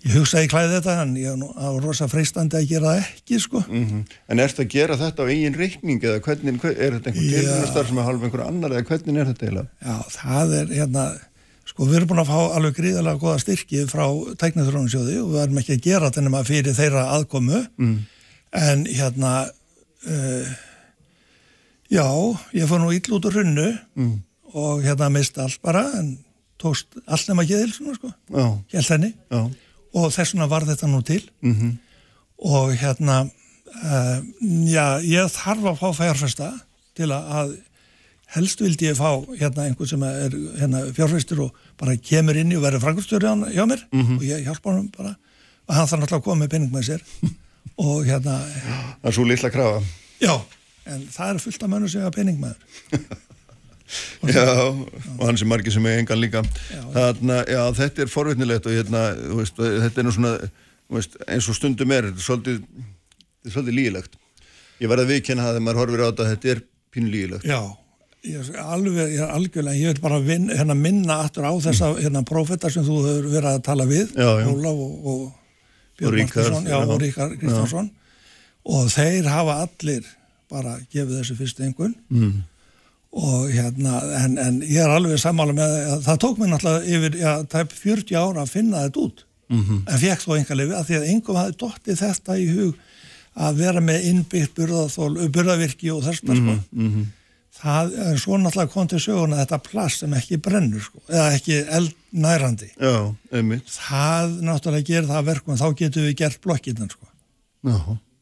ég 0.01 0.15
hugsaði 0.15 0.49
klæði 0.49 0.77
þetta 0.79 0.95
en 1.03 1.11
ég 1.19 1.33
er 1.33 1.37
nú 1.37 1.49
á 1.53 1.69
rosa 1.83 2.07
freistandi 2.09 2.57
að 2.57 2.69
gera 2.71 2.93
það 2.95 3.01
ekki 3.03 3.41
sko 3.43 3.61
Mm 3.67 4.05
En 4.31 4.41
ertu 4.41 4.63
að 4.63 4.71
gera 4.73 4.97
þetta 4.97 5.27
á 5.27 5.29
eigin 5.29 5.57
reikning 5.57 6.01
eða 6.01 6.21
hvernig, 6.25 6.57
hver, 6.63 6.77
er 6.77 6.95
þetta 6.97 7.11
einhver 7.11 7.27
Já. 7.27 7.35
tilhörnastar 7.35 7.89
sem 7.89 7.99
er 8.01 8.07
halv 8.07 8.25
einhver 8.25 8.43
annar 8.47 8.73
eða 8.73 8.87
hvernig 8.89 9.21
er 9.21 9.29
þetta 9.29 9.45
eiginlega? 9.45 9.69
Já, 9.85 9.97
það 10.15 10.55
er 10.61 10.73
hérna 10.79 11.05
sko 11.71 11.87
við 11.87 11.99
erum 11.99 12.09
búin 12.09 12.23
að 12.23 12.31
fá 12.31 12.39
alveg 12.57 12.79
gríðarlega 12.79 13.21
goða 13.21 13.43
styrki 13.43 13.85
frá 13.91 14.05
tæknithrónunsjóði 14.41 15.19
og 15.21 15.29
við 15.35 15.43
erum 15.43 15.61
ekki 15.61 15.77
að 15.77 15.85
gera 15.85 16.09
þetta 16.09 16.25
nema 16.25 16.43
fyrir 16.47 16.77
þeirra 16.79 17.05
aðkomu 17.19 17.61
mm. 17.61 17.93
en 18.63 18.83
hérna 18.89 19.35
uh, 20.09 20.51
já, 21.93 22.07
ég 22.57 22.67
fór 22.71 22.81
nú 22.81 22.91
ill 22.95 23.15
út 23.19 23.29
úr 23.29 23.37
hrunnu 23.37 23.69
mm. 23.69 24.19
Og 24.57 24.83
hérna 24.85 25.09
mist 25.13 25.37
allt 25.41 25.61
bara 25.63 25.83
en 25.99 26.15
tókst 26.61 26.99
allt 27.07 27.29
nema 27.31 27.45
geðil 27.49 27.71
svona 27.73 27.95
sko, 27.97 28.11
held 28.73 28.91
henni. 28.93 29.13
Já, 29.31 29.41
og 29.97 30.13
þess 30.13 30.35
vegna 30.35 30.47
var 30.51 30.67
þetta 30.69 30.87
nú 30.87 31.01
til. 31.03 31.23
-hmm. 31.41 31.71
og 32.37 32.73
hérna 32.75 33.17
uh, 33.25 34.19
já, 34.67 35.01
ég 35.01 35.31
þarf 35.31 35.65
að 35.65 35.79
fá 35.81 35.93
fjárfesta 35.93 36.51
til 36.95 37.11
að, 37.11 37.23
að 37.39 37.57
helst 38.35 38.61
vildi 38.61 38.87
ég 38.91 38.97
fá 38.97 39.25
hérna 39.39 39.65
einhvern 39.65 39.87
sem 39.87 40.03
er 40.03 40.31
hérna, 40.59 40.85
fjárfestur 40.93 41.39
og 41.39 41.55
bara 41.77 41.97
kemur 41.97 42.37
inn 42.37 42.51
í 42.51 42.55
og 42.55 42.63
verður 42.63 42.79
frangurstjóri 42.79 43.27
hjá 43.55 43.65
mér. 43.65 43.83
Og 44.17 44.23
ég 44.23 44.43
hjálpa 44.45 44.71
hann 44.71 44.91
bara. 44.97 45.15
Og 45.67 45.75
hann 45.75 45.87
þarf 45.87 46.01
náttúrulega 46.01 46.21
að 46.21 46.23
koma 46.23 46.43
með 46.43 46.49
penning 46.49 46.71
með 46.71 46.83
sér. 46.83 47.01
Og 47.77 48.05
hérna, 48.05 48.39
það 49.01 49.09
er 49.09 49.13
svo 49.13 49.23
litla 49.23 49.49
krafa. 49.49 49.81
já 50.21 50.41
en 50.89 51.03
það 51.11 51.33
er 51.33 51.41
fullt 51.43 51.63
af 51.63 51.71
mönnum 51.71 51.91
sem 51.91 52.03
hafa 52.03 52.15
penning 52.15 52.39
með 52.41 52.55
Já, 54.31 54.45
og 54.69 55.25
hann 55.25 55.39
sem 55.39 55.49
margir 55.49 55.73
sem 55.73 55.85
er 55.89 55.99
engan 56.01 56.21
líka. 56.21 56.43
Þarna, 56.93 57.41
já, 57.49 57.61
þetta 57.81 58.05
er 58.05 58.11
forvitnilegt 58.11 58.69
og 58.69 58.77
hérna, 58.77 59.03
veist, 59.39 59.59
þetta 59.59 60.01
er 60.01 60.07
nú 60.07 60.15
svona, 60.15 60.33
veist, 60.91 61.19
eins 61.27 61.49
og 61.51 61.57
stundum 61.57 61.93
er, 61.95 62.09
þetta 62.11 62.21
er 62.21 62.27
svolítið, 62.27 62.87
er 63.45 63.55
svolítið 63.55 63.77
lígilegt. 63.79 64.17
Ég 64.81 64.91
verð 64.91 65.05
að 65.05 65.13
viðkenna 65.15 65.45
það 65.45 65.57
þegar 65.57 65.67
maður 65.67 65.81
horfir 65.83 66.03
á 66.03 66.07
þetta, 66.07 66.29
þetta 66.33 66.53
er 66.55 66.63
pínu 66.95 67.13
lígilegt. 67.13 67.49
Já, 67.49 67.59
ég 68.29 68.53
er 68.53 68.63
alveg, 68.63 69.03
ég 69.17 69.25
er 69.25 69.35
algjörlega, 69.35 69.81
ég 69.81 69.93
vil 69.93 70.05
bara 70.07 70.23
vin, 70.25 70.49
hérna, 70.53 70.77
minna 70.77 71.21
aftur 71.25 71.49
á 71.49 71.53
þessa 71.67 71.93
hérna, 71.99 72.25
prófeta 72.27 72.71
sem 72.73 72.85
þú 72.87 73.03
hefur 73.09 73.29
verið 73.33 73.51
að 73.55 73.63
tala 73.67 73.89
við, 73.89 74.15
Já, 74.15 74.29
já. 74.41 74.49
Ólaf 74.51 74.83
og, 74.87 74.97
og 75.13 75.21
Björn 76.01 76.17
Martinsson, 76.17 76.65
já, 76.65 76.77
já. 76.79 76.87
og 76.87 77.01
Ríkar 77.01 77.35
Kristjánsson 77.37 77.91
og 78.71 78.87
þeir 78.93 79.27
hafa 79.29 79.57
allir 79.65 80.07
bara 80.51 80.77
gefið 80.91 81.19
þessu 81.19 81.37
fyrstu 81.39 81.65
engun 81.65 81.93
mm. 82.09 82.39
Og 83.11 83.49
hérna, 83.51 83.97
en, 84.21 84.37
en 84.39 84.61
ég 84.63 84.79
er 84.79 84.91
alveg 84.93 85.19
sammála 85.19 85.55
með 85.55 85.73
að 85.95 86.05
það 86.05 86.19
tók 86.23 86.37
mér 86.39 86.53
náttúrulega 86.53 86.95
yfir, 86.95 87.17
já, 87.19 87.31
tæp 87.51 87.73
40 87.75 88.19
ára 88.21 88.45
að 88.45 88.53
finna 88.53 88.85
þetta 88.85 89.01
út 89.03 89.25
-hmm. 89.51 89.81
en 89.85 89.99
fekk 89.99 90.23
þó 90.23 90.35
enga 90.37 90.57
lifi 90.57 90.77
að 90.77 90.85
því 90.87 90.97
að 90.97 91.07
engum 91.13 91.39
hafi 91.39 91.57
dottið 91.59 92.03
þetta 92.05 92.37
í 92.39 92.45
hug 92.55 92.77
að 93.31 93.57
vera 93.61 93.81
með 93.83 94.05
innbyggt 94.11 94.53
burðaþól, 94.55 95.11
burðavirki 95.31 95.91
og 95.91 96.05
þess 96.05 96.23
mm 96.23 96.39
sko. 96.71 97.03
það 97.61 97.93
er 98.05 98.17
svo 98.19 98.37
náttúrulega 98.39 98.71
kom 98.71 98.87
til 98.87 98.99
söguna 98.99 99.41
þetta 99.41 99.59
plast 99.67 99.99
sem 99.99 100.13
ekki 100.13 100.37
brennur 100.37 100.81
sko, 100.81 101.03
eða 101.09 101.27
ekki 101.35 101.59
eldnærandi 101.67 102.71
Já, 102.79 103.13
það 103.67 104.37
náttúrulega 104.39 104.87
gerir 104.87 105.09
það 105.11 105.19
að 105.19 105.29
verkum 105.33 105.59
þá 105.59 105.67
getum 105.75 106.07
við 106.07 106.15
gert 106.23 106.41
blokkinnan 106.41 106.89
sko. 106.89 107.07
Já, 107.67 107.77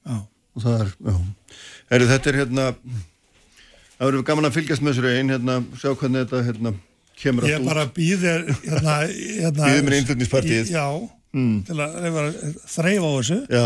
já, 0.10 0.18
og 0.56 0.66
það 0.66 0.82
er, 0.82 0.92
já. 1.06 1.16
Heru, 1.90 2.10
þetta 2.10 2.30
er 2.30 2.40
hérna, 2.42 2.66
það 4.00 4.08
verður 4.08 4.26
gaman 4.30 4.48
að 4.48 4.56
fylgjast 4.56 4.84
með 4.86 4.96
þessu 4.98 5.14
einn, 5.14 5.34
hérna, 5.34 5.56
sjá 5.82 5.90
hvernig 5.92 6.24
þetta, 6.24 6.42
hérna, 6.48 6.74
kemur 7.20 7.48
ég 7.50 7.60
allt 7.60 7.68
bara 7.68 7.86
býðir 7.96 8.46
hérna, 8.64 8.98
hérna, 9.12 9.66
Býður 9.66 9.88
mér 9.88 9.98
innflutningspartíið. 10.00 10.72
já, 10.72 10.86
til 11.68 11.80
að 11.84 11.98
reyfa 12.06 12.24
að 12.24 12.38
þreyfa 12.74 13.10
á 13.10 13.12
þessu 13.18 13.40
út. 13.40 13.56
Já, 13.58 13.66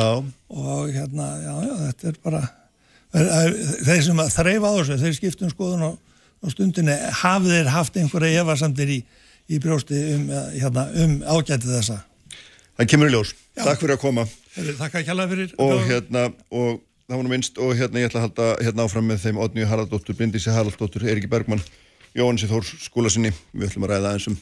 og 0.63 0.93
hérna, 0.95 1.27
já, 1.43 1.53
já, 1.67 1.73
þetta 1.83 2.09
er 2.11 2.21
bara 2.25 2.41
þeir 3.13 4.07
sem 4.07 4.23
að 4.23 4.31
þreyfa 4.39 4.71
á 4.73 4.77
þessu 4.79 4.97
þeir 5.03 5.19
skiptum 5.19 5.51
skoðun 5.53 5.85
á, 5.85 5.91
á 5.93 6.45
stundinni 6.49 6.95
hafið 7.21 7.59
þeir 7.59 7.69
haft 7.75 7.99
einhverja 8.01 8.41
efasamdir 8.41 8.95
í, 8.97 8.97
í 9.53 9.61
brjósti 9.61 10.01
um, 10.15 10.25
eh, 10.33 10.49
hérna, 10.63 10.87
um 11.03 11.19
ágætið 11.21 11.77
þessa 11.77 11.99
það 12.73 12.89
kemur 12.89 13.11
í 13.11 13.13
ljós. 13.13 13.35
Já. 13.53 13.67
Takk 13.67 13.83
fyrir 13.83 13.95
að 13.99 14.01
koma. 14.01 14.25
Þakka 14.53 15.01
ekki 15.03 15.13
alveg 15.13 15.31
fyrir 15.33 15.53
Og 15.61 15.83
hérna, 15.85 16.25
og 16.49 16.81
það 17.07 17.17
var 17.17 17.25
nú 17.25 17.31
minnst, 17.31 17.57
og 17.59 17.73
hérna 17.77 18.01
ég 18.01 18.09
ætla 18.09 18.21
að 18.21 18.27
halda 18.27 18.45
hérna 18.63 18.85
áfram 18.87 19.09
með 19.09 19.23
þeim 19.25 19.39
Odnju 19.43 19.67
Haraldóttur, 19.67 20.15
Bryndísi 20.17 20.53
Haraldóttur, 20.53 21.03
Eriki 21.09 21.29
Bergmann, 21.31 21.63
Jóhansi 22.15 22.47
Þór 22.47 22.67
skóla 22.85 23.11
sinni. 23.11 23.33
Við 23.51 23.71
ætlum 23.71 23.87
að 23.87 23.95
ræða 23.95 24.13
eins 24.15 24.29
um 24.31 24.37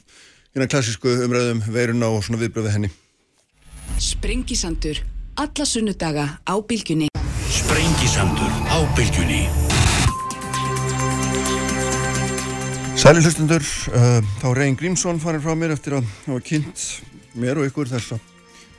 hérna 0.53 0.67
klassísku 0.69 1.15
umræðum 1.25 1.63
veiruna 1.73 2.11
og 2.11 2.21
svona 2.25 2.41
viðbröð 2.43 2.69
við 2.69 2.75
henni. 2.77 2.91
Sprengisandur. 4.01 5.01
Alla 5.41 5.65
sunnudaga 5.65 6.25
á 6.45 6.55
bylgjunni. 6.59 7.07
Sprengisandur 7.49 8.51
á 8.69 8.77
bylgjunni. 8.97 9.45
Sæli 13.01 13.23
hlustundur, 13.23 13.63
uh, 13.97 14.19
þá 14.43 14.49
Reyn 14.53 14.75
Grímsson 14.77 15.17
farin 15.23 15.41
frá 15.41 15.55
mér 15.57 15.73
eftir 15.73 15.97
að 15.97 16.11
hafa 16.27 16.43
kynnt 16.45 16.83
mér 17.33 17.57
og 17.57 17.71
ykkur 17.71 17.89
þessa 17.89 18.19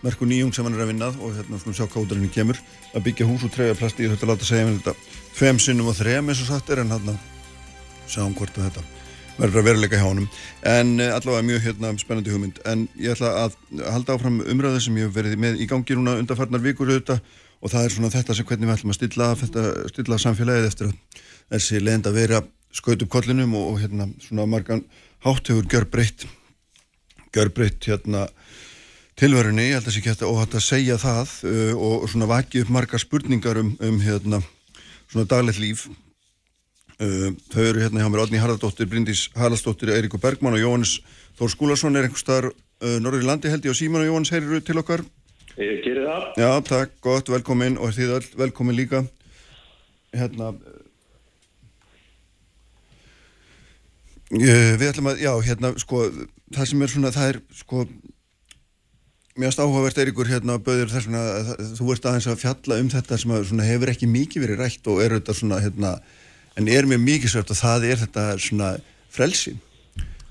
merku 0.03 0.27
nýjung 0.29 0.55
sem 0.55 0.67
hann 0.67 0.77
er 0.77 0.85
að 0.85 0.93
vinnað 0.93 1.21
og 1.23 1.37
hérna 1.37 1.61
svona 1.61 1.79
sjá 1.79 1.87
hvað 1.87 2.07
útræðinni 2.07 2.33
kemur. 2.35 2.59
Að 2.93 3.05
byggja 3.09 3.29
hús 3.29 3.45
úr 3.47 3.53
trefjaplasti, 3.55 4.07
ég 4.07 4.13
þurfti 4.13 4.27
að 4.27 4.33
láta 4.33 4.49
segja 4.49 4.67
mér 4.69 4.81
þetta. 4.81 4.97
Tveim 5.37 5.61
sinnum 5.63 5.93
og 5.93 5.99
þrem 5.99 6.33
eins 6.33 6.43
og 6.43 6.51
sagt 6.51 6.73
er 6.73 6.83
en 6.83 6.93
hann 6.95 7.15
sjáum 8.11 8.35
hvort 8.37 8.59
að 8.59 8.69
þetta 8.69 8.89
verður 9.39 9.63
að 9.63 9.69
veruleika 9.71 10.01
hjá 10.01 10.07
honum. 10.07 10.27
En 10.69 10.97
uh, 11.01 11.15
allavega 11.17 11.47
mjög 11.49 11.63
hérna 11.67 11.93
spennandi 12.01 12.35
hugmynd. 12.35 12.59
En 12.69 12.85
ég 13.01 13.15
ætla 13.15 13.31
að 13.47 13.57
halda 13.95 14.17
áfram 14.17 14.43
umræðu 14.45 14.83
sem 14.85 14.99
ég 15.01 15.15
verið 15.15 15.39
með 15.41 15.63
í 15.63 15.69
gangi 15.71 15.97
núna 15.97 16.19
undarfarnar 16.21 16.63
vikur 16.63 16.93
auðvitað 16.93 17.23
og 17.63 17.71
það 17.71 17.87
er 17.87 17.95
svona 17.95 18.13
þetta 18.13 18.37
sem 18.37 18.49
hvernig 18.49 18.69
við 18.69 18.75
ætlum 18.77 18.93
að 18.93 18.99
stilla, 18.99 19.31
þetta, 19.39 19.65
stilla 19.93 20.19
samfélagið 20.19 20.69
eftir 20.69 20.91
að 20.91 21.25
þessi 21.55 21.81
leiðend 21.83 22.11
að 22.11 22.19
vera 22.19 22.43
skaut 22.75 23.05
upp 23.05 23.13
kollinum 23.13 23.55
og, 23.59 23.67
og 23.73 23.83
hérna 23.83 24.09
svona 24.25 24.49
margan 24.51 24.85
hátt 25.23 25.51
hefur 25.53 25.69
gjör 25.71 25.87
breytt 25.93 26.27
gjör 27.33 27.53
breytt 27.55 27.87
hérna 27.89 28.27
tilverunni, 29.21 29.69
ég 29.71 29.77
held 29.77 29.89
að 29.89 29.95
sé 29.95 30.01
ekki 30.01 30.13
hægt 30.13 30.25
að 30.25 30.33
óhætt 30.33 30.57
að 30.57 30.65
segja 30.67 30.99
það 31.01 31.35
uh, 31.49 31.73
og 31.77 32.07
svona 32.11 32.29
vaki 32.31 32.63
upp 32.63 32.73
margar 32.73 33.03
spurningar 33.03 33.61
um, 33.61 33.75
um 33.81 34.01
hérna 34.03 34.41
svona 35.13 35.29
daglegt 35.29 35.61
líf. 35.63 35.87
Uh, 37.03 37.33
þau 37.53 37.65
eru 37.65 37.83
hérna 37.83 38.05
hjá 38.05 38.11
mér 38.13 38.25
Odni 38.25 38.41
Haraldóttir, 38.43 38.89
Bryndís 38.91 39.27
Haraldsdóttir, 39.37 39.93
Eiríku 39.97 40.21
Bergmann 40.23 40.57
og 40.57 40.63
Jóhannes 40.63 41.01
Þór 41.39 41.51
Skúlason 41.55 41.97
er 41.97 42.07
einhver 42.07 42.21
staðar 42.21 42.51
uh, 42.53 42.99
norður 43.03 43.25
í 43.25 43.29
landi 43.29 43.51
held 43.53 43.65
ég 43.67 43.75
og 43.75 43.79
Síman 43.79 44.05
og 44.05 44.11
Jóhannes 44.11 44.33
heyrir 44.35 44.63
til 44.65 44.79
okkar? 44.81 45.05
Ég 45.57 45.83
gerir 45.85 46.07
það. 46.09 46.29
Já, 46.41 46.51
takk, 46.69 46.95
gott, 47.05 47.33
velkomin 47.33 47.81
og 47.81 47.93
þið 47.97 48.15
öll 48.19 48.31
velkomin 48.45 48.79
líka. 48.79 49.03
Hérna 50.13 50.55
Uh, 54.33 54.79
við 54.81 54.87
ætlum 54.89 55.11
að, 55.11 55.19
já, 55.21 55.33
hérna, 55.45 55.71
sko, 55.77 56.07
það 56.57 56.69
sem 56.71 56.83
er 56.85 56.89
svona, 56.89 57.11
það 57.13 57.27
er, 57.35 57.39
sko, 57.53 57.83
mjögst 59.39 59.61
áhugavert 59.63 59.99
Eiríkur, 60.03 60.29
hérna, 60.29 60.59
bauður 60.61 60.91
þess 60.93 61.09
að 61.09 61.51
þú 61.79 61.91
ert 61.95 62.07
aðeins 62.09 62.29
að 62.29 62.41
fjalla 62.43 62.79
um 62.83 62.91
þetta 62.93 63.19
sem 63.21 63.33
að, 63.33 63.53
hefur 63.65 63.93
ekki 63.93 64.09
mikið 64.11 64.45
verið 64.45 64.61
rætt 64.61 64.89
og 64.93 65.03
er 65.05 65.17
þetta 65.17 65.37
svona, 65.39 65.61
hérna, 65.65 65.93
en 66.61 66.69
er 66.69 66.89
mjög 66.89 67.05
mikið 67.07 67.33
svört 67.33 67.53
og 67.55 67.61
það 67.63 67.87
er 67.89 68.01
þetta 68.03 68.27
svona 68.45 68.71
frelsi, 69.13 69.55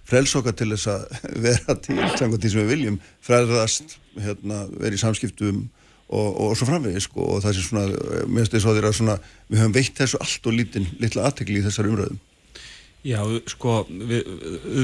frels 0.06 0.36
okkar 0.38 0.58
til 0.58 0.70
þess 0.76 0.90
að 0.94 1.06
vera 1.48 1.78
til, 1.82 2.00
samkvæmt 2.14 2.46
því 2.46 2.54
sem 2.54 2.62
við 2.62 2.74
viljum, 2.76 3.00
frelðast, 3.26 3.98
hérna, 4.22 4.64
vera 4.78 4.98
í 4.98 5.02
samskiptum 5.02 5.64
og, 6.12 6.30
og 6.30 6.58
svo 6.60 6.70
framvegis, 6.70 7.10
sko, 7.10 7.26
og 7.38 7.46
það 7.46 7.58
sem 7.58 7.70
svona, 7.72 7.88
mér 8.28 8.44
finnst 8.44 8.58
þess 8.58 8.68
að 8.70 8.78
þeirra 8.78 8.98
svona, 9.00 9.22
við 9.50 9.64
höfum 9.64 9.78
veitt 9.80 9.98
þessu 9.98 10.22
allt 10.22 10.52
og 10.52 10.60
lítinn, 10.60 10.92
litla 11.02 11.26
aðtekli 11.30 11.62
í 11.62 11.66
þessar 11.66 11.90
umræðum. 11.90 12.22
Já, 13.02 13.22
sko, 13.50 13.80
við, 13.90 14.28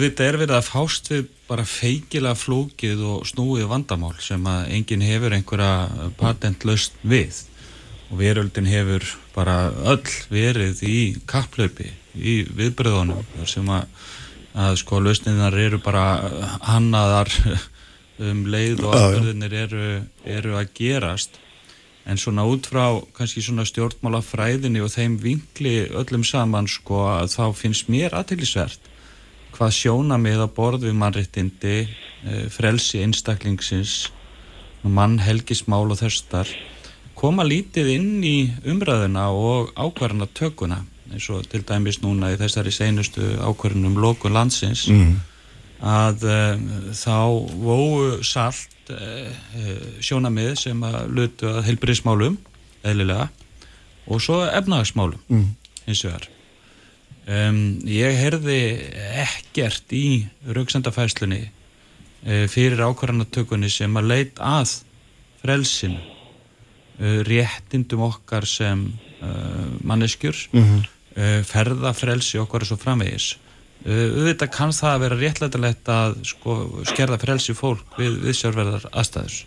við 0.02 0.22
er 0.26 0.40
verið 0.42 0.56
að 0.58 0.70
fást 0.72 1.12
við 1.12 1.28
bara 1.46 1.66
feikilega 1.70 2.38
flókið 2.40 3.04
og 3.06 3.28
snúið 3.30 3.68
vandamál 3.70 4.16
sem 4.24 4.42
að 4.50 4.72
enginn 4.74 5.06
hefur 5.06 5.36
einhverja 5.38 6.10
patentlaust 6.18 6.98
við. 7.06 7.44
Og 8.10 8.18
veröldin 8.22 8.70
hefur 8.72 9.06
bara 9.36 9.70
öll 9.86 10.16
verið 10.32 10.82
í 10.88 11.00
kapplaupi, 11.30 11.92
í 12.18 12.40
viðbröðunum 12.58 13.46
sem 13.46 13.70
að, 13.70 13.86
að 14.58 14.80
sko 14.82 15.02
lausninar 15.04 15.58
eru 15.62 15.78
bara 15.84 16.08
hannaðar 16.66 17.30
um 18.18 18.48
leið 18.50 18.82
og 18.82 18.96
aðbörðinir 18.98 19.58
eru, 19.68 19.90
eru 20.26 20.58
að 20.58 20.72
gerast 20.80 21.38
en 22.08 22.20
svona 22.20 22.46
út 22.48 22.70
frá 22.72 22.86
kannski 23.18 23.44
svona 23.44 23.66
stjórnmálafræðinni 23.68 24.84
og 24.84 24.94
þeim 24.94 25.18
vinkli 25.22 25.76
öllum 25.92 26.24
saman 26.28 26.70
sko 26.72 27.04
að 27.18 27.34
þá 27.36 27.44
finnst 27.62 27.92
mér 27.92 28.16
aðtæklusvert 28.16 28.94
hvað 29.58 29.74
sjóna 29.76 30.20
með 30.22 30.46
að 30.46 30.54
borð 30.56 30.88
við 30.88 30.96
mannréttindi 31.02 31.76
eh, 31.84 32.46
frelsi 32.54 33.02
einstaklingsins 33.04 33.98
mann 34.88 35.18
helgismál 35.20 35.88
og 35.90 36.00
þörstar 36.00 36.52
koma 37.18 37.44
lítið 37.48 37.90
inn 37.96 38.24
í 38.24 38.38
umræðuna 38.70 39.28
og 39.34 39.74
ákvarðana 39.76 40.30
tökuna 40.38 40.84
eins 41.12 41.28
og 41.34 41.48
til 41.52 41.64
dæmis 41.68 42.02
núna 42.04 42.32
í 42.34 42.40
þessari 42.40 42.72
seinustu 42.76 43.34
ákvarðunum 43.42 44.00
lókun 44.00 44.36
landsins 44.36 44.86
mm. 44.92 45.14
að 45.82 46.28
um, 46.32 46.66
þá 46.96 47.18
vóu 47.64 48.24
salt 48.28 48.77
uh, 48.94 49.28
sjónamið 50.04 50.56
sem 50.62 50.84
að 50.88 50.98
lutu 51.14 51.50
að 51.50 51.64
heilbríðismálum 51.68 52.38
eðlilega 52.88 53.30
og 54.08 54.24
svo 54.24 54.42
efnagasmálum 54.46 55.22
mm. 55.28 55.48
eins 55.86 56.04
og 56.08 56.16
þar 56.16 56.28
um, 57.38 57.62
ég 57.92 58.20
herði 58.22 58.60
ekkert 59.24 59.96
í 59.98 60.06
rauksendafæslunni 60.58 61.42
uh, 61.48 62.46
fyrir 62.52 62.84
ákvarðanatökunni 62.88 63.72
sem 63.74 64.00
að 64.00 64.12
leit 64.14 64.44
að 64.44 64.78
frelsinu 65.42 66.00
uh, 66.00 67.20
réttindum 67.28 68.08
okkar 68.12 68.48
sem 68.48 68.90
manneskjur 69.82 70.38
mm 70.52 70.62
-hmm. 70.62 70.82
ferðafrelsi 71.50 72.38
okkar 72.38 72.62
og 72.62 72.68
svo 72.70 72.76
framvegis 72.78 73.32
Eh, 73.34 73.47
auðvitað 73.88 74.52
kann 74.52 74.74
það 74.76 74.94
að 74.94 75.04
vera 75.06 75.20
réttlætilegt 75.22 75.92
að 75.94 76.18
sko, 76.28 76.58
skerða 76.90 77.20
frelsi 77.22 77.56
fólk 77.56 78.00
við, 78.00 78.20
við 78.26 78.38
sjálfverðar 78.42 78.90
aðstæður. 78.92 79.38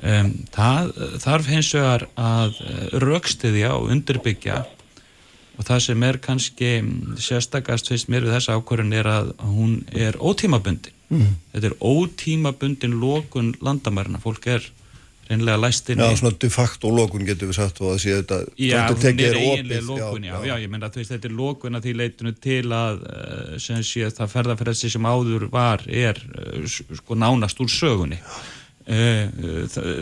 Um, 0.00 0.32
það 0.52 0.90
þarf 1.22 1.48
hins 1.48 1.70
vegar 1.76 2.04
að 2.20 2.58
eh, 2.66 2.82
raukstiðja 3.00 3.70
og 3.78 3.88
undirbyggja 3.94 4.58
og 5.60 5.66
það 5.68 5.80
sem 5.84 6.04
er 6.08 6.18
kannski 6.24 6.70
sérstakast 7.20 7.88
fyrst 7.88 8.10
mér 8.12 8.26
við 8.26 8.36
þessa 8.36 8.56
ákvörðun 8.56 8.96
er 8.96 9.08
að 9.08 9.32
hún 9.44 9.78
er 9.92 10.16
ótímabundin. 10.20 10.96
Mm. 11.10 11.32
þetta 11.52 11.66
er 11.66 11.78
ótímabundin 11.82 12.92
lókun 13.02 13.48
landamærina, 13.58 14.20
fólk 14.22 14.46
er 14.46 14.68
reynlega 15.30 15.60
læstinni 15.60 16.06
Já, 16.06 16.16
svona 16.18 16.36
de 16.42 16.50
facto 16.52 16.90
lókun 16.94 17.24
getur 17.28 17.50
við 17.50 17.58
sagt 17.58 17.80
og 17.82 17.94
að 17.94 17.98
sé 18.04 18.14
þetta 18.18 18.38
Já, 18.58 18.78
hún 18.90 19.04
er 19.08 19.38
eiginlega 19.40 19.82
lókun, 19.86 20.26
já, 20.26 20.34
já, 20.34 20.46
já, 20.50 20.54
ég 20.64 20.72
menna 20.72 20.90
að 20.90 21.00
þetta 21.10 21.28
er 21.30 21.36
lókun 21.38 21.78
að 21.78 21.86
því 21.86 21.96
leitinu 22.00 22.32
til 22.46 22.62
að 22.76 23.02
eh, 23.10 23.58
sem 23.62 23.82
sé 23.86 24.10
það 24.16 24.32
ferðarferðsi 24.34 24.92
sem 24.94 25.10
áður 25.10 25.48
var 25.52 25.84
er 25.86 26.20
eh, 26.20 26.64
sko 26.70 27.18
nánast 27.18 27.62
úr 27.62 27.72
sögunni 27.72 28.20
eh, 28.90 29.28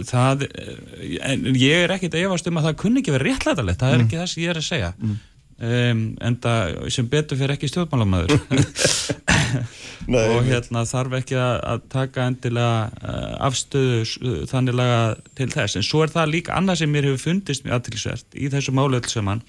það 0.08 0.46
en 0.48 1.50
ég 1.54 1.84
er 1.84 1.96
ekkit 1.96 2.16
að 2.16 2.28
efast 2.28 2.48
um 2.50 2.60
að 2.60 2.70
það 2.70 2.78
kunni 2.84 3.02
ekki 3.02 3.16
verið 3.16 3.32
réttlætalegt, 3.32 3.82
það 3.82 3.94
er 3.94 3.98
mm. 3.98 4.06
ekki 4.08 4.22
það 4.22 4.30
sem 4.32 4.44
ég 4.44 4.54
er 4.54 4.62
að 4.62 4.70
segja 4.70 4.94
mm. 4.96 5.18
Um, 5.58 6.02
en 6.24 6.38
það 6.42 6.78
sem 6.94 7.08
betur 7.10 7.38
fyrir 7.40 7.56
ekki 7.56 7.70
stjórnmálamöður 7.70 8.38
Nei, 10.08 10.24
og 10.32 10.46
hérna 10.46 10.84
þarf 10.88 11.18
ekki 11.18 11.36
að, 11.36 11.82
taka 11.92 12.26
endilega 12.30 12.88
uh, 12.88 13.32
afstöðu 13.44 14.44
þanniglega 14.48 15.00
til 15.36 15.48
þess. 15.52 15.76
En 15.76 15.84
svo 15.84 16.00
er 16.04 16.12
það 16.12 16.32
líka 16.32 16.54
annað 16.56 16.82
sem 16.82 16.92
mér 16.92 17.10
hefur 17.10 17.24
fundist 17.26 17.66
mjög 17.66 17.76
aðtilsvert 17.78 18.38
í 18.38 18.48
þessu 18.52 18.72
máluöld 18.76 19.08
sem 19.10 19.28
hann 19.28 19.42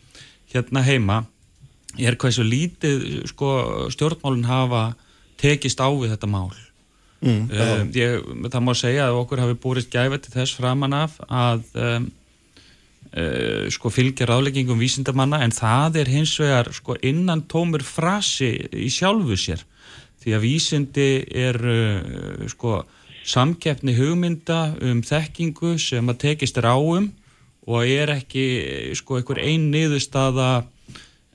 hérna 0.51 0.83
heima 0.83 1.21
er 1.99 2.17
hvað 2.19 2.35
svo 2.37 2.45
lítið 2.47 3.05
sko, 3.31 3.51
stjórnmálinn 3.93 4.49
hafa 4.49 4.83
tekist 5.39 5.79
á 5.79 5.87
við 5.87 6.13
þetta 6.15 6.31
mál. 6.31 6.51
Mm, 7.23 7.47
uh, 7.51 7.81
ég, 7.95 8.27
það 8.47 8.63
má 8.63 8.73
segja 8.77 9.09
að 9.09 9.21
okkur 9.23 9.43
hafi 9.43 9.59
búrist 9.63 9.91
gæfið 9.91 10.25
til 10.25 10.35
þess 10.37 10.59
framan 10.59 10.95
af 10.95 11.17
að 11.27 11.65
um, 11.75 12.11
sko 13.73 13.89
fylgja 13.89 14.27
ráðleggingum 14.29 14.77
vísindamanna 14.77 15.39
en 15.41 15.53
það 15.55 15.95
er 16.03 16.11
hins 16.13 16.35
vegar 16.37 16.67
sko 16.73 16.93
innan 17.01 17.41
tómur 17.49 17.81
frasi 17.81 18.51
í 18.69 18.89
sjálfu 18.93 19.37
sér 19.39 19.63
því 20.21 20.35
að 20.35 20.43
vísindi 20.45 21.09
er 21.47 21.57
uh, 21.57 22.47
sko 22.51 22.83
samkeppni 23.29 23.95
hugmynda 23.97 24.75
um 24.85 25.01
þekkingu 25.05 25.77
sem 25.81 26.11
að 26.11 26.21
tekist 26.25 26.59
ráum 26.63 27.11
og 27.69 27.85
er 27.85 28.13
ekki 28.15 28.45
sko 28.97 29.19
einhver 29.19 29.41
einn 29.43 29.69
niðurstaða 29.73 30.51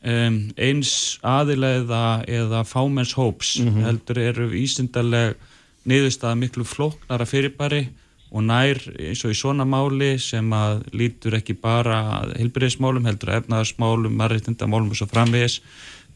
um, 0.05 0.39
eins 0.57 0.95
aðilega 1.23 2.25
eða 2.27 2.65
fámenns 2.67 3.15
hóps 3.19 3.59
mm 3.61 3.69
-hmm. 3.69 3.85
heldur 3.87 4.19
eru 4.19 4.49
vísindarleg 4.51 5.37
niðurstaða 5.85 6.35
miklu 6.41 6.65
flóknara 6.65 7.27
fyrirbæri 7.27 7.89
og 8.35 8.43
nær 8.43 8.81
eins 8.99 9.23
og 9.25 9.31
í 9.31 9.39
svona 9.39 9.67
máli 9.69 10.17
sem 10.19 10.49
að 10.57 10.83
lítur 10.97 11.37
ekki 11.39 11.55
bara 11.55 12.25
heilbyrðismálum 12.35 13.07
heldur 13.07 13.37
efnaðarsmálum, 13.39 14.17
margirtindamálum 14.19 14.91
og 14.91 14.99
svo 14.99 15.07
framvegis 15.11 15.61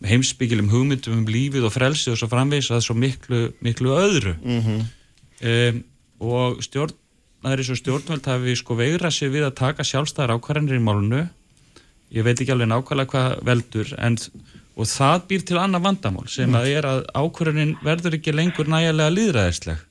heimsbyggilum 0.06 0.70
hugmyndum 0.70 1.20
um 1.20 1.26
lífið 1.30 1.66
og 1.66 1.74
frelsi 1.74 2.12
og 2.12 2.18
svo 2.18 2.28
framvegs 2.30 2.70
að 2.74 2.84
svo 2.86 2.94
miklu, 2.98 3.48
miklu 3.64 3.94
öðru. 3.94 4.34
Mm 4.42 4.60
-hmm. 4.62 4.84
um, 5.50 5.84
og 6.18 6.62
stjórn 6.62 6.94
það 7.42 7.52
er 7.52 7.62
eins 7.62 7.70
og 7.70 7.78
stjórnvöld 7.78 8.26
hafi 8.26 8.54
sko 8.56 8.74
veigra 8.74 9.10
sig 9.10 9.30
við 9.30 9.46
að 9.46 9.58
taka 9.60 9.86
sjálfstæðar 9.86 10.34
ákvarðanir 10.34 10.78
í 10.78 10.82
málunu 10.82 11.28
ég 12.10 12.24
veit 12.26 12.40
ekki 12.40 12.52
alveg 12.52 12.68
nákvæmlega 12.68 13.10
hvað 13.12 13.44
veldur 13.46 13.94
en, 13.98 14.16
og 14.76 14.86
það 14.90 15.26
býr 15.28 15.44
til 15.46 15.58
annað 15.58 15.84
vandamál 15.86 16.28
sem 16.28 16.54
að 16.54 16.70
er 16.72 16.88
að 16.88 17.04
ákvarðanin 17.14 17.76
verður 17.84 18.18
ekki 18.18 18.34
lengur 18.34 18.66
nægilega 18.66 19.14
líðræðisleg 19.14 19.84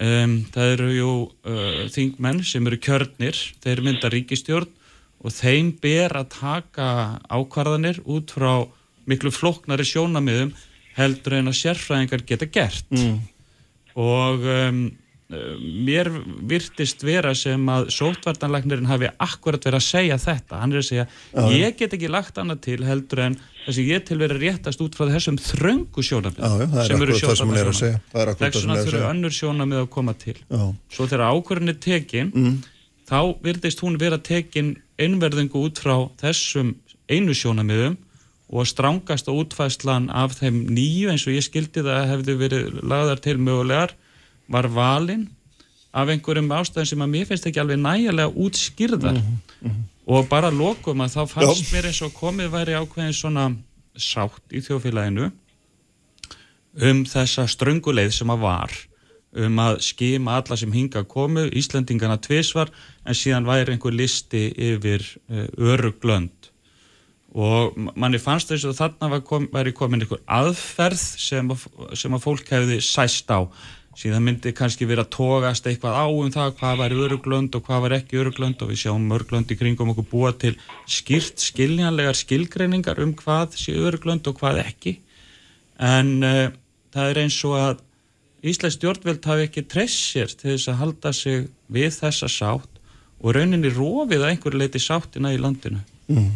um, 0.00 0.36
það 0.52 0.74
eru 0.74 0.90
jú 0.94 1.12
uh, 1.28 1.80
þingmenn 1.92 2.42
sem 2.46 2.66
eru 2.66 2.80
kjörnir 2.82 3.38
þeir 3.62 3.82
mynda 3.86 4.10
ríkistjórn 4.12 4.70
og 5.20 5.34
þeim 5.36 5.74
ber 5.82 6.16
að 6.16 6.30
taka 6.38 6.88
ákvarðanir 7.28 8.00
út 8.08 8.32
frá 8.32 8.64
miklu 9.10 9.32
floknari 9.34 9.84
sjónamiðum 9.86 10.54
heldur 10.96 11.38
en 11.38 11.50
að 11.50 11.58
sérfræðingar 11.60 12.24
geta 12.28 12.48
gert 12.50 12.88
mm. 12.94 13.18
og 14.00 14.46
um, 14.48 14.82
mér 15.30 16.08
virtist 16.50 17.04
vera 17.06 17.32
sem 17.38 17.68
að 17.70 17.90
sótvartanlagnirinn 17.94 18.88
hafi 18.90 19.10
akkurat 19.22 19.62
verið 19.62 19.78
að 19.78 19.86
segja 19.86 20.18
þetta, 20.18 20.58
hann 20.58 20.74
er 20.74 20.80
að 20.80 20.88
segja 20.88 21.04
Já. 21.06 21.44
ég 21.54 21.76
get 21.78 21.94
ekki 21.94 22.10
lagt 22.10 22.40
annað 22.42 22.62
til 22.66 22.78
heldur 22.86 23.22
en 23.28 23.36
þess 23.38 23.78
að 23.78 23.92
ég 23.92 24.04
til 24.08 24.18
verið 24.18 24.42
réttast 24.42 24.82
út 24.82 24.98
frá 24.98 25.06
þessum 25.12 25.38
þröngu 25.38 26.04
sjónamið 26.06 26.76
sem 26.88 27.06
eru 27.06 27.20
sjónamið 27.20 27.70
þess 27.70 28.60
að 28.64 28.82
þurfu 28.88 29.06
önnur 29.12 29.38
sjónamið 29.38 29.84
að 29.84 29.88
koma 29.94 30.16
til 30.18 30.36
Já. 30.40 30.62
svo 30.96 31.06
þegar 31.06 31.26
ákvörðin 31.30 31.74
er 31.74 31.80
tekin 31.86 32.34
mm. 32.34 32.60
þá 33.10 33.20
virðist 33.46 33.86
hún 33.86 34.02
vera 34.02 34.18
tekin 34.18 34.74
einverðingu 35.00 35.62
út 35.62 35.82
frá 35.82 35.96
þessum 36.24 36.74
einu 37.10 37.36
sjónamiðum 37.38 37.98
og 38.50 38.66
strángast 38.66 39.30
á 39.30 39.32
útfæslan 39.32 40.10
af 40.10 40.40
þeim 40.40 40.64
nýju 40.74 41.12
eins 41.12 41.26
og 41.28 41.36
ég 41.38 41.46
skildi 41.46 41.86
það 41.86 42.08
hefði 42.16 42.40
verið 42.40 42.80
lagðar 42.82 43.22
til 43.22 43.38
mögulegar 43.38 43.94
var 44.50 44.68
valinn 44.74 45.28
af 45.92 46.10
einhverjum 46.10 46.52
ástæðin 46.54 46.90
sem 46.92 47.02
að 47.02 47.12
mér 47.14 47.26
finnst 47.28 47.48
ekki 47.50 47.62
alveg 47.62 47.80
nægilega 47.82 48.30
útskýrðar 48.30 49.16
mm 49.18 49.38
-hmm. 49.62 49.80
og 50.06 50.28
bara 50.28 50.50
lokum 50.50 51.00
að 51.00 51.16
þá 51.16 51.22
fannst 51.26 51.64
Já. 51.64 51.72
mér 51.74 51.86
eins 51.86 52.02
og 52.02 52.14
komið 52.14 52.50
væri 52.50 52.78
ákveðin 52.78 53.12
svona 53.12 53.52
sátt 53.96 54.52
í 54.52 54.60
þjófélaginu 54.62 55.30
um 56.80 57.04
þessa 57.04 57.46
strönguleið 57.46 58.12
sem 58.14 58.30
að 58.30 58.40
var 58.40 58.70
um 59.32 59.58
að 59.58 59.80
skima 59.80 60.36
alla 60.38 60.56
sem 60.56 60.72
hinga 60.72 61.04
komu 61.04 61.46
Íslandingana 61.54 62.18
tvísvar 62.18 62.70
en 63.06 63.14
síðan 63.14 63.46
væri 63.46 63.72
einhver 63.72 63.94
listi 63.94 64.50
yfir 64.56 65.02
uh, 65.30 65.46
öruglönd 65.58 66.50
og 67.30 67.76
manni 67.94 68.18
fannst 68.18 68.50
þess 68.50 68.66
að 68.66 68.78
þarna 68.80 69.10
var 69.12 69.20
kom, 69.20 69.46
væri 69.52 69.72
komin 69.72 70.02
einhver 70.02 70.22
aðferð 70.26 70.98
sem 70.98 71.50
að, 71.50 71.66
sem 71.94 72.14
að 72.14 72.24
fólk 72.24 72.50
hefði 72.50 72.80
sæst 72.82 73.30
á 73.30 73.46
síðan 73.98 74.22
myndi 74.24 74.52
kannski 74.54 74.86
vera 74.86 75.02
að 75.02 75.12
tógast 75.16 75.66
eitthvað 75.66 75.98
á 75.98 76.06
um 76.06 76.30
það 76.30 76.54
hvað 76.60 76.80
var 76.80 76.94
öruglönd 76.94 77.56
og 77.58 77.64
hvað 77.66 77.84
var 77.84 77.94
ekki 77.98 78.20
öruglönd 78.22 78.62
og 78.62 78.70
við 78.70 78.82
sjáum 78.84 79.10
örglönd 79.16 79.50
í 79.50 79.58
kringum 79.58 79.90
okkur 79.92 80.08
búa 80.12 80.32
til 80.38 80.54
skýrt 80.86 81.42
skiljanlegar 81.42 82.18
skilgreiningar 82.18 83.02
um 83.02 83.14
hvað 83.18 83.58
sé 83.58 83.74
öruglönd 83.74 84.30
og 84.30 84.38
hvað 84.38 84.62
ekki. 84.64 84.96
En 85.82 86.18
uh, 86.22 86.50
það 86.94 87.12
er 87.12 87.22
eins 87.24 87.38
og 87.48 87.56
að 87.58 87.86
Íslands 88.40 88.78
stjórnveld 88.78 89.26
hafi 89.28 89.48
ekki 89.48 89.66
tressir 89.68 90.30
til 90.32 90.54
þess 90.54 90.70
að 90.72 90.78
halda 90.80 91.10
sig 91.12 91.48
við 91.68 91.90
þessa 91.98 92.28
sátt 92.32 92.78
og 93.20 93.34
rauninni 93.36 93.68
rofið 93.74 94.22
að 94.22 94.30
einhverju 94.30 94.60
leiti 94.62 94.80
sáttina 94.80 95.34
í 95.34 95.40
landinu. 95.40 95.82
Mm. 96.08 96.30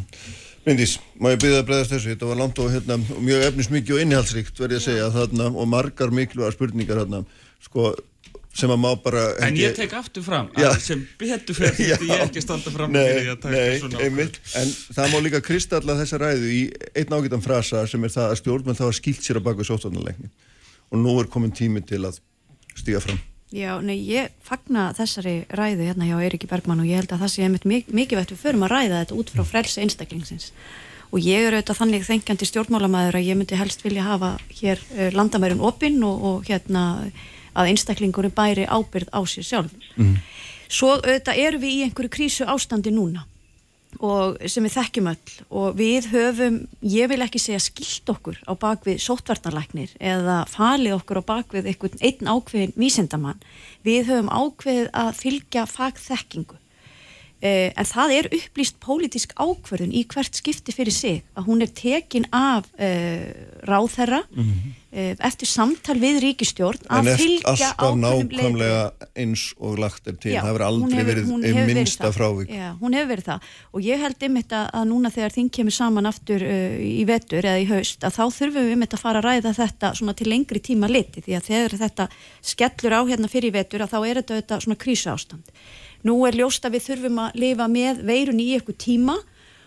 Myndís, 0.64 0.98
má 1.20 1.28
ég 1.28 1.40
byrja 1.42 1.60
að 1.60 1.66
breyðast 1.68 1.92
þessu, 1.92 2.10
þetta 2.14 2.28
var 2.28 2.38
langt 2.40 2.60
og 2.60 2.70
hérna, 2.72 2.96
mjög 3.20 3.42
efnismikið 3.50 3.96
og 3.96 4.04
innihaldsríkt 4.04 4.60
verði 4.62 4.78
að 4.78 4.84
segja 4.86 5.08
þarna 5.12 5.48
og 5.52 5.66
margar 5.68 6.12
mikluar 6.14 6.54
spurningar 6.56 7.02
þarna, 7.02 7.20
sko, 7.64 7.92
sem 8.54 8.70
að 8.70 8.80
má 8.84 8.88
bara... 9.02 9.24
En 9.44 9.58
ég 9.58 9.74
tek 9.76 9.92
aftur 9.98 10.24
fram 10.26 10.48
já. 10.54 10.68
að 10.70 10.78
sem 10.84 11.04
betur 11.20 11.58
fyrir 11.58 11.76
því 11.78 11.90
að 11.96 12.06
ég 12.12 12.24
ekki 12.28 12.44
standa 12.44 12.72
fram 12.74 12.94
nei, 12.94 13.04
því 13.10 13.34
að 13.34 13.42
taka 13.44 13.58
nei, 13.58 13.76
svona 13.82 14.02
einmitt, 14.06 14.40
en 14.60 14.72
það 14.98 15.12
má 15.14 15.18
líka 15.26 15.42
kristalla 15.44 15.98
þessa 16.00 16.22
ræðu 16.22 16.54
í 16.54 16.62
einn 16.94 17.18
ágætan 17.18 17.44
frasa 17.44 17.84
sem 17.90 18.06
er 18.06 18.14
það 18.14 18.30
að 18.30 18.40
stjórnmenn 18.42 18.80
þá 18.80 18.86
að 18.88 18.96
skilt 19.00 19.26
sér 19.26 19.42
að 19.42 19.48
baka 19.50 19.66
sótvarnalegni 19.66 20.32
og 20.94 21.00
nú 21.02 21.18
er 21.18 21.30
komin 21.32 21.54
tími 21.54 21.82
til 21.86 22.04
að 22.06 22.20
stíga 22.78 23.02
fram. 23.02 23.18
Já, 23.54 23.76
nei, 23.78 24.00
ég 24.08 24.32
fagna 24.42 24.88
þessari 24.96 25.44
ræðu 25.54 25.84
hérna 25.86 26.08
hjá 26.08 26.16
Eiriki 26.18 26.48
Bergman 26.50 26.80
og 26.82 26.88
ég 26.88 26.98
held 26.98 27.12
að 27.14 27.20
það 27.22 27.30
sé 27.30 27.44
einmitt 27.46 27.66
mikið 27.68 28.18
vett 28.18 28.32
við 28.32 28.40
förum 28.40 28.64
að 28.66 28.72
ræða 28.72 29.02
þetta 29.02 29.18
út 29.20 29.30
frá 29.30 29.44
frelsi 29.46 29.82
einstaklingsins. 29.84 30.48
Og 31.14 31.22
ég 31.22 31.44
er 31.46 31.54
auðvitað 31.54 31.78
þannig 31.78 32.06
þengjandi 32.08 32.48
stjórnmálamæður 32.50 33.18
að 33.20 33.28
ég 33.28 33.38
myndi 33.38 33.58
helst 33.60 33.84
vilja 33.84 34.08
hafa 34.08 34.32
hér 34.58 34.82
eh, 34.96 35.12
landamærin 35.14 35.62
opinn 35.62 36.00
og, 36.02 36.24
og 36.26 36.48
hérna 36.48 36.82
að 37.54 37.70
einstaklingurum 37.72 38.34
bæri 38.34 38.66
ábyrð 38.66 39.12
á 39.14 39.20
sér 39.26 39.46
sjálf. 39.46 39.76
Mm. 39.96 40.18
Svo 40.68 40.96
auðvitað 40.98 41.40
erum 41.44 41.62
við 41.62 41.76
í 41.76 41.84
einhverju 41.86 42.12
krísu 42.12 42.48
ástandi 42.50 42.92
núna 42.94 43.26
og 44.02 44.40
sem 44.50 44.64
við 44.66 44.74
þekkjum 44.74 45.08
öll 45.12 45.34
og 45.54 45.76
við 45.78 46.08
höfum, 46.10 46.56
ég 46.82 47.08
vil 47.10 47.20
ekki 47.22 47.38
segja 47.38 47.60
skilt 47.62 48.10
okkur 48.10 48.40
á 48.42 48.52
bakvið 48.58 48.98
sótvartarlæknir 49.04 49.94
eða 50.00 50.40
falið 50.50 50.96
okkur 50.98 51.22
á 51.22 51.28
bakvið 51.28 51.70
einhvern 51.70 52.02
einn 52.02 52.32
ákveðin 52.34 52.74
vísendamann 52.74 53.42
við 53.86 54.10
höfum 54.10 54.32
ákveðið 54.32 54.90
að 54.90 55.12
fylgja 55.20 55.66
fagþekkingu 55.70 56.58
en 57.44 57.88
það 57.88 58.12
er 58.18 58.28
upplýst 58.38 58.78
pólitísk 58.80 59.34
ákverðun 59.36 59.92
í 59.92 60.04
hvert 60.08 60.38
skipti 60.38 60.72
fyrir 60.72 60.94
sig 60.94 61.22
að 61.36 61.50
hún 61.50 61.64
er 61.64 61.72
tekin 61.76 62.24
af 62.32 62.70
eh, 62.78 63.34
ráðherra 63.66 64.22
mm 64.30 64.44
-hmm 64.44 64.80
Eh, 64.94 65.16
eftir 65.26 65.48
samtal 65.50 65.96
við 65.98 66.20
ríkistjórn 66.22 66.84
að 66.86 67.08
fylgja 67.18 67.72
ákveðum 67.74 68.04
leiðum. 68.04 68.12
En 68.14 68.20
eftir 68.22 68.36
alltaf 68.38 68.60
nákvæmlega 68.60 69.08
eins 69.24 69.42
og 69.58 69.80
lagt 69.82 70.06
er 70.06 70.18
til, 70.22 70.30
já, 70.30 70.38
það 70.38 70.50
hefur 70.52 70.64
aldrei 70.68 70.92
hefur, 70.94 71.08
verið 71.08 71.32
ein 71.48 71.58
minnsta 71.66 72.10
frávík. 72.14 72.52
Já, 72.54 72.68
hún 72.78 72.94
hefur 72.94 73.10
verið 73.10 73.26
það 73.32 73.48
og 73.74 73.88
ég 73.88 74.04
held 74.04 74.22
einmitt 74.28 74.54
að, 74.54 74.68
að 74.78 74.86
núna 74.92 75.10
þegar 75.16 75.34
þing 75.34 75.50
kemur 75.58 75.74
saman 75.74 76.10
aftur 76.12 76.46
uh, 76.46 76.76
í 76.78 77.02
vetur 77.10 77.48
eða 77.50 77.64
í 77.64 77.66
haust 77.72 78.06
að 78.06 78.14
þá 78.20 78.22
þurfum 78.36 78.68
við 78.68 78.76
einmitt 78.76 78.94
að 78.94 79.02
fara 79.02 79.24
að 79.24 79.26
ræða 79.32 79.54
þetta 79.58 79.90
svona 79.98 80.14
til 80.20 80.28
lengri 80.30 80.62
tíma 80.70 80.92
liti 80.94 81.24
því 81.26 81.38
að 81.40 81.48
þegar 81.50 81.78
þetta 81.82 82.06
skellur 82.54 82.94
á 82.94 83.00
hérna 83.10 83.32
fyrir 83.34 83.56
vetur 83.58 83.82
að 83.82 83.96
þá 83.96 83.98
er 84.04 84.22
þetta, 84.22 84.38
þetta 84.44 84.60
svona 84.68 84.82
krísa 84.86 85.16
ástand. 85.18 85.50
Nú 86.04 86.18
er 86.28 86.36
ljóst 86.36 86.64
að 86.66 86.76
við 86.76 86.88
þurfum 86.88 87.22
að 87.24 87.38
lifa 87.44 87.68
með 87.70 88.02
veirun 88.04 88.42
í 88.42 88.50
eitthvað 88.56 88.82
tíma 88.84 89.20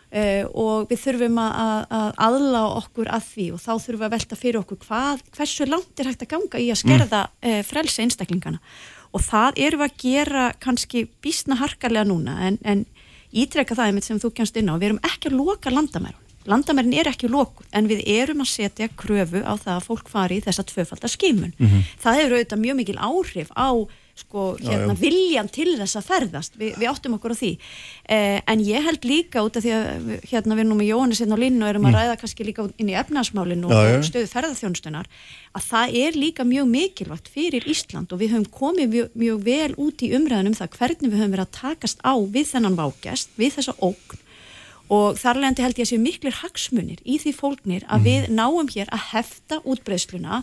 Uh, 0.07 0.45
og 0.55 0.85
við 0.88 1.01
þurfum 1.01 1.35
að, 1.43 1.81
að 1.91 2.11
aðla 2.23 2.59
okkur 2.77 3.09
að 3.11 3.26
því 3.27 3.47
og 3.51 3.59
þá 3.59 3.72
þurfum 3.73 3.97
við 3.99 4.05
að 4.05 4.14
velta 4.14 4.38
fyrir 4.39 4.59
okkur 4.61 4.77
hvað, 4.85 5.23
hversu 5.35 5.65
langt 5.68 5.99
er 5.99 6.07
hægt 6.07 6.23
að 6.23 6.30
ganga 6.31 6.61
í 6.64 6.69
að 6.72 6.80
skerða 6.80 7.19
mm. 7.26 7.49
uh, 7.49 7.57
frelsi 7.68 8.05
einstaklingana 8.05 8.61
og 9.11 9.26
það 9.26 9.59
eru 9.65 9.84
að 9.84 9.97
gera 9.99 10.45
kannski 10.64 11.03
bísna 11.19 11.57
harkarlega 11.59 12.07
núna 12.07 12.38
en, 12.47 12.59
en 12.64 12.85
ítrekka 13.35 13.76
það 13.76 13.89
er 13.89 13.97
mitt 13.97 14.07
sem 14.07 14.23
þú 14.23 14.31
kjænst 14.39 14.61
inn 14.61 14.72
á 14.72 14.80
við 14.80 14.93
erum 14.93 15.03
ekki 15.11 15.27
að 15.27 15.38
loka 15.41 15.76
landamærun 15.76 16.23
landamærin 16.47 16.95
er 16.95 17.11
ekki 17.11 17.27
lókuð 17.27 17.68
en 17.76 17.91
við 17.91 18.07
erum 18.07 18.45
að 18.45 18.51
setja 18.53 18.88
kröfu 18.95 19.43
á 19.43 19.53
það 19.59 19.73
að 19.76 19.88
fólk 19.89 20.11
fari 20.11 20.39
í 20.39 20.45
þessa 20.47 20.64
tvöfaldar 20.72 21.11
skimun 21.11 21.51
mm 21.51 21.68
-hmm. 21.68 21.88
það 21.99 22.22
eru 22.23 22.38
auðvitað 22.38 22.64
mjög 22.64 22.80
mikil 22.80 22.97
áhrif 22.97 23.51
á 23.51 23.69
sko, 24.22 24.44
hérna, 24.60 24.94
já, 24.94 24.95
já. 24.95 24.99
viljan 25.02 25.49
til 25.53 25.69
þess 25.77 25.99
að 25.99 26.07
ferðast 26.07 26.57
Vi, 26.57 26.72
við 26.77 26.89
áttum 26.89 27.18
okkur 27.18 27.34
á 27.34 27.38
því 27.38 27.52
eh, 28.10 28.39
en 28.41 28.64
ég 28.65 28.85
held 28.88 29.07
líka 29.07 29.44
út 29.45 29.60
af 29.60 29.65
því 29.65 29.73
að 29.77 30.11
hérna 30.31 30.57
við 30.57 30.64
erum 30.65 30.81
með 30.81 30.91
Jóhannes 30.91 31.22
hérna 31.23 31.39
á 31.39 31.44
linnu 31.44 31.65
og 31.65 31.72
erum 31.72 31.85
mm. 31.85 31.89
að 31.91 31.98
ræða 31.98 32.19
kannski 32.22 32.48
líka 32.48 32.68
inn 32.77 32.91
í 32.91 32.98
efnarsmálinu 32.98 33.72
og, 33.72 34.06
stöðu 34.07 34.31
ferðarþjónustunar 34.34 35.10
að 35.57 35.68
það 35.72 35.98
er 36.03 36.22
líka 36.22 36.45
mjög 36.48 36.69
mikilvægt 36.73 37.31
fyrir 37.34 37.68
Ísland 37.69 38.14
og 38.14 38.22
við 38.22 38.35
höfum 38.35 38.48
komið 38.53 38.94
mjög, 38.94 39.11
mjög 39.18 39.44
vel 39.48 39.73
út 39.88 40.06
í 40.06 40.14
umræðanum 40.18 40.57
það 40.57 40.80
hvernig 40.80 41.11
við 41.11 41.19
höfum 41.22 41.35
verið 41.38 41.48
að 41.48 41.57
takast 41.61 42.02
á 42.02 42.14
við 42.18 42.49
þennan 42.53 42.80
vágest, 42.80 43.35
við 43.38 43.60
þessa 43.60 43.77
ógn 43.81 44.23
og 44.94 45.18
þarlegandi 45.19 45.64
held 45.65 45.80
ég 45.80 45.88
að 45.88 45.91
séu 45.91 46.02
miklir 46.02 46.35
hagsmunir 46.41 47.02
í 47.03 47.18
því 47.19 47.34
fólknir 47.35 47.85
að 47.88 47.99
mm. 47.99 48.07
við 48.07 48.30
náum 48.38 48.69
hér 48.72 48.91
að 48.95 49.06
hefta 49.11 49.60
útbreysluna 49.68 50.41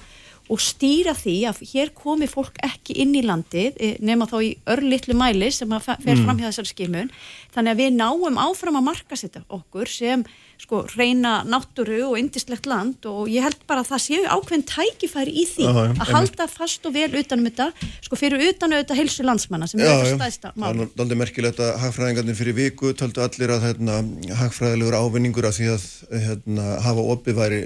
og 0.53 0.61
stýra 0.61 1.15
því 1.17 1.37
að 1.49 1.61
hér 1.71 1.93
komi 1.97 2.29
fólk 2.29 2.59
ekki 2.65 2.99
inn 3.01 3.15
í 3.17 3.25
landið 3.25 3.79
eh, 3.81 3.95
nema 4.05 4.29
þá 4.29 4.37
í 4.45 4.51
örlittlu 4.75 5.17
mæli 5.17 5.49
sem 5.55 5.71
að 5.73 5.87
fer 5.89 6.17
mm. 6.19 6.25
fram 6.27 6.41
hjá 6.41 6.49
þessari 6.51 6.73
skimun 6.73 7.13
þannig 7.55 7.73
að 7.73 7.81
við 7.81 7.95
náum 7.97 8.41
áfram 8.43 8.81
að 8.81 8.89
marka 8.91 9.17
sétta 9.17 9.45
okkur 9.49 9.89
sem 9.89 10.27
sko 10.61 10.85
reyna 10.95 11.41
náttúru 11.49 11.99
og 12.07 12.19
indislegt 12.19 12.69
land 12.71 13.05
og 13.09 13.27
ég 13.33 13.45
held 13.45 13.65
bara 13.69 13.83
að 13.83 13.91
það 13.93 14.03
séu 14.05 14.23
ákveðin 14.29 14.65
tækifæri 14.71 15.35
í 15.43 15.45
því 15.51 15.67
já, 15.67 15.81
að 16.05 16.13
halda 16.15 16.47
fast 16.51 16.87
og 16.87 16.95
vel 16.95 17.11
utanum 17.19 17.49
þetta 17.49 17.91
sko 18.05 18.19
fyrir 18.21 18.45
utanum 18.51 18.81
þetta 18.81 18.99
heilsu 18.99 19.27
landsmanna 19.27 19.69
sem 19.71 19.83
já, 19.83 19.91
er 19.91 20.05
þetta 20.05 20.21
staðista 20.21 20.53
mál. 20.55 20.71
Það 20.71 20.85
er 20.85 21.05
aldrei 21.05 21.21
merkilegt 21.25 21.63
að 21.65 21.75
hagfræðingarnir 21.83 22.39
fyrir 22.39 22.59
viku 22.61 22.95
töldu 22.97 23.25
allir 23.25 23.55
að 23.57 23.69
hérna, 23.69 24.01
hagfræðilegur 24.41 24.99
ávinningur 25.01 25.51
að 25.51 25.59
því 25.59 25.71
að 25.75 25.87
hérna, 26.29 26.69
hafa 26.87 27.09
opið 27.17 27.41
væri 27.41 27.63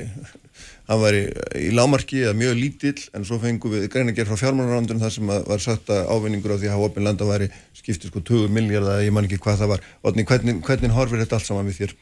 hann 0.89 1.01
var 1.03 1.17
í, 1.17 1.23
í 1.61 1.71
lámarki 1.77 2.23
eða 2.25 2.37
mjög 2.39 2.59
lítill 2.59 3.01
en 3.17 3.27
svo 3.29 3.39
fengum 3.43 3.75
við 3.75 3.89
greina 3.93 4.15
gerð 4.17 4.33
frá 4.33 4.43
fjármánarandunum 4.47 5.03
þar 5.05 5.15
sem 5.15 5.33
var 5.51 5.63
sagt 5.63 5.91
að 5.93 6.09
ávinningur 6.09 6.57
á 6.57 6.59
því 6.59 6.71
að 6.71 6.77
hafa 6.77 6.89
opinn 6.89 7.05
landa 7.05 7.29
væri 7.29 7.51
skiptið 7.77 8.13
sko 8.13 8.23
20 8.25 8.55
miljardar 8.57 9.05
ég 9.05 9.13
man 9.13 9.29
ekki 9.29 9.41
hvað 9.45 9.63
það 9.63 9.75
var. 9.75 9.89
Otni, 10.09 10.25
hvernig, 10.29 10.63
hvernig 10.65 10.97
horfir 10.97 11.21
þetta 11.25 11.39
allt 11.39 11.49
saman 11.51 11.69
við 11.69 11.83
þér? 11.83 11.97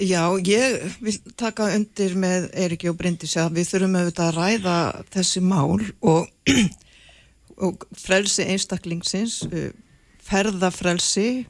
Já, 0.00 0.24
ég 0.48 0.96
vil 1.04 1.16
taka 1.36 1.68
undir 1.76 2.14
með 2.16 2.48
Eriki 2.56 2.88
og 2.88 2.96
Bryndis 2.96 3.36
að 3.36 3.58
við 3.58 3.68
þurfum 3.74 3.96
auðvitað 4.00 4.28
að 4.30 4.38
ræða 4.38 4.76
þessi 5.12 5.42
mál 5.44 5.82
og, 6.00 6.30
og 7.66 7.84
frelsi 8.00 8.46
einstaklingsins, 8.48 9.42
uh, 9.50 9.68
ferðafrelsi, 10.24 11.44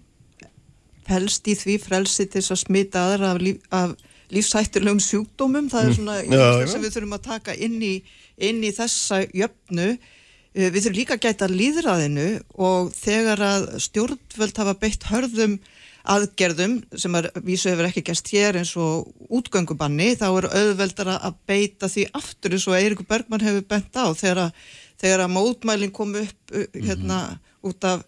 felst 1.06 1.46
í 1.46 1.54
því 1.58 1.76
frelsi 1.84 2.26
til 2.32 2.42
að 2.42 2.62
smita 2.64 3.04
aðra 3.06 3.36
af, 3.36 3.42
líf, 3.44 3.62
af 3.70 3.94
lífsættilegum 4.34 5.02
sjúkdómum, 5.02 5.68
það 5.72 5.82
er 5.82 5.90
mm. 5.90 5.98
svona 5.98 6.16
mm. 6.22 6.38
já, 6.38 6.66
sem 6.72 6.84
við 6.84 6.96
þurfum 6.96 7.18
að 7.18 7.26
taka 7.26 7.58
inn 7.66 7.76
í, 7.82 7.94
inn 8.38 8.64
í 8.64 8.72
þessa 8.76 9.22
jöfnu 9.26 9.88
eh, 9.90 10.70
við 10.70 10.80
þurfum 10.84 10.98
líka 11.00 11.18
að 11.18 11.26
gæta 11.26 11.50
líðræðinu 11.50 12.30
og 12.70 12.90
þegar 12.96 13.44
að 13.50 13.68
stjórnvöld 13.86 14.62
hafa 14.62 14.76
beitt 14.80 15.08
hörðum 15.10 15.60
aðgerðum 16.08 16.78
sem 16.96 17.16
að 17.18 17.28
vísu 17.44 17.70
hefur 17.70 17.88
ekki 17.88 18.04
gæst 18.08 18.30
hér 18.32 18.58
eins 18.60 18.72
og 18.80 19.10
útgöngubanni 19.28 20.14
þá 20.18 20.26
er 20.30 20.48
auðveldara 20.48 21.18
að 21.28 21.40
beita 21.50 21.90
því 21.92 22.06
aftur 22.16 22.56
eins 22.56 22.66
og 22.70 22.76
Eirikur 22.78 23.08
Bergman 23.08 23.44
hefur 23.44 23.66
bent 23.68 24.00
á 24.00 24.08
þegar 24.16 24.46
að, 24.46 24.62
þegar 25.00 25.24
að 25.26 25.34
mótmælinn 25.36 25.94
kom 25.94 26.14
upp 26.16 26.54
uh, 26.54 26.66
hérna 26.72 27.18
mm 27.20 27.34
-hmm. 27.36 27.68
út 27.68 27.84
af 27.84 28.04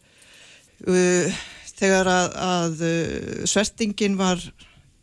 uh, 0.89 1.43
þegar 1.77 2.13
að, 2.17 2.29
að 2.49 2.85
uh, 2.89 3.45
svertingin 3.45 4.17
var 4.17 4.41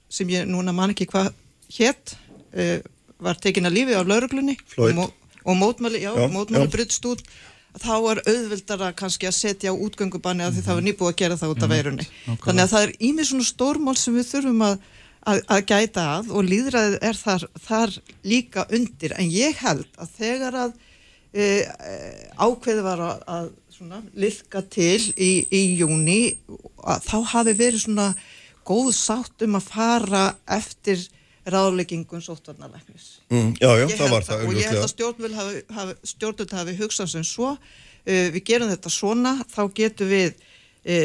sem 0.10 0.32
ég 0.34 0.50
núna 0.50 0.74
man 0.76 0.94
ekki 0.94 1.08
hvað 1.10 1.32
hétt 1.76 2.16
uh, 2.56 2.80
var 3.20 3.40
tekin 3.42 3.68
að 3.70 3.78
lífi 3.78 3.98
á 3.98 4.02
lauruglunni 4.02 4.56
og, 4.80 5.14
og 5.44 5.58
mótmæli, 5.60 6.02
já, 6.04 6.12
já 6.16 6.28
mótmæli 6.32 6.70
bryggst 6.72 7.06
út. 7.10 7.24
Þá 7.80 7.92
er 8.12 8.22
auðvildara 8.26 8.94
kannski 8.98 9.28
að 9.30 9.36
setja 9.38 9.72
á 9.72 9.78
útgöngubanni 9.78 10.42
að 10.42 10.56
því 10.56 10.64
það 10.66 10.78
var 10.80 10.86
nýbúið 10.88 11.12
að 11.12 11.20
gera 11.20 11.38
það 11.38 11.52
út 11.54 11.66
af 11.66 11.70
veirunni. 11.74 12.08
Þannig 12.26 12.64
að 12.64 12.72
það 12.72 12.86
er 12.86 12.94
ímið 13.10 13.28
svona 13.30 13.50
stórmál 13.50 13.96
sem 14.00 14.16
við 14.18 14.26
þurfum 14.32 14.64
að, 14.66 14.80
að, 15.30 15.42
að 15.54 15.66
gæta 15.70 16.06
að 16.16 16.32
og 16.34 16.48
líðræðið 16.50 16.98
er 17.12 17.20
þar, 17.20 17.46
þar 17.68 17.96
líka 18.26 18.66
undir. 18.74 19.16
En 19.22 19.30
ég 19.36 19.62
held 19.62 20.02
að 20.02 20.16
þegar 20.18 20.60
að 20.64 20.74
e, 21.30 21.46
ákveði 22.42 22.86
var 22.88 23.06
að, 23.06 23.22
að 23.38 23.52
svona, 23.78 24.02
liðka 24.18 24.64
til 24.74 25.00
í, 25.16 25.32
í 25.54 25.62
júni 25.80 26.20
þá 27.06 27.18
hafi 27.36 27.54
verið 27.54 27.86
svona 27.86 28.10
góð 28.68 28.92
sátt 28.98 29.46
um 29.46 29.58
að 29.60 29.72
fara 29.72 30.26
eftir 30.60 31.02
ráðleggingum 31.50 32.22
sóttvarnalæknis. 32.22 33.20
Mm, 33.32 33.56
já, 33.58 33.70
já, 33.80 33.86
það 33.98 34.12
var 34.14 34.28
það. 34.28 34.44
Og 34.46 34.58
ég 34.60 34.70
held 34.70 34.84
að 34.84 34.92
stjórnvöld 34.92 35.38
hafi, 35.40 35.62
hafi, 35.78 36.48
hafi 36.60 36.76
hugsað 36.82 37.12
sem 37.16 37.26
svo, 37.26 37.56
uh, 37.56 38.28
við 38.36 38.44
gerum 38.52 38.70
þetta 38.70 38.94
svona, 38.94 39.34
þá 39.50 39.64
getum 39.80 40.12
við 40.12 40.36
e, 40.86 40.98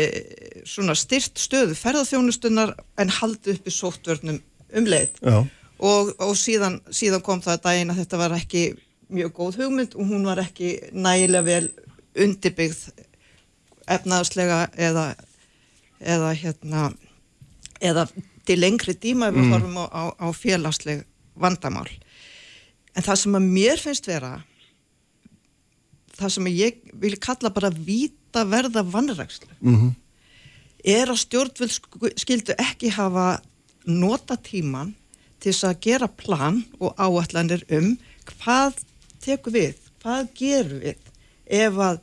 svona 0.68 0.94
styrt 0.98 1.40
stöðu 1.40 1.76
ferðarþjónustunar 1.78 2.74
en 3.00 3.12
haldi 3.18 3.54
uppi 3.54 3.72
sóttvörnum 3.74 4.40
um 4.74 4.88
leið 4.88 5.20
og, 5.24 6.12
og 6.22 6.34
síðan, 6.38 6.80
síðan 6.94 7.24
kom 7.24 7.42
það 7.44 7.58
að 7.58 7.64
daginn 7.68 7.94
að 7.94 8.02
þetta 8.02 8.20
var 8.22 8.36
ekki 8.38 8.64
mjög 9.14 9.34
góð 9.36 9.60
hugmynd 9.62 9.96
og 9.98 10.10
hún 10.10 10.26
var 10.26 10.42
ekki 10.42 10.76
nægilega 10.92 11.46
vel 11.46 11.68
undirbyggð 12.24 12.84
efnaðslega 13.94 14.60
eða 14.80 15.08
eða 16.00 16.30
hérna 16.38 16.84
eða 17.84 18.06
til 18.48 18.58
lengri 18.60 18.94
díma 18.96 19.30
ef 19.30 19.36
við 19.36 19.44
mm. 19.44 19.52
horfum 19.54 19.78
á, 19.80 19.86
á, 19.88 20.02
á 20.24 20.28
félagsleg 20.36 21.04
vandamál 21.34 21.88
en 22.94 23.04
það 23.04 23.20
sem 23.22 23.38
að 23.38 23.48
mér 23.58 23.82
finnst 23.82 24.08
vera 24.08 24.34
það 26.14 26.34
sem 26.36 26.50
ég 26.52 26.82
vil 27.02 27.16
kalla 27.22 27.50
bara 27.54 27.72
vita 27.74 28.44
verða 28.46 28.84
vannrækslu 28.86 29.50
mm 29.60 29.76
-hmm. 29.76 29.94
er 30.84 31.10
að 31.10 31.22
stjórnvöld 31.24 32.18
skildu 32.20 32.54
ekki 32.58 32.90
hafa 32.90 33.40
nota 33.86 34.36
tíman 34.36 34.94
til 35.40 35.52
þess 35.52 35.64
að 35.64 35.80
gera 35.80 36.08
plan 36.08 36.64
og 36.80 36.94
áallanir 36.96 37.64
um 37.68 37.98
hvað 38.24 38.80
tekur 39.20 39.52
við, 39.52 39.74
hvað 40.02 40.28
gerum 40.34 40.80
við 40.80 40.96
ef 41.46 41.74
að, 41.78 41.98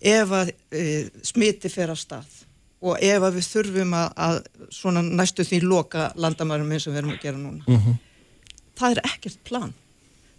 ef 0.00 0.30
að 0.30 0.52
e, 0.70 0.82
smiti 1.22 1.68
fer 1.68 1.90
að 1.90 2.02
stað 2.02 2.45
og 2.84 3.00
ef 3.00 3.24
að 3.24 3.38
við 3.38 3.48
þurfum 3.54 3.94
að, 3.96 4.08
að 4.16 4.38
svona 4.74 5.02
næstu 5.02 5.44
því 5.46 5.62
loka 5.64 6.10
landamærum 6.20 6.72
eins 6.72 6.86
og 6.86 6.92
við 6.94 7.02
erum 7.02 7.14
að 7.14 7.22
gera 7.22 7.38
núna 7.40 7.64
mm 7.66 7.76
-hmm. 7.76 7.96
það 8.76 8.90
er 8.90 9.00
ekkert 9.12 9.38
plan 9.44 9.72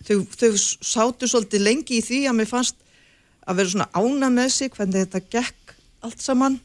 þau, 0.06 0.26
þau 0.38 0.52
sátu 0.58 1.28
svolítið 1.28 1.66
lengi 1.66 1.98
í 1.98 2.06
því 2.06 2.22
að 2.30 2.38
mér 2.38 2.52
fannst 2.52 2.76
að 3.48 3.56
vera 3.60 3.74
svona 3.74 3.90
ána 3.94 4.30
með 4.30 4.50
sig 4.54 4.72
hvernig 4.72 5.08
þetta 5.08 5.22
gekk 5.34 5.76
allt 6.06 6.22
saman 6.22 6.60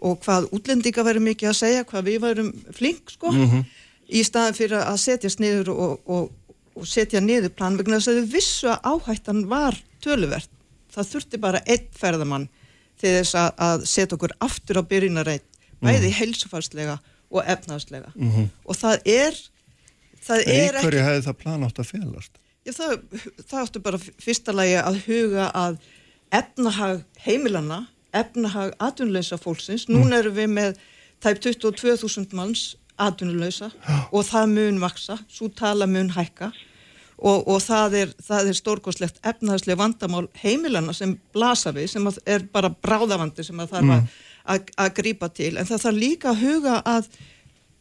og 0.00 0.20
hvað 0.24 0.48
útlendinga 0.56 1.04
verið 1.04 1.26
mikið 1.26 1.48
að 1.48 1.58
segja 1.58 1.88
hvað 1.88 2.06
við 2.08 2.20
varum 2.20 2.52
flink 2.76 3.10
sko 3.10 3.32
mm 3.32 3.48
-hmm. 3.50 3.64
í 4.08 4.22
staðan 4.24 4.54
fyrir 4.54 4.78
að 4.84 4.96
setjast 4.96 5.40
niður 5.40 5.72
og, 5.74 6.00
og, 6.06 6.30
og 6.74 6.86
setja 6.86 7.20
niður 7.20 7.50
plan 7.50 7.76
vegna 7.76 7.98
þess 7.98 8.08
að 8.08 8.20
þau 8.20 8.32
vissu 8.32 8.68
að 8.68 8.80
áhættan 8.92 9.46
var 9.48 9.76
töluvert 10.00 10.50
það 10.94 11.10
þurfti 11.12 11.38
bara 11.38 11.62
einn 11.66 11.86
ferðamann 11.92 12.48
til 13.00 13.14
þess 13.18 13.38
að, 13.38 13.48
að 13.68 13.86
setja 13.88 14.16
okkur 14.16 14.36
aftur 14.44 14.80
á 14.80 14.82
byrjunarreit 14.90 15.46
bæði 15.80 16.10
mm. 16.10 16.16
heilsufarslega 16.18 16.98
og 17.30 17.46
efnaðslega 17.46 18.12
mm 18.14 18.30
-hmm. 18.30 18.50
og 18.64 18.76
það 18.76 18.96
er 19.04 19.40
það 20.20 20.44
er 20.46 20.74
ekki 20.74 20.86
Hverju 20.86 21.06
hefði 21.06 21.24
það 21.28 21.40
plan 21.44 21.64
átt 21.64 21.80
að 21.80 21.90
félast? 21.92 22.32
Já, 22.66 22.72
það, 22.76 22.94
það 23.48 23.60
áttu 23.62 23.80
bara 23.80 23.98
fyrsta 23.98 24.52
lagi 24.52 24.76
að 24.76 25.00
huga 25.06 25.50
að 25.54 25.78
efnahag 26.30 27.04
heimilanna 27.24 27.86
efnahag 28.12 28.74
atvinnuleysa 28.78 29.38
fólksins 29.38 29.88
mm. 29.88 29.96
núna 29.96 30.20
eru 30.20 30.32
við 30.34 30.50
með 30.52 30.80
tæp 31.20 31.40
22.000 31.44 32.36
manns 32.36 32.76
atvinnuleysa 33.00 33.70
og 34.12 34.24
það 34.28 34.52
mun 34.54 34.80
vaksa, 34.82 35.18
svo 35.28 35.48
tala 35.48 35.86
mun 35.86 36.10
hækka 36.10 36.50
og, 37.20 37.48
og 37.48 37.60
það 37.62 37.96
er, 38.02 38.14
er 38.40 38.56
stórkoslegt 38.56 39.20
efnaðslega 39.26 39.80
vandamál 39.80 40.26
heimilana 40.40 40.94
sem 40.96 41.16
blasa 41.34 41.72
við, 41.76 41.90
sem 41.92 42.08
er 42.24 42.46
bara 42.52 42.72
bráðavandi 42.72 43.44
sem 43.44 43.60
það 43.60 43.74
þarf 43.74 43.90
mm. 43.90 44.08
að, 44.54 44.72
að 44.84 44.94
grípa 45.00 45.28
til, 45.34 45.52
en 45.56 45.68
það 45.68 45.84
þarf 45.84 46.00
líka 46.00 46.32
að 46.32 46.42
huga 46.46 46.80
að 46.88 47.12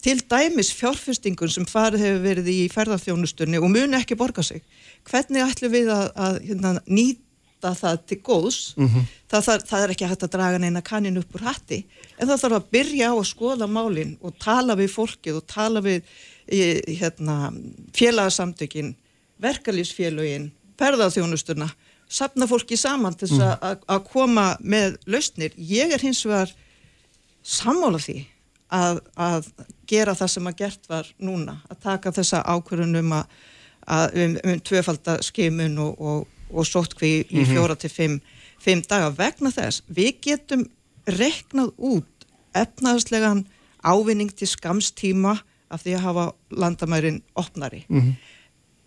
til 0.04 0.20
dæmis 0.32 0.72
fjárfestingun 0.76 1.52
sem 1.52 1.66
farið 1.68 2.06
hefur 2.06 2.22
verið 2.24 2.52
í 2.54 2.60
ferðarþjónustunni 2.72 3.60
og 3.60 3.72
muni 3.72 3.98
ekki 4.00 4.18
borga 4.20 4.46
sig 4.46 4.64
hvernig 5.10 5.44
ætlum 5.44 5.74
við 5.74 5.92
að, 5.92 6.06
að 6.16 6.40
hérna, 6.48 6.72
nýta 6.88 7.74
það 7.76 8.06
til 8.08 8.20
góðs 8.24 8.60
mm 8.78 8.88
-hmm. 8.88 9.10
það, 9.28 9.44
það, 9.48 9.66
það 9.72 9.84
er 9.84 9.94
ekki 9.96 10.10
hægt 10.12 10.24
að 10.24 10.34
draga 10.38 10.62
neina 10.64 10.82
kannin 10.82 11.20
upp 11.20 11.36
úr 11.36 11.48
hatti 11.50 11.84
en 12.18 12.28
það 12.28 12.42
þarf 12.44 12.60
að 12.60 12.70
byrja 12.78 13.12
á 13.12 13.16
að 13.18 13.32
skoða 13.34 13.68
málinn 13.68 14.16
og 14.22 14.40
tala 14.40 14.76
við 14.80 14.94
fólkið 14.96 15.42
og 15.42 15.48
tala 15.48 15.84
við 15.84 16.04
hérna, 16.50 17.54
félagsamtökinn 17.94 18.96
verkalýsfélögin, 19.42 20.50
perðarþjónustuna, 20.80 21.70
sapna 22.10 22.48
fólki 22.50 22.78
saman 22.80 23.16
til 23.18 23.30
þess 23.30 23.44
mm. 23.46 23.86
að 23.88 24.04
koma 24.10 24.48
með 24.60 24.98
lausnir. 25.06 25.54
Ég 25.56 25.94
er 25.94 26.04
hins 26.04 26.24
vegar 26.26 26.52
sammála 27.46 28.02
því 28.02 28.24
að, 28.74 29.00
að 29.16 29.52
gera 29.90 30.16
það 30.18 30.34
sem 30.34 30.50
að 30.50 30.58
gert 30.64 30.90
var 30.90 31.08
núna, 31.18 31.60
að 31.70 31.82
taka 31.86 32.14
þessa 32.16 32.42
ákvörðunum 32.46 33.14
að, 33.20 33.38
að 33.90 34.20
um, 34.24 34.36
um 34.44 34.60
tvöfaldaskimun 34.70 35.80
og, 35.86 36.02
og, 36.02 36.28
og 36.50 36.68
sótkví 36.68 37.14
í 37.14 37.24
mm 37.24 37.44
-hmm. 37.44 37.54
fjóra 37.54 37.76
til 37.76 37.90
fimm, 37.94 38.20
fimm 38.62 38.84
daga 38.90 39.10
vegna 39.18 39.52
þess. 39.52 39.84
Við 39.88 40.22
getum 40.22 40.66
reknað 41.06 41.74
út 41.78 42.28
efnaðslegan 42.54 43.46
ávinning 43.84 44.32
til 44.36 44.48
skamstíma 44.48 45.38
af 45.70 45.84
því 45.84 45.96
að 45.96 46.06
hafa 46.06 46.26
landamærin 46.50 47.22
opnari. 47.36 47.86
Mm 47.90 48.02
-hmm. 48.02 48.14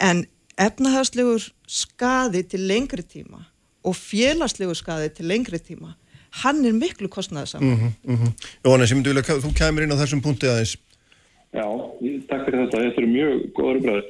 En 0.00 0.26
efnahagslegur 0.60 1.48
skadi 1.66 2.42
til 2.42 2.66
lengri 2.68 3.02
tíma 3.02 3.44
og 3.84 3.96
félagslegur 3.96 4.76
skadi 4.78 5.08
til 5.16 5.28
lengri 5.30 5.58
tíma 5.58 5.94
hann 6.42 6.64
er 6.64 6.72
miklu 6.72 7.08
kostnæðisam 7.08 7.62
mm 7.62 7.74
-hmm, 7.76 7.92
mm 8.10 8.16
-hmm. 8.16 8.32
Jóhannes, 8.64 8.90
ég 8.90 8.94
myndi 8.94 9.08
vilja 9.08 9.34
að 9.34 9.44
þú 9.44 9.54
kemur 9.58 9.82
inn 9.82 9.92
á 9.92 10.00
þessum 10.02 10.22
punkti 10.22 10.46
aðeins. 10.46 10.76
Já, 11.52 11.66
takk 12.28 12.44
fyrir 12.44 12.60
þetta, 12.62 12.78
þetta 12.84 13.02
er 13.02 13.16
mjög 13.16 13.52
góður 13.56 13.76
umræður. 13.80 14.04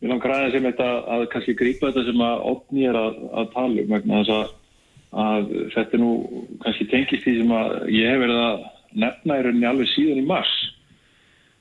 Mér 0.00 0.08
langar 0.08 0.30
aðeins 0.30 0.52
sem 0.52 0.62
þetta 0.62 0.88
að 1.14 1.28
kannski 1.32 1.54
grípa 1.54 1.86
þetta 1.86 2.04
sem 2.04 2.20
að 2.20 2.38
opni 2.52 2.82
er 2.88 2.96
að, 2.96 3.14
að 3.38 3.52
tala 3.52 3.82
um 3.82 3.90
vegna 3.94 4.18
þess 4.18 4.32
að, 4.38 4.46
að 5.12 5.44
þetta 5.74 5.94
er 5.94 6.00
nú 6.00 6.12
kannski 6.62 6.84
tengist 6.90 7.24
því 7.24 7.32
sem 7.38 7.52
að 7.60 7.68
ég 7.98 8.10
hef 8.10 8.20
verið 8.24 8.40
að 8.48 8.56
nefna 8.92 9.38
í 9.38 9.42
rauninni 9.42 9.66
alveg 9.66 9.88
síðan 9.88 10.22
í 10.22 10.26
mars. 10.26 10.54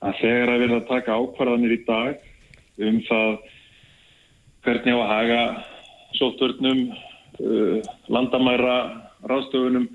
Að 0.01 0.13
þegar 0.21 0.49
að 0.49 0.59
verða 0.59 0.77
að 0.81 0.89
taka 0.93 1.17
ákvarðanir 1.19 1.77
í 1.77 1.81
dag 1.87 2.15
um 2.77 3.01
það 3.09 3.29
hvernig 4.67 4.91
á 4.91 4.99
að 4.99 5.11
haga 5.13 5.41
sótturnum, 6.17 6.83
uh, 7.39 7.79
landamæra, 8.11 8.77
ráðstöfunum, 9.27 9.87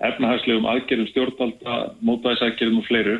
efnahagslegum 0.00 0.68
aðgerðum 0.70 1.10
stjórnvalda, 1.10 1.76
mótvæðisækjörðum 2.08 2.80
og 2.80 2.88
fleiru, 2.88 3.16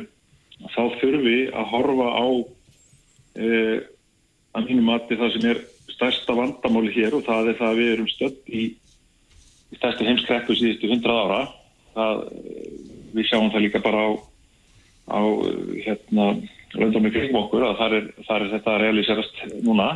þá 0.73 0.81
þurfum 1.01 1.25
við 1.27 1.43
að 1.53 1.69
horfa 1.75 2.07
á 2.09 2.25
uh, 2.25 3.77
að 4.57 4.67
mínum 4.67 4.89
mati 4.89 5.17
það 5.19 5.35
sem 5.35 5.49
er 5.53 5.61
stærsta 5.91 6.35
vandamáli 6.35 6.93
hér 6.95 7.15
og 7.15 7.25
það 7.27 7.51
er 7.51 7.59
það 7.59 7.69
að 7.69 7.81
við 7.81 7.91
erum 7.93 8.09
stödd 8.09 8.49
í, 8.49 8.63
í 9.71 9.77
stærsta 9.77 10.07
heimskrekku 10.07 10.57
síðustu 10.57 10.89
hundrað 10.91 11.21
ára. 11.25 11.41
Það, 11.91 12.23
við 13.11 13.27
sjáum 13.27 13.51
það 13.51 13.65
líka 13.67 13.81
bara 13.83 14.01
á, 14.07 14.09
á 15.11 15.21
hérna, 15.85 16.27
löndum 16.79 17.07
í 17.07 17.11
kringum 17.13 17.41
okkur 17.43 17.67
að 17.67 17.77
það 17.81 17.95
er, 17.97 18.09
það 18.25 18.35
er 18.37 18.51
þetta 18.55 18.73
að 18.73 18.81
realiserast 18.85 19.41
núna 19.61 19.89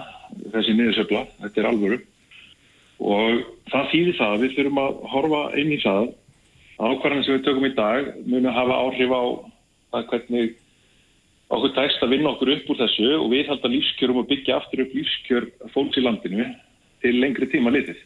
þessi 0.53 0.75
niðursöfla, 0.75 1.23
þetta 1.43 1.61
er 1.61 1.69
alvöru. 1.69 1.97
Og 3.05 3.41
það 3.71 3.89
þýðir 3.91 4.19
það 4.19 4.37
við 4.43 4.53
þurfum 4.57 4.83
að 4.83 5.01
horfa 5.13 5.41
inn 5.61 5.73
í 5.75 5.79
það 5.83 6.05
ákvarðan 6.75 7.25
sem 7.25 7.37
við 7.37 7.45
tökum 7.47 7.67
í 7.67 7.73
dag 7.75 8.07
muni 8.25 8.49
að 8.49 8.57
hafa 8.59 8.79
áhrif 8.83 9.11
á 9.15 9.23
það 9.95 10.07
hvernig 10.11 10.55
okkur 11.55 11.73
tæst 11.75 12.03
að 12.03 12.13
vinna 12.15 12.31
okkur 12.33 12.51
upp 12.55 12.71
úr 12.71 12.79
þessu 12.81 13.11
og 13.19 13.29
við 13.31 13.49
halda 13.51 13.71
lífskjörum 13.71 14.21
og 14.21 14.27
byggja 14.31 14.57
aftur 14.57 14.83
upp 14.83 14.95
lífskjör 14.97 15.47
fólks 15.75 15.99
í 15.99 16.03
landinu 16.03 16.49
til 17.03 17.15
lengri 17.21 17.47
tíma 17.51 17.73
litið. 17.75 17.99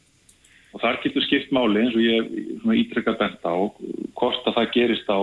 Og 0.74 0.84
þar 0.84 1.00
getur 1.04 1.26
skipt 1.26 1.54
máli 1.56 1.82
eins 1.82 1.96
og 1.98 2.04
ég 2.04 2.76
ítrekka 2.84 3.16
bent 3.18 3.41
á 3.41 3.56
hvort 4.20 4.46
að 4.46 4.58
það 4.60 4.74
gerist 4.76 5.10
á 5.10 5.20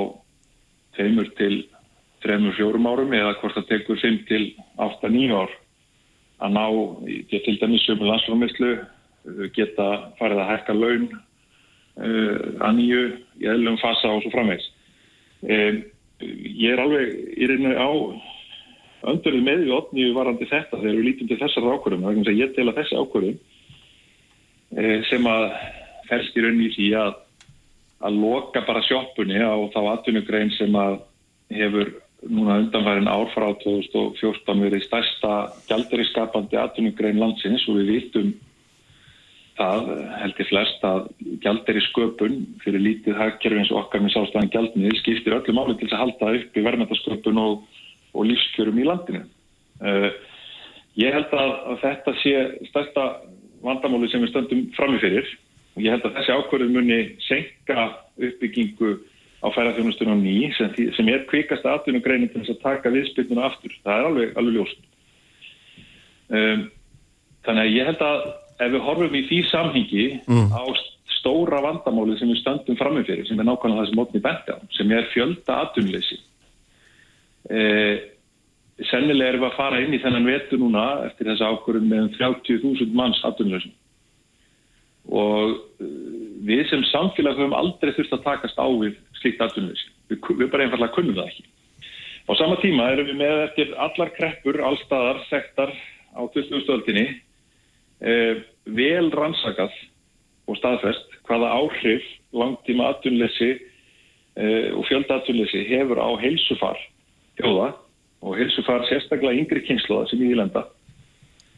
þeimur 0.97 1.31
til 1.39 1.55
3-4 2.25 2.83
árum 2.91 3.15
eða 3.15 3.37
hvort 3.41 3.55
það 3.59 3.69
tekur 3.71 4.01
5 4.03 4.19
til 4.31 4.43
8-9 4.81 5.37
ár 5.37 5.53
að 6.45 6.53
ná, 6.53 6.65
ég 7.09 7.43
til 7.45 7.57
dæmis 7.61 7.85
sömu 7.87 8.09
landsframistlu, 8.09 8.73
uh, 8.77 9.45
geta 9.57 9.89
farið 10.21 10.43
að 10.43 10.51
hækka 10.53 10.77
laun 10.77 11.09
uh, 11.09 12.39
að 12.67 12.79
nýju 12.79 13.03
í 13.43 13.51
eðlum 13.53 13.79
fasa 13.83 14.13
og 14.13 14.25
svo 14.25 14.33
framvegs. 14.35 14.69
Um, 15.47 15.83
ég 16.21 16.73
er 16.73 16.83
alveg 16.83 17.13
í 17.37 17.49
reynu 17.51 17.75
á 17.77 17.91
öndurðið 19.07 19.45
með 19.47 19.65
við 19.65 19.75
otniðu 19.77 20.15
varandi 20.17 20.49
þetta 20.51 20.81
þegar 20.81 20.97
við 20.97 21.07
lítum 21.11 21.29
til 21.31 21.41
þessar 21.41 21.69
ákvörðum. 21.75 22.07
Er 22.09 22.31
að 22.33 22.41
ég 22.41 22.55
tel 22.57 22.69
að 22.71 22.81
þessi 22.81 23.01
ákvörðum 23.01 23.37
uh, 24.77 24.99
sem 25.11 25.31
að 25.33 25.47
færst 26.11 26.37
í 26.37 26.45
rauninni 26.45 26.71
í 26.71 26.75
því 26.77 26.89
að, 27.01 27.13
að 28.07 28.19
loka 28.23 28.63
bara 28.67 28.85
sjóppunni 28.87 29.41
á 29.41 29.57
þá 29.75 29.81
atvinnugrein 29.97 30.53
sem 30.57 30.75
að 30.79 31.01
hefur 31.57 31.95
núna 32.25 32.59
undanfærin 32.63 33.11
ár 33.11 33.29
frá 33.35 33.51
2014 33.61 34.63
verið 34.65 34.85
stærsta 34.87 35.33
gældurískapandi 35.69 36.59
atvinnugrein 36.61 37.21
landsins 37.21 37.67
og 37.69 37.81
við 37.81 37.91
vitum 37.93 38.35
það 39.57 39.91
held 40.21 40.41
ég 40.41 40.49
flest 40.51 40.85
að 40.85 41.07
gældurísköpun 41.45 42.39
fyrir 42.65 42.83
lítið 42.83 43.21
hagkerfi 43.21 43.63
eins 43.63 43.73
og 43.73 43.85
okkar 43.85 44.05
með 44.05 44.17
sástæðan 44.17 44.53
gældnið 44.53 44.99
skiptir 45.01 45.37
öllu 45.39 45.57
máli 45.57 45.77
til 45.81 45.89
að 45.93 46.03
halda 46.03 46.33
upp 46.41 46.57
í 46.57 46.65
verðmættasköpun 46.67 47.41
og, 47.41 47.65
og 48.13 48.29
lífskjörum 48.29 48.81
í 48.81 48.87
landinu. 48.89 49.23
Uh, 49.81 50.11
ég 51.01 51.17
held 51.17 51.33
að, 51.37 51.53
þetta 51.85 52.17
sé 52.21 52.35
stærsta 52.71 53.07
vandamáli 53.65 54.11
sem 54.13 54.25
við 54.25 54.33
stöndum 54.35 54.65
framifyrir 54.77 55.29
og 55.77 55.85
ég 55.85 55.93
held 55.93 56.09
að 56.09 56.19
þessi 56.19 56.37
ákvörðu 56.37 56.69
muni 56.73 57.01
senka 57.25 57.89
uppbyggingu 58.17 58.97
á 59.45 59.47
ferðarþjónustunum 59.53 60.23
ný 60.25 60.51
sem, 60.57 60.73
sem 60.97 61.13
er 61.13 61.27
kvikast 61.29 61.67
aðtunugreinin 61.69 62.31
til 62.33 62.43
þess 62.43 62.57
að 62.57 62.63
taka 62.65 62.93
viðspilnuna 62.95 63.47
aftur. 63.51 63.75
Það 63.85 64.01
er 64.01 64.09
alveg, 64.11 64.35
alveg 64.41 64.57
ljóst. 64.57 64.83
Um, 66.27 66.67
þannig 67.47 67.63
að 67.63 67.75
ég 67.77 67.91
held 67.91 68.05
að 68.07 68.27
ef 68.57 68.73
við 68.73 68.85
horfum 68.89 69.17
í 69.17 69.25
því 69.29 69.41
samhengi 69.51 70.07
mm. 70.25 70.49
á 70.57 70.65
stóra 71.19 71.61
vandamáli 71.65 72.17
sem 72.19 72.31
við 72.33 72.41
stöndum 72.41 72.79
framifyrir, 72.81 73.27
sem 73.29 73.39
er 73.41 73.49
nákvæmlega 73.49 73.83
það 73.83 73.91
sem 73.91 74.01
mótni 74.01 74.23
benda, 74.25 74.59
sem 74.75 74.93
er 74.97 75.09
fjölda 75.13 75.61
aðtunuleysi. 75.63 76.21
Eh, 77.47 77.97
sennilega 78.91 79.33
erum 79.33 79.45
við 79.45 79.51
að 79.51 79.59
fara 79.59 79.83
inn 79.85 79.95
í 79.95 80.01
þennan 80.03 80.29
vetu 80.29 80.59
núna 80.61 80.87
eftir 81.07 81.31
þessa 81.31 81.53
ákvörðum 81.53 81.93
með 81.93 82.09
30.000 82.19 82.97
manns 82.97 83.23
aðtunuleysin 83.27 83.75
og 85.07 85.57
uh, 85.57 85.91
við 86.47 86.65
sem 86.71 86.83
samfélag 86.93 87.39
höfum 87.39 87.57
aldrei 87.57 87.93
þurft 87.97 88.17
að 88.17 88.25
takast 88.27 88.59
á 88.59 88.67
við 88.67 88.97
slíkt 89.21 89.43
atvinnuleysi. 89.45 89.93
Við, 90.11 90.19
við 90.41 90.51
bara 90.53 90.67
einfallega 90.67 90.95
kunnum 90.95 91.19
það 91.19 91.31
ekki. 91.31 91.47
Á 92.27 92.33
sama 92.39 92.57
tíma 92.59 92.89
erum 92.91 93.07
við 93.07 93.19
með 93.21 93.41
eftir 93.45 93.73
allar 93.79 94.11
kreppur, 94.17 94.59
allstaðar, 94.67 95.23
sektar 95.31 95.71
á 96.17 96.23
20. 96.35 96.65
stöldinni 96.65 97.07
eh, 98.03 98.43
vel 98.67 99.11
rannsakað 99.15 99.75
og 100.51 100.59
staðfest 100.59 101.19
hvaða 101.29 101.53
áhrif 101.55 102.07
langtíma 102.35 102.91
atvinnuleysi 102.95 103.51
eh, 103.55 104.71
og 104.75 104.87
fjölda 104.89 105.21
atvinnuleysi 105.21 105.67
hefur 105.71 106.03
á 106.03 106.11
heilsufar 106.23 106.81
hjóða 107.39 107.73
og 108.27 108.39
heilsufar 108.41 108.87
sérstaklega 108.91 109.39
yngri 109.43 109.63
kynnslóða 109.69 110.11
sem 110.11 110.23
í 110.27 110.33
Ílanda. 110.35 110.67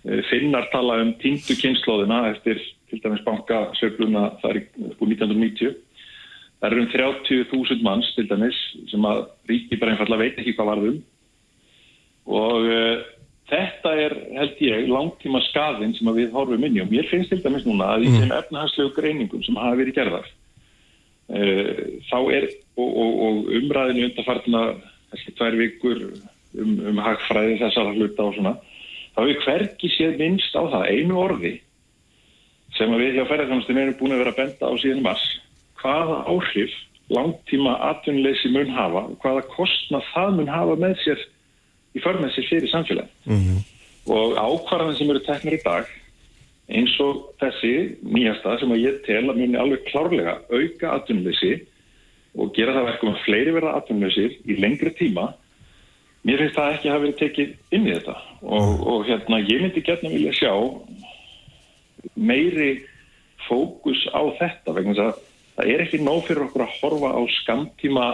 Eh, 0.08 0.22
finnar 0.30 0.68
tala 0.72 1.02
um 1.02 1.10
týndu 1.20 1.52
kynnslóðina 1.58 2.22
eftir 2.30 2.60
til 2.88 3.00
dæmis 3.02 3.20
bankasöfluna 3.26 4.30
er 4.48 4.62
búið 4.96 5.18
1990 5.18 5.74
það 6.62 6.68
eru 6.70 6.80
um 6.80 6.88
30.000 6.94 7.84
manns 7.84 8.08
til 8.16 8.24
dæmis 8.30 8.56
sem 8.88 9.04
að 9.04 9.26
ríki 9.50 9.76
bara 9.76 9.92
einfallega 9.92 10.22
veit 10.22 10.40
ekki 10.40 10.54
hvað 10.56 10.70
varðum 10.70 10.96
og 12.38 12.68
uh, 12.70 13.02
þetta 13.52 13.92
er 14.06 14.14
held 14.38 14.62
ég 14.64 14.88
langtíma 14.88 15.42
skafinn 15.48 15.92
sem 15.96 16.08
við 16.16 16.32
horfum 16.32 16.64
inn 16.64 16.76
í. 16.76 16.82
Og 16.84 16.90
mér 16.92 17.08
finnst 17.08 17.32
til 17.32 17.40
dæmis 17.44 17.64
núna 17.68 17.92
að 17.94 18.06
í 18.06 18.10
þeim 18.12 18.26
mm. 18.28 18.34
efnahagslegu 18.38 18.94
greiningum 18.96 19.44
sem 19.44 19.60
hafa 19.60 19.76
verið 19.80 19.98
gerðar 20.00 20.32
uh, 21.36 21.84
þá 22.08 22.18
er 22.38 22.48
og, 22.80 22.88
og, 22.88 23.12
og 23.28 23.52
umræðinu 23.60 24.08
undarfartina 24.08 24.64
þessi 25.12 25.36
tvær 25.36 25.60
vikur 25.60 26.02
um, 26.08 26.74
um 26.92 27.04
hagfræði 27.04 27.60
þessar 27.60 27.92
hluta 27.92 28.28
og 28.30 28.36
svona 28.40 28.56
þá 29.18 29.24
er 29.26 29.40
hverki 29.42 29.88
séð 29.90 30.20
minnst 30.20 30.54
á 30.54 30.62
það 30.62 30.90
einu 30.94 31.16
orði 31.18 31.54
sem 32.76 32.92
við 32.94 33.16
hjá 33.16 33.24
ferðarþjónustin 33.26 33.80
erum 33.82 33.96
búin 33.98 34.14
að 34.14 34.20
vera 34.22 34.34
að 34.34 34.38
benda 34.38 34.70
á 34.70 34.72
síðan 34.78 35.02
mars 35.02 35.24
hvaða 35.82 36.18
áhrif 36.30 36.76
langtíma 37.10 37.72
atvinnuleysi 37.88 38.52
mun 38.54 38.70
hafa 38.76 39.02
og 39.08 39.16
hvaða 39.24 39.42
kostna 39.56 40.02
það 40.12 40.36
mun 40.36 40.52
hafa 40.52 40.76
með 40.78 40.94
sér 41.02 41.24
í 41.98 42.02
förmið 42.04 42.36
sér 42.36 42.46
fyrir 42.52 42.70
samfélag 42.70 43.08
mm 43.26 43.40
-hmm. 43.40 43.58
og 44.14 44.38
ákvarðan 44.38 44.98
sem 45.00 45.10
eru 45.10 45.24
teknir 45.26 45.58
í 45.58 45.64
dag 45.64 45.90
eins 46.68 46.94
og 47.00 47.34
þessi 47.40 47.74
nýjasta 48.04 48.58
sem 48.60 48.70
að 48.70 48.84
ég 48.84 49.02
tel 49.06 49.24
að 49.24 49.40
muni 49.40 49.58
alveg 49.58 49.82
klárlega 49.90 50.38
auka 50.52 50.94
atvinnuleysi 50.94 51.66
og 52.38 52.54
gera 52.54 52.76
það 52.76 52.88
verkum 52.92 53.14
að 53.14 53.22
fleiri 53.24 53.52
verða 53.56 53.74
atvinnuleysir 53.80 54.38
í 54.46 54.60
lengri 54.62 54.94
tíma 54.94 55.32
mér 56.28 56.42
finnst 56.44 56.58
það 56.58 56.74
ekki 56.74 56.88
að 56.88 56.94
hafa 56.94 57.04
verið 57.06 57.18
tekið 57.22 57.76
inn 57.76 57.86
í 57.88 57.94
þetta. 57.94 58.16
Og, 58.44 58.72
og 58.92 59.06
hérna 59.08 59.40
ég 59.40 59.64
myndi 59.64 59.84
gerna 59.86 60.12
vilja 60.12 60.34
sjá 60.36 60.52
meiri 62.18 62.70
fókus 63.48 64.04
á 64.12 64.22
þetta 64.38 64.74
vegna 64.76 64.94
þess 64.94 65.04
að 65.06 65.22
það 65.56 65.72
er 65.72 65.84
ekki 65.84 66.00
nóg 66.04 66.20
fyrir 66.26 66.44
okkur 66.44 66.64
að 66.66 66.74
horfa 66.82 67.12
á 67.16 67.20
skamtíma 67.40 68.06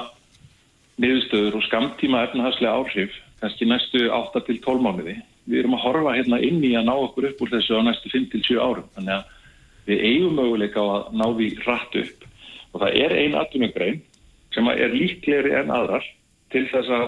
niðurstöður 1.02 1.58
og 1.58 1.66
skamtíma 1.66 2.22
efnahagslega 2.28 2.78
áhrif 2.78 3.16
kannski 3.42 3.66
næstu 3.68 4.06
8-12 4.08 4.84
mánuði. 4.84 5.18
Við 5.44 5.64
erum 5.64 5.74
að 5.76 5.84
horfa 5.84 6.14
hérna 6.16 6.38
inn 6.40 6.62
í 6.64 6.72
að 6.78 6.86
ná 6.86 6.94
okkur 6.94 7.28
upp 7.32 7.42
úr 7.44 7.52
þessu 7.56 7.76
á 7.76 7.82
næstu 7.84 8.12
5-7 8.14 8.60
árum. 8.62 8.86
Þannig 8.94 9.18
að 9.18 9.90
við 9.90 10.04
eigum 10.08 10.38
möguleika 10.38 10.84
að 10.94 11.10
ná 11.18 11.26
því 11.34 11.48
rætt 11.66 11.98
upp. 12.04 12.24
Og 12.72 12.80
það 12.84 13.00
er 13.02 13.16
ein 13.18 13.36
atvinnugrein 13.42 14.00
sem 14.54 14.70
er 14.70 14.94
líklegri 14.94 15.52
en 15.58 15.74
aðrar 15.74 16.06
til 16.54 16.64
þess 16.70 16.94
að 16.94 17.06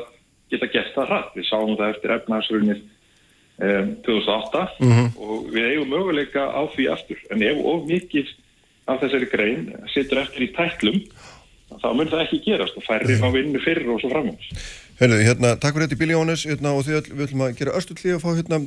geta 0.50 0.70
gert 0.72 0.94
það 0.94 1.10
rætt 1.12 1.38
við 1.38 1.48
sáum 1.50 1.76
það 1.76 1.92
eftir 1.94 2.14
efnahagsrunir 2.16 2.82
um, 2.82 3.94
2008 4.06 4.66
mm 4.80 4.92
-hmm. 4.92 5.08
og 5.18 5.46
við 5.54 5.70
eigum 5.70 5.94
möguleika 5.94 6.42
á 6.46 6.62
því 6.74 6.90
aftur. 6.92 7.18
En 7.30 7.42
ef 7.42 7.64
of 7.64 7.86
mikið 7.86 8.26
af 8.86 9.00
þessari 9.02 9.30
grein 9.30 9.72
sittur 9.94 10.22
eftir 10.22 10.46
í 10.46 10.52
tæklum 10.54 11.00
þá 11.82 11.88
mun 11.94 12.10
það 12.10 12.24
ekki 12.26 12.42
gerast 12.46 12.76
og 12.78 12.84
færri 12.86 13.18
á 13.18 13.28
vinnu 13.34 13.62
fyrir 13.62 13.88
og 13.90 14.02
svo 14.02 14.10
framins 14.12 14.50
Hörru, 15.00 15.18
hérna, 15.20 15.56
takk 15.60 15.76
fyrir 15.76 15.88
þetta 15.88 15.96
í 15.98 16.00
Bíli 16.00 16.14
Jónes 16.16 16.46
hérna, 16.48 16.72
og 16.72 16.86
því 16.86 17.00
við 17.10 17.26
ætlum 17.26 17.42
að 17.44 17.58
gera 17.58 17.74
líf 17.76 18.14
og 18.16 18.22
fá 18.22 18.30
hérna 18.38 18.60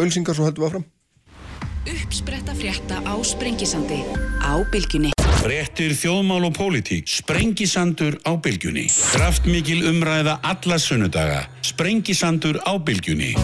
ölsingar 0.00 0.38
svo 0.38 0.46
heldum 0.46 0.64
við 0.64 0.70
áfram. 0.70 0.86
Uppspretta 1.84 2.56
frétta 2.56 3.02
á 3.04 3.14
Sprengisandi 3.20 4.00
á 4.40 4.52
Bilginni 4.72 5.13
Frettir 5.44 5.92
þjóðmál 5.92 6.46
og 6.48 6.54
pólitík. 6.56 7.04
Sprengisandur 7.04 8.14
á 8.24 8.32
Bilginni 8.40 8.86
Kraftmikil 8.88 9.82
umræða 9.90 10.38
alla 10.40 10.78
sunnudaga. 10.80 11.42
Sprengisandur 11.60 12.56
á 12.64 12.72
Bilginni 12.80 13.34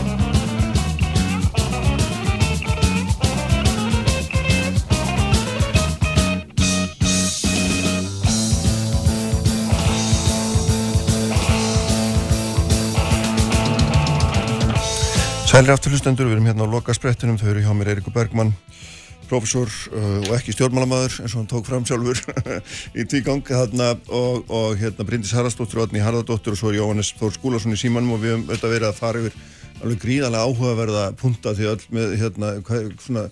Sælir 15.50 15.74
afturlustendur, 15.74 16.30
við 16.30 16.38
erum 16.38 16.48
hérna 16.48 16.64
á 16.64 16.72
loka 16.72 16.96
sprettunum, 16.96 17.36
þau 17.36 17.50
eru 17.52 17.66
hjá 17.66 17.72
mér 17.76 17.92
Eirikur 17.92 18.14
Bergmann, 18.14 18.54
profesor 19.30 19.70
uh, 19.94 20.18
og 20.26 20.34
ekki 20.36 20.54
stjórnmálamæður 20.56 21.20
eins 21.22 21.36
og 21.36 21.40
hann 21.40 21.50
tók 21.52 21.70
fram 21.70 21.86
sjálfur 21.88 22.20
í 23.00 23.06
tígang 23.08 23.44
þarna 23.46 23.92
og, 24.08 24.50
og 24.50 24.76
hérna 24.80 25.06
Bryndis 25.06 25.32
Haraldsdóttir 25.36 25.80
og 25.80 25.88
Adni 25.88 26.02
Haraldóttir 26.04 26.56
og 26.56 26.60
svo 26.60 26.74
er 26.74 26.80
Jóhannes 26.80 27.14
Þór 27.20 27.38
Skúlason 27.38 27.76
í 27.76 27.80
símanum 27.80 28.16
og 28.16 28.22
við 28.24 28.34
höfum 28.34 28.46
auðvitað 28.50 28.76
verið 28.76 28.90
að 28.90 29.00
fara 29.00 29.24
yfir 29.24 29.40
alveg 29.80 30.04
gríðarlega 30.04 30.46
áhugaverða 30.50 31.08
punta 31.20 31.54
því 31.56 31.72
öll 31.72 31.82
með 31.96 32.14
hérna 32.20 32.52
svona 33.00 33.28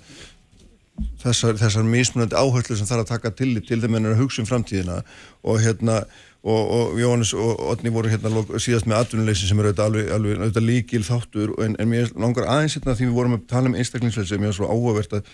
þessar, 1.22 1.58
þessar 1.60 1.84
mismunandi 1.86 2.38
áhörlu 2.38 2.78
sem 2.78 2.88
þarf 2.88 3.04
að 3.04 3.12
taka 3.12 3.34
til 3.36 3.52
til 3.66 3.80
þeim 3.82 3.98
en 3.98 4.10
að 4.12 4.22
hugsa 4.22 4.42
um 4.42 4.48
framtíðina. 4.48 5.02
Og 5.46 5.60
hérna 5.62 6.00
og, 6.42 6.70
og 6.70 6.98
Jóhannes 7.00 7.34
og 7.34 7.62
Otni 7.72 7.92
voru 7.92 8.10
hérna 8.12 8.42
síðast 8.56 8.88
með 8.88 9.02
atvinnuleysi 9.02 9.48
sem 9.48 9.60
eru 9.60 9.72
alveg, 9.84 10.10
alveg, 10.14 10.42
alveg 10.46 10.64
líkil 10.64 11.04
þáttur 11.06 11.54
en, 11.64 11.76
en 11.78 11.90
mér 11.90 12.12
langar 12.16 12.48
aðeins 12.48 12.78
hérna 12.78 12.96
því 12.98 13.08
við 13.08 13.16
vorum 13.18 13.38
að 13.38 13.48
tala 13.50 13.70
um 13.70 13.78
einstaklingsleisi 13.78 14.34
sem 14.34 14.46
ég 14.46 14.52
er 14.52 14.58
svo 14.58 14.70
áhugavert 14.70 15.18
að 15.18 15.32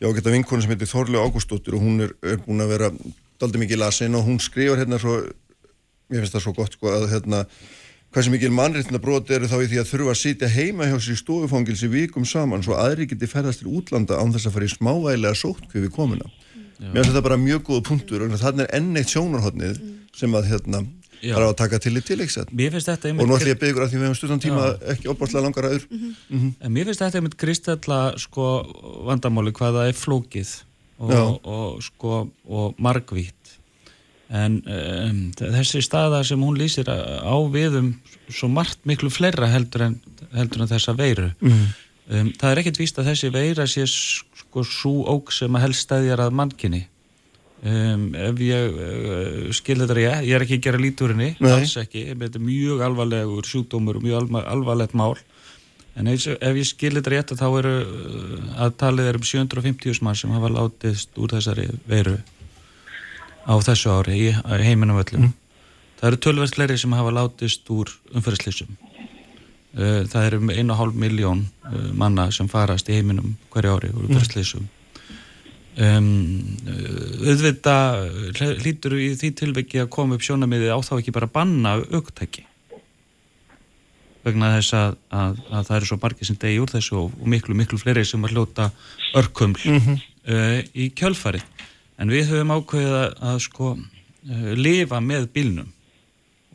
ég 0.00 0.06
á 0.06 0.10
að 0.10 0.18
geta 0.18 0.34
vinkonu 0.34 0.64
sem 0.64 0.72
heitir 0.74 0.90
Þorlega 0.90 1.24
Ágústóttir 1.24 1.76
og 1.76 1.82
hún 1.84 2.04
er, 2.06 2.12
er 2.22 2.38
búin 2.44 2.62
að 2.64 2.72
vera 2.74 2.92
daldi 3.40 3.62
mikið 3.62 3.82
lasin 3.82 4.16
og 4.18 4.26
hún 4.28 4.38
skrifar 4.42 4.80
hérna 4.82 5.00
svo 5.00 5.18
mér 6.10 6.22
finnst 6.22 6.36
það 6.36 6.46
svo 6.46 6.54
gott 6.56 6.76
sko 6.76 6.92
að 6.92 7.08
hérna 7.14 7.42
hvað 8.12 8.26
sem 8.26 8.36
mikil 8.36 8.52
mannreitna 8.54 9.02
brot 9.02 9.30
eru 9.34 9.50
þá 9.50 9.58
í 9.60 9.68
því 9.72 9.80
að 9.82 9.90
þurfa 9.90 10.14
að 10.14 10.20
sitja 10.22 10.52
heima 10.52 10.88
hjá 10.88 10.96
sér 10.96 11.16
í 11.16 11.20
stofufangilsi 11.20 11.90
vikum 11.92 12.28
saman 12.28 12.64
svo 12.64 12.78
aðri 12.78 13.08
geti 13.10 13.28
ferðast 13.28 13.64
til 13.64 13.74
útlanda 13.76 14.20
án 14.20 14.32
þess 14.34 14.48
að 14.48 14.56
fara 14.56 14.68
í 14.68 14.74
smávægilega 14.76 15.36
sótt 15.36 15.74
við 15.74 15.90
komuna. 15.92 16.28
Mér 16.76 17.02
finnst 17.02 17.12
þetta 17.14 17.24
bara 17.24 17.40
mjög 17.40 17.62
góða 17.66 17.84
punktur 17.88 18.24
og 18.24 18.36
þannig 18.40 18.66
er 18.66 18.74
enn 18.78 18.96
eitt 19.00 19.12
sjónarhóttnið 19.12 19.80
mm 19.80 19.96
sem 20.16 20.36
að 20.36 20.50
hérna 20.52 20.82
þarf 21.22 21.48
að 21.48 21.56
taka 21.62 21.80
til 21.82 21.94
í 21.96 22.02
tilægsat 22.04 22.52
og 22.52 23.26
nú 23.26 23.36
ætlum 23.36 23.50
ég 23.50 23.56
að 23.56 23.60
byggja 23.60 23.72
ykkur 23.72 23.84
að 23.84 23.90
því 23.90 23.98
við 23.98 24.06
hefum 24.06 24.18
stundum 24.20 24.42
tíma 24.42 24.64
Já. 24.66 24.76
ekki 24.94 25.10
opbárslega 25.12 25.44
langar 25.46 25.68
aður 25.68 25.84
mm 25.90 25.98
-hmm. 25.98 26.14
mm 26.28 26.38
-hmm. 26.40 26.52
en 26.60 26.72
mér 26.72 26.84
finnst 26.84 27.00
þetta 27.00 27.18
einmitt 27.18 27.36
kristalla 27.36 28.00
sko 28.18 28.44
vandamáli 29.06 29.52
hvaða 29.52 29.88
er 29.88 29.94
flókið 29.94 30.50
og, 30.98 31.40
og 31.44 31.82
sko 31.82 32.28
og 32.48 32.74
margvít 32.78 33.34
en 34.28 34.62
um, 34.66 35.32
þessi 35.38 35.82
staða 35.84 36.24
sem 36.24 36.40
hún 36.40 36.58
lýsir 36.58 36.88
á 36.90 37.36
viðum 37.50 37.94
svo 38.28 38.48
margt 38.48 38.78
miklu 38.84 39.10
fleira 39.10 39.46
heldur 39.46 39.82
en, 39.82 40.00
heldur 40.34 40.62
en 40.62 40.68
þessa 40.68 40.96
veiru 40.98 41.30
mm 41.40 41.50
-hmm. 41.50 41.68
um, 42.08 42.32
það 42.40 42.50
er 42.50 42.58
ekkert 42.58 42.78
víst 42.78 42.98
að 42.98 43.08
þessi 43.12 43.30
veira 43.30 43.66
sé 43.66 43.86
sko 43.86 44.64
svo 44.64 45.04
óg 45.06 45.32
sem 45.32 45.54
að 45.54 45.60
helst 45.60 45.86
stæðjar 45.86 46.20
að 46.26 46.32
mannkynni 46.32 46.86
Um, 47.66 48.10
ef 48.14 48.40
ég 48.44 48.76
uh, 48.78 49.46
skil 49.56 49.80
þetta 49.80 49.94
rétt, 49.96 50.26
ég 50.28 50.36
er 50.36 50.42
ekki 50.44 50.58
að 50.60 50.66
gera 50.68 50.78
líturinni 50.78 51.30
alls 51.48 51.72
ekki, 51.80 52.02
þetta 52.12 52.38
er 52.38 52.44
mjög 52.44 52.82
alvarlegur 52.86 53.48
sjúkdómur 53.48 53.98
og 53.98 54.04
mjög 54.04 54.20
alva, 54.20 54.42
alvarlegt 54.52 54.94
mál. 54.94 55.16
En 55.98 56.06
ef, 56.12 56.28
ef 56.36 56.60
ég 56.60 56.68
skil 56.68 56.92
þetta 56.94 57.14
rétt 57.14 57.32
þá 57.40 57.46
eru 57.48 57.72
uh, 57.80 58.36
að 58.66 58.76
talið 58.84 59.10
er 59.10 59.18
um 59.18 59.26
750 59.32 59.98
mann 60.06 60.20
sem 60.20 60.36
hafa 60.36 60.52
látist 60.52 61.18
úr 61.18 61.34
þessari 61.34 61.66
veru 61.90 62.20
á 63.50 63.54
þessu 63.66 63.96
ári 63.96 64.20
í 64.28 64.30
heiminum 64.62 65.02
öllum. 65.02 65.26
Mm. 65.26 65.34
það 65.98 66.08
eru 66.12 66.22
tölverðsleiri 66.28 66.78
sem 66.78 66.94
hafa 66.94 67.16
látist 67.18 67.74
úr 67.74 67.90
umferðslýsum 68.12 68.76
uh, 68.76 70.04
það 70.06 70.22
eru 70.28 70.42
um 70.44 70.54
1,5 70.54 71.02
miljón 71.02 71.46
manna 71.98 72.30
sem 72.30 72.46
farast 72.52 72.92
í 72.92 73.00
heiminum 73.00 73.34
hverju 73.50 73.74
ári 73.74 73.94
úr 73.96 74.10
umferðslýsum 74.10 74.70
Um, 75.76 76.56
auðvita 77.20 77.72
hlýtur 78.32 78.94
í 78.96 79.10
því 79.12 79.28
tilviki 79.36 79.82
að 79.82 79.90
koma 79.92 80.16
upp 80.16 80.22
sjónamiði 80.24 80.70
á 80.72 80.80
þá 80.80 80.94
ekki 80.96 81.12
bara 81.12 81.28
banna 81.28 81.74
aukutæki 81.92 82.46
vegna 84.24 84.54
þess 84.54 84.72
að, 84.78 84.96
að, 85.12 85.42
að 85.50 85.66
það 85.68 85.76
eru 85.76 85.88
svo 85.90 85.98
margir 86.00 86.28
sem 86.30 86.38
degi 86.40 86.62
úr 86.62 86.72
þessu 86.72 86.96
og, 87.02 87.12
og 87.20 87.28
miklu 87.28 87.58
miklu 87.58 87.78
fleiri 87.82 88.06
sem 88.08 88.24
að 88.24 88.32
hljóta 88.32 88.70
örkuml 89.20 89.60
mm 89.60 89.82
-hmm. 89.84 90.00
uh, 90.32 90.58
í 90.72 90.88
kjölfari 90.96 91.42
en 92.00 92.14
við 92.14 92.32
höfum 92.32 92.56
ákveðið 92.56 92.96
að, 93.02 93.12
að 93.20 93.38
sko 93.44 93.74
uh, 93.76 94.50
lifa 94.56 95.02
með 95.04 95.28
bílnum 95.36 95.70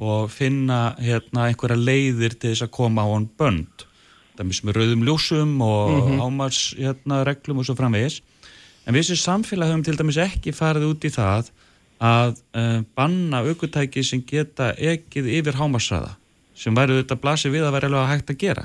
og 0.01 0.31
finna 0.33 0.95
hérna 0.97 1.45
einhverja 1.51 1.77
leiðir 1.77 2.39
til 2.41 2.55
þess 2.55 2.65
að 2.65 2.73
koma 2.73 3.05
á 3.05 3.13
hann 3.13 3.29
bönd 3.37 3.85
það 4.33 4.45
er 4.49 4.65
með 4.65 4.77
rauðum 4.81 5.07
ljósum 5.07 5.55
og 5.61 5.89
mm 5.91 6.01
-hmm. 6.01 6.21
ámars 6.25 6.61
hérna, 6.73 7.23
reglum 7.23 7.61
og 7.61 7.69
svo 7.69 7.77
framvegis 7.77 8.21
En 8.87 8.95
við 8.97 9.11
sem 9.11 9.19
samfélag 9.19 9.69
höfum 9.69 9.83
til 9.85 9.97
dæmis 9.99 10.19
ekki 10.21 10.53
farið 10.55 10.87
út 10.89 11.05
í 11.05 11.11
það 11.13 11.51
að 12.01 12.37
uh, 12.57 12.79
banna 12.97 13.43
aukutæki 13.45 14.03
sem 14.05 14.23
geta 14.25 14.71
ekkið 14.73 15.29
yfir 15.37 15.59
hámarsraða 15.59 16.15
sem 16.57 16.75
væri 16.77 16.95
auðvitað 16.95 17.17
að 17.17 17.21
blasi 17.21 17.49
við 17.53 17.65
að 17.65 17.75
vera 17.75 17.89
alveg 17.89 18.09
hægt 18.09 18.31
að 18.33 18.39
gera. 18.41 18.63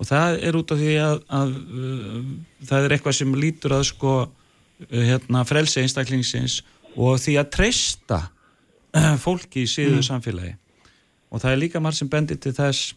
Og 0.00 0.06
það 0.08 0.36
er 0.48 0.56
út 0.58 0.72
af 0.72 0.80
því 0.80 0.94
að, 1.02 1.16
að 1.40 1.56
uh, 1.58 2.20
það 2.70 2.86
er 2.86 2.94
eitthvað 2.94 3.16
sem 3.18 3.34
lítur 3.42 3.74
að 3.74 3.84
sko 3.90 4.14
uh, 4.22 4.30
hérna, 4.94 5.42
frelsi 5.46 5.82
einstaklingsins 5.82 6.60
og 6.96 7.18
því 7.22 7.36
að 7.42 7.50
treysta 7.56 8.20
fólki 9.22 9.62
í 9.62 9.70
síðu 9.70 10.00
mm. 10.00 10.06
samfélagi. 10.06 10.54
Og 11.30 11.42
það 11.42 11.52
er 11.52 11.60
líka 11.60 11.82
marg 11.82 11.94
sem 11.94 12.08
bendir 12.10 12.40
til 12.42 12.50
þess 12.56 12.94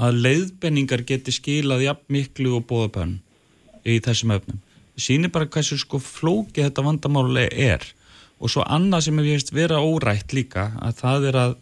að 0.00 0.20
leiðbenningar 0.24 1.02
geti 1.08 1.34
skilað 1.34 1.84
jafn 1.84 2.14
miklu 2.16 2.54
og 2.56 2.64
bóðabönn 2.70 3.18
í 3.84 3.98
þessum 4.00 4.32
öfnum 4.38 4.60
sýnir 5.02 5.32
bara 5.34 5.50
hversu 5.50 5.78
sko 5.80 6.00
flóki 6.02 6.62
þetta 6.62 6.84
vandamáli 6.86 7.48
er. 7.50 7.84
Og 8.42 8.50
svo 8.50 8.64
annað 8.66 9.06
sem 9.06 9.20
ég 9.22 9.36
veist 9.36 9.52
vera 9.54 9.80
órætt 9.82 10.34
líka 10.34 10.70
að 10.82 10.98
það 10.98 11.26
er 11.30 11.38
að, 11.42 11.56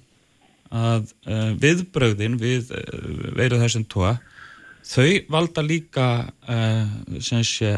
að 0.70 1.14
uh, 1.28 1.48
viðbröðin 1.60 2.38
við 2.40 2.72
uh, 2.76 3.32
veru 3.36 3.60
þessum 3.60 3.86
tóa 3.90 4.18
þau 4.90 5.10
valda 5.30 5.62
líka 5.62 6.06
uh, 6.48 7.18
sé, 7.20 7.74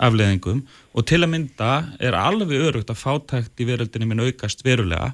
afleðingum 0.00 0.62
og 0.96 1.04
til 1.06 1.20
að 1.20 1.32
mynda 1.34 1.72
er 2.00 2.16
alveg 2.16 2.64
örugt 2.70 2.92
að 2.92 3.02
fátækt 3.02 3.60
í 3.60 3.68
veröldinni 3.68 4.08
minn 4.08 4.24
aukast 4.24 4.64
verulega. 4.64 5.12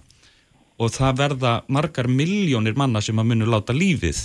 Og 0.78 0.90
það 0.90 1.18
verða 1.20 1.50
margar 1.70 2.08
miljónir 2.10 2.74
manna 2.78 3.02
sem 3.02 3.18
að 3.18 3.28
munu 3.30 3.46
láta 3.46 3.74
lífið 3.74 4.24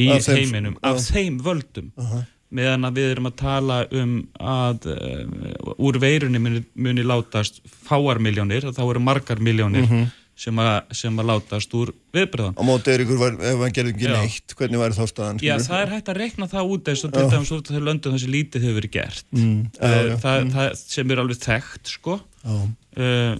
í 0.00 0.06
af 0.14 0.28
heiminum 0.32 0.78
þeim, 0.78 0.86
af 0.88 1.02
þeim 1.04 1.40
völdum. 1.44 1.90
-huh 1.96 2.22
meðan 2.54 2.88
að 2.88 2.98
við 3.00 3.12
erum 3.14 3.28
að 3.30 3.36
tala 3.40 3.76
um 3.98 4.16
að 4.38 4.88
uh, 4.92 5.76
úr 5.76 5.98
veirunni 6.02 6.40
muni, 6.42 6.64
muni 6.74 7.04
látast 7.06 7.62
fáar 7.66 8.20
miljónir, 8.22 8.66
þá 8.72 8.82
eru 8.86 9.02
margar 9.02 9.42
miljónir 9.42 9.86
mm 9.86 9.92
-hmm. 9.92 10.10
sem, 10.36 10.62
sem 11.02 11.22
að 11.22 11.30
látast 11.30 11.76
úr 11.78 11.92
viðbröðan. 12.14 12.56
Á 12.58 12.62
mótið 12.66 12.94
er 12.94 13.04
ykkur, 13.06 13.38
ef 13.52 13.62
hann 13.64 13.76
gerði 13.78 13.94
ekki 13.94 14.10
neitt, 14.12 14.56
hvernig 14.58 14.82
væri 14.82 14.98
þá 14.98 15.06
staðan? 15.12 15.40
Já, 15.42 15.54
það 15.58 15.84
er 15.84 15.94
hægt 15.96 16.10
að 16.12 16.20
rekna 16.24 16.50
það 16.50 16.74
út 16.74 16.92
eins 16.92 17.04
og 17.04 17.14
til 17.14 17.28
dæmis 17.30 17.54
út 17.54 17.64
af 17.64 17.72
þegar 17.72 17.86
löndum 17.88 18.18
þessi 18.18 18.34
lítið 18.34 18.66
hefur 18.66 18.80
verið 18.80 18.96
gert. 18.98 19.26
Mm. 19.30 19.62
Uh, 19.78 19.88
já, 19.88 20.02
já. 20.08 20.16
Það, 20.24 20.44
mm. 20.44 20.52
það 20.56 20.68
sem 20.82 21.10
er 21.10 21.24
alveg 21.24 21.40
þekkt, 21.46 21.96
sko. 21.96 22.20
Uh, 22.42 23.32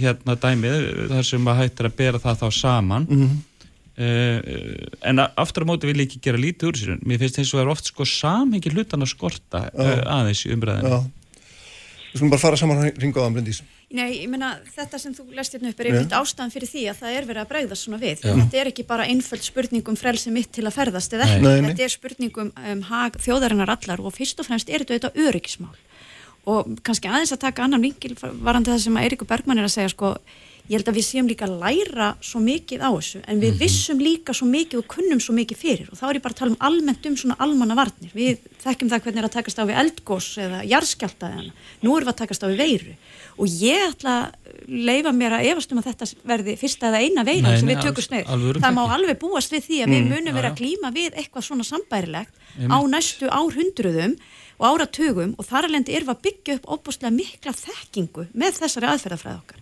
hérna 0.00 0.36
dæmið, 0.40 0.88
þar 1.10 1.26
sem 1.26 1.48
að 1.50 1.60
hægt 1.60 1.80
er 1.80 1.90
að 1.90 2.00
bera 2.00 2.22
það 2.22 2.42
þá 2.44 2.48
saman. 2.62 3.06
-hmm 3.10 3.36
Uh, 3.96 4.40
en 5.08 5.22
aftur 5.24 5.64
á 5.64 5.68
móti 5.70 5.88
vil 5.88 6.02
ég 6.02 6.10
ekki 6.10 6.18
gera 6.26 6.40
lítið 6.40 6.68
úr 6.68 6.76
sér 6.76 6.98
mér 7.00 7.22
finnst 7.22 7.38
eins 7.40 7.48
og 7.54 7.56
það 7.56 7.62
er 7.62 7.70
oft 7.72 7.86
sko 7.88 8.04
samhengi 8.04 8.72
hlutan 8.74 9.06
að 9.06 9.14
skorta 9.14 9.62
uh, 9.72 9.92
aðeins 10.18 10.42
í 10.44 10.52
umræðinu 10.52 10.98
Við 12.16 12.22
skulum 12.22 12.32
bara 12.32 12.40
fara 12.40 12.56
saman 12.56 12.78
ringa 12.96 13.20
á 13.20 13.24
það 13.26 13.34
Bryndís. 13.34 13.58
Nei, 13.92 14.22
ég 14.22 14.28
menna 14.32 14.54
þetta 14.72 14.98
sem 14.98 15.12
þú 15.12 15.26
lest 15.36 15.52
hérna 15.52 15.68
upp 15.68 15.80
er 15.82 15.88
einmitt 15.90 16.14
ástæðan 16.16 16.52
fyrir 16.54 16.70
því 16.70 16.84
að 16.88 17.02
það 17.02 17.16
er 17.16 17.26
verið 17.28 17.42
að 17.42 17.50
bregðast 17.50 17.84
svona 17.84 17.98
við. 18.00 18.22
Já. 18.24 18.32
þetta 18.38 18.58
er 18.62 18.70
ekki 18.70 18.84
bara 18.88 19.08
einföld 19.10 19.44
spurningum 19.44 19.98
frelsi 20.00 20.32
mitt 20.32 20.48
til 20.56 20.64
að 20.64 20.78
ferðast 20.78 21.12
eða 21.12 21.28
ekki, 21.34 21.52
þetta 21.68 21.84
er 21.84 21.92
spurningum 21.92 22.48
um 22.72 22.80
hag, 22.88 23.20
þjóðarinnar 23.20 23.74
allar 23.76 24.00
og 24.00 24.16
fyrst 24.16 24.40
og 24.40 24.48
fremst 24.48 24.72
er 24.72 24.86
þetta 24.86 25.10
auðvitað 25.10 25.28
öryggismál. 25.28 25.76
Og 26.48 26.72
kannski 26.86 27.12
aðeins 27.12 27.36
að 27.36 27.44
taka 27.44 27.66
annan 27.66 27.84
vingil 27.84 28.16
varandi 28.16 28.72
það 28.72 28.82
sem 28.86 28.98
Eiríkur 29.02 29.28
Bergman 29.28 29.60
er 29.60 29.68
að 29.68 29.76
segja 29.76 29.92
sko 29.92 30.14
ég 30.66 30.80
held 30.80 30.88
að 30.90 30.98
við 30.98 31.06
séum 31.06 31.28
líka 31.30 31.46
að 31.46 31.60
læra 31.62 32.08
svo 32.24 32.40
mikið 32.42 32.82
á 32.82 32.90
þessu 32.90 33.20
en 33.22 33.40
við 33.40 33.52
-hmm. 33.52 33.60
vissum 33.60 34.00
líka 34.02 34.34
svo 34.34 34.46
mikið 34.50 34.78
og 34.80 34.86
kunnum 34.90 35.20
svo 35.20 35.34
mikið 35.34 35.56
fyrir. 35.56 35.86
Og 35.92 35.98
þá 35.98 36.04
er 36.08 36.16
ég 36.16 36.22
bara 36.22 36.34
að 36.34 36.38
tala 36.38 36.50
um 36.50 36.60
almennt 36.60 37.06
um 37.06 37.16
svona 37.16 37.36
almanna 37.38 37.74
varnir 37.74 38.10
við 38.14 38.38
þekkjum 38.64 38.90
það 38.90 39.02
hvernig 39.02 39.20
er 39.22 39.28
að 39.28 39.36
takast 39.36 39.58
á 39.62 39.64
við 39.64 39.78
eldgós 39.82 40.28
eða 40.38 40.64
jarðskjálta 40.66 41.26
eða 41.30 41.52
nú 41.82 41.96
erum 41.96 42.06
við 42.06 42.14
að 42.14 42.20
takast 42.22 42.42
á 42.42 42.50
við 42.50 42.58
veiru. 42.58 42.94
Og 43.38 43.46
ég 43.46 43.78
ætla 43.90 44.14
að 44.16 44.32
leifa 44.66 45.12
mér 45.12 45.32
að 45.38 45.46
efast 45.52 45.72
um 45.72 45.78
að 45.78 45.88
þetta 45.90 46.06
verði 46.24 46.56
fyrsta 46.56 46.88
eða 46.88 47.02
eina 47.04 47.22
veira 47.24 47.58
sem 47.58 47.68
við 47.68 47.82
tökumst 47.84 48.10
nefn 48.10 48.58
það 48.58 48.74
má 48.74 48.82
alveg 48.90 49.18
búast 49.20 49.52
við 49.52 49.62
því 49.68 49.82
að 49.82 49.86
mm, 49.86 49.94
við 49.94 50.02
munum 50.10 50.34
vera 50.34 50.50
að 50.50 50.58
klíma 50.58 50.90
við 50.90 51.12
eitthvað 51.14 51.46
svona 51.46 51.64
sambærilegt 51.64 52.32
á 52.66 52.78
næstu 52.88 53.28
árhundruðum 53.28 54.16
og 54.56 54.64
áratugum. 54.66 55.34
Og 55.36 55.44
þar 55.44 55.68
alveg 55.68 55.90
erum 55.92 56.08
við 56.08 56.14
að 56.16 56.22
byggja 56.26 56.56
upp 56.56 56.66
óbúslega 56.72 57.12
mikla 57.12 57.52
þekkingu 57.52 58.26
með 58.32 58.62
þessari 58.62 58.88
aðferðafræð 58.88 59.36
okkar 59.36 59.60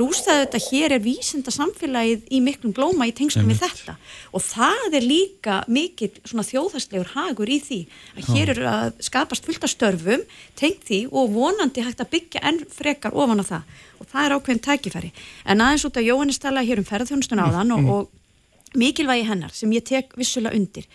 pluss 0.00 0.24
að 0.30 0.44
þetta 0.44 0.60
hér 0.70 0.94
er 0.96 1.02
vísinda 1.04 1.52
samfélagið 1.52 2.28
í 2.32 2.40
miklum 2.44 2.72
blóma 2.76 3.08
í 3.08 3.12
tengstum 3.16 3.48
við 3.50 3.60
þetta. 3.60 3.96
Og 4.32 4.44
það 4.44 4.96
er 4.96 5.04
líka 5.04 5.58
mikil 5.68 6.08
svona 6.24 6.46
þjóðhastlegur 6.48 7.12
hagur 7.12 7.50
í 7.52 7.58
því 7.60 7.80
að 8.16 8.30
hér 8.32 8.52
eru 8.54 8.68
að 8.70 9.02
skapast 9.04 9.44
fullt 9.44 9.66
af 9.66 9.74
störfum 9.74 10.24
tengt 10.56 10.86
því 10.88 11.02
og 11.10 11.34
vonandi 11.34 11.84
hægt 11.84 12.00
að 12.00 12.12
byggja 12.14 12.44
enn 12.48 12.62
frekar 12.72 13.16
ofan 13.16 13.44
á 13.44 13.50
það. 13.50 13.76
Og 14.00 14.08
það 14.08 14.24
er 14.24 14.36
ákveðin 14.36 14.64
tækifæri. 14.64 15.12
En 15.44 15.60
aðeins 15.60 15.84
út 15.84 16.00
af 16.00 16.08
Jóhannes 16.08 16.40
tala 16.40 16.64
hér 16.64 16.80
um 16.80 16.88
ferðarþjónustun 16.88 17.44
áðan 17.44 17.76
og, 17.76 17.90
og 17.92 18.78
mikilvægi 18.80 19.26
hennar 19.28 19.52
sem 19.52 19.72
ég 19.76 19.84
tek 19.84 20.14
vissulega 20.16 20.56
undir. 20.56 20.86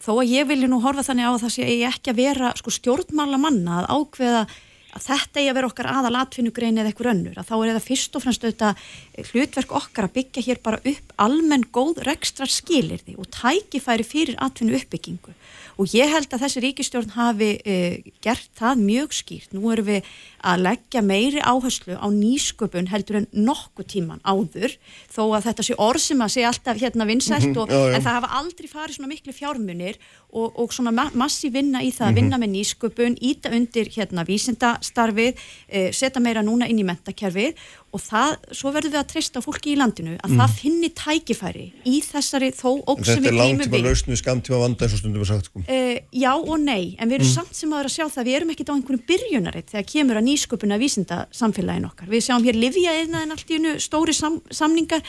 Þó 0.00 0.14
að 0.22 0.30
ég 0.32 0.48
vilja 0.48 0.70
nú 0.70 0.80
horfa 0.84 1.04
þannig 1.04 1.28
á 1.28 1.32
að 1.34 1.42
það 1.44 1.56
sé 1.58 1.72
ekki 1.90 2.14
að 2.14 2.22
vera 2.22 2.54
sko 2.56 2.72
stjórnmála 2.72 3.40
manna 3.42 3.82
að 3.82 3.90
ákveða 3.98 4.46
að 4.94 5.06
þetta 5.08 5.42
er 5.42 5.50
að 5.50 5.58
vera 5.58 5.70
okkar 5.70 5.90
aðal 5.90 6.14
atvinnugrein 6.20 6.78
eða 6.78 6.92
eitthvað 6.92 7.10
önnur, 7.12 7.38
að 7.38 7.48
þá 7.48 7.54
er 7.56 7.72
það 7.72 7.88
fyrst 7.88 8.16
og 8.16 8.24
fremst 8.24 8.46
auðvitað 8.46 8.84
hlutverk 9.32 9.74
okkar 9.80 10.08
að 10.08 10.14
byggja 10.18 10.46
hér 10.48 10.62
bara 10.64 10.82
upp 10.92 11.14
almenn 11.26 11.66
góð 11.74 12.02
rekstrar 12.06 12.52
skilirði 12.52 13.16
og 13.18 13.30
tækifæri 13.34 14.06
fyrir 14.06 14.38
atvinnu 14.44 14.78
uppbyggingu 14.78 15.34
og 15.80 15.94
ég 15.94 16.10
held 16.12 16.30
að 16.30 16.44
þessi 16.44 16.62
ríkistjórn 16.62 17.14
hafi 17.16 17.50
uh, 17.58 18.12
gert 18.22 18.50
það 18.58 18.82
mjög 18.84 19.16
skýrt. 19.18 19.54
Nú 19.56 19.72
erum 19.74 19.88
við 19.88 20.12
að 20.44 20.64
leggja 20.66 21.02
meiri 21.04 21.40
áherslu 21.40 21.96
á 21.96 22.06
nýsköpun 22.12 22.90
heldur 22.92 23.22
en 23.22 23.28
nokkuð 23.32 23.88
tíman 23.94 24.20
áður 24.24 24.76
þó 25.12 25.22
að 25.36 25.46
þetta 25.48 25.66
sé 25.68 25.78
orð 25.80 26.04
sem 26.04 26.24
að 26.24 26.34
sé 26.34 26.44
alltaf 26.48 26.80
hérna 26.82 27.08
vinsælt 27.08 27.48
mm 27.48 27.54
-hmm, 27.54 27.72
já, 27.72 27.80
já. 27.80 27.94
en 27.96 28.04
það 28.04 28.18
hafa 28.18 28.34
aldrei 28.40 28.68
farið 28.68 28.96
svona 28.98 29.12
miklu 29.12 29.32
fjármunir 29.32 29.96
og, 30.34 30.58
og 30.58 30.72
svona 30.74 30.92
ma 30.92 31.08
massi 31.14 31.50
vinna 31.54 31.80
í 31.82 31.92
það 31.94 32.08
að 32.08 32.16
vinna 32.18 32.38
með 32.42 32.50
nýsköpun, 32.56 33.16
íta 33.22 33.52
undir 33.54 33.88
hérna 33.94 34.24
vísindastarfið, 34.26 35.38
uh, 35.38 35.90
setja 35.94 36.20
meira 36.20 36.42
núna 36.42 36.68
inn 36.68 36.82
í 36.82 36.86
mentakerfið 36.86 37.54
og 37.94 38.02
það, 38.02 38.32
svo 38.50 38.72
verður 38.74 38.90
við 38.90 39.00
að 39.00 39.10
treysta 39.12 39.42
fólki 39.44 39.72
í 39.72 39.76
landinu 39.78 40.16
að 40.18 40.32
mm. 40.32 40.40
það 40.40 40.56
finni 40.58 40.90
tækifæri 40.98 41.66
í 41.86 42.00
þessari 42.02 42.50
þó 42.50 42.82
óg 42.90 43.04
sem 43.06 43.22
við 43.22 43.36
glýmum 43.36 43.62
við. 43.62 43.68
Þetta 43.68 43.76
er 43.78 43.84
langtíma 43.84 43.84
lausn 43.86 44.10
við 44.10 44.20
skamtíma 44.20 44.58
vanda 44.64 44.86
eins 44.86 44.96
og 44.96 45.02
stundum 45.02 45.22
við 45.22 45.30
sagt. 45.30 45.50
Uh, 45.54 45.98
já 46.10 46.32
og 46.34 46.56
nei, 46.58 46.96
en 46.98 47.12
við 47.12 47.20
erum 47.20 47.28
mm. 47.28 47.36
samt 47.36 47.54
sem 47.54 47.74
aður 47.74 47.90
að 47.90 47.94
sjá 47.94 48.06
það 48.16 48.28
við 48.28 48.38
erum 48.40 48.52
ekkit 48.54 48.72
á 48.72 48.74
einhvern 48.74 49.04
byrjunaritt 49.12 49.70
þegar 49.70 49.86
kemur 49.92 50.18
að 50.18 50.26
nýsköpuna 50.34 50.78
vísinda 50.82 51.24
samfélagin 51.34 51.86
okkar. 51.88 52.10
Við 52.10 52.26
sjáum 52.28 52.44
hér 52.44 52.58
Livia 52.58 52.94
eða 53.04 53.22
en 53.24 53.34
allt 53.34 53.50
í 53.50 53.58
unnu 53.58 53.78
stóri 53.82 54.14
sam, 54.16 54.40
samningar, 54.50 55.02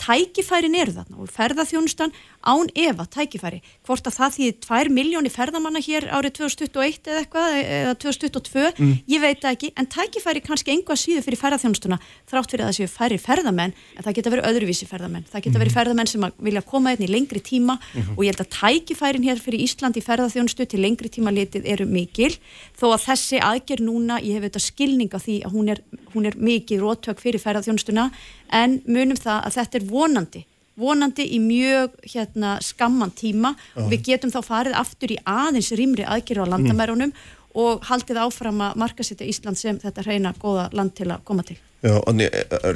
tækifærin 0.00 0.76
eru 0.76 0.98
þarna 1.00 1.22
og 1.22 1.32
ferðarþjónustan 1.32 2.14
án 2.46 2.70
Eva 2.78 3.06
tækifæri, 3.10 3.60
hvort 3.86 4.06
að 4.06 4.16
það 4.20 4.34
því 4.36 4.48
2 4.66 4.92
miljóni 4.94 5.30
ferðamanna 5.32 5.82
hér 5.82 6.06
árið 6.14 6.36
2021 6.38 7.10
eða 7.10 7.22
eitthvað, 7.24 7.56
eða 7.62 7.94
2022 8.04 8.66
mm. 8.70 8.92
ég 9.10 9.22
veit 9.22 9.46
ekki, 9.50 9.72
en 9.74 9.88
tækifæri 9.90 10.42
kannski 10.46 10.74
einhvað 10.74 11.00
síðu 11.02 11.24
fyrir 11.26 11.40
ferðarþjónustuna, 11.40 11.98
þrátt 12.30 12.54
fyrir 12.54 12.66
að 12.66 12.70
það 12.70 12.78
séu 12.78 12.92
færri 12.92 13.18
ferðamenn, 13.22 13.74
en 13.96 14.06
það 14.06 14.18
geta 14.20 14.34
verið 14.34 14.48
öðruvísi 14.52 14.88
ferðamenn 14.90 15.26
það 15.32 15.46
geta 15.48 15.62
verið 15.62 15.72
mm. 15.72 15.78
ferðamenn 15.80 16.12
sem 16.12 16.28
vilja 16.46 16.62
koma 16.70 16.94
inn 16.94 17.06
í 17.06 17.10
lengri 17.10 17.42
tíma 17.42 17.78
mm 17.78 18.02
-hmm. 18.02 18.14
og 18.16 18.22
ég 18.22 18.30
held 18.30 18.44
að 18.44 18.54
tækifærin 18.60 19.26
hér 19.26 19.42
fyrir 19.42 19.64
Ísland 19.66 19.98
í 19.98 20.04
ferðarþjónustu 20.06 20.66
til 20.66 20.82
lengri 20.86 21.10
tíma 21.10 21.34
litið 21.34 21.66
eru 21.66 21.86
mikil, 21.86 22.34
þó 22.78 22.94
að 22.94 23.04
þessi 23.10 23.42
aðgerð 23.42 23.82
núna, 23.82 24.20
ég 24.22 24.38
hef 24.38 24.46
þetta 24.46 24.62
skilning 24.66 25.14
á 25.14 25.20
því 25.22 25.38
að 25.46 25.56
hún 25.56 25.70
er, 25.74 25.80
hún 26.14 26.28
er 26.28 26.36
mikið 26.36 26.82
rótök 26.82 27.22
fyrir 27.22 27.42
ferðarþjónustuna, 27.42 28.10
en 28.54 28.80
munum 28.86 29.18
það 29.18 29.40
að 29.48 29.58
þetta 29.60 29.80
er 29.80 29.88
vonandi 29.90 30.46
vonandi 30.76 31.26
í 31.32 31.40
mjög 31.40 31.94
hérna, 32.04 32.56
skamman 32.64 33.12
tíma 33.16 33.54
uh. 33.56 33.84
og 33.84 33.92
við 33.94 34.10
getum 34.10 34.32
þá 34.32 34.40
farið 34.44 34.78
aftur 34.78 35.14
í 35.14 35.18
aðeins 35.24 35.72
rýmri 35.78 36.04
aðgerðu 36.04 36.48
á 36.48 36.52
landamærunum 36.54 37.12
mm. 37.12 37.22
og 37.62 37.86
haldið 37.88 38.20
áfram 38.26 38.60
að 38.66 38.82
markasetja 38.82 39.28
Ísland 39.28 39.60
sem 39.60 39.78
þetta 39.80 40.04
reyna 40.06 40.34
goða 40.40 40.68
land 40.76 40.94
til 40.98 41.08
að 41.08 41.24
koma 41.28 41.46
til. 41.46 41.56
Já, 41.84 41.94
Onni, 42.08 42.26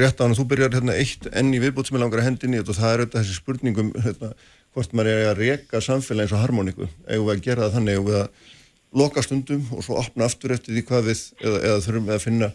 rétt 0.01 0.21
á 0.21 0.25
hann 0.25 0.33
að 0.35 0.41
þú 0.41 0.47
byrjar 0.53 0.79
hérna 0.79 0.97
eitt 0.97 1.29
enn 1.33 1.53
í 1.57 1.61
viðbútt 1.61 1.91
sem 1.91 1.99
er 1.99 2.05
langar 2.05 2.23
að 2.23 2.31
hendinni 2.31 2.63
og 2.63 2.73
það 2.73 2.95
er 2.95 3.03
auðvitað 3.03 3.21
þessi 3.21 3.37
spurningum 3.37 3.93
hérna, 4.05 4.33
hvort 4.77 4.97
maður 4.97 5.13
er 5.13 5.31
að 5.33 5.43
reyka 5.43 5.83
samfélag 5.85 6.29
eins 6.29 6.35
og 6.37 6.45
harmoníku, 6.45 6.89
eða 7.09 7.27
við 7.27 7.33
að 7.35 7.45
gera 7.49 7.67
það 7.67 7.77
þannig 7.79 7.99
eða 7.99 8.07
við 8.09 8.19
að 8.21 8.49
loka 8.97 9.23
stundum 9.23 9.67
og 9.77 9.85
svo 9.87 9.99
opna 10.01 10.27
aftur 10.27 10.55
eftir 10.57 10.75
því 10.75 10.85
hvað 10.89 11.11
við 11.11 11.21
eða, 11.41 11.59
eða 11.59 11.83
þurfum 11.87 12.09
við 12.09 12.17
að 12.17 12.25
finna. 12.25 12.49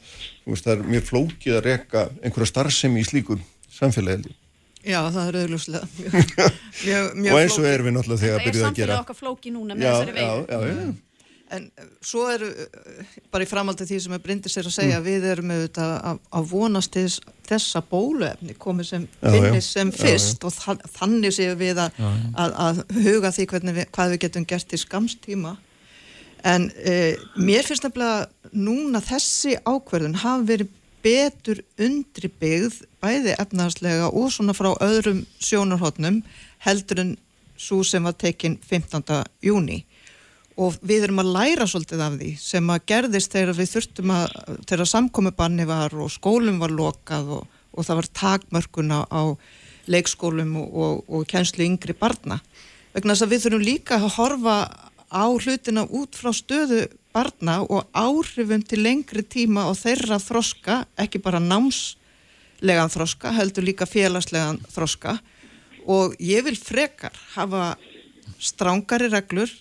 Veist, 0.45 0.65
það 0.65 0.73
er 0.73 0.89
mjög 0.95 1.05
flókið 1.11 1.59
að 1.59 1.63
reka 1.69 2.07
einhverja 2.21 2.51
starfsemi 2.51 3.03
í 3.03 3.07
slíkum 3.07 3.45
samfélagi. 3.75 4.35
Já, 4.85 4.99
það 5.09 5.23
er 5.31 5.37
auðvuslega 5.41 5.87
og 7.33 7.39
eins 7.39 7.55
og 7.57 7.65
erum 7.65 7.87
við 7.87 7.95
náttúrulega 7.95 8.21
þegar 8.21 8.35
að 8.37 8.45
byrja 8.45 8.45
að 8.45 8.51
gera. 8.51 8.53
Það 8.53 8.61
er 8.61 8.69
samfélag 8.69 8.99
okkar 9.01 9.17
flóki 9.17 9.53
núna 9.55 9.77
með 9.77 9.87
já, 9.87 9.93
þessari 9.95 10.15
veginn 10.19 10.45
Já, 10.45 10.59
já, 10.61 10.75
já 10.75 10.93
En 11.53 11.67
svo 12.01 12.23
eru, 12.33 12.47
bara 13.29 13.45
í 13.45 13.47
framhaldi 13.49 13.85
því 13.85 13.99
sem 14.01 14.13
er 14.15 14.21
brindis 14.23 14.55
er 14.57 14.65
að 14.65 14.73
segja, 14.73 14.97
mm. 14.97 15.05
við 15.05 15.27
erum 15.29 15.51
auðvitað 15.53 15.91
að, 16.09 16.21
að 16.39 16.47
vonast 16.49 16.95
þess, 16.97 17.19
þessa 17.45 17.81
bóluefni 17.85 18.55
komið 18.57 18.87
sem 18.89 19.05
finnist 19.21 19.75
sem 19.75 19.91
fyrst 19.93 20.41
já, 20.41 20.49
já. 20.49 20.73
og 20.73 20.95
þannig 20.95 21.35
séum 21.37 21.59
við 21.59 21.83
að, 21.83 21.99
að, 22.33 22.55
að 22.65 22.81
huga 23.05 23.31
því 23.35 23.45
við, 23.67 23.81
hvað 23.93 24.15
við 24.15 24.21
getum 24.25 24.47
gert 24.49 24.73
í 24.73 24.81
skamstíma 24.81 25.53
en 26.45 26.69
eh, 26.77 27.17
mér 27.35 27.65
finnst 27.65 27.85
nefnilega 27.88 28.27
núna 28.53 29.01
þessi 29.03 29.57
ákverðun 29.65 30.19
hafi 30.22 30.49
verið 30.51 30.73
betur 31.05 31.61
undri 31.81 32.30
byggð 32.41 32.80
bæði 33.03 33.35
efnahagslega 33.38 34.09
og 34.09 34.31
svona 34.34 34.55
frá 34.57 34.72
öðrum 34.81 35.23
sjónarhóttnum 35.41 36.22
heldur 36.65 37.01
en 37.03 37.11
svo 37.57 37.84
sem 37.88 38.05
var 38.05 38.15
tekinn 38.19 38.57
15. 38.61 39.23
júni 39.45 39.84
og 40.61 40.77
við 40.85 41.07
erum 41.07 41.22
að 41.23 41.34
læra 41.35 41.67
svolítið 41.67 42.03
af 42.05 42.15
því 42.19 42.31
sem 42.39 42.72
að 42.72 42.85
gerðist 42.91 43.35
þegar 43.35 43.59
við 43.59 43.72
þurftum 43.73 44.15
að 44.15 44.38
þegar 44.69 44.91
samkomiðbanni 44.91 45.67
var 45.69 45.95
og 45.99 46.13
skólum 46.13 46.61
var 46.61 46.73
lokað 46.73 47.34
og, 47.39 47.59
og 47.76 47.88
það 47.88 48.01
var 48.01 48.11
takmörkuna 48.22 49.01
á 49.11 49.23
leikskólum 49.91 50.55
og, 50.61 50.69
og, 50.73 51.03
og 51.09 51.27
kjænslu 51.30 51.67
yngri 51.67 51.97
barna 51.97 52.39
vegna 52.95 53.13
þess 53.13 53.26
að 53.27 53.34
við 53.34 53.45
þurfum 53.45 53.65
líka 53.67 53.99
að 53.99 54.13
horfa 54.15 54.57
á 55.11 55.26
hlutina 55.30 55.86
út 55.86 56.15
frá 56.18 56.32
stöðu 56.34 56.86
barna 57.15 57.61
og 57.64 57.88
áhrifum 57.95 58.64
til 58.65 58.84
lengri 58.84 59.23
tíma 59.23 59.69
og 59.69 59.77
þeirra 59.80 60.19
þroska, 60.19 60.84
ekki 60.99 61.22
bara 61.23 61.40
námslegan 61.40 62.91
þroska, 62.91 63.32
heldur 63.32 63.65
líka 63.68 63.88
félagslegan 63.88 64.60
þroska 64.73 65.19
og 65.86 66.15
ég 66.19 66.44
vil 66.45 66.57
frekar 66.57 67.15
hafa 67.36 67.76
strángari 68.41 69.10
reglur 69.14 69.52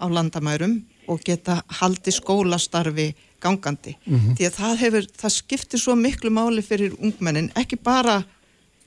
á 0.00 0.06
landamærum 0.08 0.80
og 1.10 1.20
geta 1.24 1.60
haldi 1.80 2.12
skólastarfi 2.14 3.12
gangandi. 3.40 3.96
Mm 4.06 4.18
-hmm. 4.18 4.36
Því 4.36 4.44
að 4.46 4.56
það, 4.60 4.76
hefur, 4.76 5.06
það 5.20 5.32
skiptir 5.32 5.80
svo 5.80 5.94
miklu 5.94 6.30
máli 6.30 6.62
fyrir 6.62 6.96
ungmennin, 6.98 7.52
ekki 7.54 7.76
bara 7.76 8.24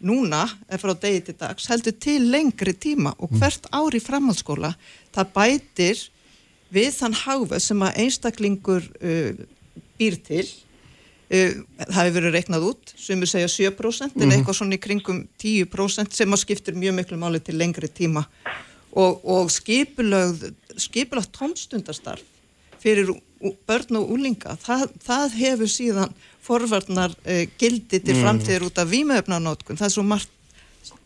núna, 0.03 0.43
eða 0.69 0.81
frá 0.83 0.93
degi 1.01 1.23
til 1.27 1.37
dags, 1.39 1.67
heldur 1.71 1.95
til 1.97 2.29
lengri 2.31 2.73
tíma 2.73 3.15
og 3.17 3.31
mhm. 3.31 3.41
hvert 3.41 3.67
ári 3.73 4.01
framhaldsskóla, 4.03 4.75
það 5.15 5.33
bætir 5.33 6.05
við 6.73 6.93
þann 6.99 7.17
háfa 7.23 7.59
sem 7.63 7.83
að 7.85 7.99
einstaklingur 8.03 8.87
uh, 8.99 9.43
býr 9.97 10.17
til 10.27 10.43
uh, 10.43 11.53
það 11.87 12.01
hefur 12.01 12.17
verið 12.19 12.35
reiknað 12.35 12.69
út 12.71 12.93
sem 12.99 13.19
við 13.23 13.33
segja 13.33 13.51
7% 13.71 13.71
mm 13.71 13.77
-hmm. 13.77 14.21
en 14.21 14.27
mhm. 14.27 14.37
eitthvað 14.37 14.59
svona 14.59 14.75
í 14.75 14.83
kringum 14.83 15.27
10% 15.39 16.13
sem 16.13 16.33
að 16.33 16.43
skiptir 16.43 16.75
mjög 16.75 16.93
miklu 16.93 17.17
máli 17.17 17.39
til 17.39 17.57
lengri 17.57 17.87
tíma 17.87 18.25
og, 18.91 19.25
og 19.25 19.49
skipulögð 19.51 20.53
skipulagt 20.77 21.31
tómstundastarf 21.37 22.23
fyrir 22.79 23.09
börn 23.67 23.97
og 23.99 24.11
úlinga 24.11 24.57
það, 24.61 24.89
það 25.03 25.33
hefur 25.37 25.69
síðan 25.71 26.13
forvarnar 26.47 27.13
uh, 27.13 27.43
gildi 27.59 27.99
til 27.99 28.15
mm. 28.15 28.23
framtíður 28.23 28.69
út 28.69 28.81
af 28.81 28.89
výmöfnanótkun, 28.91 29.79
það 29.79 29.89
er 29.89 29.95
svo 29.97 30.07
margt 30.07 30.33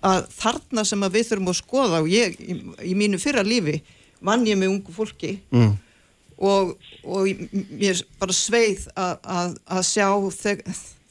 að 0.01 0.27
þarna 0.33 0.85
sem 0.87 1.03
að 1.05 1.17
við 1.17 1.27
þurfum 1.29 1.51
að 1.51 1.59
skoða 1.59 2.01
og 2.01 2.09
ég 2.11 2.37
í, 2.41 2.57
í 2.89 2.93
mínu 2.97 3.19
fyrra 3.21 3.43
lífi 3.45 3.79
vann 4.25 4.45
ég 4.47 4.57
með 4.59 4.73
ungu 4.73 4.95
fólki 4.95 5.35
mm. 5.53 5.75
og, 6.41 6.73
og 7.05 7.29
ég 7.29 7.91
er 7.93 8.01
bara 8.21 8.35
sveið 8.35 8.87
að, 8.95 9.13
að, 9.21 9.55
að 9.77 9.87
sjá 9.89 10.07
þau, 10.37 10.55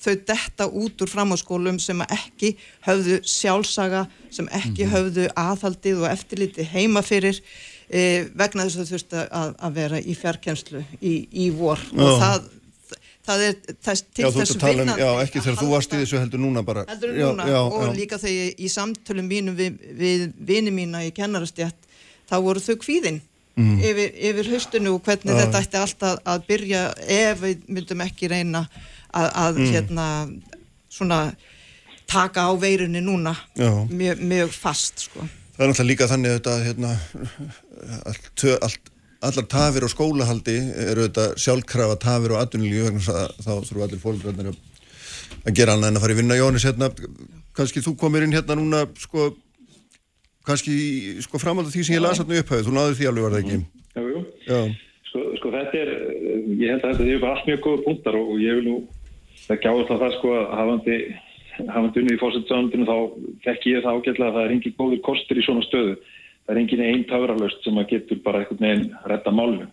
þau 0.01 0.15
detta 0.33 0.69
út 0.83 1.05
úr 1.05 1.13
framháskólum 1.13 1.81
sem 1.83 2.03
ekki 2.07 2.55
höfðu 2.87 3.21
sjálfsaga, 3.27 4.07
sem 4.33 4.49
ekki 4.51 4.87
mm. 4.87 4.95
höfðu 4.95 5.29
aðhaldið 5.39 6.05
og 6.05 6.11
eftirliti 6.11 6.67
heima 6.73 7.03
fyrir 7.07 7.43
e, 7.87 8.27
vegna 8.35 8.67
þess 8.67 8.79
að 8.79 8.87
þú 8.87 8.95
þurft 8.95 9.19
að, 9.21 9.55
að 9.59 9.77
vera 9.83 10.01
í 10.03 10.17
fjarkenslu 10.19 10.85
í, 10.99 11.15
í 11.31 11.51
vor 11.55 11.83
og 11.95 12.17
það, 12.23 12.51
það 13.27 13.45
er 13.47 13.57
þess, 13.85 14.05
til 14.15 14.25
já, 14.25 14.31
þess 14.35 14.59
vinnan 14.61 14.95
um, 14.95 15.01
Já, 15.01 15.09
ekki 15.25 15.43
þegar 15.45 15.59
þú 15.61 15.71
varst 15.75 15.95
í 15.95 16.03
þessu 16.03 16.21
heldur 16.21 16.43
núna 16.43 16.63
bara 16.67 16.85
Heldur 16.89 17.15
núna 17.17 17.49
já, 17.51 17.59
og 17.61 17.91
líka 17.97 18.19
þegar 18.21 18.55
í 18.57 18.71
samtölum 18.73 19.29
mínum 19.31 19.59
við, 19.59 19.81
við 19.99 20.25
vini 20.51 20.73
mína 20.75 21.05
í 21.07 21.13
kennarastjætt 21.17 21.91
þá 22.31 22.37
voru 22.45 22.63
þau 22.65 22.77
kvíðinn 22.81 23.21
mm. 23.59 23.77
yfir, 23.91 24.15
yfir 24.31 24.53
höstunu 24.55 24.95
og 24.97 25.05
hvernig 25.07 25.35
ja. 25.35 25.45
þetta 25.45 25.65
ætti 25.65 25.81
alltaf 25.81 26.21
að 26.35 26.47
byrja 26.49 26.85
ef 27.21 27.45
við 27.45 27.67
myndum 27.69 28.05
ekki 28.07 28.31
reyna 28.33 28.65
að, 29.11 29.29
að 29.29 29.61
mm. 29.61 29.73
hérna 29.75 30.07
svona 30.91 31.21
taka 32.11 32.49
á 32.51 32.53
veirunni 32.59 33.03
núna 33.05 33.37
mjög, 33.91 34.23
mjög 34.23 34.55
fast 34.55 35.07
sko. 35.07 35.27
Það 35.55 35.67
er 35.67 35.71
náttúrulega 35.71 35.91
líka 35.91 36.09
þannig 36.11 36.31
að 36.31 36.39
þetta 36.39 36.55
hérna, 36.65 36.91
allt, 38.11 38.45
allt, 38.67 38.90
allar 39.21 39.47
tafir 39.53 39.85
og 39.85 39.93
skólahaldi 39.93 40.57
eru 40.91 41.07
þetta 41.07 41.27
sjálfkrafa 41.41 41.99
tafir 42.01 42.35
og 42.35 42.41
aðunilíu 42.41 42.93
þá 43.05 43.53
þurfum 43.67 43.85
allir 43.85 44.03
fólkdrarnir 44.03 44.51
að 44.51 45.57
gera 45.57 45.77
annað 45.77 45.93
en 45.93 45.99
að 45.99 46.05
fara 46.05 46.15
í 46.15 46.19
vinna 46.21 46.39
Jónis 46.39 46.67
hérna, 46.67 46.91
kannski 47.57 47.83
þú 47.85 47.95
komir 48.01 48.25
inn 48.27 48.35
hérna 48.35 48.57
núna 48.59 48.85
sko 49.01 49.31
kannski 50.49 51.21
sko 51.25 51.41
framalda 51.41 51.73
því 51.73 51.85
sem 51.87 51.99
ég 51.99 52.05
las 52.05 52.21
hérna 52.21 52.41
upphauð, 52.41 52.65
þú 52.67 52.77
náður 52.77 52.97
því 52.99 53.11
alveg 53.11 53.27
var 53.27 53.37
það 53.37 53.43
ekki? 53.45 53.59
Jú, 54.01 54.07
jú, 54.09 54.23
Já. 54.47 54.61
Sko, 55.11 55.25
sko 55.41 55.53
þetta 55.55 55.83
er 55.83 55.91
ég 56.61 56.73
held 56.73 56.85
að 56.87 56.95
þetta 56.95 57.11
er 57.11 57.25
bara 57.25 57.35
allt 57.37 57.51
mjög 57.51 57.65
góða 57.67 57.85
punktar 57.89 58.19
og 58.21 58.33
ég 58.41 58.61
vil 58.61 58.67
nú 58.69 58.77
það 59.47 59.63
gjáðast 59.65 59.93
að 59.93 60.05
það 60.05 60.17
sko 60.17 60.33
að 60.39 60.47
hafandi 60.61 60.99
hafandi 61.61 62.03
unnið 62.03 62.17
í 62.17 62.21
fórsættsánundinu 62.21 62.89
þá 62.89 62.97
þekk 63.45 63.69
ég 63.69 63.85
það 63.85 63.99
ágætlega 63.99 64.31
að 64.31 64.37
það 64.39 64.45
er 64.45 64.55
engin 64.57 64.77
góður 64.79 65.03
kostur 65.09 65.41
í 65.41 65.45
svona 65.45 65.67
stöðu 65.67 65.97
það 66.51 66.57
er 66.57 66.63
engin 66.65 66.87
einn 66.87 67.05
tauralöst 67.11 67.63
sem 67.65 67.79
að 67.79 67.93
getur 67.95 68.23
bara 68.25 68.43
einhvern 68.43 68.65
veginn 68.67 68.89
retta 69.13 69.35
málinu 69.35 69.69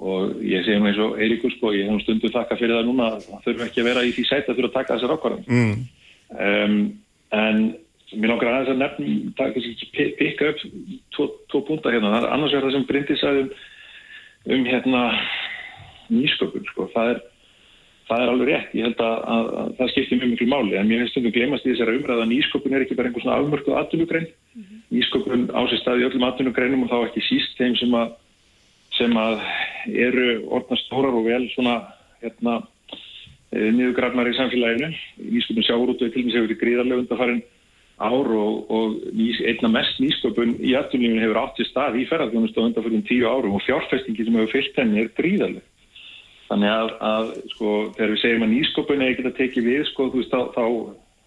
og 0.00 0.40
ég 0.42 0.64
segi 0.64 0.80
nú 0.80 0.88
eins 0.88 0.98
og 1.04 1.18
Eiríkur 1.20 1.52
sko, 1.54 1.74
ég 1.76 1.86
hef 1.86 1.94
nú 1.94 2.02
stundu 2.02 2.32
þakka 2.32 2.56
fyrir 2.58 2.78
það 2.78 2.88
núna 2.88 3.12
það 3.20 3.44
þurfu 3.46 3.66
ekki 3.66 3.84
að 3.84 3.88
vera 3.90 4.04
í 4.08 4.14
því 4.16 4.26
sæta 4.26 4.56
fyrir 4.56 4.70
að 4.70 4.76
taka 4.78 4.96
þessar 4.96 5.14
ákvarðan 5.16 5.46
mm. 5.46 5.78
um, 6.48 6.76
en 7.36 7.62
Mér 8.10 8.32
langar 8.32 8.48
aðeins 8.50 8.72
að 8.72 8.80
nefn, 8.80 9.10
það 9.38 9.50
er 9.52 9.66
ekki 9.70 10.06
pikka 10.18 10.48
upp 10.50 10.62
tvo, 11.14 11.26
tvo 11.52 11.60
púnta 11.68 11.92
hérna. 11.94 12.10
Það 12.16 12.24
er 12.24 12.32
annars 12.34 12.54
vegar 12.54 12.64
það 12.66 12.74
sem 12.74 12.86
Bryndi 12.88 13.16
sagði 13.20 13.42
um, 13.44 13.52
um 14.56 14.64
hérna 14.66 15.02
nýsköpun, 16.10 16.64
sko. 16.72 16.86
Það 16.94 17.12
er, 17.12 17.20
það 18.10 18.24
er 18.24 18.32
alveg 18.32 18.48
rétt. 18.50 18.72
Ég 18.74 18.86
held 18.88 19.02
að, 19.06 19.18
að, 19.34 19.50
að 19.60 19.70
það 19.78 19.92
skiptir 19.92 20.18
mjög 20.20 20.32
miklu 20.32 20.48
máli. 20.50 20.74
En 20.78 20.88
mér 20.88 21.02
finnst 21.02 21.14
stundum 21.14 21.34
glemast 21.36 21.66
í 21.66 21.72
þessari 21.72 22.00
umræða 22.00 22.24
að 22.24 22.32
nýsköpun 22.32 22.74
er 22.74 22.84
ekki 22.84 22.96
bara 22.98 23.10
einhvers 23.10 23.26
svona 23.26 23.38
afmörkuð 23.38 23.78
atvinnugrein. 23.80 24.26
Mm 24.54 24.64
-hmm. 24.64 24.82
Nýsköpun 24.96 25.46
á 25.54 25.60
sér 25.70 25.80
staði 25.82 26.06
öllum 26.08 26.26
atvinnugreinum 26.26 26.84
og 26.84 26.90
þá 26.90 26.98
ekki 27.06 27.22
síst 27.28 27.56
þeim 27.60 27.76
sem 27.78 27.94
að, 27.94 28.12
sem 28.98 29.16
að 29.16 29.34
eru 30.08 30.28
orðnast 30.50 30.86
stórar 30.86 31.14
og 31.14 31.24
vel 31.30 31.44
svona 31.54 31.76
hérna 32.20 32.58
eh, 33.52 33.70
niðurgrafnar 33.70 34.30
í 34.30 34.36
samfélaginu. 34.38 34.90
Nýsköpun 35.30 35.68
sjáurútu 35.68 36.10
til 36.10 36.22
og 36.22 36.26
með 36.26 36.34
séu 36.34 36.46
verið 36.46 36.62
gríðarlega 36.64 37.02
undarfarin 37.04 37.42
ár 38.00 38.28
og, 38.32 38.70
og 38.72 38.88
einna 39.44 39.68
mest 39.68 40.00
nýsköpun 40.00 40.56
í 40.64 40.72
aðtunlífinu 40.78 41.20
hefur 41.20 41.42
átt 41.42 41.60
í 41.60 41.68
stað 41.68 42.00
í 42.00 42.06
ferðarþjónustu 42.08 42.62
á 42.64 42.66
undanfjörðum 42.66 43.04
tíu 43.04 43.28
árum 43.28 43.58
og 43.58 43.64
fjárfestingi 43.66 44.24
sem 44.24 44.38
hefur 44.40 44.54
fyllt 44.54 44.80
henni 44.80 45.02
er 45.04 45.12
gríðarlega. 45.18 45.66
Þannig 46.50 46.72
að, 46.74 46.88
að 47.06 47.28
sko, 47.52 47.74
þegar 47.94 48.12
við 48.12 48.22
segjum 48.24 48.46
að 48.46 48.52
nýsköpun 48.56 49.04
er 49.04 49.12
ekkert 49.12 49.30
að 49.30 49.38
teki 49.38 49.62
við, 49.62 49.84
sko, 49.92 50.08
veist, 50.14 50.32
þá, 50.32 50.40
þá 50.56 50.64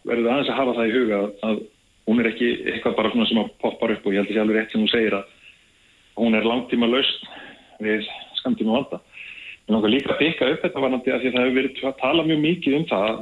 verður 0.04 0.26
það 0.26 0.34
aðeins 0.34 0.52
að 0.52 0.60
hafa 0.60 0.76
það 0.80 0.90
í 0.90 0.98
huga 0.98 1.22
að, 1.48 1.62
hún 2.04 2.20
er 2.20 2.30
ekki 2.34 2.50
eitthvað 2.74 2.98
bara 2.98 3.14
svona 3.14 3.30
sem 3.30 3.40
að 3.40 3.54
poppar 3.64 3.94
upp 3.96 4.04
og 4.04 4.16
ég 4.16 4.20
held 4.20 4.28
að 4.28 4.34
það 4.34 4.36
sé 4.36 4.44
alveg 4.44 4.58
rétt 4.60 4.74
sem 4.74 4.84
hún 4.84 4.92
segir 4.92 5.16
að 5.16 5.32
hún 6.20 6.38
er 6.38 6.48
langtíma 6.48 6.90
laust 6.92 7.28
við 7.84 8.10
skamtíma 8.42 8.76
valda. 8.76 9.00
Mér 9.64 9.78
langar 9.78 9.94
líka 9.94 10.12
að 10.12 10.20
byggja 10.20 10.50
upp 10.52 10.64
þetta 10.66 10.82
varnandi 10.84 11.12
að 11.14 11.22
því 11.22 11.30
að 11.30 11.36
það 11.38 11.46
hefur 11.46 11.58
verið 11.58 11.86
að 11.88 12.00
tala 12.02 12.24
mjög 12.28 12.40
mikið 12.44 12.74
um 12.76 12.86
það 12.90 13.22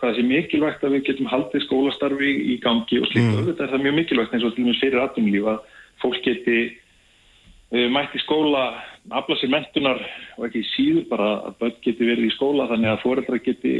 hvað 0.00 0.16
sé 0.16 0.24
mikilvægt 0.26 0.82
að 0.82 0.94
við 0.96 1.04
getum 1.06 1.28
haldið 1.30 1.62
skólastarfi 1.62 2.32
í 2.42 2.56
gangi 2.64 2.98
og 2.98 3.06
slikt 3.12 3.28
mm. 3.28 3.44
þetta 3.52 3.64
er 3.64 3.72
það 3.74 3.84
mjög 3.84 3.96
mikilvægt 4.00 4.34
eins 4.34 4.46
og 4.48 4.56
til 4.56 4.64
og 4.64 4.70
með 4.72 4.80
fyrir 4.82 5.02
aðtumlíf 5.04 5.46
að 5.52 5.60
fólk 6.02 6.18
geti 6.26 6.56
uh, 6.66 7.86
mætt 7.94 8.18
í 8.18 8.22
skóla, 8.24 8.64
afla 9.10 9.36
sér 9.38 9.52
mentunar 9.52 10.00
og 10.36 10.46
ekki 10.48 10.64
síður 10.72 11.04
bara 11.10 11.28
að 11.48 11.58
börn 11.60 11.76
geti 11.84 12.08
verið 12.08 12.28
í 12.28 12.34
skóla 12.34 12.68
þannig 12.70 12.92
að 12.92 13.02
foreldra 13.04 13.42
geti 13.44 13.74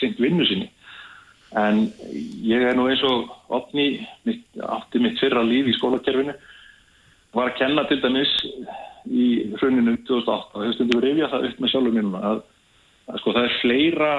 sendt 0.00 0.22
vinnu 0.22 0.46
sinni. 0.48 0.70
En 1.54 1.84
ég 2.42 2.64
er 2.66 2.74
nú 2.74 2.88
eins 2.90 3.02
og 3.06 3.30
opni 3.54 4.02
átti 4.26 5.02
mitt 5.02 5.20
fyrra 5.22 5.44
líf 5.46 5.70
í 5.70 5.76
skólakerfinu 5.78 6.34
var 7.34 7.50
að 7.50 7.58
kenna 7.60 7.84
til 7.90 8.00
dæmis 8.02 8.32
í 9.10 9.26
hruninu 9.60 9.96
2008 10.08 10.54
og 10.54 10.64
hefur 10.64 10.76
stundum 10.78 11.00
við 11.00 11.08
reyfjað 11.08 11.32
það 11.34 11.46
upp 11.48 11.60
með 11.60 11.72
sjálfur 11.72 11.94
mínum 11.94 12.16
að, 12.18 12.40
að 13.10 13.20
sko 13.20 13.34
það 13.36 13.48
er 13.48 13.58
fleira 13.60 14.12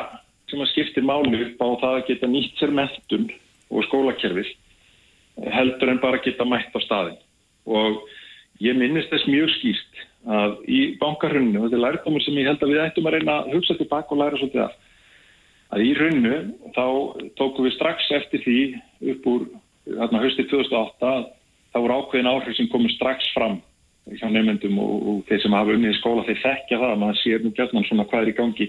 sem 0.51 0.61
að 0.61 0.71
skiptir 0.71 1.07
máli 1.07 1.41
upp 1.47 1.63
á 1.63 1.67
það 1.81 1.95
að 1.95 2.05
geta 2.09 2.29
nýtt 2.29 2.59
sér 2.59 2.75
mentun 2.75 3.29
og 3.71 3.87
skólakerfið 3.87 4.51
heldur 5.55 5.91
en 5.91 6.01
bara 6.03 6.21
geta 6.23 6.47
mætt 6.47 6.75
á 6.75 6.79
staðin 6.83 7.17
og 7.65 8.03
ég 8.63 8.77
minnist 8.77 9.11
þess 9.11 9.27
mjög 9.27 9.51
skýrt 9.57 10.03
að 10.25 10.55
í 10.71 10.79
bankarhunnu, 11.01 11.59
og 11.59 11.67
þetta 11.67 11.77
er 11.77 11.85
lærdomur 11.85 12.23
sem 12.25 12.39
ég 12.39 12.49
held 12.49 12.63
að 12.63 12.73
við 12.73 12.81
ættum 12.85 13.07
að 13.09 13.15
reyna 13.17 13.37
að 13.41 13.53
hugsa 13.55 13.77
tilbaka 13.77 14.15
og 14.15 14.21
læra 14.21 14.39
svolítið 14.41 14.63
af, 14.65 14.75
að 15.75 15.85
í 15.85 15.91
hrunnu 15.99 16.39
þá 16.75 16.85
tókum 17.37 17.67
við 17.67 17.75
strax 17.75 18.09
eftir 18.17 18.43
því 18.45 18.59
upp 19.13 19.29
úr 19.31 19.47
hérna 19.85 20.23
höstið 20.23 20.49
2008 20.53 21.13
þá 21.73 21.77
voru 21.83 21.97
ákveðin 21.99 22.31
áhrif 22.31 22.57
sem 22.57 22.69
komur 22.71 22.93
strax 22.95 23.27
fram 23.35 23.59
hjá 24.13 24.27
nefnendum 24.29 24.77
og, 24.81 24.95
og 25.09 25.21
þeir 25.29 25.41
sem 25.43 25.55
hafa 25.57 25.75
unnið 25.75 25.93
í 25.93 25.97
skóla 25.99 26.25
þeir 26.27 26.41
þekkja 26.43 26.79
það 26.81 26.93
að 26.93 27.01
maður 27.01 27.21
sér 27.21 27.43
nú 27.43 27.51
gætnan 27.57 27.87
svona 27.89 28.05
hvað 28.09 28.25
er 28.25 28.31
í 28.31 28.37
gangi 28.37 28.67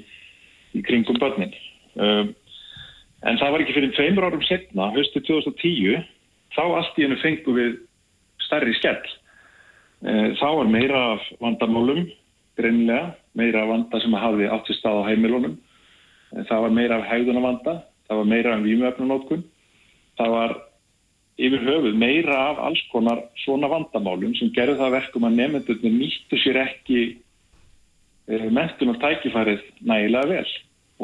í 0.77 0.83
kringum 0.85 1.21
börnin. 1.21 1.53
Um, 1.97 2.33
en 3.25 3.41
það 3.41 3.53
var 3.53 3.65
ekki 3.65 3.77
fyrir 3.77 3.93
tveimur 3.97 4.27
árum 4.29 4.45
setna, 4.49 4.89
höstið 4.97 5.27
2010, 5.29 6.07
þá 6.57 6.63
allt 6.65 6.99
í 6.99 7.05
hennu 7.05 7.21
fengum 7.21 7.59
við 7.59 7.77
stærri 8.47 8.75
skell. 8.79 9.15
Eh, 10.07 10.29
þá 10.39 10.49
var 10.61 10.71
meira 10.71 11.03
vandamálum, 11.43 12.05
greinlega, 12.59 13.15
meira 13.35 13.65
vanda 13.67 14.01
sem 14.01 14.15
hafði 14.15 14.47
átt 14.55 14.71
í 14.71 14.77
stað 14.79 15.03
á 15.03 15.09
heimilunum. 15.09 15.57
Eh, 16.37 16.45
það 16.47 16.63
var 16.67 16.77
meira 16.79 17.01
af 17.01 17.09
hægðunavanda, 17.11 17.75
það 18.07 18.23
var 18.23 18.31
meira 18.31 18.55
af 18.55 18.65
výmöfnunótkun, 18.67 19.43
það 20.21 20.35
var 20.37 20.57
yfir 21.37 21.65
höfuð 21.67 21.99
meira 22.01 22.37
af 22.51 22.61
alls 22.69 22.83
konar 22.93 23.21
svona 23.43 23.69
vandamálum 23.69 24.33
sem 24.39 24.53
gerði 24.57 24.79
það 24.79 24.95
verkum 24.95 25.27
að 25.29 25.41
nefndunni 25.41 25.93
nýttu 25.93 26.39
sér 26.41 26.63
ekki 26.63 27.01
eh, 28.31 28.47
mentun 28.49 28.95
og 28.95 29.01
tækifærið 29.03 29.67
nægilega 29.85 30.31
vel 30.31 30.55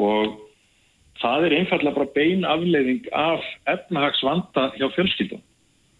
og 0.07 0.39
það 1.21 1.47
er 1.47 1.57
einfallega 1.59 1.97
bara 1.99 2.15
bein 2.15 2.47
afleiðing 2.49 3.11
af 3.13 3.45
efnahagsvanda 3.75 4.71
hjá 4.79 4.87
fjölskyldum 4.95 5.43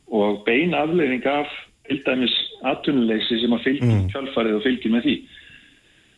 og 0.09 0.41
bein 0.47 0.73
afleiðing 0.77 1.27
af 1.29 1.53
til 1.87 1.99
dæmis 2.05 2.33
aðtunuleysi 2.63 3.39
sem 3.41 3.55
að 3.55 3.65
fylgja 3.67 3.89
mm. 3.89 4.09
kjálfarið 4.13 4.57
og 4.57 4.65
fylgja 4.65 4.91
með 4.93 5.07
því. 5.07 5.15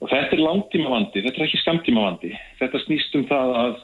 Og 0.04 0.12
þetta 0.12 0.36
er 0.36 0.44
langtíma 0.44 0.92
vandi, 0.92 1.24
þetta 1.24 1.40
er 1.40 1.48
ekki 1.48 1.62
skamtíma 1.62 2.04
vandi. 2.06 2.32
Þetta 2.60 2.82
snýst 2.84 3.16
um 3.18 3.24
það 3.30 3.54
að, 3.62 3.78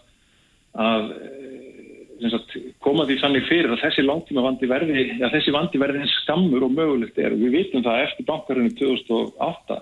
að 0.86 1.14
eh, 1.16 2.28
sagt, 2.34 2.58
koma 2.86 3.08
því 3.10 3.18
þannig 3.24 3.48
fyrir 3.48 3.74
að 3.74 3.84
þessi 3.86 4.06
langtíma 4.06 4.46
vandi 4.46 4.70
verði, 4.70 5.06
að 5.22 5.38
þessi 5.38 5.56
vandi 5.56 5.82
verði 5.82 6.04
eins 6.04 6.18
skammur 6.22 6.68
og 6.68 6.76
mögulegt 6.76 7.22
er. 7.22 7.38
Við 7.40 7.58
vitum 7.58 7.86
það 7.88 8.06
eftir 8.06 8.30
bankarinu 8.30 8.74
2008 8.78 9.80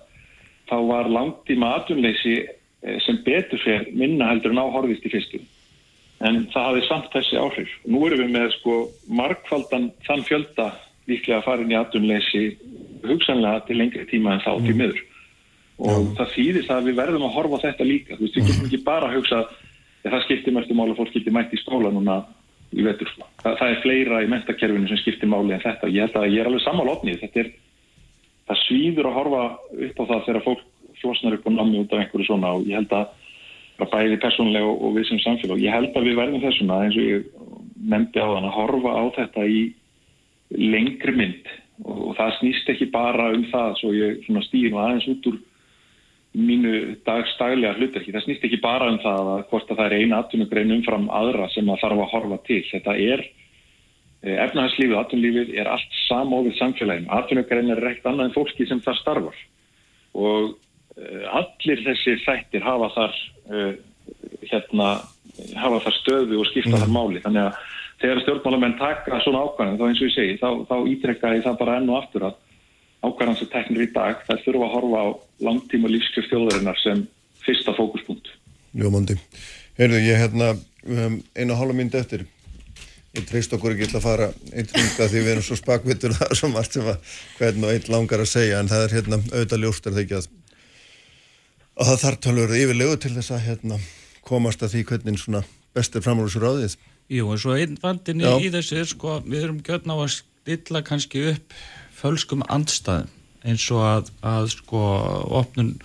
þá 0.69 0.75
var 0.87 1.09
langtíma 1.11 1.73
aðtunuleysi 1.79 2.35
eh, 2.39 2.99
sem 3.03 3.19
betur 3.25 3.59
fyrir 3.65 3.89
minna 3.97 4.29
heldur 4.31 4.55
en 4.55 4.61
áhorfist 4.63 5.07
í 5.09 5.11
fyrstum. 5.15 5.47
En 6.19 6.45
það 6.53 6.69
hafi 6.69 6.85
samt 6.87 7.11
þessi 7.15 7.39
áhrif. 7.39 7.73
Nú 7.87 8.03
erum 8.07 8.25
við 8.25 8.31
með 8.35 8.53
sko 8.57 8.77
markvaldan 9.07 9.91
þann 10.07 10.25
fjölda 10.27 10.69
líklega 11.09 11.39
að 11.39 11.45
fara 11.47 11.65
inn 11.65 11.73
í 11.73 11.77
aðunleysi 11.79 12.43
hugsanlega 13.05 13.63
til 13.67 13.79
lengri 13.79 14.05
tíma 14.09 14.35
en 14.35 14.43
þá 14.43 14.51
til 14.57 14.73
mm. 14.73 14.81
miður 14.83 15.05
og 15.79 15.89
Já. 15.89 16.09
það 16.19 16.33
þýðir 16.35 16.67
það 16.67 16.77
að 16.77 16.89
við 16.89 16.99
verðum 16.99 17.25
að 17.27 17.35
horfa 17.37 17.61
þetta 17.63 17.87
líka, 17.87 18.17
þú 18.17 18.25
veist, 18.25 18.35
við 18.35 18.49
getum 18.49 18.67
ekki 18.67 18.81
bara 18.83 19.07
að 19.07 19.15
hugsa 19.19 19.39
að 19.39 20.09
það 20.09 20.25
skiptir 20.25 20.55
mörgum 20.55 20.79
mál 20.79 20.89
að 20.89 20.99
fólk 20.99 21.13
getur 21.15 21.35
mætt 21.35 21.55
í 21.55 21.61
skóla 21.61 21.91
núna 21.95 22.17
í 22.75 22.83
vetur 22.85 23.09
sko. 23.09 23.27
það, 23.43 23.55
það 23.61 23.71
er 23.71 23.79
fleira 23.83 24.19
í 24.23 24.29
mentakerfinu 24.29 24.89
sem 24.89 24.99
skiptir 25.01 25.31
máli 25.31 25.55
en 25.55 25.63
þetta, 25.63 25.89
ég 25.89 26.05
held 26.05 26.19
að 26.19 26.33
ég 26.33 26.43
er 26.43 26.49
alveg 26.49 26.65
sammálófnið, 26.65 27.21
þetta 27.23 27.41
er 27.43 27.49
það 28.49 28.61
svíður 28.65 29.09
að 29.09 29.17
horfa 29.19 29.41
upp 29.87 30.03
á 30.03 30.03
það 30.11 30.27
þegar 30.27 30.45
fólk 30.49 30.67
flosnar 30.99 31.37
upp 31.37 31.47
og 31.47 31.55
námi 31.55 31.79
út 31.79 31.95
af 31.95 32.03
einhverju 32.03 32.27
svona 32.27 32.53
og 32.57 32.67
ég 32.67 32.79
held 32.79 32.95
að 32.99 33.91
bæði 33.93 34.19
persónlega 34.19 34.69
og, 34.69 34.89
við 34.97 35.07
sem 35.07 35.21
samfélag 35.23 35.61
ég 35.63 35.75
held 35.75 35.95
að 35.95 36.09
við 36.09 36.19
verðum 36.19 36.43
þessuna 36.43 36.79
eins 36.83 36.97
og 36.99 37.05
ég 37.07 37.27
nefndi 37.89 38.19
á 38.19 38.27
þann 38.27 38.49
að 38.49 38.57
horfa 38.57 38.95
á 38.99 39.03
þetta 39.15 39.45
í 39.47 39.59
lengri 40.55 41.15
mynd. 41.15 41.51
Og, 41.85 41.99
og 42.09 42.15
það 42.17 42.35
snýst 42.39 42.71
ekki 42.73 42.89
bara 42.93 43.29
um 43.35 43.45
það 43.51 43.77
svo 43.79 43.93
ég 43.95 44.25
stýr 44.47 44.73
nú 44.73 44.81
aðeins 44.81 45.07
út 45.13 45.29
úr 45.31 45.39
mínu 46.37 46.73
dagstælega 47.07 47.73
hlutverki. 47.77 48.13
Það 48.13 48.25
snýst 48.27 48.45
ekki 48.45 48.61
bara 48.61 48.89
um 48.91 48.99
það 49.01 49.31
að 49.33 49.43
hvort 49.49 49.71
að 49.71 49.81
það 49.81 49.85
er 49.85 49.97
eina 49.97 50.21
atvinnugrein 50.21 50.73
umfram 50.77 51.09
aðra 51.09 51.49
sem 51.53 51.69
að 51.69 51.81
þarf 51.83 52.03
að 52.03 52.11
horfa 52.13 52.39
til. 52.45 52.61
Þetta 52.69 52.95
er 53.01 53.23
eh, 53.25 54.37
efnahagslífið, 54.45 54.97
atvinnulífið 54.99 55.53
er 55.57 55.71
allt 55.73 56.01
samófið 56.05 56.57
samfélagin 56.59 57.09
atvinnugrein 57.17 57.73
er 57.73 57.83
reykt 57.85 58.09
annað 58.09 58.29
en 58.29 58.35
fólki 58.37 58.69
sem 58.69 58.81
það 58.85 58.99
starfar. 59.01 59.41
Og 60.19 60.53
uh, 60.53 61.25
allir 61.37 61.83
þessi 61.85 62.15
þættir 62.25 62.65
hafa 62.65 62.89
þar 62.95 63.19
uh, 63.53 63.73
hérna 64.49 64.87
hafa 65.57 65.81
þar 65.85 65.97
stöðu 65.99 66.39
og 66.41 66.49
skipta 66.49 66.75
mm. 66.75 66.81
þar 66.83 66.93
máli. 66.93 67.21
Þannig 67.25 67.47
að 67.47 67.67
þegar 67.99 68.21
stjórnmálamenn 68.23 68.77
taka 68.79 69.19
svona 69.23 69.43
ákvæðan 69.47 69.79
þá 69.79 69.85
eins 69.87 70.01
og 70.01 70.07
ég 70.07 70.15
segi, 70.15 70.37
þá, 70.39 70.49
þá 70.69 70.75
ítrekka 70.93 71.33
ég 71.35 71.45
það 71.45 71.59
bara 71.59 71.77
enn 71.79 71.91
og 71.91 71.99
aftur 71.99 72.27
að 72.29 72.37
ákvæðan 73.03 73.39
sem 73.39 73.51
teknir 73.51 73.85
í 73.85 73.91
dag 73.95 74.25
það 74.27 74.43
þurfa 74.45 74.67
að 74.67 74.73
horfa 74.75 75.03
á 75.03 75.07
langtíma 75.47 75.91
lífskjöf 75.91 76.27
þjóðarinnar 76.31 76.81
sem 76.83 77.05
fyrsta 77.43 77.75
fókuspunkt. 77.75 78.33
Jómandi, 78.75 79.15
heyrðu 79.79 80.03
ég 80.03 80.19
hérna 80.23 80.51
um, 80.55 81.21
einu 81.35 81.57
hálfa 81.59 81.77
myndi 81.77 81.99
eftir. 81.99 82.25
Ég 83.17 83.25
treyst 83.25 83.53
okkur 83.55 83.73
ekki 83.73 83.89
að 83.97 84.03
fara 84.05 84.27
einn 84.53 84.67
ringa 84.69 85.07
því 85.09 85.21
við 85.23 85.31
erum 85.33 85.45
svo 85.47 85.57
spakvittur 85.57 86.13
það 86.13 86.27
er 86.27 86.39
svo 86.41 86.51
margt 86.53 86.75
sem 86.77 86.91
að 86.91 87.15
hvern 87.39 87.65
og 87.65 87.71
einn 87.73 87.93
langar 87.95 88.23
að 88.23 88.31
segja 88.35 88.59
en 88.59 88.69
það 88.69 88.85
er 88.85 88.95
hérna 88.99 89.21
auðvitað 89.31 89.63
ljóst 89.63 89.87
er 89.87 89.95
það 89.95 90.03
ekki 90.03 90.19
að 90.19 90.35
að 91.79 91.89
það 91.89 92.01
þarf 92.03 92.21
talveg 92.25 92.53
yfirlegu 92.59 92.99
til 92.99 93.11
þess 93.15 93.33
að 93.33 93.45
hérna 93.47 93.79
komast 94.27 94.63
að 94.63 94.73
því 94.75 94.81
hvernig 94.91 95.19
svona 95.21 95.41
bestir 95.73 96.03
framrúsur 96.03 96.45
á 96.45 96.51
því 96.59 96.69
Jú, 97.09 97.31
en 97.33 97.41
svo 97.41 97.55
einn 97.57 97.77
vandin 97.81 98.21
í, 98.21 98.51
þessu 98.53 98.81
er 98.83 98.89
sko, 98.89 99.19
við 99.25 99.47
erum 99.47 99.63
gjörn 99.65 99.89
á 99.89 99.97
að 99.97 100.11
stilla 100.19 100.83
kannski 100.85 101.23
upp 101.33 101.55
fölskum 101.99 102.45
andstæðum 102.47 103.09
eins 103.47 103.65
og 103.71 103.83
að, 103.85 104.13
að 104.25 104.53
sko 104.57 104.85
opnun 105.39 105.75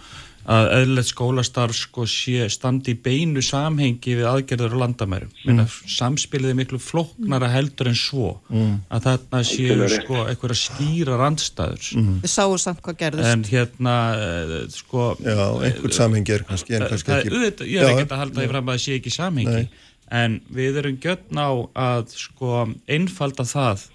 að 0.45 0.67
eðlert 0.77 1.09
skólastarf 1.09 1.77
sko 1.79 2.05
sé 2.11 2.45
standi 2.53 2.93
í 2.93 2.99
beinu 3.01 3.41
samhengi 3.41 4.17
við 4.19 4.27
aðgerður 4.29 4.75
og 4.77 4.83
landamærum. 4.83 5.31
Mm. 5.49 5.63
samspilið 5.89 6.51
er 6.51 6.59
miklu 6.59 6.81
floknara 6.83 7.49
heldur 7.49 7.89
en 7.89 7.97
svo. 7.97 8.35
Mm. 8.51 8.75
að 8.93 9.07
þarna 9.07 9.41
séu 9.49 9.89
sko 9.95 10.27
eitthvað 10.27 10.57
skýra 10.61 11.17
randstæður 11.23 11.89
mm. 12.03 12.21
Við 12.27 12.35
sáum 12.35 12.59
samt 12.61 12.85
hvað 12.85 13.01
gerðist. 13.01 13.31
En 13.31 13.47
hérna 13.49 13.97
eh, 14.19 14.55
sko 14.75 15.09
Já, 15.25 15.47
einhvern 15.65 15.97
samhengi 15.97 16.37
er 16.37 16.47
kannski 16.51 16.77
en 16.77 16.87
kannski 16.93 17.17
ekki 17.17 17.43
Ég 17.71 17.81
er 17.81 17.95
ekki 17.95 18.11
að 18.11 18.23
halda 18.27 18.43
því 18.43 18.53
fram 18.53 18.69
að 18.69 18.77
það 18.77 18.85
sé 18.85 19.01
ekki 19.01 19.17
samhengi. 19.17 19.65
Nei 19.65 19.93
en 20.15 20.39
við 20.55 20.78
erum 20.82 21.01
götn 21.03 21.41
á 21.41 21.51
að 21.74 22.15
sko 22.15 22.65
einfalda 22.86 23.47
það 23.49 23.89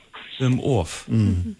um 0.45 0.59
of. 0.63 1.03
Mm. 1.09 1.55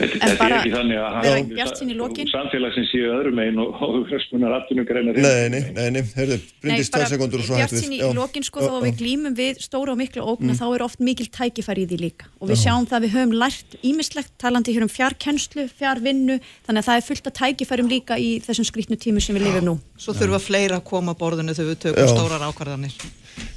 Þetta 0.00 0.46
er 0.46 0.54
ekki 0.56 0.72
þannig 0.72 0.98
að 1.02 2.30
samfélagsins 2.30 2.90
séu 2.92 3.10
öðrum 3.10 3.40
einn 3.42 3.58
og 3.60 3.80
höfspunar 4.08 4.54
aftunum 4.60 4.86
greinar 4.88 5.18
Nei, 5.20 5.48
nei, 5.52 5.60
nei, 5.76 5.88
nei, 5.96 6.02
herðu, 6.14 6.38
brindist 6.62 6.94
það 6.94 7.06
sekundur 7.14 7.42
og 7.42 7.48
svo 7.48 7.58
hægt 7.58 7.74
við 7.74 7.80
Bjart 7.80 7.84
sín 7.84 7.96
í 7.96 8.12
lokin 8.16 8.46
sko 8.46 8.64
þá 8.64 8.76
við 8.84 9.00
glýmum 9.00 9.36
við 9.36 9.60
stóra 9.64 9.94
og 9.94 10.00
miklu 10.00 10.24
ógna 10.24 10.52
mm. 10.54 10.60
þá 10.60 10.66
er 10.68 10.84
oft 10.86 11.04
mikil 11.04 11.28
tækifæri 11.32 11.84
í 11.84 11.90
því 11.90 12.00
líka. 12.04 12.30
Og 12.40 12.52
við 12.52 12.62
sjáum 12.62 12.88
það 12.90 13.06
við 13.06 13.14
höfum 13.16 13.36
lært 13.42 13.78
ímislegt 13.80 14.34
talandi 14.40 14.76
hér 14.76 14.86
um 14.86 14.92
fjarkennslu, 14.92 15.66
fjarvinnu 15.80 16.38
þannig 16.68 16.82
að 16.82 16.90
það 16.90 17.00
er 17.00 17.08
fullt 17.08 17.30
af 17.30 17.38
tækifærum 17.40 17.90
líka 17.90 18.20
í 18.20 18.30
þessum 18.44 18.68
skrítnu 18.68 19.00
tímu 19.00 19.24
sem 19.24 19.36
við 19.36 19.48
lifum 19.48 19.66
nú. 19.72 19.76
Svo 20.00 20.16
þurfa 20.16 20.40
fleira 20.44 20.80
að 20.80 20.86
koma 20.92 21.16
á 21.16 21.20
borðinu 21.20 21.56
þegar 21.56 21.74
við 21.74 21.82
tökum 21.88 22.14
stórar 22.14 22.46
ákvarðanir. 22.48 22.96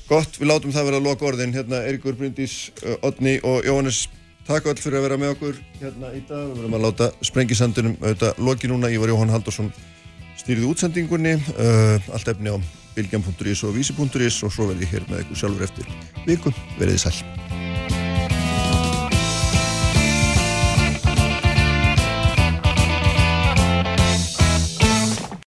Gott, 0.10 0.36
við 0.38 0.50
látum 0.50 0.74
það 0.76 0.90
vera 0.90 1.00
að 1.00 1.08
loka 1.08 1.26
orðin 1.30 1.56
hérna 1.56 1.80
Eirikur 1.88 2.18
Bryndís, 2.20 2.58
Odni 3.06 3.38
og 3.48 3.64
Jóhannes 3.66 4.04
Takk 4.44 4.68
öll 4.68 4.80
fyrir 4.80 5.00
að 5.00 5.06
vera 5.08 5.18
með 5.22 5.34
okkur 5.38 5.60
hérna 5.80 6.12
í 6.12 6.20
dag. 6.28 6.50
Við 6.50 6.58
verðum 6.60 6.78
að 6.78 6.86
láta 6.88 7.10
sprengisandunum 7.24 7.96
auðvitað 8.02 8.42
loki 8.44 8.72
núna. 8.72 8.92
Ég 8.92 9.00
var 9.00 9.14
Jóhann 9.14 9.32
Haldursson 9.32 9.72
stýrið 10.42 10.68
útsendingunni. 10.74 11.38
Uh, 11.56 12.12
allt 12.12 12.34
efni 12.34 12.52
á 12.52 12.58
bilgjam.is 12.98 13.64
og 13.64 13.78
vísi.is 13.78 14.44
og 14.44 14.52
svo 14.54 14.68
verð 14.70 14.84
ég 14.84 14.98
hér 14.98 15.08
með 15.08 15.24
ykkur 15.26 15.44
sjálfur 15.46 15.68
eftir 15.70 15.92
viku. 16.28 16.52
Verðið 16.76 17.06
sæl. 17.06 17.53